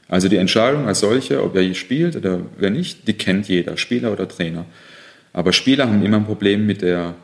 Also 0.09 0.29
die 0.29 0.37
Entscheidung 0.37 0.87
als 0.87 1.01
solche, 1.01 1.43
ob 1.45 1.55
er 1.55 1.75
spielt 1.75 2.17
oder 2.17 2.41
wer 2.57 2.71
nicht, 2.71 3.07
die 3.07 3.13
kennt 3.13 3.47
jeder, 3.47 3.77
Spieler 3.77 4.11
oder 4.11 4.27
Trainer. 4.27 4.65
Aber 5.35 5.53
Spieler 5.53 5.87
haben 5.87 6.03
immer 6.03 6.17
ein 6.17 6.25
Problem 6.25 6.67
mit 6.67 6.81
der 6.81 7.15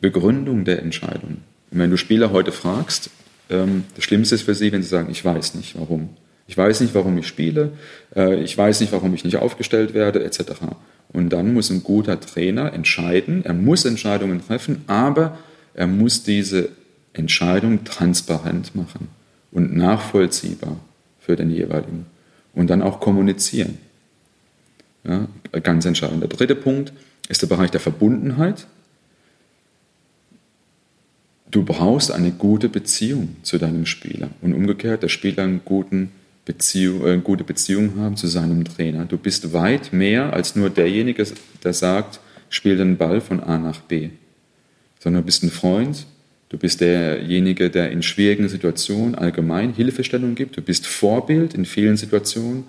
Begründung 0.00 0.64
der 0.64 0.80
Entscheidung. 0.80 1.38
Und 1.72 1.78
wenn 1.78 1.90
du 1.90 1.96
Spieler 1.96 2.30
heute 2.30 2.52
fragst, 2.52 3.10
ähm, 3.50 3.84
das 3.94 4.04
Schlimmste 4.04 4.34
ist 4.34 4.42
für 4.42 4.54
sie, 4.54 4.70
wenn 4.72 4.82
sie 4.82 4.88
sagen, 4.88 5.10
ich 5.10 5.24
weiß 5.24 5.54
nicht 5.54 5.78
warum. 5.78 6.10
Ich 6.46 6.56
weiß 6.56 6.80
nicht, 6.80 6.94
warum 6.94 7.16
ich 7.18 7.26
spiele, 7.26 7.72
äh, 8.14 8.42
ich 8.42 8.56
weiß 8.56 8.80
nicht, 8.80 8.92
warum 8.92 9.14
ich 9.14 9.24
nicht 9.24 9.36
aufgestellt 9.36 9.94
werde, 9.94 10.22
etc. 10.22 10.40
Und 11.12 11.30
dann 11.30 11.54
muss 11.54 11.70
ein 11.70 11.82
guter 11.82 12.20
Trainer 12.20 12.72
entscheiden, 12.72 13.44
er 13.44 13.54
muss 13.54 13.84
Entscheidungen 13.84 14.44
treffen, 14.46 14.82
aber 14.86 15.38
er 15.74 15.86
muss 15.86 16.24
diese 16.24 16.68
Entscheidung 17.12 17.84
transparent 17.84 18.74
machen 18.74 19.08
und 19.50 19.74
nachvollziehbar 19.76 20.76
für 21.20 21.36
den 21.36 21.50
jeweiligen 21.50 22.06
und 22.54 22.68
dann 22.68 22.82
auch 22.82 23.00
kommunizieren. 23.00 23.78
Ja, 25.04 25.26
ganz 25.62 25.84
entscheidend. 25.84 26.22
Der 26.22 26.28
dritte 26.28 26.54
Punkt 26.54 26.92
ist 27.28 27.42
der 27.42 27.48
Bereich 27.48 27.70
der 27.70 27.80
Verbundenheit. 27.80 28.66
Du 31.52 31.62
brauchst 31.62 32.10
eine 32.10 32.32
gute 32.32 32.70
Beziehung 32.70 33.36
zu 33.42 33.58
deinem 33.58 33.84
Spieler. 33.84 34.30
Und 34.40 34.54
umgekehrt, 34.54 35.02
der 35.02 35.08
Spieler 35.08 35.44
eine 35.44 35.60
Beziehung, 36.46 37.06
äh, 37.06 37.18
gute 37.18 37.44
Beziehung 37.44 37.98
haben 37.98 38.16
zu 38.16 38.26
seinem 38.26 38.64
Trainer. 38.64 39.04
Du 39.04 39.18
bist 39.18 39.52
weit 39.52 39.92
mehr 39.92 40.32
als 40.32 40.56
nur 40.56 40.70
derjenige, 40.70 41.26
der 41.62 41.74
sagt, 41.74 42.20
spiel 42.48 42.78
den 42.78 42.96
Ball 42.96 43.20
von 43.20 43.40
A 43.40 43.58
nach 43.58 43.80
B, 43.80 44.08
sondern 44.98 45.22
du 45.22 45.26
bist 45.26 45.42
ein 45.42 45.50
Freund, 45.50 46.06
du 46.48 46.56
bist 46.56 46.80
derjenige, 46.80 47.68
der 47.68 47.90
in 47.90 48.02
schwierigen 48.02 48.48
Situationen 48.48 49.14
allgemein 49.14 49.74
Hilfestellung 49.74 50.34
gibt, 50.34 50.56
du 50.56 50.62
bist 50.62 50.86
Vorbild 50.86 51.52
in 51.52 51.66
vielen 51.66 51.98
Situationen. 51.98 52.64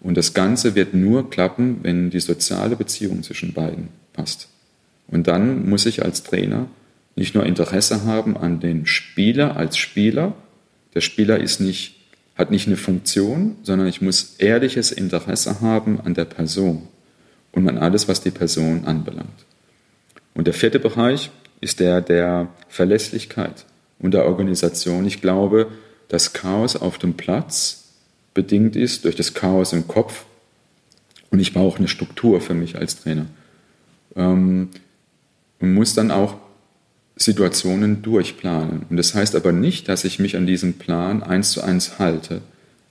Und 0.00 0.16
das 0.16 0.32
Ganze 0.32 0.76
wird 0.76 0.94
nur 0.94 1.28
klappen, 1.28 1.80
wenn 1.82 2.10
die 2.10 2.20
soziale 2.20 2.76
Beziehung 2.76 3.24
zwischen 3.24 3.52
beiden 3.52 3.88
passt. 4.12 4.48
Und 5.08 5.26
dann 5.26 5.68
muss 5.68 5.86
ich 5.86 6.04
als 6.04 6.22
Trainer 6.22 6.68
nicht 7.14 7.34
nur 7.34 7.44
Interesse 7.44 8.04
haben 8.04 8.36
an 8.36 8.60
den 8.60 8.86
Spieler 8.86 9.56
als 9.56 9.76
Spieler, 9.76 10.34
der 10.94 11.00
Spieler 11.00 11.38
ist 11.38 11.60
nicht, 11.60 11.96
hat 12.36 12.50
nicht 12.50 12.66
eine 12.66 12.76
Funktion, 12.76 13.56
sondern 13.62 13.88
ich 13.88 14.00
muss 14.00 14.36
ehrliches 14.38 14.92
Interesse 14.92 15.60
haben 15.60 16.00
an 16.00 16.14
der 16.14 16.24
Person 16.24 16.88
und 17.52 17.68
an 17.68 17.78
alles, 17.78 18.08
was 18.08 18.20
die 18.20 18.30
Person 18.30 18.84
anbelangt. 18.84 19.46
Und 20.34 20.46
der 20.46 20.54
vierte 20.54 20.78
Bereich 20.78 21.30
ist 21.60 21.80
der 21.80 22.00
der 22.00 22.48
Verlässlichkeit 22.68 23.66
und 23.98 24.12
der 24.14 24.26
Organisation. 24.26 25.06
Ich 25.06 25.20
glaube, 25.20 25.68
das 26.08 26.32
Chaos 26.32 26.76
auf 26.76 26.98
dem 26.98 27.14
Platz 27.14 27.84
bedingt 28.34 28.76
ist 28.76 29.04
durch 29.04 29.16
das 29.16 29.34
Chaos 29.34 29.72
im 29.72 29.86
Kopf 29.86 30.24
und 31.30 31.40
ich 31.40 31.52
brauche 31.52 31.78
eine 31.78 31.88
Struktur 31.88 32.40
für 32.40 32.54
mich 32.54 32.76
als 32.76 33.00
Trainer. 33.00 33.26
Ähm, 34.16 34.70
und 35.60 35.74
muss 35.74 35.94
dann 35.94 36.10
auch 36.10 36.36
Situationen 37.22 38.02
durchplanen. 38.02 38.86
Und 38.88 38.96
das 38.96 39.14
heißt 39.14 39.34
aber 39.36 39.52
nicht, 39.52 39.88
dass 39.88 40.04
ich 40.04 40.18
mich 40.18 40.36
an 40.36 40.46
diesem 40.46 40.74
Plan 40.74 41.22
eins 41.22 41.52
zu 41.52 41.62
eins 41.62 41.98
halte. 41.98 42.42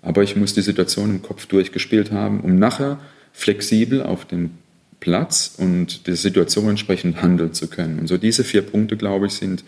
Aber 0.01 0.23
ich 0.23 0.35
muss 0.35 0.53
die 0.53 0.61
Situation 0.61 1.09
im 1.09 1.21
Kopf 1.21 1.45
durchgespielt 1.45 2.11
haben, 2.11 2.41
um 2.41 2.57
nachher 2.57 2.99
flexibel 3.33 4.01
auf 4.01 4.25
dem 4.25 4.51
Platz 4.99 5.55
und 5.57 6.07
der 6.07 6.15
Situation 6.15 6.69
entsprechend 6.69 7.21
handeln 7.21 7.53
zu 7.53 7.67
können. 7.67 7.99
Und 7.99 8.07
so 8.07 8.17
diese 8.17 8.43
vier 8.43 8.61
Punkte, 8.61 8.97
glaube 8.97 9.27
ich, 9.27 9.33
sind 9.33 9.63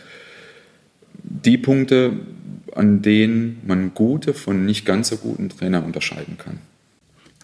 die 1.24 1.58
Punkte, 1.58 2.14
an 2.76 3.02
denen 3.02 3.62
man 3.66 3.94
gute 3.94 4.34
von 4.34 4.66
nicht 4.66 4.86
ganz 4.86 5.10
so 5.10 5.18
guten 5.18 5.50
Trainern 5.50 5.84
unterscheiden 5.84 6.38
kann. 6.38 6.60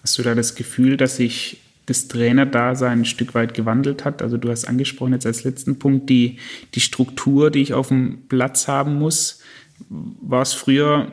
Hast 0.01 0.17
du 0.17 0.24
da 0.24 0.34
das 0.36 0.55
Gefühl, 0.55 0.97
dass 0.97 1.17
sich 1.17 1.59
das 1.90 2.08
Trainerdasein 2.08 3.00
ein 3.00 3.06
Stück 3.06 3.34
weit 3.36 3.54
gewandelt 3.54 4.06
hat? 4.06 4.22
Also 4.22 4.38
du 4.38 4.50
hast 4.50 4.66
angesprochen 4.66 5.14
jetzt 5.14 5.26
als 5.26 5.44
letzten 5.44 5.80
Punkt 5.80 6.10
die, 6.10 6.38
die 6.76 6.82
Struktur, 6.82 7.52
die 7.52 7.62
ich 7.62 7.74
auf 7.74 7.90
dem 7.90 8.28
Platz 8.28 8.68
haben 8.68 8.96
muss. 8.96 9.42
War 9.90 10.42
es 10.42 10.54
früher 10.54 11.12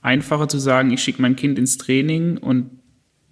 einfacher 0.00 0.48
zu 0.48 0.58
sagen, 0.58 0.90
ich 0.90 1.02
schicke 1.02 1.22
mein 1.22 1.36
Kind 1.36 1.58
ins 1.58 1.78
Training 1.78 2.38
und 2.38 2.70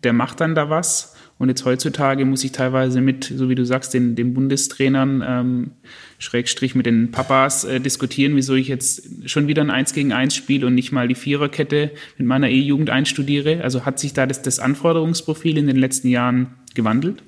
der 0.05 0.13
macht 0.13 0.41
dann 0.41 0.55
da 0.55 0.71
was? 0.71 1.15
Und 1.41 1.49
jetzt 1.49 1.65
heutzutage 1.65 2.27
muss 2.27 2.45
ich 2.45 2.53
teilweise 2.53 3.01
mit, 3.01 3.33
so 3.35 3.49
wie 3.49 3.55
du 3.55 3.65
sagst, 3.65 3.95
den, 3.95 4.15
den 4.15 4.35
Bundestrainern, 4.35 5.25
ähm, 5.27 5.71
Schrägstrich 6.19 6.75
mit 6.75 6.85
den 6.85 7.13
Papas 7.13 7.65
äh, 7.65 7.81
diskutieren, 7.81 8.37
wieso 8.37 8.55
ich 8.57 8.69
jetzt 8.69 9.09
schon 9.25 9.49
wieder 9.49 9.63
ein 9.63 9.71
1 9.71 9.95
gegen 9.95 10.13
1 10.13 10.35
spiele 10.35 10.67
und 10.67 10.75
nicht 10.75 10.93
mal 10.93 11.09
die 11.09 11.15
Viererkette 11.15 11.93
mit 12.19 12.27
meiner 12.27 12.51
E-Jugend 12.51 12.91
einstudiere. 12.91 13.65
Also 13.65 13.87
hat 13.87 13.99
sich 13.99 14.13
da 14.13 14.27
das, 14.27 14.43
das 14.43 14.59
Anforderungsprofil 14.59 15.57
in 15.57 15.67
den 15.67 15.77
letzten 15.77 16.09
Jahren 16.09 16.49
gewandelt? 16.75 17.23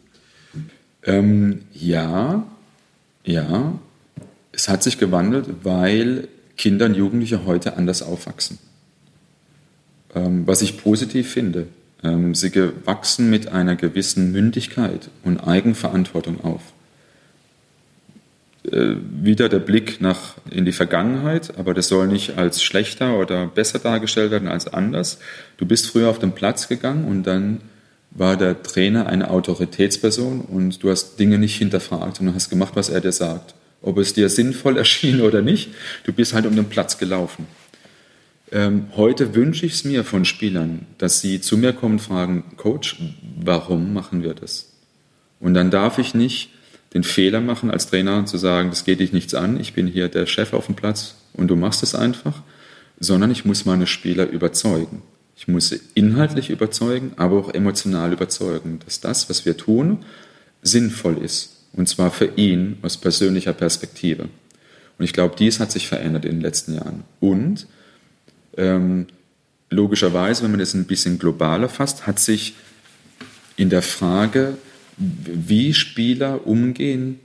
Ähm, 1.04 1.62
ja, 1.72 2.46
ja. 3.24 3.78
Es 4.52 4.68
hat 4.68 4.82
sich 4.82 4.98
gewandelt, 4.98 5.46
weil 5.62 6.28
Kinder 6.58 6.84
und 6.84 6.96
Jugendliche 6.96 7.46
heute 7.46 7.78
anders 7.78 8.02
aufwachsen. 8.02 8.58
Ähm, 10.14 10.46
was 10.46 10.60
ich 10.60 10.76
positiv 10.76 11.30
finde. 11.30 11.68
Ähm, 12.04 12.34
sie 12.34 12.52
wachsen 12.84 13.30
mit 13.30 13.48
einer 13.48 13.76
gewissen 13.76 14.32
Mündigkeit 14.32 15.10
und 15.22 15.38
Eigenverantwortung 15.38 16.42
auf. 16.44 16.60
Äh, 18.64 18.94
wieder 19.20 19.48
der 19.48 19.58
Blick 19.58 20.00
nach, 20.00 20.34
in 20.50 20.64
die 20.64 20.72
Vergangenheit, 20.72 21.58
aber 21.58 21.74
das 21.74 21.88
soll 21.88 22.06
nicht 22.06 22.38
als 22.38 22.62
schlechter 22.62 23.18
oder 23.18 23.46
besser 23.46 23.80
dargestellt 23.80 24.30
werden 24.30 24.48
als 24.48 24.72
anders. 24.72 25.18
Du 25.56 25.66
bist 25.66 25.88
früher 25.88 26.08
auf 26.08 26.20
den 26.20 26.32
Platz 26.32 26.68
gegangen 26.68 27.06
und 27.06 27.24
dann 27.24 27.60
war 28.12 28.36
der 28.36 28.62
Trainer 28.62 29.06
eine 29.06 29.30
Autoritätsperson 29.30 30.42
und 30.42 30.82
du 30.82 30.90
hast 30.90 31.18
Dinge 31.18 31.38
nicht 31.38 31.56
hinterfragt 31.56 32.20
und 32.20 32.34
hast 32.34 32.50
gemacht, 32.50 32.76
was 32.76 32.88
er 32.88 33.00
dir 33.00 33.12
sagt. 33.12 33.54
Ob 33.80 33.98
es 33.98 34.12
dir 34.12 34.28
sinnvoll 34.28 34.76
erschien 34.78 35.22
oder 35.22 35.42
nicht, 35.42 35.70
du 36.04 36.12
bist 36.12 36.32
halt 36.32 36.46
um 36.46 36.54
den 36.54 36.66
Platz 36.66 36.98
gelaufen. 36.98 37.46
Ähm, 38.52 38.88
heute 38.96 39.34
wünsche 39.34 39.64
ich 39.64 39.72
es 39.72 39.84
mir 39.84 40.04
von 40.04 40.26
Spielern, 40.26 40.84
dass 40.98 41.22
sie 41.22 41.40
zu 41.40 41.56
mir 41.56 41.72
kommen 41.72 41.94
und 41.94 42.00
fragen, 42.00 42.44
Coach, 42.58 42.98
warum 43.36 43.94
machen 43.94 44.22
wir 44.22 44.34
das? 44.34 44.70
Und 45.40 45.54
dann 45.54 45.70
darf 45.70 45.98
ich 45.98 46.14
nicht 46.14 46.50
den 46.92 47.02
Fehler 47.02 47.40
machen, 47.40 47.70
als 47.70 47.86
Trainer 47.86 48.26
zu 48.26 48.36
sagen, 48.36 48.68
das 48.68 48.84
geht 48.84 49.00
dich 49.00 49.14
nichts 49.14 49.32
an, 49.32 49.58
ich 49.58 49.72
bin 49.72 49.86
hier 49.86 50.08
der 50.08 50.26
Chef 50.26 50.52
auf 50.52 50.66
dem 50.66 50.74
Platz 50.74 51.14
und 51.32 51.48
du 51.48 51.56
machst 51.56 51.82
es 51.82 51.94
einfach, 51.94 52.42
sondern 53.00 53.30
ich 53.30 53.46
muss 53.46 53.64
meine 53.64 53.86
Spieler 53.86 54.28
überzeugen. 54.28 55.00
Ich 55.34 55.48
muss 55.48 55.70
sie 55.70 55.80
inhaltlich 55.94 56.50
überzeugen, 56.50 57.12
aber 57.16 57.38
auch 57.38 57.54
emotional 57.54 58.12
überzeugen, 58.12 58.80
dass 58.84 59.00
das, 59.00 59.30
was 59.30 59.46
wir 59.46 59.56
tun, 59.56 60.04
sinnvoll 60.60 61.16
ist. 61.16 61.56
Und 61.72 61.88
zwar 61.88 62.10
für 62.10 62.30
ihn 62.36 62.76
aus 62.82 62.98
persönlicher 62.98 63.54
Perspektive. 63.54 64.24
Und 64.98 65.04
ich 65.06 65.14
glaube, 65.14 65.36
dies 65.38 65.58
hat 65.58 65.72
sich 65.72 65.88
verändert 65.88 66.26
in 66.26 66.32
den 66.32 66.40
letzten 66.42 66.74
Jahren. 66.74 67.04
Und 67.18 67.66
ähm, 68.56 69.06
logischerweise, 69.70 70.42
wenn 70.42 70.50
man 70.50 70.60
das 70.60 70.74
ein 70.74 70.84
bisschen 70.84 71.18
globaler 71.18 71.68
fasst, 71.68 72.06
hat 72.06 72.18
sich 72.18 72.54
in 73.56 73.70
der 73.70 73.82
Frage, 73.82 74.56
wie 74.96 75.74
Spieler 75.74 76.46
umgehen 76.46 77.18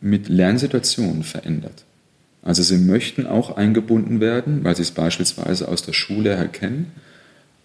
mit 0.00 0.28
Lernsituationen 0.28 1.22
verändert. 1.22 1.84
Also 2.42 2.62
sie 2.62 2.78
möchten 2.78 3.26
auch 3.26 3.56
eingebunden 3.56 4.20
werden, 4.20 4.64
weil 4.64 4.74
sie 4.74 4.82
es 4.82 4.90
beispielsweise 4.90 5.68
aus 5.68 5.82
der 5.82 5.92
Schule 5.92 6.36
her 6.36 6.48
kennen, 6.48 6.92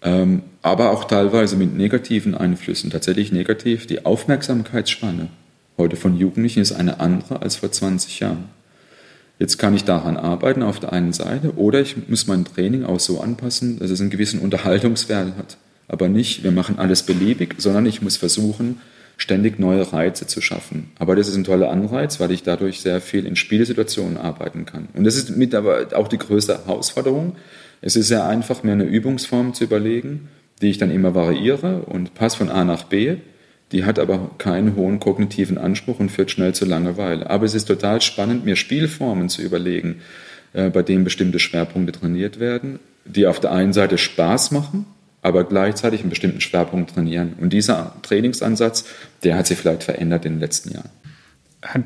ähm, 0.02 0.42
aber 0.62 0.90
auch 0.90 1.04
teilweise 1.04 1.56
mit 1.56 1.76
negativen 1.76 2.36
Einflüssen. 2.36 2.90
Tatsächlich 2.90 3.32
negativ. 3.32 3.86
Die 3.86 4.06
Aufmerksamkeitsspanne 4.06 5.28
heute 5.76 5.96
von 5.96 6.16
Jugendlichen 6.16 6.60
ist 6.60 6.72
eine 6.72 7.00
andere 7.00 7.42
als 7.42 7.56
vor 7.56 7.72
20 7.72 8.20
Jahren. 8.20 8.44
Jetzt 9.38 9.58
kann 9.58 9.74
ich 9.74 9.84
daran 9.84 10.16
arbeiten 10.16 10.62
auf 10.62 10.80
der 10.80 10.92
einen 10.92 11.12
Seite 11.12 11.56
oder 11.56 11.80
ich 11.80 12.08
muss 12.08 12.26
mein 12.26 12.44
Training 12.44 12.84
auch 12.84 12.98
so 12.98 13.20
anpassen, 13.20 13.78
dass 13.78 13.90
es 13.90 14.00
einen 14.00 14.10
gewissen 14.10 14.40
Unterhaltungswert 14.40 15.36
hat. 15.36 15.56
Aber 15.86 16.08
nicht, 16.08 16.42
wir 16.42 16.50
machen 16.50 16.78
alles 16.78 17.04
beliebig, 17.04 17.54
sondern 17.58 17.86
ich 17.86 18.02
muss 18.02 18.16
versuchen, 18.16 18.80
ständig 19.16 19.58
neue 19.58 19.92
Reize 19.92 20.26
zu 20.26 20.40
schaffen. 20.40 20.90
Aber 20.98 21.16
das 21.16 21.28
ist 21.28 21.36
ein 21.36 21.44
toller 21.44 21.70
Anreiz, 21.70 22.20
weil 22.20 22.30
ich 22.30 22.42
dadurch 22.42 22.80
sehr 22.80 23.00
viel 23.00 23.26
in 23.26 23.36
Spielsituationen 23.36 24.16
arbeiten 24.16 24.64
kann. 24.64 24.88
Und 24.94 25.04
das 25.04 25.16
ist 25.16 25.36
mit 25.36 25.54
aber 25.54 25.88
auch 25.94 26.08
die 26.08 26.18
größte 26.18 26.66
Herausforderung. 26.66 27.36
Es 27.80 27.96
ist 27.96 28.08
sehr 28.08 28.26
einfach, 28.26 28.62
mir 28.62 28.72
eine 28.72 28.84
Übungsform 28.84 29.54
zu 29.54 29.64
überlegen, 29.64 30.28
die 30.62 30.70
ich 30.70 30.78
dann 30.78 30.90
immer 30.90 31.14
variiere 31.14 31.82
und 31.82 32.14
passe 32.14 32.38
von 32.38 32.48
A 32.48 32.64
nach 32.64 32.84
B. 32.84 33.16
Die 33.72 33.84
hat 33.84 33.98
aber 33.98 34.30
keinen 34.38 34.76
hohen 34.76 34.98
kognitiven 34.98 35.58
Anspruch 35.58 36.00
und 36.00 36.10
führt 36.10 36.30
schnell 36.30 36.54
zu 36.54 36.64
Langeweile. 36.64 37.28
Aber 37.28 37.44
es 37.44 37.54
ist 37.54 37.66
total 37.66 38.00
spannend, 38.00 38.44
mir 38.44 38.56
Spielformen 38.56 39.28
zu 39.28 39.42
überlegen, 39.42 39.96
äh, 40.54 40.70
bei 40.70 40.82
denen 40.82 41.04
bestimmte 41.04 41.38
Schwerpunkte 41.38 41.92
trainiert 41.92 42.40
werden, 42.40 42.78
die 43.04 43.26
auf 43.26 43.40
der 43.40 43.52
einen 43.52 43.72
Seite 43.72 43.98
Spaß 43.98 44.52
machen, 44.52 44.86
aber 45.20 45.44
gleichzeitig 45.44 46.00
einen 46.00 46.10
bestimmten 46.10 46.40
Schwerpunkt 46.40 46.94
trainieren. 46.94 47.34
Und 47.40 47.52
dieser 47.52 47.94
Trainingsansatz, 48.02 48.86
der 49.22 49.36
hat 49.36 49.46
sich 49.46 49.58
vielleicht 49.58 49.82
verändert 49.82 50.24
in 50.24 50.34
den 50.34 50.40
letzten 50.40 50.72
Jahren. 50.72 50.90
Hat 51.62 51.82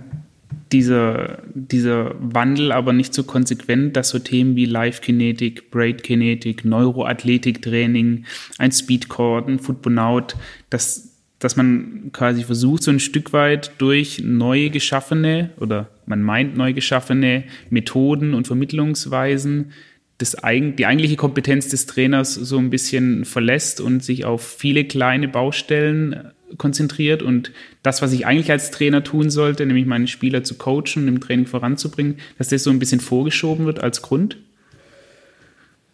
dieser, 0.72 1.38
dieser 1.54 2.14
Wandel 2.18 2.72
aber 2.72 2.92
nicht 2.92 3.12
so 3.14 3.24
konsequent, 3.24 3.96
dass 3.96 4.08
so 4.08 4.18
Themen 4.18 4.56
wie 4.56 4.64
Live-Kinetik, 4.64 5.70
Braid-Kinetik, 5.70 6.64
Neuroathletik-Training, 6.64 8.24
ein 8.58 8.72
Speedcore, 8.72 9.44
ein 9.46 9.58
Footbonaut, 9.58 10.36
dass, 10.70 11.11
dass 11.42 11.56
man 11.56 12.10
quasi 12.12 12.44
versucht, 12.44 12.84
so 12.84 12.90
ein 12.90 13.00
Stück 13.00 13.32
weit 13.32 13.72
durch 13.78 14.22
neu 14.22 14.70
geschaffene 14.70 15.50
oder 15.58 15.88
man 16.06 16.22
meint 16.22 16.56
neu 16.56 16.72
geschaffene 16.72 17.44
Methoden 17.68 18.34
und 18.34 18.46
Vermittlungsweisen 18.46 19.72
das, 20.18 20.36
die 20.42 20.86
eigentliche 20.86 21.16
Kompetenz 21.16 21.68
des 21.68 21.86
Trainers 21.86 22.34
so 22.34 22.58
ein 22.58 22.70
bisschen 22.70 23.24
verlässt 23.24 23.80
und 23.80 24.04
sich 24.04 24.24
auf 24.24 24.46
viele 24.46 24.84
kleine 24.84 25.26
Baustellen 25.26 26.30
konzentriert 26.58 27.22
und 27.22 27.50
das, 27.82 28.02
was 28.02 28.12
ich 28.12 28.26
eigentlich 28.26 28.50
als 28.50 28.70
Trainer 28.70 29.02
tun 29.02 29.30
sollte, 29.30 29.66
nämlich 29.66 29.86
meine 29.86 30.06
Spieler 30.06 30.44
zu 30.44 30.54
coachen 30.54 31.02
und 31.02 31.08
im 31.08 31.20
Training 31.20 31.46
voranzubringen, 31.46 32.18
dass 32.38 32.48
das 32.48 32.62
so 32.62 32.70
ein 32.70 32.78
bisschen 32.78 33.00
vorgeschoben 33.00 33.66
wird 33.66 33.82
als 33.82 34.02
Grund? 34.02 34.36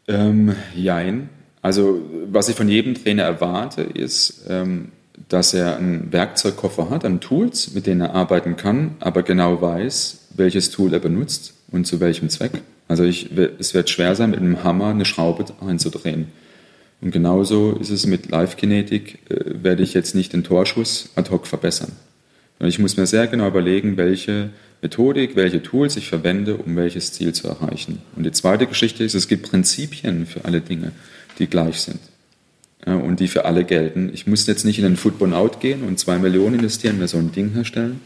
Ähm, 0.08 0.54
jein. 0.74 1.30
Also 1.62 2.02
was 2.30 2.48
ich 2.48 2.56
von 2.56 2.68
jedem 2.68 2.94
Trainer 2.94 3.22
erwarte, 3.22 3.82
ist, 3.82 4.46
ähm, 4.48 4.88
dass 5.28 5.54
er 5.54 5.76
einen 5.76 6.12
Werkzeugkoffer 6.12 6.90
hat 6.90 7.04
an 7.04 7.20
Tools, 7.20 7.74
mit 7.74 7.86
denen 7.86 8.00
er 8.00 8.14
arbeiten 8.14 8.56
kann, 8.56 8.96
aber 9.00 9.22
genau 9.22 9.60
weiß, 9.60 10.28
welches 10.36 10.70
Tool 10.70 10.92
er 10.92 11.00
benutzt 11.00 11.54
und 11.70 11.86
zu 11.86 12.00
welchem 12.00 12.28
Zweck. 12.28 12.62
Also 12.86 13.04
ich, 13.04 13.30
es 13.58 13.74
wird 13.74 13.90
schwer 13.90 14.14
sein, 14.14 14.30
mit 14.30 14.40
einem 14.40 14.64
Hammer 14.64 14.88
eine 14.88 15.04
Schraube 15.04 15.44
einzudrehen. 15.60 16.28
Und 17.00 17.12
genauso 17.12 17.72
ist 17.72 17.90
es 17.90 18.06
mit 18.06 18.30
Live-Kinetik, 18.30 19.30
äh, 19.30 19.62
werde 19.62 19.82
ich 19.82 19.94
jetzt 19.94 20.14
nicht 20.14 20.32
den 20.32 20.42
Torschuss 20.42 21.10
ad 21.14 21.30
hoc 21.30 21.46
verbessern. 21.46 21.92
Und 22.58 22.66
ich 22.66 22.78
muss 22.78 22.96
mir 22.96 23.06
sehr 23.06 23.28
genau 23.28 23.46
überlegen, 23.46 23.96
welche 23.96 24.50
Methodik, 24.82 25.36
welche 25.36 25.62
Tools 25.62 25.96
ich 25.96 26.08
verwende, 26.08 26.56
um 26.56 26.74
welches 26.74 27.12
Ziel 27.12 27.32
zu 27.32 27.46
erreichen. 27.46 28.02
Und 28.16 28.24
die 28.24 28.32
zweite 28.32 28.66
Geschichte 28.66 29.04
ist, 29.04 29.14
es 29.14 29.28
gibt 29.28 29.48
Prinzipien 29.48 30.26
für 30.26 30.44
alle 30.44 30.60
Dinge, 30.60 30.92
die 31.38 31.46
gleich 31.46 31.80
sind 31.80 32.00
und 32.86 33.20
die 33.20 33.28
für 33.28 33.44
alle 33.44 33.64
gelten. 33.64 34.10
Ich 34.12 34.26
muss 34.26 34.46
jetzt 34.46 34.64
nicht 34.64 34.78
in 34.78 34.84
den 34.84 34.96
Football 34.96 35.34
Out 35.34 35.60
gehen 35.60 35.82
und 35.82 35.98
zwei 35.98 36.18
Millionen 36.18 36.56
investieren, 36.56 36.98
mir 36.98 37.08
so 37.08 37.18
ein 37.18 37.32
Ding 37.32 37.52
herstellen, 37.52 38.00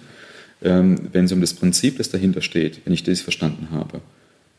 ähm, 0.62 1.08
wenn 1.12 1.26
es 1.26 1.32
um 1.32 1.40
das 1.40 1.54
Prinzip, 1.54 1.98
das 1.98 2.10
dahinter 2.10 2.40
steht, 2.40 2.80
wenn 2.84 2.92
ich 2.92 3.02
das 3.02 3.20
verstanden 3.20 3.68
habe. 3.70 4.00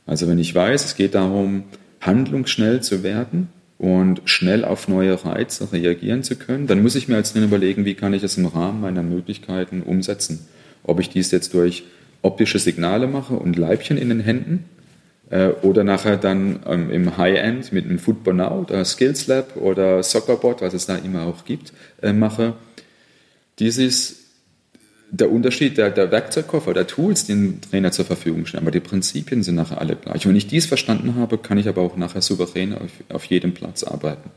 Also 0.06 0.28
wenn 0.28 0.40
ich 0.40 0.54
weiß, 0.54 0.86
es 0.86 0.96
geht 0.96 1.16
darum, 1.16 1.64
handlungsschnell 2.02 2.82
zu 2.82 3.04
werden 3.04 3.48
und 3.78 4.22
schnell 4.26 4.66
auf 4.66 4.88
neue 4.88 5.26
Reize 5.26 5.72
reagieren 5.72 6.24
zu 6.24 6.36
können, 6.36 6.68
dann 6.68 6.82
muss 6.82 6.96
ich 6.96 7.08
mir 7.08 7.16
als 7.16 7.34
Trainer 7.34 7.46
überlegen, 7.46 7.86
wie 7.86 7.96
kann 7.96 8.14
ich 8.14 8.22
das 8.22 8.38
im 8.38 8.46
Rahmen 8.46 8.82
meiner 8.82 9.04
Möglichkeiten 9.04 9.82
umsetzen. 9.82 10.46
Ob 10.84 11.00
ich 11.00 11.10
dies 11.10 11.32
jetzt 11.32 11.54
durch 11.54 11.84
optische 12.22 12.60
Signale 12.60 13.08
mache 13.08 13.36
und 13.36 13.58
Leibchen 13.58 13.98
in 13.98 14.10
den 14.10 14.20
Händen 14.20 14.66
oder 15.62 15.84
nachher 15.84 16.18
dann 16.18 16.60
ähm, 16.68 16.92
im 16.92 17.18
High-End 17.18 17.72
mit 17.72 17.86
einem 17.86 18.00
Football 18.00 18.36
Now 18.36 18.60
oder 18.62 18.86
Skills 18.86 19.28
Lab 19.28 19.56
oder 19.56 20.04
Soccerbot, 20.04 20.62
was 20.62 20.74
es 20.74 20.86
da 20.86 20.96
immer 20.96 21.24
auch 21.24 21.46
gibt, 21.46 21.74
äh, 22.02 22.14
mache. 22.14 22.54
Dies 23.60 23.78
ist 23.78 24.24
der 25.14 25.32
Unterschied 25.32 25.78
der, 25.78 25.92
der 25.92 26.12
Werkzeugkoffer, 26.12 26.74
der 26.74 26.88
Tools, 26.88 27.26
die 27.26 27.34
ein 27.34 27.62
Trainer 27.62 27.92
zur 27.92 28.06
Verfügung 28.06 28.46
stehen. 28.46 28.62
Aber 28.62 28.72
die 28.72 28.80
Prinzipien 28.80 29.44
sind 29.44 29.56
nachher 29.56 29.80
alle 29.80 29.96
gleich. 29.96 30.28
wenn 30.28 30.36
ich 30.36 30.48
dies 30.48 30.66
verstanden 30.66 31.16
habe, 31.16 31.38
kann 31.38 31.58
ich 31.58 31.68
aber 31.68 31.82
auch 31.82 31.98
nachher 31.98 32.22
souverän 32.22 32.74
auf, 32.74 32.92
auf 33.10 33.26
jedem 33.26 33.54
Platz 33.54 33.84
arbeiten. 33.84 34.32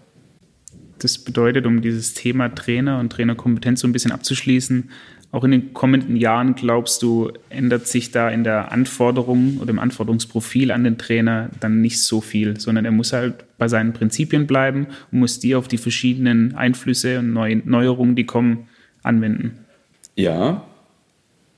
Das 0.98 1.18
bedeutet, 1.18 1.66
um 1.66 1.82
dieses 1.82 2.14
Thema 2.14 2.54
Trainer 2.54 3.00
und 3.00 3.10
Trainerkompetenz 3.10 3.80
so 3.80 3.88
ein 3.88 3.92
bisschen 3.92 4.12
abzuschließen, 4.12 4.90
auch 5.32 5.44
in 5.44 5.50
den 5.50 5.74
kommenden 5.74 6.16
Jahren, 6.16 6.54
glaubst 6.54 7.02
du, 7.02 7.30
ändert 7.50 7.86
sich 7.86 8.10
da 8.10 8.30
in 8.30 8.44
der 8.44 8.72
Anforderung 8.72 9.58
oder 9.60 9.70
im 9.70 9.78
Anforderungsprofil 9.78 10.70
an 10.70 10.84
den 10.84 10.98
Trainer 10.98 11.50
dann 11.60 11.80
nicht 11.80 12.02
so 12.02 12.20
viel, 12.20 12.58
sondern 12.58 12.84
er 12.84 12.92
muss 12.92 13.12
halt 13.12 13.44
bei 13.58 13.68
seinen 13.68 13.92
Prinzipien 13.92 14.46
bleiben 14.46 14.86
und 15.10 15.18
muss 15.18 15.38
die 15.40 15.54
auf 15.54 15.68
die 15.68 15.78
verschiedenen 15.78 16.54
Einflüsse 16.54 17.18
und 17.18 17.32
Neuerungen, 17.32 18.16
die 18.16 18.24
kommen, 18.24 18.68
anwenden? 19.02 19.58
Ja, 20.14 20.64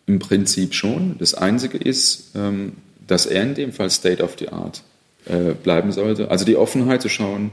im 0.07 0.19
Prinzip 0.19 0.75
schon. 0.75 1.17
Das 1.19 1.35
Einzige 1.35 1.79
ist, 1.79 2.33
ähm, 2.35 2.73
dass 3.07 3.27
er 3.27 3.43
in 3.43 3.55
dem 3.55 3.73
Fall 3.73 3.91
State 3.91 4.23
of 4.23 4.37
the 4.39 4.49
Art 4.49 4.83
äh, 5.27 5.53
bleiben 5.55 5.93
sollte. 5.93 6.31
Also 6.31 6.45
die 6.45 6.57
Offenheit 6.57 7.03
zu 7.03 7.09
schauen, 7.09 7.51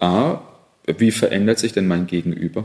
a, 0.00 0.40
wie 0.86 1.10
verändert 1.10 1.58
sich 1.58 1.72
denn 1.72 1.86
mein 1.86 2.06
Gegenüber? 2.06 2.64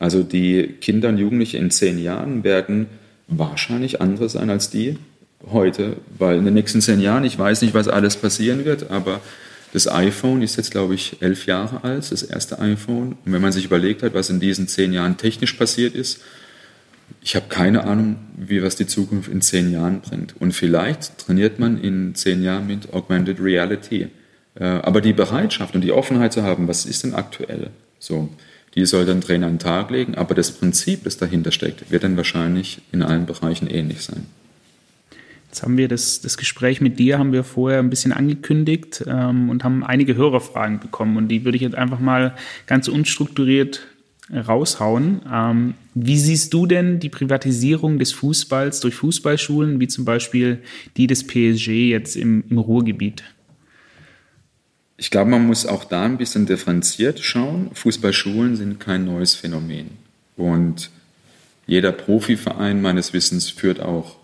Also 0.00 0.24
die 0.24 0.66
Kinder 0.80 1.10
und 1.10 1.18
Jugendliche 1.18 1.58
in 1.58 1.70
zehn 1.70 2.02
Jahren 2.02 2.42
werden 2.42 2.86
wahrscheinlich 3.28 4.00
andere 4.00 4.28
sein 4.28 4.50
als 4.50 4.70
die 4.70 4.96
heute, 5.52 5.96
weil 6.18 6.38
in 6.38 6.44
den 6.44 6.54
nächsten 6.54 6.80
zehn 6.80 7.00
Jahren, 7.00 7.22
ich 7.24 7.38
weiß 7.38 7.62
nicht, 7.62 7.74
was 7.74 7.86
alles 7.86 8.16
passieren 8.16 8.64
wird, 8.64 8.90
aber 8.90 9.20
das 9.72 9.88
iPhone 9.88 10.42
ist 10.42 10.56
jetzt, 10.56 10.70
glaube 10.72 10.94
ich, 10.94 11.18
elf 11.20 11.46
Jahre 11.46 11.84
alt, 11.84 12.10
das 12.10 12.22
erste 12.22 12.58
iPhone. 12.58 13.16
Und 13.24 13.32
wenn 13.32 13.42
man 13.42 13.52
sich 13.52 13.66
überlegt 13.66 14.02
hat, 14.02 14.14
was 14.14 14.30
in 14.30 14.40
diesen 14.40 14.66
zehn 14.66 14.92
Jahren 14.92 15.16
technisch 15.16 15.52
passiert 15.52 15.94
ist, 15.94 16.20
ich 17.22 17.36
habe 17.36 17.46
keine 17.48 17.84
Ahnung, 17.84 18.16
wie 18.36 18.62
was 18.62 18.76
die 18.76 18.86
Zukunft 18.86 19.30
in 19.30 19.42
zehn 19.42 19.70
Jahren 19.70 20.00
bringt. 20.00 20.34
Und 20.40 20.52
vielleicht 20.52 21.18
trainiert 21.18 21.58
man 21.58 21.80
in 21.80 22.14
zehn 22.14 22.42
Jahren 22.42 22.66
mit 22.66 22.92
Augmented 22.92 23.40
Reality. 23.40 24.08
Äh, 24.54 24.64
aber 24.64 25.00
die 25.00 25.12
Bereitschaft 25.12 25.74
und 25.74 25.82
die 25.82 25.92
Offenheit 25.92 26.32
zu 26.32 26.42
haben, 26.42 26.66
was 26.66 26.86
ist 26.86 27.04
denn 27.04 27.14
aktuell? 27.14 27.70
So, 27.98 28.30
die 28.74 28.86
soll 28.86 29.04
dann 29.04 29.20
Trainer 29.20 29.46
an 29.46 29.54
den 29.54 29.58
Tag 29.58 29.90
legen, 29.90 30.14
aber 30.14 30.34
das 30.34 30.52
Prinzip, 30.52 31.04
das 31.04 31.16
dahinter 31.16 31.50
steckt, 31.52 31.90
wird 31.90 32.04
dann 32.04 32.16
wahrscheinlich 32.16 32.80
in 32.92 33.02
allen 33.02 33.26
Bereichen 33.26 33.66
ähnlich 33.66 34.02
sein. 34.02 34.26
Jetzt 35.48 35.64
haben 35.64 35.76
wir 35.76 35.88
das, 35.88 36.20
das 36.20 36.36
Gespräch 36.36 36.80
mit 36.80 37.00
dir, 37.00 37.18
haben 37.18 37.32
wir 37.32 37.42
vorher 37.42 37.80
ein 37.80 37.90
bisschen 37.90 38.12
angekündigt 38.12 39.02
ähm, 39.08 39.50
und 39.50 39.64
haben 39.64 39.82
einige 39.82 40.14
Hörerfragen 40.14 40.78
bekommen. 40.78 41.16
Und 41.16 41.26
die 41.26 41.44
würde 41.44 41.56
ich 41.56 41.62
jetzt 41.62 41.74
einfach 41.74 41.98
mal 41.98 42.36
ganz 42.66 42.86
unstrukturiert 42.86 43.88
raushauen. 44.32 45.22
Ähm, 45.28 45.74
wie 45.94 46.18
siehst 46.18 46.54
du 46.54 46.66
denn 46.66 47.00
die 47.00 47.08
Privatisierung 47.08 47.98
des 47.98 48.12
Fußballs 48.12 48.78
durch 48.78 48.94
Fußballschulen, 48.94 49.80
wie 49.80 49.88
zum 49.88 50.04
Beispiel 50.04 50.60
die 50.96 51.08
des 51.08 51.26
PSG 51.26 51.88
jetzt 51.90 52.16
im, 52.16 52.44
im 52.48 52.58
Ruhrgebiet? 52.58 53.24
Ich 55.00 55.10
glaube, 55.10 55.30
man 55.30 55.46
muss 55.46 55.64
auch 55.64 55.84
da 55.84 56.04
ein 56.04 56.18
bisschen 56.18 56.44
differenziert 56.44 57.20
schauen. 57.20 57.70
Fußballschulen 57.72 58.54
sind 58.54 58.80
kein 58.80 59.06
neues 59.06 59.34
Phänomen. 59.34 59.92
Und 60.36 60.90
jeder 61.66 61.90
Profiverein 61.90 62.82
meines 62.82 63.14
Wissens 63.14 63.48
führt 63.48 63.80
auch 63.80 64.16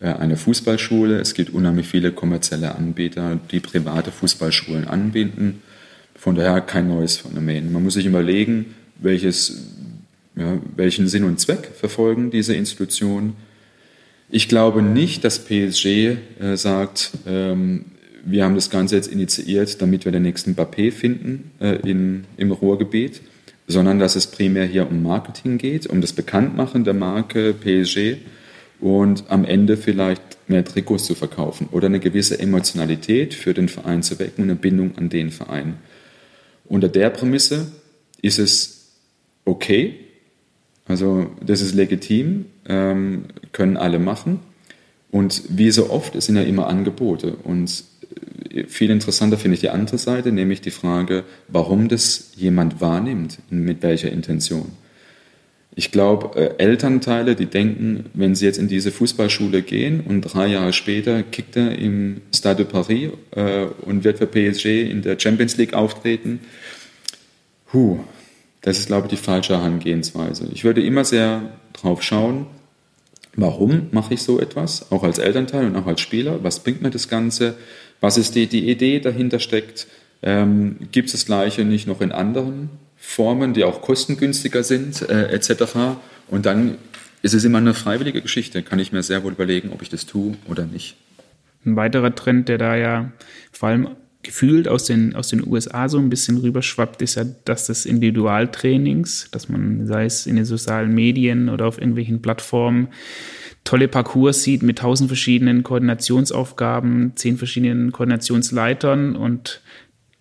äh, 0.00 0.06
eine 0.06 0.36
Fußballschule. 0.36 1.18
Es 1.18 1.34
gibt 1.34 1.50
unheimlich 1.50 1.88
viele 1.88 2.12
kommerzielle 2.12 2.76
Anbieter, 2.76 3.40
die 3.50 3.58
private 3.58 4.12
Fußballschulen 4.12 4.86
anbieten. 4.86 5.62
Von 6.14 6.36
daher 6.36 6.60
kein 6.60 6.86
neues 6.86 7.16
Phänomen. 7.16 7.72
Man 7.72 7.82
muss 7.82 7.94
sich 7.94 8.06
überlegen, 8.06 8.76
welches, 8.94 9.64
ja, 10.36 10.58
welchen 10.76 11.08
Sinn 11.08 11.24
und 11.24 11.40
Zweck 11.40 11.72
verfolgen 11.74 12.30
diese 12.30 12.54
Institutionen. 12.54 13.34
Ich 14.30 14.48
glaube 14.48 14.80
nicht, 14.80 15.24
dass 15.24 15.44
PSG 15.44 15.86
äh, 15.86 16.56
sagt, 16.56 17.10
ähm, 17.26 17.86
wir 18.24 18.44
haben 18.44 18.54
das 18.54 18.70
Ganze 18.70 18.96
jetzt 18.96 19.08
initiiert, 19.08 19.80
damit 19.82 20.04
wir 20.04 20.12
den 20.12 20.22
nächsten 20.22 20.52
Mbappé 20.52 20.90
finden 20.90 21.50
äh, 21.60 21.76
in, 21.88 22.24
im 22.36 22.52
Ruhrgebiet, 22.52 23.20
sondern 23.66 23.98
dass 23.98 24.16
es 24.16 24.26
primär 24.26 24.66
hier 24.66 24.88
um 24.88 25.02
Marketing 25.02 25.58
geht, 25.58 25.86
um 25.86 26.00
das 26.00 26.12
Bekanntmachen 26.12 26.84
der 26.84 26.94
Marke 26.94 27.54
PSG 27.54 28.16
und 28.80 29.24
am 29.28 29.44
Ende 29.44 29.76
vielleicht 29.76 30.22
mehr 30.48 30.64
Trikots 30.64 31.04
zu 31.04 31.14
verkaufen 31.14 31.68
oder 31.70 31.86
eine 31.86 32.00
gewisse 32.00 32.38
Emotionalität 32.38 33.34
für 33.34 33.54
den 33.54 33.68
Verein 33.68 34.02
zu 34.02 34.18
wecken 34.18 34.42
und 34.42 34.50
eine 34.50 34.58
Bindung 34.58 34.96
an 34.96 35.08
den 35.08 35.30
Verein. 35.30 35.76
Unter 36.66 36.88
der 36.88 37.10
Prämisse 37.10 37.72
ist 38.20 38.38
es 38.38 38.92
okay, 39.44 39.94
also 40.86 41.30
das 41.44 41.60
ist 41.60 41.74
legitim, 41.74 42.46
ähm, 42.66 43.26
können 43.52 43.76
alle 43.76 43.98
machen. 43.98 44.40
Und 45.10 45.42
wie 45.48 45.70
so 45.70 45.90
oft, 45.90 46.14
es 46.14 46.26
sind 46.26 46.36
ja 46.36 46.42
immer 46.42 46.66
Angebote. 46.66 47.36
Und 47.36 47.84
viel 48.68 48.90
interessanter 48.90 49.38
finde 49.38 49.54
ich 49.54 49.60
die 49.60 49.70
andere 49.70 49.98
Seite, 49.98 50.32
nämlich 50.32 50.60
die 50.60 50.70
Frage, 50.70 51.24
warum 51.48 51.88
das 51.88 52.32
jemand 52.36 52.80
wahrnimmt, 52.80 53.38
mit 53.50 53.82
welcher 53.82 54.12
Intention. 54.12 54.72
Ich 55.76 55.90
glaube, 55.90 56.36
äh, 56.38 56.62
Elternteile, 56.62 57.34
die 57.34 57.46
denken, 57.46 58.06
wenn 58.14 58.36
sie 58.36 58.46
jetzt 58.46 58.58
in 58.58 58.68
diese 58.68 58.92
Fußballschule 58.92 59.62
gehen 59.62 60.00
und 60.06 60.22
drei 60.22 60.46
Jahre 60.46 60.72
später 60.72 61.24
kickt 61.24 61.56
er 61.56 61.76
im 61.76 62.20
Stade 62.32 62.64
de 62.64 62.72
Paris 62.72 63.10
äh, 63.32 63.66
und 63.82 64.04
wird 64.04 64.18
für 64.18 64.26
PSG 64.26 64.88
in 64.88 65.02
der 65.02 65.18
Champions 65.18 65.56
League 65.56 65.74
auftreten, 65.74 66.40
huh, 67.72 67.98
das 68.60 68.78
ist, 68.78 68.86
glaube 68.86 69.08
ich, 69.08 69.10
die 69.10 69.22
falsche 69.22 69.54
Herangehensweise. 69.54 70.48
Ich 70.52 70.64
würde 70.64 70.82
immer 70.82 71.04
sehr 71.04 71.58
drauf 71.72 72.02
schauen, 72.02 72.46
warum 73.34 73.88
mache 73.90 74.14
ich 74.14 74.22
so 74.22 74.40
etwas, 74.40 74.92
auch 74.92 75.02
als 75.02 75.18
Elternteil 75.18 75.66
und 75.66 75.76
auch 75.76 75.86
als 75.86 76.00
Spieler, 76.00 76.42
was 76.44 76.60
bringt 76.60 76.82
mir 76.82 76.90
das 76.90 77.08
Ganze, 77.08 77.56
was 78.00 78.16
ist 78.18 78.34
die, 78.34 78.46
die 78.46 78.70
Idee 78.70 79.00
dahinter 79.00 79.38
steckt, 79.38 79.86
ähm, 80.22 80.76
gibt 80.92 81.06
es 81.06 81.12
das 81.12 81.26
Gleiche 81.26 81.64
nicht 81.64 81.86
noch 81.86 82.00
in 82.00 82.12
anderen 82.12 82.70
Formen, 82.96 83.52
die 83.52 83.64
auch 83.64 83.82
kostengünstiger 83.82 84.64
sind, 84.64 85.08
äh, 85.08 85.28
etc. 85.28 85.96
Und 86.28 86.46
dann 86.46 86.78
ist 87.22 87.34
es 87.34 87.44
immer 87.44 87.58
eine 87.58 87.74
freiwillige 87.74 88.22
Geschichte. 88.22 88.62
Kann 88.62 88.78
ich 88.78 88.92
mir 88.92 89.02
sehr 89.02 89.22
wohl 89.24 89.32
überlegen, 89.32 89.70
ob 89.72 89.82
ich 89.82 89.88
das 89.88 90.06
tue 90.06 90.36
oder 90.48 90.64
nicht. 90.64 90.96
Ein 91.64 91.76
weiterer 91.76 92.14
Trend, 92.14 92.48
der 92.48 92.58
da 92.58 92.76
ja 92.76 93.12
vor 93.52 93.70
allem 93.70 93.88
gefühlt 94.22 94.68
aus 94.68 94.84
den, 94.84 95.14
aus 95.14 95.28
den 95.28 95.46
USA 95.46 95.88
so 95.88 95.98
ein 95.98 96.08
bisschen 96.08 96.38
rüberschwappt, 96.38 97.02
ist 97.02 97.14
ja, 97.14 97.24
dass 97.44 97.66
das 97.66 97.86
Individualtrainings, 97.86 99.28
dass 99.30 99.48
man, 99.48 99.86
sei 99.86 100.06
es 100.06 100.26
in 100.26 100.36
den 100.36 100.44
sozialen 100.44 100.94
Medien 100.94 101.48
oder 101.48 101.66
auf 101.66 101.78
irgendwelchen 101.78 102.22
Plattformen, 102.22 102.88
tolle 103.64 103.88
Parcours 103.88 104.42
sieht 104.42 104.62
mit 104.62 104.78
tausend 104.78 105.08
verschiedenen 105.08 105.62
Koordinationsaufgaben, 105.62 107.12
zehn 107.16 107.38
verschiedenen 107.38 107.92
Koordinationsleitern 107.92 109.16
und 109.16 109.62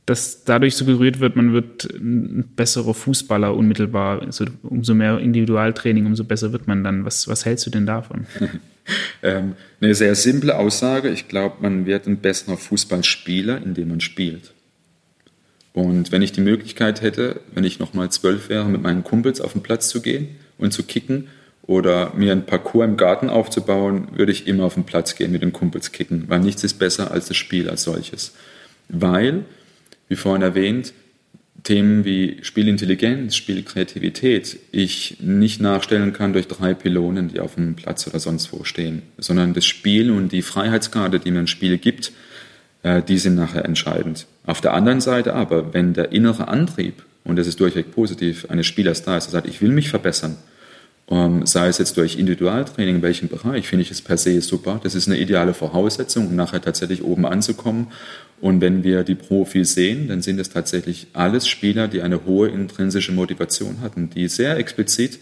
dass 0.05 0.43
dadurch 0.43 0.75
suggeriert 0.75 1.19
wird, 1.19 1.37
man 1.37 1.53
wird 1.53 1.85
ein 1.93 2.49
besserer 2.55 2.93
Fußballer 2.93 3.55
unmittelbar. 3.55 4.21
Also 4.21 4.45
umso 4.63 4.93
mehr 4.93 5.19
Individualtraining, 5.19 6.05
umso 6.05 6.25
besser 6.25 6.51
wird 6.51 6.67
man 6.67 6.83
dann. 6.83 7.05
Was, 7.05 7.27
was 7.29 7.45
hältst 7.45 7.65
du 7.65 7.69
denn 7.69 7.85
davon? 7.85 8.25
ähm, 9.23 9.53
eine 9.79 9.95
sehr 9.95 10.15
simple 10.15 10.57
Aussage. 10.57 11.09
Ich 11.09 11.29
glaube, 11.29 11.57
man 11.61 11.85
wird 11.85 12.05
ein 12.05 12.17
besserer 12.17 12.57
Fußballspieler, 12.57 13.61
indem 13.63 13.89
man 13.89 14.01
spielt. 14.01 14.53
Und 15.71 16.11
wenn 16.11 16.21
ich 16.21 16.33
die 16.33 16.41
Möglichkeit 16.41 17.01
hätte, 17.01 17.39
wenn 17.53 17.63
ich 17.63 17.79
noch 17.79 17.93
mal 17.93 18.09
zwölf 18.11 18.49
wäre, 18.49 18.65
mit 18.65 18.81
meinen 18.81 19.05
Kumpels 19.05 19.39
auf 19.39 19.53
den 19.53 19.63
Platz 19.63 19.87
zu 19.87 20.01
gehen 20.01 20.35
und 20.57 20.73
zu 20.73 20.83
kicken 20.83 21.29
oder 21.65 22.13
mir 22.15 22.31
ein 22.31 22.45
Parcours 22.45 22.85
im 22.85 22.97
Garten 22.97 23.29
aufzubauen, 23.29 24.09
würde 24.15 24.31
ich 24.31 24.47
immer 24.47 24.65
auf 24.65 24.73
den 24.73 24.83
Platz 24.83 25.15
gehen 25.15 25.31
mit 25.31 25.41
den 25.41 25.53
Kumpels 25.53 25.91
kicken, 25.91 26.25
weil 26.27 26.39
nichts 26.39 26.63
ist 26.63 26.79
besser 26.79 27.11
als 27.11 27.27
das 27.27 27.37
Spiel 27.37 27.69
als 27.69 27.83
solches. 27.83 28.33
Weil 28.89 29.45
wie 30.09 30.15
vorhin 30.15 30.41
erwähnt, 30.41 30.93
Themen 31.63 32.03
wie 32.03 32.39
Spielintelligenz, 32.41 33.35
Spielkreativität 33.35 34.59
ich 34.71 35.17
nicht 35.21 35.61
nachstellen 35.61 36.11
kann 36.11 36.33
durch 36.33 36.47
drei 36.47 36.73
Pylonen, 36.73 37.29
die 37.29 37.39
auf 37.39 37.57
einem 37.57 37.75
Platz 37.75 38.05
oder 38.05 38.19
sonst 38.19 38.51
wo 38.51 38.65
stehen, 38.65 39.01
sondern 39.17 39.53
das 39.53 39.65
Spiel 39.65 40.11
und 40.11 40.33
die 40.33 40.41
Freiheitskarte, 40.41 41.19
die 41.19 41.31
mir 41.31 41.39
ein 41.39 41.47
Spiel 41.47 41.77
gibt, 41.77 42.11
äh, 42.83 43.01
die 43.01 43.17
sind 43.17 43.35
nachher 43.35 43.63
entscheidend. 43.63 44.27
Auf 44.45 44.59
der 44.59 44.73
anderen 44.73 44.99
Seite 44.99 45.33
aber, 45.33 45.73
wenn 45.73 45.93
der 45.93 46.11
innere 46.11 46.49
Antrieb, 46.49 47.03
und 47.23 47.37
das 47.37 47.47
ist 47.47 47.61
durchweg 47.61 47.91
positiv, 47.91 48.49
eines 48.49 48.67
Spielers 48.67 49.03
da 49.03 49.15
ist, 49.15 49.27
der 49.27 49.31
sagt, 49.31 49.47
ich 49.47 49.61
will 49.61 49.71
mich 49.71 49.89
verbessern, 49.89 50.35
ähm, 51.09 51.45
sei 51.45 51.67
es 51.67 51.77
jetzt 51.77 51.97
durch 51.97 52.17
Individualtraining, 52.17 52.97
in 52.97 53.01
welchem 53.01 53.27
Bereich, 53.27 53.67
finde 53.67 53.83
ich 53.83 53.91
es 53.91 54.01
per 54.01 54.17
se 54.17 54.39
super. 54.41 54.79
Das 54.81 54.95
ist 54.95 55.07
eine 55.07 55.17
ideale 55.17 55.53
Voraussetzung, 55.53 56.27
um 56.27 56.35
nachher 56.35 56.61
tatsächlich 56.61 57.03
oben 57.03 57.25
anzukommen. 57.25 57.87
Und 58.39 58.61
wenn 58.61 58.83
wir 58.83 59.03
die 59.03 59.15
Profis 59.15 59.73
sehen, 59.73 60.07
dann 60.07 60.21
sind 60.21 60.39
es 60.39 60.49
tatsächlich 60.49 61.07
alles 61.13 61.47
Spieler, 61.47 61.87
die 61.87 62.01
eine 62.01 62.25
hohe 62.25 62.49
intrinsische 62.49 63.11
Motivation 63.11 63.81
hatten, 63.81 64.09
die 64.09 64.27
sehr 64.27 64.57
explizit 64.57 65.19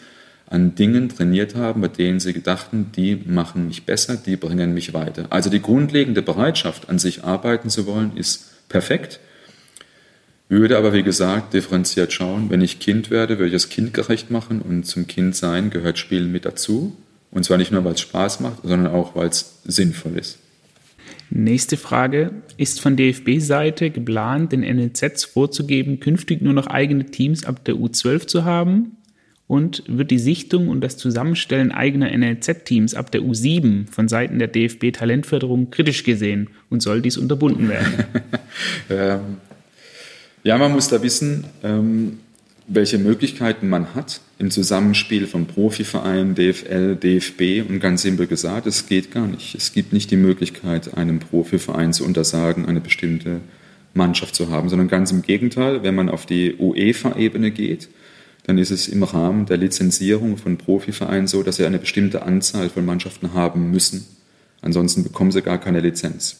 an 0.51 0.75
Dingen 0.75 1.07
trainiert 1.07 1.55
haben, 1.55 1.81
bei 1.81 1.87
denen 1.87 2.19
sie 2.19 2.33
gedachten, 2.33 2.91
die 2.95 3.15
machen 3.25 3.67
mich 3.67 3.85
besser, 3.85 4.17
die 4.17 4.35
bringen 4.35 4.73
mich 4.73 4.93
weiter. 4.93 5.27
Also 5.29 5.49
die 5.49 5.61
grundlegende 5.61 6.21
Bereitschaft, 6.21 6.89
an 6.89 6.99
sich 6.99 7.23
arbeiten 7.23 7.69
zu 7.69 7.87
wollen, 7.87 8.17
ist 8.17 8.67
perfekt. 8.67 9.19
Würde 10.51 10.77
aber, 10.77 10.91
wie 10.91 11.01
gesagt, 11.01 11.53
differenziert 11.53 12.11
schauen. 12.11 12.49
Wenn 12.49 12.59
ich 12.59 12.79
Kind 12.79 13.09
werde, 13.09 13.39
würde 13.39 13.47
ich 13.47 13.53
es 13.53 13.69
kindgerecht 13.69 14.31
machen 14.31 14.61
und 14.61 14.83
zum 14.83 15.07
Kindsein 15.07 15.69
gehört 15.69 15.97
Spielen 15.97 16.29
mit 16.29 16.43
dazu. 16.43 16.93
Und 17.31 17.45
zwar 17.45 17.57
nicht 17.57 17.71
nur, 17.71 17.85
weil 17.85 17.93
es 17.93 18.01
Spaß 18.01 18.41
macht, 18.41 18.57
sondern 18.61 18.91
auch, 18.91 19.15
weil 19.15 19.29
es 19.29 19.61
sinnvoll 19.63 20.17
ist. 20.17 20.39
Nächste 21.29 21.77
Frage. 21.77 22.31
Ist 22.57 22.81
von 22.81 22.97
DFB-Seite 22.97 23.91
geplant, 23.91 24.51
den 24.51 24.59
NLZs 24.59 25.23
vorzugeben, 25.23 26.01
künftig 26.01 26.41
nur 26.41 26.51
noch 26.51 26.67
eigene 26.67 27.05
Teams 27.05 27.45
ab 27.45 27.63
der 27.63 27.75
U12 27.75 28.27
zu 28.27 28.43
haben? 28.43 28.97
Und 29.47 29.83
wird 29.87 30.11
die 30.11 30.19
Sichtung 30.19 30.67
und 30.67 30.81
das 30.81 30.97
Zusammenstellen 30.97 31.71
eigener 31.71 32.11
NLZ-Teams 32.11 32.93
ab 32.93 33.09
der 33.13 33.21
U7 33.21 33.89
von 33.89 34.09
Seiten 34.09 34.37
der 34.37 34.49
DFB-Talentförderung 34.49 35.71
kritisch 35.71 36.03
gesehen 36.03 36.49
und 36.69 36.81
soll 36.81 37.01
dies 37.01 37.17
unterbunden 37.17 37.69
werden? 37.69 38.03
ähm, 38.89 39.37
ja, 40.43 40.57
man 40.57 40.71
muss 40.71 40.87
da 40.87 41.01
wissen, 41.03 41.45
ähm, 41.63 42.19
welche 42.67 42.97
Möglichkeiten 42.97 43.69
man 43.69 43.95
hat 43.95 44.21
im 44.39 44.49
Zusammenspiel 44.49 45.27
von 45.27 45.45
Profiverein, 45.45 46.35
DFL, 46.35 46.95
DFB 46.95 47.67
und 47.67 47.79
ganz 47.79 48.01
simpel 48.01 48.27
gesagt, 48.27 48.65
es 48.65 48.87
geht 48.87 49.11
gar 49.11 49.27
nicht. 49.27 49.55
Es 49.55 49.73
gibt 49.73 49.93
nicht 49.93 50.09
die 50.09 50.17
Möglichkeit, 50.17 50.95
einem 50.97 51.19
Profiverein 51.19 51.93
zu 51.93 52.05
untersagen, 52.05 52.65
eine 52.65 52.79
bestimmte 52.79 53.41
Mannschaft 53.93 54.35
zu 54.35 54.49
haben, 54.49 54.69
sondern 54.69 54.87
ganz 54.87 55.11
im 55.11 55.21
Gegenteil, 55.21 55.83
wenn 55.83 55.95
man 55.95 56.09
auf 56.09 56.25
die 56.25 56.55
UEFA-Ebene 56.57 57.51
geht, 57.51 57.89
dann 58.45 58.57
ist 58.57 58.71
es 58.71 58.87
im 58.87 59.03
Rahmen 59.03 59.45
der 59.45 59.57
Lizenzierung 59.57 60.37
von 60.37 60.57
Profivereinen 60.57 61.27
so, 61.27 61.43
dass 61.43 61.57
sie 61.57 61.65
eine 61.65 61.77
bestimmte 61.77 62.23
Anzahl 62.23 62.69
von 62.69 62.85
Mannschaften 62.85 63.33
haben 63.33 63.69
müssen. 63.69 64.07
Ansonsten 64.61 65.03
bekommen 65.03 65.31
sie 65.31 65.41
gar 65.41 65.59
keine 65.59 65.81
Lizenz. 65.81 66.37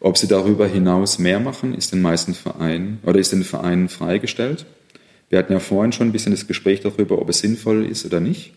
Ob 0.00 0.18
sie 0.18 0.28
darüber 0.28 0.66
hinaus 0.66 1.18
mehr 1.18 1.40
machen, 1.40 1.74
ist 1.74 1.92
den 1.92 2.02
meisten 2.02 2.34
Vereinen 2.34 2.98
oder 3.04 3.18
ist 3.18 3.32
den 3.32 3.44
Vereinen 3.44 3.88
freigestellt. 3.88 4.66
Wir 5.28 5.38
hatten 5.38 5.52
ja 5.52 5.58
vorhin 5.58 5.92
schon 5.92 6.08
ein 6.08 6.12
bisschen 6.12 6.32
das 6.32 6.46
Gespräch 6.46 6.80
darüber, 6.80 7.20
ob 7.20 7.28
es 7.28 7.40
sinnvoll 7.40 7.84
ist 7.84 8.04
oder 8.04 8.20
nicht. 8.20 8.52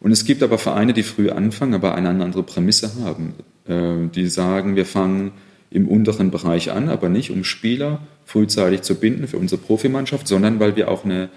Und 0.00 0.12
es 0.12 0.24
gibt 0.24 0.42
aber 0.42 0.56
Vereine, 0.56 0.94
die 0.94 1.02
früh 1.02 1.28
anfangen, 1.30 1.74
aber 1.74 1.94
eine 1.94 2.08
andere 2.08 2.42
Prämisse 2.42 2.92
haben. 3.04 3.34
Äh, 3.66 4.08
die 4.14 4.26
sagen, 4.26 4.76
wir 4.76 4.86
fangen 4.86 5.32
im 5.70 5.86
unteren 5.86 6.30
Bereich 6.30 6.70
an, 6.72 6.88
aber 6.88 7.08
nicht 7.08 7.30
um 7.30 7.44
Spieler 7.44 8.00
frühzeitig 8.24 8.82
zu 8.82 8.94
binden 8.94 9.28
für 9.28 9.38
unsere 9.38 9.60
Profimannschaft, 9.60 10.26
sondern 10.26 10.58
weil 10.58 10.76
wir 10.76 10.90
auch 10.90 11.04
eine 11.04 11.28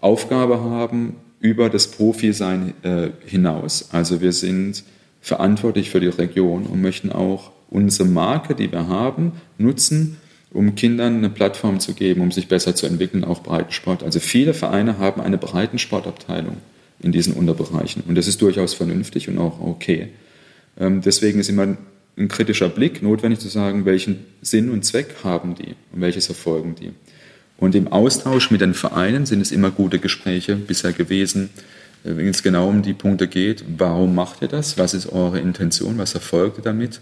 Aufgabe 0.00 0.60
haben 0.60 1.16
über 1.40 1.68
das 1.68 1.88
Profi-Sein 1.88 2.74
äh, 2.82 3.10
hinaus. 3.26 3.90
Also 3.92 4.20
wir 4.20 4.32
sind 4.32 4.84
verantwortlich 5.20 5.90
für 5.90 6.00
die 6.00 6.08
Region 6.08 6.64
und 6.64 6.80
möchten 6.80 7.12
auch 7.12 7.52
unsere 7.68 8.08
Marke, 8.08 8.54
die 8.54 8.70
wir 8.70 8.88
haben, 8.88 9.32
nutzen, 9.58 10.16
um 10.50 10.74
Kindern 10.74 11.18
eine 11.18 11.30
Plattform 11.30 11.80
zu 11.80 11.94
geben, 11.94 12.22
um 12.22 12.32
sich 12.32 12.48
besser 12.48 12.74
zu 12.74 12.86
entwickeln, 12.86 13.24
auch 13.24 13.42
Breitensport. 13.42 14.02
Also 14.02 14.20
viele 14.20 14.54
Vereine 14.54 14.98
haben 14.98 15.20
eine 15.20 15.38
Breitensportabteilung 15.38 16.56
in 17.00 17.12
diesen 17.12 17.34
Unterbereichen 17.34 18.02
und 18.08 18.14
das 18.14 18.26
ist 18.26 18.40
durchaus 18.42 18.74
vernünftig 18.74 19.28
und 19.28 19.38
auch 19.38 19.60
okay. 19.60 20.08
Ähm, 20.78 21.02
deswegen 21.02 21.38
ist 21.38 21.48
immer 21.48 21.76
ein 22.16 22.28
kritischer 22.28 22.68
Blick 22.68 23.02
notwendig 23.02 23.38
zu 23.38 23.48
sagen, 23.48 23.84
welchen 23.84 24.24
Sinn 24.42 24.70
und 24.70 24.84
Zweck 24.84 25.16
haben 25.22 25.54
die 25.54 25.74
und 25.92 26.00
welches 26.00 26.26
verfolgen 26.26 26.74
die. 26.74 26.92
Und 27.58 27.74
im 27.74 27.88
Austausch 27.88 28.50
mit 28.50 28.60
den 28.60 28.74
Vereinen 28.74 29.26
sind 29.26 29.40
es 29.40 29.52
immer 29.52 29.70
gute 29.70 29.98
Gespräche 29.98 30.56
bisher 30.56 30.92
gewesen, 30.92 31.50
äh, 32.04 32.16
wenn 32.16 32.26
es 32.28 32.42
genau 32.42 32.68
um 32.68 32.82
die 32.82 32.94
Punkte 32.94 33.28
geht, 33.28 33.64
warum 33.76 34.14
macht 34.14 34.42
ihr 34.42 34.48
das, 34.48 34.78
was 34.78 34.94
ist 34.94 35.12
eure 35.12 35.38
Intention, 35.38 35.98
was 35.98 36.14
erfolgt 36.14 36.58
ihr 36.58 36.64
damit 36.64 37.00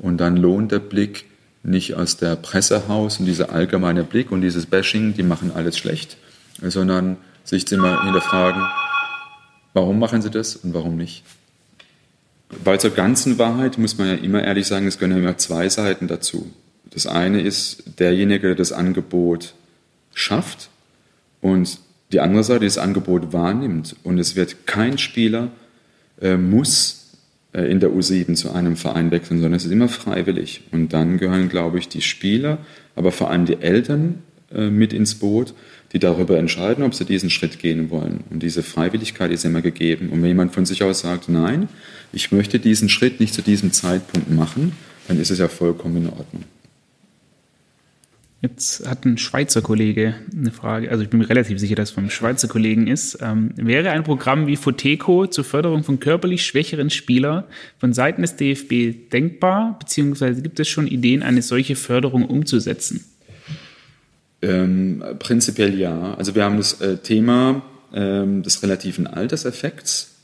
und 0.00 0.18
dann 0.18 0.36
lohnt 0.36 0.72
der 0.72 0.78
Blick 0.78 1.26
nicht 1.62 1.94
aus 1.94 2.16
der 2.16 2.36
Presse 2.36 2.80
heraus 2.80 3.20
und 3.20 3.26
dieser 3.26 3.52
allgemeine 3.52 4.02
Blick 4.02 4.32
und 4.32 4.40
dieses 4.40 4.66
Bashing, 4.66 5.14
die 5.14 5.22
machen 5.22 5.52
alles 5.54 5.76
schlecht, 5.76 6.16
sondern 6.62 7.18
sich 7.44 7.70
immer 7.72 8.02
hinterfragen, 8.04 8.62
warum 9.74 9.98
machen 9.98 10.22
sie 10.22 10.30
das 10.30 10.56
und 10.56 10.74
warum 10.74 10.96
nicht. 10.96 11.22
Bei 12.64 12.76
zur 12.76 12.90
ganzen 12.90 13.38
Wahrheit 13.38 13.78
muss 13.78 13.98
man 13.98 14.08
ja 14.08 14.14
immer 14.14 14.42
ehrlich 14.42 14.66
sagen, 14.66 14.86
es 14.86 14.98
gehören 14.98 15.18
immer 15.18 15.38
zwei 15.38 15.68
Seiten 15.68 16.08
dazu. 16.08 16.50
Das 16.90 17.06
eine 17.06 17.40
ist 17.40 17.84
derjenige, 17.98 18.48
der 18.48 18.56
das 18.56 18.72
Angebot 18.72 19.54
schafft 20.14 20.70
und 21.40 21.78
die 22.12 22.20
andere 22.20 22.42
Seite, 22.42 22.60
die 22.60 22.66
das 22.66 22.78
Angebot 22.78 23.32
wahrnimmt. 23.32 23.94
Und 24.02 24.18
es 24.18 24.34
wird 24.34 24.66
kein 24.66 24.98
Spieler 24.98 25.50
äh, 26.20 26.36
muss 26.36 26.99
in 27.52 27.80
der 27.80 27.90
U7 27.90 28.34
zu 28.34 28.52
einem 28.52 28.76
Verein 28.76 29.10
wechseln, 29.10 29.40
sondern 29.40 29.54
es 29.56 29.64
ist 29.64 29.72
immer 29.72 29.88
freiwillig. 29.88 30.62
Und 30.70 30.92
dann 30.92 31.18
gehören, 31.18 31.48
glaube 31.48 31.78
ich, 31.78 31.88
die 31.88 32.02
Spieler, 32.02 32.58
aber 32.94 33.10
vor 33.10 33.30
allem 33.30 33.44
die 33.46 33.60
Eltern 33.60 34.22
äh, 34.52 34.68
mit 34.70 34.92
ins 34.92 35.16
Boot, 35.16 35.54
die 35.92 35.98
darüber 35.98 36.38
entscheiden, 36.38 36.84
ob 36.84 36.94
sie 36.94 37.04
diesen 37.04 37.30
Schritt 37.30 37.58
gehen 37.58 37.90
wollen. 37.90 38.22
Und 38.30 38.42
diese 38.42 38.62
Freiwilligkeit 38.62 39.32
ist 39.32 39.44
immer 39.44 39.62
gegeben. 39.62 40.10
Und 40.10 40.22
wenn 40.22 40.28
jemand 40.28 40.54
von 40.54 40.64
sich 40.64 40.84
aus 40.84 41.00
sagt, 41.00 41.28
nein, 41.28 41.68
ich 42.12 42.30
möchte 42.30 42.60
diesen 42.60 42.88
Schritt 42.88 43.18
nicht 43.18 43.34
zu 43.34 43.42
diesem 43.42 43.72
Zeitpunkt 43.72 44.30
machen, 44.30 44.72
dann 45.08 45.20
ist 45.20 45.30
es 45.30 45.38
ja 45.38 45.48
vollkommen 45.48 45.96
in 45.96 46.06
Ordnung. 46.06 46.44
Jetzt 48.42 48.88
hat 48.88 49.04
ein 49.04 49.18
Schweizer 49.18 49.60
Kollege 49.60 50.14
eine 50.34 50.50
Frage, 50.50 50.90
also 50.90 51.02
ich 51.02 51.10
bin 51.10 51.20
mir 51.20 51.28
relativ 51.28 51.58
sicher, 51.58 51.74
dass 51.74 51.90
es 51.90 51.94
vom 51.94 52.08
Schweizer 52.08 52.48
Kollegen 52.48 52.86
ist. 52.86 53.18
Ähm, 53.20 53.52
wäre 53.56 53.90
ein 53.90 54.02
Programm 54.02 54.46
wie 54.46 54.56
Foteco 54.56 55.26
zur 55.26 55.44
Förderung 55.44 55.84
von 55.84 56.00
körperlich 56.00 56.46
schwächeren 56.46 56.88
Spielern 56.88 57.44
von 57.78 57.92
Seiten 57.92 58.22
des 58.22 58.36
DFB 58.36 59.10
denkbar, 59.12 59.76
beziehungsweise 59.78 60.40
gibt 60.40 60.58
es 60.58 60.68
schon 60.68 60.86
Ideen, 60.86 61.22
eine 61.22 61.42
solche 61.42 61.76
Förderung 61.76 62.24
umzusetzen? 62.24 63.04
Ähm, 64.40 65.04
prinzipiell 65.18 65.78
ja. 65.78 66.14
Also 66.14 66.34
wir 66.34 66.44
haben 66.44 66.56
das 66.56 66.80
äh, 66.80 66.96
Thema 66.96 67.60
ähm, 67.92 68.42
des 68.42 68.62
relativen 68.62 69.06
Alterseffekts 69.06 70.14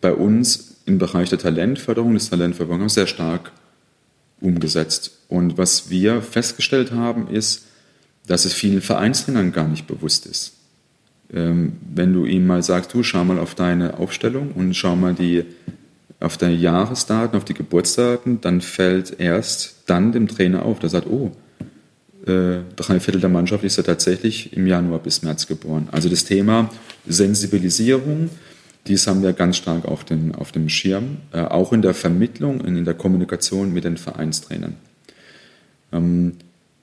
bei 0.00 0.12
uns 0.12 0.80
im 0.84 0.98
Bereich 0.98 1.28
der 1.28 1.38
Talentförderung, 1.38 2.14
des 2.14 2.28
Talentförderung 2.28 2.88
sehr 2.88 3.06
stark 3.06 3.52
umgesetzt. 4.40 5.12
Und 5.28 5.58
was 5.58 5.90
wir 5.90 6.22
festgestellt 6.22 6.92
haben, 6.92 7.28
ist, 7.28 7.66
dass 8.26 8.44
es 8.44 8.52
vielen 8.52 8.80
Vereinstrainern 8.80 9.52
gar 9.52 9.68
nicht 9.68 9.86
bewusst 9.86 10.26
ist. 10.26 10.52
Ähm, 11.32 11.72
wenn 11.94 12.12
du 12.12 12.26
ihm 12.26 12.46
mal 12.46 12.62
sagst, 12.62 12.92
du 12.94 13.02
schau 13.02 13.24
mal 13.24 13.38
auf 13.38 13.54
deine 13.54 13.98
Aufstellung 13.98 14.52
und 14.52 14.74
schau 14.74 14.96
mal 14.96 15.14
die, 15.14 15.44
auf 16.18 16.36
deine 16.36 16.56
Jahresdaten, 16.56 17.36
auf 17.36 17.44
die 17.44 17.54
Geburtsdaten, 17.54 18.40
dann 18.40 18.60
fällt 18.60 19.18
erst 19.20 19.76
dann 19.86 20.12
dem 20.12 20.28
Trainer 20.28 20.64
auf, 20.64 20.78
der 20.78 20.90
sagt, 20.90 21.06
oh, 21.06 21.32
äh, 22.26 22.58
drei 22.76 23.00
Viertel 23.00 23.20
der 23.20 23.30
Mannschaft 23.30 23.64
ist 23.64 23.76
ja 23.76 23.82
tatsächlich 23.82 24.52
im 24.52 24.66
Januar 24.66 24.98
bis 24.98 25.22
März 25.22 25.46
geboren. 25.46 25.88
Also 25.90 26.08
das 26.08 26.24
Thema 26.24 26.68
Sensibilisierung, 27.06 28.28
dies 28.86 29.06
haben 29.06 29.22
wir 29.22 29.32
ganz 29.32 29.56
stark 29.56 29.84
auf 29.84 30.04
dem, 30.04 30.34
auf 30.34 30.52
dem 30.52 30.68
Schirm, 30.68 31.18
äh, 31.32 31.40
auch 31.40 31.72
in 31.72 31.82
der 31.82 31.94
Vermittlung 31.94 32.60
und 32.60 32.76
in 32.76 32.84
der 32.84 32.94
Kommunikation 32.94 33.72
mit 33.72 33.84
den 33.84 33.96
Vereinstrainern. 33.96 34.76
Ähm, 35.92 36.32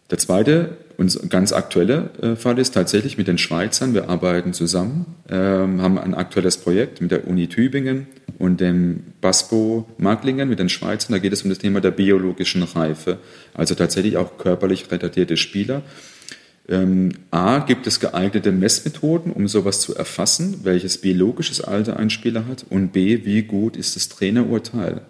Der 0.09 0.17
zweite 0.17 0.77
und 0.97 1.29
ganz 1.29 1.51
aktuelle 1.51 2.09
äh, 2.21 2.35
Fall 2.35 2.57
ist 2.59 2.73
tatsächlich 2.73 3.17
mit 3.17 3.27
den 3.27 3.37
Schweizern. 3.37 3.93
Wir 3.93 4.09
arbeiten 4.09 4.53
zusammen, 4.53 5.05
ähm, 5.29 5.81
haben 5.81 5.97
ein 5.99 6.13
aktuelles 6.13 6.57
Projekt 6.57 7.01
mit 7.01 7.11
der 7.11 7.27
Uni 7.27 7.47
Tübingen 7.47 8.07
und 8.39 8.61
dem 8.61 9.03
BASPO 9.19 9.85
Marklingen 9.97 10.47
mit 10.47 10.59
den 10.59 10.69
Schweizern. 10.69 11.11
Da 11.11 11.19
geht 11.19 11.33
es 11.33 11.43
um 11.43 11.49
das 11.49 11.59
Thema 11.59 11.81
der 11.81 11.91
biologischen 11.91 12.63
Reife, 12.63 13.19
also 13.53 13.75
tatsächlich 13.75 14.15
auch 14.15 14.37
körperlich 14.37 14.89
retardierte 14.89 15.35
Spieler. 15.35 15.81
Ähm, 16.69 17.13
A, 17.31 17.59
gibt 17.59 17.87
es 17.87 17.99
geeignete 17.99 18.51
Messmethoden, 18.51 19.31
um 19.31 19.47
sowas 19.47 19.79
zu 19.79 19.95
erfassen, 19.95 20.61
welches 20.63 20.99
biologisches 20.99 21.61
Alter 21.61 21.97
ein 21.97 22.09
Spieler 22.09 22.45
hat? 22.45 22.65
Und 22.69 22.91
B, 22.91 23.23
wie 23.23 23.43
gut 23.43 23.77
ist 23.77 23.95
das 23.95 24.09
Trainerurteil, 24.09 25.01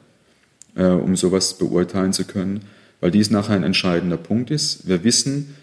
äh, 0.76 0.86
um 0.86 1.16
sowas 1.16 1.58
beurteilen 1.58 2.14
zu 2.14 2.26
können? 2.26 2.62
Weil 3.00 3.12
dies 3.12 3.32
nachher 3.32 3.56
ein 3.56 3.64
entscheidender 3.64 4.18
Punkt 4.18 4.52
ist. 4.52 4.88
Wir 4.88 5.04
wissen, 5.04 5.56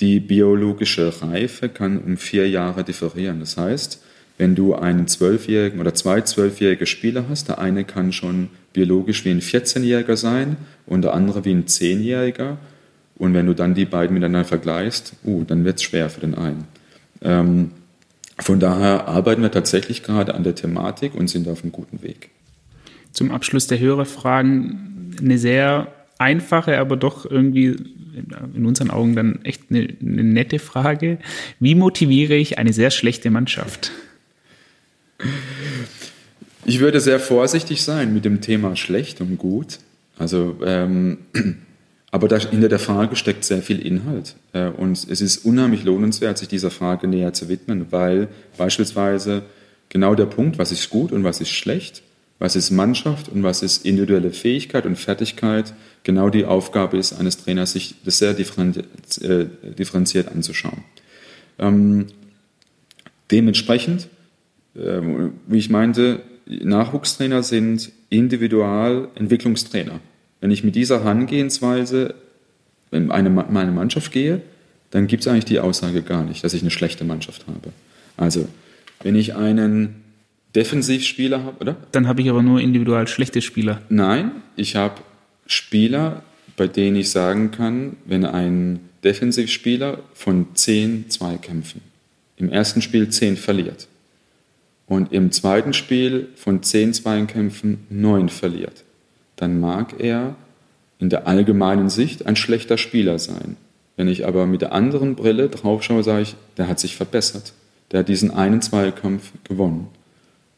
die 0.00 0.20
biologische 0.20 1.22
Reife 1.22 1.68
kann 1.68 1.98
um 1.98 2.16
vier 2.16 2.48
Jahre 2.48 2.84
differieren. 2.84 3.40
Das 3.40 3.56
heißt, 3.56 4.02
wenn 4.38 4.54
du 4.54 4.74
einen 4.74 5.08
zwölfjährigen 5.08 5.80
oder 5.80 5.94
zwei 5.94 6.20
zwölfjährige 6.20 6.86
Spieler 6.86 7.26
hast, 7.28 7.48
der 7.48 7.58
eine 7.58 7.84
kann 7.84 8.12
schon 8.12 8.50
biologisch 8.72 9.24
wie 9.24 9.30
ein 9.30 9.40
14-Jähriger 9.40 10.16
sein 10.16 10.56
und 10.84 11.02
der 11.02 11.14
andere 11.14 11.44
wie 11.44 11.52
ein 11.52 11.66
Zehnjähriger. 11.66 12.58
Und 13.18 13.34
wenn 13.34 13.46
du 13.46 13.54
dann 13.54 13.74
die 13.74 13.86
beiden 13.86 14.14
miteinander 14.14 14.44
vergleichst, 14.44 15.14
uh, 15.24 15.44
dann 15.44 15.64
wird 15.64 15.76
es 15.76 15.82
schwer 15.82 16.10
für 16.10 16.20
den 16.20 16.34
einen. 16.34 16.64
Ähm, 17.22 17.70
von 18.38 18.60
daher 18.60 19.08
arbeiten 19.08 19.42
wir 19.42 19.50
tatsächlich 19.50 20.02
gerade 20.02 20.34
an 20.34 20.44
der 20.44 20.54
Thematik 20.54 21.14
und 21.14 21.28
sind 21.28 21.48
auf 21.48 21.62
einem 21.62 21.72
guten 21.72 22.02
Weg. 22.02 22.30
Zum 23.12 23.30
Abschluss 23.30 23.66
der 23.66 23.78
Hörerfragen 23.78 25.16
eine 25.18 25.38
sehr 25.38 25.88
einfache, 26.18 26.78
aber 26.78 26.96
doch 26.96 27.24
irgendwie 27.24 27.76
in 28.54 28.66
unseren 28.66 28.90
Augen 28.90 29.14
dann 29.14 29.44
echt 29.44 29.62
eine, 29.70 29.88
eine 30.00 30.24
nette 30.24 30.58
Frage. 30.58 31.18
Wie 31.60 31.74
motiviere 31.74 32.34
ich 32.34 32.58
eine 32.58 32.72
sehr 32.72 32.90
schlechte 32.90 33.30
Mannschaft? 33.30 33.90
Ich 36.64 36.80
würde 36.80 37.00
sehr 37.00 37.20
vorsichtig 37.20 37.82
sein 37.82 38.12
mit 38.12 38.24
dem 38.24 38.40
Thema 38.40 38.76
schlecht 38.76 39.20
und 39.20 39.38
gut. 39.38 39.78
Also, 40.18 40.58
ähm, 40.64 41.18
aber 42.10 42.28
da, 42.28 42.38
hinter 42.38 42.68
der 42.68 42.78
Frage 42.78 43.16
steckt 43.16 43.44
sehr 43.44 43.62
viel 43.62 43.84
Inhalt. 43.84 44.36
Äh, 44.52 44.68
und 44.68 44.92
es 44.92 45.20
ist 45.20 45.44
unheimlich 45.44 45.84
lohnenswert, 45.84 46.38
sich 46.38 46.48
dieser 46.48 46.70
Frage 46.70 47.08
näher 47.08 47.32
zu 47.32 47.48
widmen, 47.48 47.86
weil 47.90 48.28
beispielsweise 48.56 49.42
genau 49.88 50.14
der 50.14 50.26
Punkt, 50.26 50.58
was 50.58 50.72
ist 50.72 50.90
gut 50.90 51.12
und 51.12 51.24
was 51.24 51.40
ist 51.40 51.50
schlecht, 51.50 52.02
was 52.38 52.54
ist 52.54 52.70
Mannschaft 52.70 53.28
und 53.28 53.42
was 53.42 53.62
ist 53.62 53.84
individuelle 53.84 54.30
Fähigkeit 54.30 54.86
und 54.86 54.96
Fertigkeit, 54.96 55.72
genau 56.04 56.28
die 56.28 56.44
Aufgabe 56.44 56.98
ist 56.98 57.14
eines 57.14 57.42
Trainers, 57.42 57.72
sich 57.72 57.94
das 58.04 58.18
sehr 58.18 58.30
äh, 58.38 59.46
differenziert 59.78 60.28
anzuschauen. 60.28 60.84
Ähm, 61.58 62.06
dementsprechend, 63.30 64.08
äh, 64.74 65.00
wie 65.46 65.58
ich 65.58 65.70
meinte, 65.70 66.20
Nachwuchstrainer 66.46 67.42
sind 67.42 67.90
Individualentwicklungstrainer. 68.10 70.00
Wenn 70.40 70.50
ich 70.50 70.64
mit 70.64 70.74
dieser 70.74 71.02
Herangehensweise 71.02 72.14
in 72.90 73.10
eine, 73.10 73.30
meine 73.30 73.72
Mannschaft 73.72 74.12
gehe, 74.12 74.42
dann 74.90 75.06
gibt 75.06 75.22
es 75.22 75.28
eigentlich 75.28 75.44
die 75.44 75.60
Aussage 75.60 76.02
gar 76.02 76.24
nicht, 76.24 76.44
dass 76.44 76.54
ich 76.54 76.62
eine 76.62 76.70
schlechte 76.70 77.04
Mannschaft 77.04 77.46
habe. 77.46 77.72
Also, 78.16 78.48
wenn 79.02 79.16
ich 79.16 79.34
einen 79.34 80.02
Defensivspieler 80.54 81.44
habe, 81.44 81.58
oder? 81.60 81.76
Dann 81.92 82.08
habe 82.08 82.22
ich 82.22 82.30
aber 82.30 82.42
nur 82.42 82.60
individual 82.60 83.06
schlechte 83.08 83.42
Spieler. 83.42 83.82
Nein, 83.88 84.30
ich 84.56 84.76
habe 84.76 85.00
Spieler, 85.46 86.22
bei 86.56 86.66
denen 86.66 86.96
ich 86.96 87.10
sagen 87.10 87.50
kann, 87.50 87.96
wenn 88.06 88.24
ein 88.24 88.80
Defensivspieler 89.04 90.00
von 90.14 90.46
zehn 90.54 91.10
Zweikämpfen 91.10 91.80
im 92.36 92.50
ersten 92.50 92.82
Spiel 92.82 93.08
zehn 93.10 93.36
verliert 93.36 93.88
und 94.86 95.12
im 95.12 95.30
zweiten 95.32 95.72
Spiel 95.72 96.28
von 96.36 96.62
zehn 96.62 96.92
Zweikämpfen 96.92 97.86
neun 97.88 98.28
verliert, 98.28 98.84
dann 99.36 99.60
mag 99.60 100.00
er 100.00 100.34
in 100.98 101.10
der 101.10 101.26
allgemeinen 101.26 101.90
Sicht 101.90 102.26
ein 102.26 102.36
schlechter 102.36 102.78
Spieler 102.78 103.18
sein. 103.18 103.56
Wenn 103.96 104.08
ich 104.08 104.26
aber 104.26 104.46
mit 104.46 104.62
der 104.62 104.72
anderen 104.72 105.14
Brille 105.14 105.48
drauf 105.48 105.82
schaue, 105.82 106.02
sage 106.02 106.22
ich, 106.22 106.36
der 106.56 106.68
hat 106.68 106.80
sich 106.80 106.96
verbessert. 106.96 107.52
Der 107.90 108.00
hat 108.00 108.08
diesen 108.08 108.30
einen 108.30 108.60
Zweikampf 108.60 109.32
gewonnen. 109.44 109.88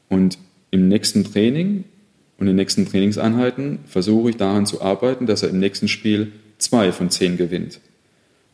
Und 0.08 0.38
im 0.70 0.88
nächsten 0.88 1.24
Training 1.24 1.84
und 2.38 2.46
in 2.46 2.48
den 2.48 2.56
nächsten 2.56 2.86
Trainingseinheiten 2.86 3.80
versuche 3.86 4.30
ich 4.30 4.36
daran 4.36 4.66
zu 4.66 4.80
arbeiten, 4.80 5.26
dass 5.26 5.42
er 5.42 5.50
im 5.50 5.58
nächsten 5.58 5.88
Spiel 5.88 6.32
zwei 6.58 6.92
von 6.92 7.10
zehn 7.10 7.36
gewinnt. 7.36 7.80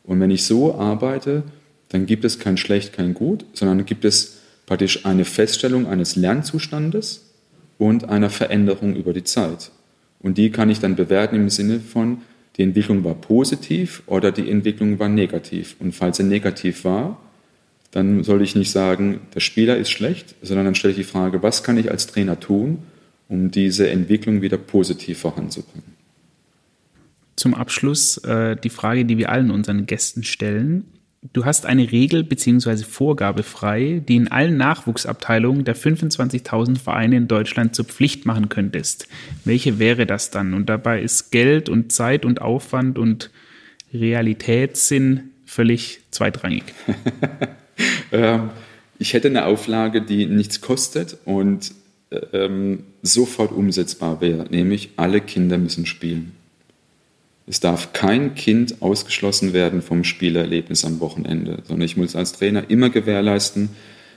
Und 0.03 0.19
wenn 0.19 0.31
ich 0.31 0.43
so 0.43 0.75
arbeite, 0.75 1.43
dann 1.89 2.05
gibt 2.05 2.25
es 2.25 2.39
kein 2.39 2.57
Schlecht, 2.57 2.93
kein 2.93 3.13
Gut, 3.13 3.45
sondern 3.53 3.85
gibt 3.85 4.05
es 4.05 4.39
praktisch 4.65 5.05
eine 5.05 5.25
Feststellung 5.25 5.87
eines 5.87 6.15
Lernzustandes 6.15 7.25
und 7.77 8.09
einer 8.09 8.29
Veränderung 8.29 8.95
über 8.95 9.13
die 9.13 9.23
Zeit. 9.23 9.71
Und 10.19 10.37
die 10.37 10.49
kann 10.49 10.69
ich 10.69 10.79
dann 10.79 10.95
bewerten 10.95 11.35
im 11.35 11.49
Sinne 11.49 11.79
von, 11.79 12.21
die 12.57 12.63
Entwicklung 12.63 13.03
war 13.03 13.15
positiv 13.15 14.01
oder 14.05 14.31
die 14.31 14.49
Entwicklung 14.49 14.97
war 14.97 15.09
negativ. 15.09 15.75
Und 15.79 15.93
falls 15.93 16.17
sie 16.17 16.23
negativ 16.23 16.85
war, 16.85 17.19
dann 17.91 18.23
soll 18.23 18.41
ich 18.41 18.55
nicht 18.55 18.71
sagen, 18.71 19.21
der 19.33 19.39
Spieler 19.39 19.77
ist 19.77 19.89
schlecht, 19.89 20.35
sondern 20.41 20.65
dann 20.65 20.75
stelle 20.75 20.91
ich 20.91 20.97
die 20.97 21.03
Frage, 21.03 21.43
was 21.43 21.63
kann 21.63 21.77
ich 21.77 21.91
als 21.91 22.07
Trainer 22.07 22.39
tun, 22.39 22.79
um 23.29 23.51
diese 23.51 23.89
Entwicklung 23.89 24.41
wieder 24.41 24.57
positiv 24.57 25.19
voranzubringen. 25.19 25.95
Zum 27.35 27.53
Abschluss 27.53 28.17
äh, 28.19 28.55
die 28.55 28.69
Frage, 28.69 29.05
die 29.05 29.17
wir 29.17 29.29
allen 29.29 29.51
unseren 29.51 29.85
Gästen 29.85 30.23
stellen. 30.23 30.85
Du 31.33 31.45
hast 31.45 31.65
eine 31.65 31.91
Regel 31.91 32.23
bzw. 32.23 32.83
Vorgabe 32.83 33.43
frei, 33.43 34.01
die 34.07 34.15
in 34.15 34.27
allen 34.27 34.57
Nachwuchsabteilungen 34.57 35.65
der 35.65 35.75
25.000 35.75 36.77
Vereine 36.77 37.17
in 37.17 37.27
Deutschland 37.27 37.75
zur 37.75 37.85
Pflicht 37.85 38.25
machen 38.25 38.49
könntest. 38.49 39.07
Welche 39.43 39.79
wäre 39.79 40.05
das 40.05 40.29
dann? 40.29 40.53
Und 40.53 40.67
dabei 40.69 41.01
ist 41.01 41.31
Geld 41.31 41.69
und 41.69 41.91
Zeit 41.91 42.25
und 42.25 42.41
Aufwand 42.41 42.99
und 42.99 43.31
Realitätssinn 43.93 45.31
völlig 45.45 46.01
zweitrangig. 46.11 46.63
Ähm, 48.11 48.51
ich 48.99 49.13
hätte 49.13 49.27
eine 49.27 49.45
Auflage, 49.45 50.01
die 50.01 50.27
nichts 50.27 50.61
kostet 50.61 51.17
und 51.25 51.73
ähm, 52.31 52.83
sofort 53.01 53.51
umsetzbar 53.51 54.21
wäre, 54.21 54.45
nämlich 54.49 54.91
alle 54.95 55.19
Kinder 55.19 55.57
müssen 55.57 55.85
spielen. 55.85 56.31
Es 57.47 57.59
darf 57.59 57.93
kein 57.93 58.33
Kind 58.33 58.81
ausgeschlossen 58.81 59.53
werden 59.53 59.83
vom 59.83 60.03
Spielerlebnis 60.03 60.83
am 60.83 60.99
Wochenende, 60.99 61.59
sondern 61.63 61.85
ich 61.85 61.95
muss 61.95 62.15
als 62.15 62.33
Trainer 62.33 62.69
immer 62.69 62.89
gewährleisten, 62.89 63.69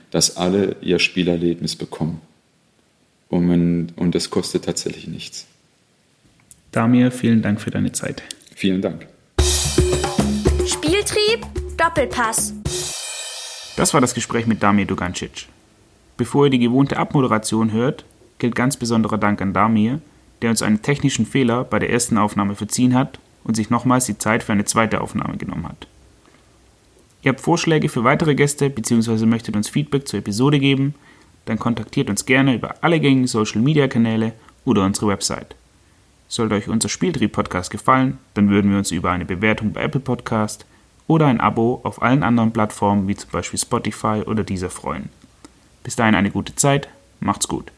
dass 0.09 0.37
alle 0.37 0.77
ihr 0.81 0.97
Spielerlebnis 0.97 1.75
bekommen. 1.75 2.21
Und, 3.29 3.93
und 3.95 4.15
das 4.15 4.31
kostet 4.31 4.65
tatsächlich 4.65 5.07
nichts. 5.07 5.45
Damir, 6.71 7.11
vielen 7.11 7.43
Dank 7.43 7.61
für 7.61 7.69
deine 7.69 7.91
Zeit. 7.91 8.23
Vielen 8.55 8.81
Dank. 8.81 9.07
Spieltrieb, 10.65 11.45
Doppelpass. 11.77 12.53
Das 13.77 13.93
war 13.93 14.01
das 14.01 14.15
Gespräch 14.15 14.47
mit 14.47 14.63
Damir 14.63 14.85
Dugancic. 14.85 15.47
Bevor 16.17 16.45
ihr 16.45 16.51
die 16.51 16.59
gewohnte 16.59 16.97
Abmoderation 16.97 17.71
hört, 17.71 18.05
gilt 18.39 18.55
ganz 18.55 18.75
besonderer 18.75 19.19
Dank 19.19 19.41
an 19.41 19.53
Damir, 19.53 20.01
der 20.41 20.49
uns 20.49 20.61
einen 20.61 20.81
technischen 20.81 21.25
Fehler 21.25 21.63
bei 21.63 21.79
der 21.79 21.89
ersten 21.89 22.17
Aufnahme 22.17 22.55
verziehen 22.55 22.95
hat 22.95 23.19
und 23.43 23.55
sich 23.55 23.69
nochmals 23.69 24.05
die 24.05 24.17
Zeit 24.17 24.43
für 24.43 24.51
eine 24.51 24.65
zweite 24.65 25.01
Aufnahme 25.01 25.37
genommen 25.37 25.67
hat. 25.67 25.87
Ihr 27.21 27.29
habt 27.29 27.41
Vorschläge 27.41 27.89
für 27.89 28.03
weitere 28.03 28.35
Gäste 28.35 28.69
bzw. 28.69 29.25
möchtet 29.25 29.55
uns 29.55 29.69
Feedback 29.69 30.07
zur 30.07 30.19
Episode 30.19 30.59
geben, 30.59 30.95
dann 31.45 31.59
kontaktiert 31.59 32.09
uns 32.09 32.25
gerne 32.25 32.55
über 32.55 32.75
alle 32.81 32.99
gängigen 32.99 33.27
Social 33.27 33.61
Media 33.61 33.87
Kanäle 33.87 34.33
oder 34.65 34.85
unsere 34.85 35.07
Website. 35.07 35.55
Sollte 36.27 36.55
euch 36.55 36.67
unser 36.67 36.89
Spieltrieb-Podcast 36.89 37.71
gefallen, 37.71 38.19
dann 38.35 38.49
würden 38.49 38.71
wir 38.71 38.77
uns 38.77 38.91
über 38.91 39.11
eine 39.11 39.25
Bewertung 39.25 39.73
bei 39.73 39.81
Apple 39.81 39.99
Podcast 39.99 40.65
oder 41.07 41.25
ein 41.25 41.41
Abo 41.41 41.81
auf 41.83 42.03
allen 42.03 42.21
anderen 42.21 42.53
Plattformen 42.53 43.07
wie 43.07 43.15
zum 43.15 43.31
Beispiel 43.31 43.59
Spotify 43.59 44.21
oder 44.25 44.43
dieser 44.43 44.69
freuen. 44.69 45.09
Bis 45.83 45.95
dahin 45.95 46.13
eine 46.13 46.29
gute 46.29 46.55
Zeit, 46.55 46.87
macht's 47.19 47.47
gut. 47.47 47.71